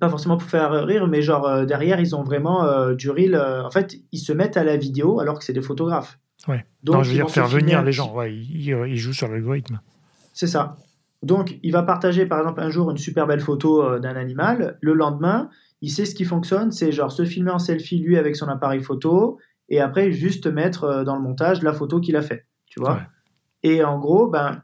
pas 0.00 0.10
forcément 0.10 0.36
pour 0.36 0.50
faire 0.50 0.70
rire, 0.84 1.06
mais 1.06 1.22
genre 1.22 1.46
euh, 1.46 1.64
derrière, 1.64 1.98
ils 1.98 2.14
ont 2.14 2.22
vraiment 2.22 2.64
euh, 2.64 2.94
du 2.94 3.08
reel. 3.08 3.36
En 3.36 3.70
fait, 3.70 3.96
ils 4.12 4.18
se 4.18 4.34
mettent 4.34 4.58
à 4.58 4.64
la 4.64 4.76
vidéo 4.76 5.18
alors 5.18 5.38
que 5.38 5.46
c'est 5.46 5.54
des 5.54 5.62
photographes. 5.62 6.18
Ouais. 6.46 6.66
Donc, 6.82 7.04
je 7.04 7.08
veux 7.08 7.14
dire, 7.14 7.30
faire 7.30 7.48
venir 7.48 7.82
les 7.82 7.92
gens. 7.92 8.14
Ouais, 8.14 8.34
ils, 8.34 8.96
jouent 8.98 9.14
sur 9.14 9.28
l'algorithme. 9.28 9.80
C'est 10.34 10.46
ça. 10.46 10.76
Donc, 11.24 11.58
il 11.62 11.72
va 11.72 11.82
partager 11.82 12.26
par 12.26 12.38
exemple 12.38 12.60
un 12.60 12.70
jour 12.70 12.90
une 12.90 12.98
super 12.98 13.26
belle 13.26 13.40
photo 13.40 13.98
d'un 13.98 14.16
animal. 14.16 14.78
Le 14.80 14.92
lendemain, 14.92 15.48
il 15.80 15.90
sait 15.90 16.04
ce 16.04 16.14
qui 16.14 16.24
fonctionne 16.24 16.70
c'est 16.70 16.92
genre 16.92 17.10
se 17.10 17.24
filmer 17.24 17.50
en 17.50 17.58
selfie 17.58 17.98
lui 17.98 18.16
avec 18.16 18.36
son 18.36 18.46
appareil 18.48 18.82
photo 18.82 19.38
et 19.68 19.80
après 19.80 20.12
juste 20.12 20.46
mettre 20.46 21.02
dans 21.04 21.16
le 21.16 21.22
montage 21.22 21.62
la 21.62 21.72
photo 21.72 22.00
qu'il 22.00 22.16
a 22.16 22.22
fait. 22.22 22.46
Tu 22.66 22.80
vois? 22.80 23.02
Et 23.62 23.82
en 23.82 23.98
gros, 23.98 24.28
ben, 24.28 24.62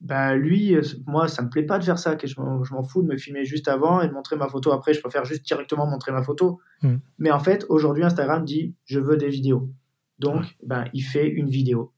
bah 0.00 0.36
lui, 0.36 0.74
euh, 0.74 0.82
moi, 1.06 1.26
ça 1.26 1.42
me 1.42 1.48
plaît 1.48 1.64
pas 1.64 1.78
de 1.78 1.84
faire 1.84 1.98
ça, 1.98 2.16
que 2.16 2.26
je 2.26 2.38
m'en 2.38 2.82
fous 2.82 3.02
de 3.02 3.08
me 3.08 3.16
filmer 3.16 3.44
juste 3.44 3.66
avant 3.66 4.00
et 4.00 4.08
de 4.08 4.12
montrer 4.12 4.36
ma 4.36 4.48
photo 4.48 4.72
après. 4.72 4.94
Je 4.94 5.00
préfère 5.00 5.24
juste 5.24 5.44
directement 5.44 5.86
montrer 5.86 6.12
ma 6.12 6.22
photo. 6.22 6.60
Hmm. 6.82 6.96
Mais 7.18 7.30
en 7.30 7.40
fait, 7.40 7.66
aujourd'hui, 7.68 8.04
Instagram 8.04 8.44
dit 8.44 8.74
je 8.84 9.00
veux 9.00 9.16
des 9.16 9.28
vidéos. 9.28 9.70
Donc, 10.18 10.56
ben, 10.62 10.84
il 10.92 11.02
fait 11.02 11.28
une 11.28 11.48
vidéo. 11.48 11.92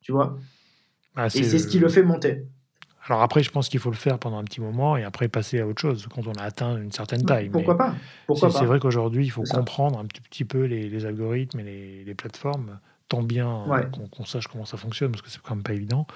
Tu 0.00 0.12
vois? 0.12 0.38
Ah, 1.16 1.26
Et 1.26 1.42
c'est 1.42 1.58
ce 1.58 1.66
qui 1.66 1.78
le 1.78 1.88
fait 1.88 2.02
monter. 2.02 2.46
Alors 3.06 3.22
après, 3.22 3.42
je 3.42 3.50
pense 3.50 3.68
qu'il 3.68 3.80
faut 3.80 3.90
le 3.90 3.96
faire 3.96 4.18
pendant 4.18 4.38
un 4.38 4.44
petit 4.44 4.60
moment 4.60 4.96
et 4.96 5.04
après 5.04 5.28
passer 5.28 5.60
à 5.60 5.66
autre 5.66 5.80
chose 5.80 6.06
quand 6.14 6.26
on 6.26 6.32
a 6.32 6.42
atteint 6.42 6.76
une 6.76 6.92
certaine 6.92 7.24
taille. 7.24 7.50
Pourquoi 7.50 7.76
pas 7.76 7.94
C'est 8.34 8.64
vrai 8.64 8.78
qu'aujourd'hui, 8.78 9.26
il 9.26 9.30
faut 9.30 9.42
comprendre 9.42 9.98
un 9.98 10.06
petit, 10.06 10.22
petit 10.22 10.44
peu 10.44 10.64
les, 10.64 11.04
algorithmes 11.04 11.60
et 11.60 12.04
les, 12.06 12.14
plateformes, 12.14 12.78
tant 13.08 13.22
bien 13.22 13.64
qu'on 14.12 14.24
sache 14.24 14.46
comment 14.48 14.64
ça 14.64 14.78
fonctionne, 14.78 15.10
parce 15.10 15.22
que 15.22 15.30
c'est 15.30 15.40
quand 15.42 15.54
même 15.54 15.64
pas 15.64 15.74
évident 15.74 16.06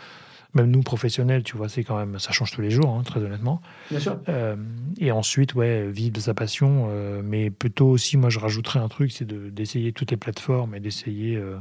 même 0.55 0.71
nous 0.71 0.83
professionnels, 0.83 1.43
tu 1.43 1.57
vois, 1.57 1.69
c'est 1.69 1.85
quand 1.85 1.99
même, 1.99 2.19
ça 2.19 2.33
change 2.33 2.53
tous 2.53 2.61
les 2.61 2.71
jours, 2.71 2.89
hein, 2.89 3.03
très 3.03 3.21
honnêtement. 3.21 3.61
Bien 3.91 4.01
sûr. 4.01 4.19
Euh, 4.29 4.57
et 4.99 5.13
ensuite, 5.13 5.55
ouais, 5.55 5.89
vivre 5.89 6.13
de 6.13 6.21
sa 6.21 6.35
passion, 6.35 6.89
euh, 6.91 7.21
mais 7.25 7.51
plutôt 7.51 7.89
aussi, 7.89 8.17
moi, 8.17 8.31
je 8.31 8.39
rajouterais 8.39 8.79
un 8.79 8.89
truc, 8.89 9.13
c'est 9.13 9.27
d'essayer 9.27 9.93
toutes 9.93 10.11
les 10.11 10.17
plateformes 10.17 10.75
et 10.75 10.81
d'essayer 10.81 11.37
euh, 11.37 11.59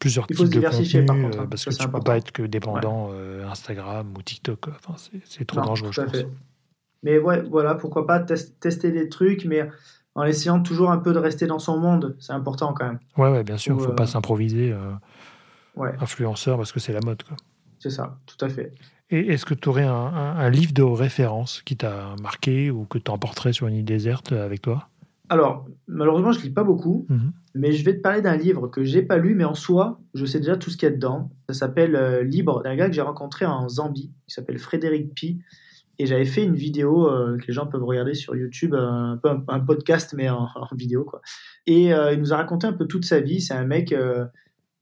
plusieurs 0.00 0.26
Il 0.28 0.36
faut 0.36 0.42
types 0.42 0.54
diversifier, 0.54 1.02
par 1.04 1.16
contre, 1.16 1.38
hein, 1.38 1.46
parce 1.48 1.64
que 1.64 1.70
tu 1.70 1.86
ne 1.86 1.92
peux 1.92 2.00
pas 2.00 2.16
être 2.16 2.32
que 2.32 2.42
dépendant 2.42 3.12
Instagram 3.48 4.12
ou 4.18 4.22
TikTok. 4.22 4.66
Enfin, 4.68 4.94
c'est 5.24 5.44
trop 5.44 5.60
dangereux, 5.60 5.92
je 5.92 6.00
pense. 6.00 6.24
Mais 7.02 7.18
ouais, 7.18 7.40
voilà, 7.42 7.76
pourquoi 7.76 8.06
pas 8.06 8.18
tester 8.20 8.90
des 8.90 9.08
trucs, 9.08 9.44
mais 9.44 9.70
en 10.14 10.24
essayant 10.24 10.60
toujours 10.60 10.90
un 10.90 10.98
peu 10.98 11.12
de 11.12 11.18
rester 11.18 11.46
dans 11.46 11.60
son 11.60 11.78
monde, 11.78 12.16
c'est 12.18 12.32
important 12.32 12.74
quand 12.74 12.84
même. 12.84 12.98
Ouais, 13.16 13.30
ouais 13.30 13.44
bien 13.44 13.56
sûr, 13.56 13.76
il 13.76 13.80
ne 13.80 13.86
faut 13.86 13.92
pas 13.92 14.08
s'improviser 14.08 14.74
influenceur 16.00 16.56
parce 16.56 16.72
que 16.72 16.80
c'est 16.80 16.92
la 16.92 17.00
mode. 17.04 17.22
C'est 17.78 17.90
ça, 17.90 18.18
tout 18.26 18.44
à 18.44 18.48
fait. 18.48 18.72
Et 19.10 19.32
est-ce 19.32 19.44
que 19.44 19.54
tu 19.54 19.68
aurais 19.68 19.84
un, 19.84 20.50
livre 20.50 20.72
de 20.72 20.82
référence 20.82 21.62
qui 21.62 21.76
t'a 21.76 22.14
marqué 22.22 22.70
ou 22.70 22.84
que 22.84 22.98
tu 22.98 23.10
emporterais 23.10 23.52
sur 23.52 23.66
une 23.66 23.76
île 23.76 23.84
déserte 23.84 24.32
avec 24.32 24.62
toi? 24.62 24.88
Alors, 25.30 25.68
malheureusement, 25.86 26.32
je 26.32 26.40
lis 26.40 26.50
pas 26.50 26.64
beaucoup, 26.64 27.06
mhm. 27.08 27.32
mais 27.54 27.70
je 27.70 27.84
vais 27.84 27.96
te 27.96 28.00
parler 28.00 28.20
d'un 28.20 28.36
livre 28.36 28.66
que 28.66 28.82
j'ai 28.82 29.00
pas 29.00 29.16
lu, 29.16 29.36
mais 29.36 29.44
en 29.44 29.54
soi, 29.54 30.00
je 30.12 30.26
sais 30.26 30.40
déjà 30.40 30.56
tout 30.56 30.70
ce 30.70 30.76
qu'il 30.76 30.88
y 30.88 30.92
a 30.92 30.94
dedans. 30.94 31.30
Ça 31.48 31.54
s'appelle 31.54 31.94
euh, 31.94 32.24
Libre, 32.24 32.62
d'un 32.64 32.74
gars 32.74 32.88
que 32.88 32.94
j'ai 32.94 33.00
rencontré 33.00 33.46
en 33.46 33.68
Zambie, 33.68 34.12
qui 34.26 34.34
s'appelle 34.34 34.58
Frédéric 34.58 35.14
Pi. 35.14 35.40
Et 36.00 36.06
j'avais 36.06 36.24
fait 36.24 36.42
une 36.42 36.56
vidéo 36.56 37.08
euh, 37.08 37.38
que 37.38 37.46
les 37.46 37.52
gens 37.52 37.68
peuvent 37.68 37.84
regarder 37.84 38.14
sur 38.14 38.34
YouTube, 38.34 38.74
un 38.74 39.20
peu 39.22 39.30
un, 39.46 39.60
podcast, 39.60 40.14
mais 40.16 40.28
en, 40.28 40.48
vidéo. 40.72 41.04
quoi. 41.04 41.20
Et 41.66 41.94
euh, 41.94 42.12
il 42.12 42.18
nous 42.18 42.32
a 42.32 42.36
raconté 42.36 42.66
un 42.66 42.72
peu 42.72 42.86
toute 42.86 43.04
sa 43.04 43.20
vie. 43.20 43.40
C'est 43.40 43.54
un 43.54 43.66
mec 43.66 43.94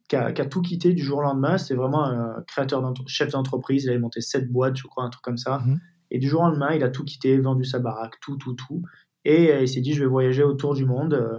qui 0.09 0.17
a, 0.17 0.33
tout 0.33 0.63
quitté 0.63 0.95
du 0.95 1.03
jour 1.03 1.19
au 1.19 1.23
lendemain. 1.23 1.59
C'était 1.59 1.75
vraiment 1.75 2.05
un 2.05 2.43
créateur, 2.47 2.95
chef 3.07 3.33
d'entreprise. 3.33 3.85
Il 3.85 3.91
avait 3.91 3.99
monté 3.99 4.23
sept 4.23 4.51
boîtes, 4.51 4.77
je 4.77 4.87
crois, 4.87 5.05
un 5.05 5.11
truc 5.11 5.23
comme 5.23 5.39
ça. 5.39 5.59
Mhm. 5.59 5.81
Et 6.11 6.19
du 6.19 6.29
jour 6.29 6.41
au 6.41 6.45
lendemain, 6.45 6.71
il 6.73 6.83
a 6.83 6.89
tout 6.89 7.05
quitté, 7.05 7.37
vendu 7.37 7.65
sa 7.65 7.81
baraque, 7.81 8.15
tout, 8.21 8.37
tout, 8.37 8.55
tout. 8.55 8.83
Et 9.25 9.53
euh, 9.53 9.63
il 9.63 9.69
s'est 9.69 9.81
dit, 9.81 9.95
je 9.95 10.01
vais 10.01 10.09
voyager 10.09 10.43
autour 10.43 10.75
du 10.75 10.85
monde 10.85 11.15
euh, 11.15 11.39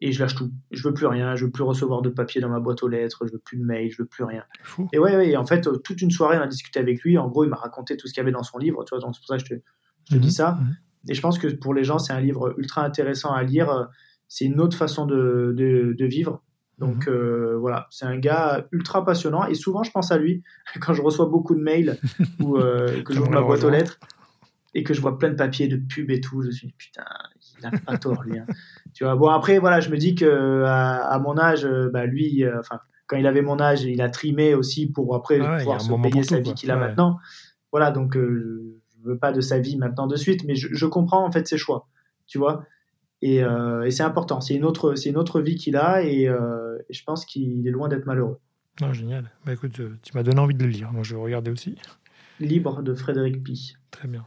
et 0.00 0.12
je 0.12 0.20
lâche 0.20 0.34
tout. 0.34 0.50
Je 0.70 0.86
veux 0.86 0.94
plus 0.94 1.06
rien, 1.06 1.34
je 1.36 1.46
veux 1.46 1.50
plus 1.50 1.62
recevoir 1.62 2.02
de 2.02 2.08
papier 2.08 2.40
dans 2.40 2.48
ma 2.48 2.60
boîte 2.60 2.82
aux 2.82 2.88
lettres, 2.88 3.26
je 3.26 3.32
veux 3.32 3.38
plus 3.38 3.58
de 3.58 3.64
mail, 3.64 3.90
je 3.90 4.02
veux 4.02 4.08
plus 4.08 4.24
rien. 4.24 4.44
Et 4.92 4.98
ouais, 4.98 5.16
ouais, 5.16 5.36
en 5.36 5.44
fait, 5.44 5.66
euh, 5.66 5.78
toute 5.78 6.00
une 6.02 6.10
soirée, 6.10 6.38
on 6.38 6.42
a 6.42 6.46
discuté 6.46 6.78
avec 6.78 7.02
lui. 7.02 7.18
En 7.18 7.28
gros, 7.28 7.44
il 7.44 7.50
m'a 7.50 7.56
raconté 7.56 7.96
tout 7.96 8.06
ce 8.06 8.12
qu'il 8.12 8.20
y 8.20 8.22
avait 8.22 8.32
dans 8.32 8.42
son 8.42 8.58
livre. 8.58 8.84
Tu 8.84 8.94
vois, 8.94 9.00
c'est 9.00 9.20
pour 9.20 9.26
ça 9.26 9.38
que 9.38 9.44
je 9.44 9.54
te, 9.54 10.16
dis 10.16 10.26
mhm. 10.26 10.30
ça. 10.30 10.52
Mhm. 10.52 10.76
Et 11.08 11.14
je 11.14 11.20
pense 11.20 11.38
que 11.38 11.48
pour 11.48 11.74
les 11.74 11.84
gens, 11.84 11.98
c'est 11.98 12.12
un 12.12 12.20
livre 12.20 12.54
ultra 12.58 12.84
intéressant 12.84 13.32
à 13.32 13.42
lire. 13.42 13.88
C'est 14.28 14.44
une 14.44 14.60
autre 14.60 14.76
façon 14.76 15.06
de, 15.06 15.54
de, 15.56 15.94
de 15.96 16.06
vivre. 16.06 16.42
Donc 16.78 17.06
mhm. 17.06 17.14
euh, 17.14 17.58
voilà, 17.58 17.86
c'est 17.90 18.06
un 18.06 18.18
gars 18.18 18.66
ultra 18.72 19.04
passionnant 19.04 19.46
et 19.46 19.54
souvent 19.54 19.82
je 19.82 19.90
pense 19.90 20.12
à 20.12 20.18
lui 20.18 20.42
quand 20.80 20.94
je 20.94 21.02
reçois 21.02 21.26
beaucoup 21.26 21.54
de 21.54 21.60
mails 21.60 21.98
ou 22.40 22.56
euh, 22.56 23.02
que 23.02 23.12
j'ouvre 23.14 23.30
ma 23.30 23.42
boîte 23.42 23.64
aux 23.64 23.70
lettres 23.70 23.98
et 24.78 24.82
que 24.82 24.94
je 24.94 25.00
vois 25.00 25.18
plein 25.18 25.30
de 25.30 25.34
papiers 25.34 25.68
de 25.68 25.76
pub 25.76 26.10
et 26.10 26.20
tout. 26.20 26.42
Je 26.42 26.50
suis 26.50 26.72
putain, 26.76 27.04
il 27.58 27.66
a 27.66 27.70
pas 27.70 27.98
tort 27.98 28.22
lui. 28.22 28.38
Hein. 28.38 28.46
Tu 28.94 29.04
vois. 29.04 29.14
Bon 29.16 29.28
après 29.28 29.58
voilà, 29.58 29.80
je 29.80 29.90
me 29.90 29.96
dis 29.96 30.14
que 30.14 30.64
à, 30.66 31.18
mon 31.20 31.38
âge, 31.38 31.64
euh, 31.64 31.88
bah 31.92 32.06
lui, 32.06 32.44
enfin 32.58 32.80
quand 33.06 33.16
il 33.16 33.26
avait 33.26 33.42
mon 33.42 33.60
âge, 33.60 33.84
il 33.84 34.00
a 34.02 34.08
trimé 34.08 34.54
aussi 34.54 34.90
pour 34.90 35.14
après 35.14 35.38
pouvoir 35.38 35.80
se 35.80 35.92
payer 36.02 36.22
sa 36.22 36.40
vie 36.40 36.54
qu'il 36.54 36.70
a 36.70 36.76
maintenant. 36.76 37.18
Voilà 37.70 37.90
donc 37.90 38.16
je 38.16 38.72
veux 39.04 39.18
pas 39.18 39.32
de 39.32 39.40
sa 39.40 39.58
vie 39.58 39.76
maintenant 39.76 40.06
de 40.06 40.16
suite, 40.16 40.44
mais 40.44 40.56
je, 40.56 40.68
je 40.72 40.86
comprends 40.86 41.24
en 41.24 41.30
fait 41.30 41.46
ses 41.46 41.58
choix. 41.58 41.86
Tu 42.26 42.38
vois. 42.38 42.64
Euh, 43.24 43.82
et, 43.82 43.90
c'est 43.90 44.02
important. 44.02 44.40
C'est 44.40 44.54
une 44.54 44.64
autre, 44.64 44.94
c'est 44.94 45.10
une 45.10 45.16
autre 45.16 45.40
vie 45.40 45.56
qu'il 45.56 45.76
a 45.76 46.02
et, 46.02 46.28
euh, 46.28 46.78
je 46.90 47.02
pense 47.04 47.24
qu'il 47.24 47.66
est 47.66 47.70
loin 47.70 47.88
d'être 47.88 48.06
malheureux. 48.06 48.40
Non, 48.80 48.92
génial. 48.92 49.30
Bah, 49.44 49.52
écoute, 49.52 49.80
euh, 49.80 49.98
tu 50.02 50.16
m'as 50.16 50.22
donné 50.22 50.38
envie 50.38 50.54
de 50.54 50.62
le 50.62 50.70
lire. 50.70 50.92
Moi, 50.92 51.02
je 51.02 51.14
vais 51.16 51.20
regarder 51.20 51.50
aussi. 51.50 51.76
Libre 52.38 52.82
de 52.82 52.94
Frédéric 52.94 53.42
Pi. 53.42 53.74
Très 53.90 54.06
bien. 54.06 54.26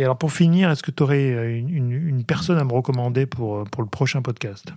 Et 0.00 0.04
alors, 0.04 0.16
pour 0.16 0.32
finir, 0.32 0.70
est-ce 0.70 0.82
que 0.82 0.90
tu 0.90 1.02
aurais 1.02 1.58
une, 1.58 1.92
une, 1.92 2.24
personne 2.24 2.56
à 2.56 2.64
me 2.64 2.72
recommander 2.72 3.26
pour, 3.26 3.64
pour 3.64 3.82
le 3.82 3.88
prochain 3.90 4.22
podcast? 4.22 4.72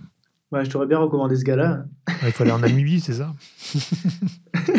Ouais, 0.52 0.66
Je 0.66 0.70
t'aurais 0.70 0.86
bien 0.86 0.98
recommandé 0.98 1.34
ce 1.34 1.44
gars-là. 1.44 1.86
Il 2.26 2.30
faut 2.30 2.42
aller 2.42 2.52
en 2.52 2.58
Namibie, 2.58 3.00
c'est 3.00 3.14
ça? 3.14 3.34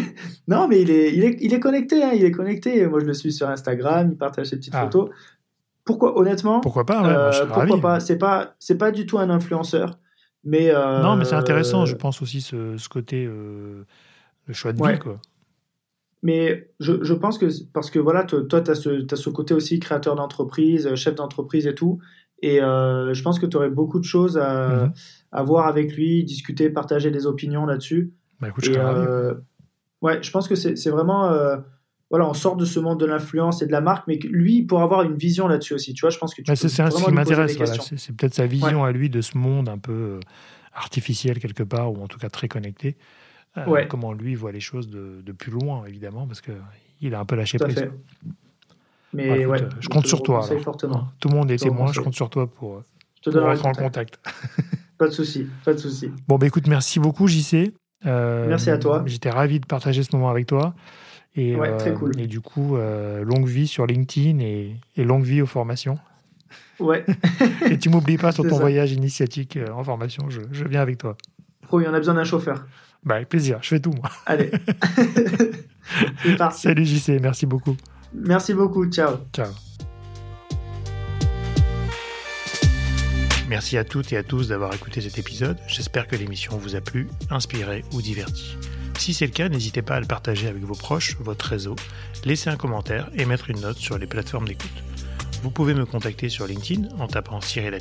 Non, 0.48 0.68
mais 0.68 0.84
il 0.84 0.92
est, 0.92 1.12
il 1.16 1.24
est, 1.24 1.38
il 1.42 1.52
est 1.56 1.60
connecté. 1.60 2.04
Hein, 2.04 2.12
il 2.14 2.24
est 2.24 2.30
connecté. 2.30 2.86
Moi, 2.86 3.00
je 3.00 3.06
le 3.06 3.16
suis 3.16 3.34
sur 3.34 3.50
Instagram. 3.50 4.10
Il 4.12 4.18
partage 4.18 4.46
ses 4.46 4.58
petites 4.58 4.76
ah. 4.76 4.84
photos. 4.84 5.10
Pourquoi, 5.84 6.16
honnêtement? 6.16 6.60
Pourquoi 6.60 6.86
pas, 6.86 7.02
ouais, 7.02 7.48
Pourquoi 7.48 7.82
pas? 7.82 8.00
C'est 8.00 8.20
pas, 8.20 8.54
c'est 8.60 8.78
pas 8.78 8.92
du 8.92 9.08
tout 9.08 9.18
un 9.18 9.32
influenceur, 9.32 9.98
mais 10.44 10.70
euh, 10.70 11.02
non, 11.02 11.16
mais 11.16 11.26
c'est 11.26 11.34
intéressant. 11.34 11.88
Je 11.88 11.96
pense 11.96 12.22
aussi 12.22 12.42
ce, 12.42 12.78
ce 12.78 12.88
côté, 12.88 13.26
euh, 13.26 13.84
le 14.46 14.54
choix 14.54 14.74
de 14.74 14.78
vie, 14.78 15.00
quoi. 15.00 15.20
Mais 16.24 16.70
je, 16.80 17.04
je, 17.04 17.14
pense 17.14 17.38
que 17.38 17.46
parce 17.74 17.92
que 17.92 18.00
voilà, 18.00 18.24
toi, 18.24 18.62
tu 18.62 18.72
as, 18.72 18.72
as, 18.72 19.16
ce 19.16 19.30
côté 19.30 19.54
aussi 19.54 19.80
créateur 19.80 20.16
d'entreprise, 20.16 20.94
chef 20.96 21.16
d'entreprise 21.16 21.68
et 21.68 21.76
tout. 21.76 22.00
Et 22.42 22.62
euh, 22.62 23.14
je 23.14 23.22
pense 23.22 23.40
que 23.40 23.46
tu 23.46 23.58
aurais 23.58 23.70
beaucoup 23.70 24.00
de 24.00 24.06
choses 24.06 24.38
à, 24.38 24.86
mhm. 24.86 24.94
à, 25.32 25.44
voir 25.44 25.68
avec 25.68 25.96
lui, 25.96 26.24
discuter, 26.24 26.70
partager 26.70 27.12
des 27.12 27.26
opinions 27.26 27.66
là-dessus. 27.66 28.14
Bah, 28.40 28.50
écoute, 28.50 28.66
je 28.66 28.74
serais 28.74 28.84
ravi. 28.84 29.38
ouais, 30.02 30.22
je 30.22 30.32
pense 30.32 30.48
que 30.48 30.56
c'est 30.56 30.90
vraiment 30.90 31.32
voilà, 32.10 32.30
on 32.30 32.34
sort 32.34 32.56
de 32.56 32.66
ce 32.66 32.80
monde 32.80 33.00
de 33.00 33.06
l'influence 33.06 33.62
et 33.62 33.68
de 33.68 33.72
la 33.72 33.82
marque, 33.82 34.08
mais 34.08 34.18
lui, 34.18 34.64
pour 34.64 34.82
avoir 34.82 35.02
une 35.04 35.16
vision 35.16 35.48
là-dessus 35.48 35.74
aussi, 35.74 35.94
tu 35.94 36.02
vois, 36.02 36.12
je 36.12 36.18
pense 36.18 36.36
que 36.36 36.42
tu 36.42 36.48
bah, 36.48 36.56
C'est 36.56 36.70
ce 36.70 37.04
qui 37.04 37.12
m'intéresse, 37.12 37.58
voilà. 37.58 37.74
c'est 37.74 38.16
peut-être 38.16 38.36
sa 38.36 38.46
vision 38.46 38.84
à 38.84 38.92
lui 38.92 39.10
de 39.10 39.22
ce 39.22 39.38
monde 39.38 39.70
un 39.70 39.78
peu 39.78 39.92
euh, 39.92 40.20
artificiel 40.74 41.40
quelque 41.40 41.64
part, 41.64 41.92
ou 41.92 42.04
en 42.04 42.08
tout 42.08 42.20
cas 42.20 42.30
très 42.30 42.48
connecté. 42.48 42.98
Euh, 43.58 43.86
comment 43.88 44.12
lui 44.14 44.36
voit 44.36 44.52
les 44.52 44.60
choses 44.60 44.90
de, 44.90 45.22
de 45.24 45.32
plus 45.32 45.52
loin, 45.52 45.86
évidemment, 45.86 46.28
parce 46.28 46.42
qu'il 46.42 47.16
a 47.16 47.20
un 47.20 47.26
peu 47.26 47.36
lâché 47.36 47.58
prise. 47.58 47.88
Mais 49.14 49.46
ouais, 49.46 49.60
je 49.80 49.88
compte 49.88 50.08
sur 50.08 50.22
toi. 50.24 50.42
Fortement. 50.42 51.08
Tout 51.20 51.30
le 51.30 51.36
monde 51.36 51.52
est 51.52 51.58
témoin, 51.58 51.92
je 51.92 52.02
compte 52.02 52.16
sur 52.16 52.30
toi 52.30 52.48
pour, 52.48 52.84
te 53.22 53.30
pour 53.30 53.42
rentrer 53.42 53.68
en 53.68 53.72
contact. 53.72 54.20
pas 54.98 55.08
de 55.08 55.14
souci, 55.14 55.48
pas 55.64 55.74
de 55.74 55.80
souci. 55.80 56.12
Bon, 56.28 56.38
bah 56.38 56.48
écoute, 56.48 56.68
merci 56.68 57.00
beaucoup, 57.00 57.28
JC. 57.28 57.74
Euh, 58.06 58.46
merci 58.48 58.70
à 58.70 58.78
toi. 58.78 59.04
J'étais 59.06 59.30
ravi 59.30 59.60
de 59.60 59.66
partager 59.66 60.04
ce 60.04 60.16
moment 60.16 60.30
avec 60.30 60.48
toi. 60.48 60.76
Et, 61.38 61.54
très 61.78 61.90
euh, 61.90 61.94
cool. 61.94 62.20
et 62.20 62.28
du 62.28 62.40
coup, 62.40 62.78
euh, 62.78 63.24
longue 63.24 63.48
vie 63.48 63.68
sur 63.68 63.86
LinkedIn 63.86 64.40
et, 64.40 64.80
longue 64.98 65.24
vie 65.24 65.42
aux 65.42 65.46
formations. 65.46 66.00
Ouais. 66.80 67.06
et 67.70 67.78
tu 67.78 67.90
m'oublies 67.90 68.18
pas 68.18 68.32
sur 68.32 68.48
ton 68.48 68.58
voyage 68.58 68.94
initiatique 68.94 69.58
euh, 69.58 69.68
en 69.72 69.84
formation, 69.84 70.30
je, 70.30 70.42
je, 70.52 70.64
viens 70.66 70.82
avec 70.82 70.98
toi. 70.98 71.18
Promis, 71.62 71.86
on 71.90 71.94
a 71.94 71.98
besoin 71.98 72.14
d'un 72.14 72.24
chauffeur. 72.24 72.66
Bah, 73.06 73.16
avec 73.16 73.30
plaisir, 73.30 73.60
je 73.62 73.70
fais 73.70 73.80
tout 73.80 73.92
moi. 73.92 74.10
Allez. 74.26 74.52
Salut 76.52 76.86
JC, 76.86 77.20
merci 77.22 77.46
beaucoup. 77.46 77.78
Merci 78.14 78.54
beaucoup, 78.54 78.86
ciao. 78.88 79.18
Ciao. 79.32 79.52
Merci 83.48 83.78
à 83.78 83.84
toutes 83.84 84.12
et 84.12 84.18
à 84.18 84.24
tous 84.24 84.48
d'avoir 84.48 84.74
écouté 84.74 85.02
cet 85.02 85.20
épisode. 85.20 85.58
J'espère 85.68 86.08
que 86.08 86.16
l'émission 86.16 86.58
vous 86.58 86.76
a 86.76 86.82
plu, 86.82 87.08
inspiré 87.30 87.86
ou 87.94 88.02
diverti. 88.02 88.58
Si 88.98 89.14
c'est 89.14 89.28
le 89.28 89.32
cas, 89.32 89.50
n'hésitez 89.50 89.84
pas 89.84 89.98
à 89.98 90.00
le 90.00 90.08
partager 90.08 90.48
avec 90.48 90.64
vos 90.64 90.74
proches, 90.74 91.16
votre 91.20 91.46
réseau, 91.46 91.76
laisser 92.24 92.50
un 92.50 92.56
commentaire 92.56 93.12
et 93.14 93.26
mettre 93.26 93.52
une 93.52 93.60
note 93.60 93.78
sur 93.78 94.00
les 94.00 94.08
plateformes 94.08 94.48
d'écoute. 94.48 94.84
Vous 95.46 95.52
pouvez 95.52 95.76
me 95.76 95.86
contacter 95.86 96.28
sur 96.28 96.48
LinkedIn 96.48 96.90
en 96.98 97.08
tapant 97.08 97.40
Cyril 97.40 97.78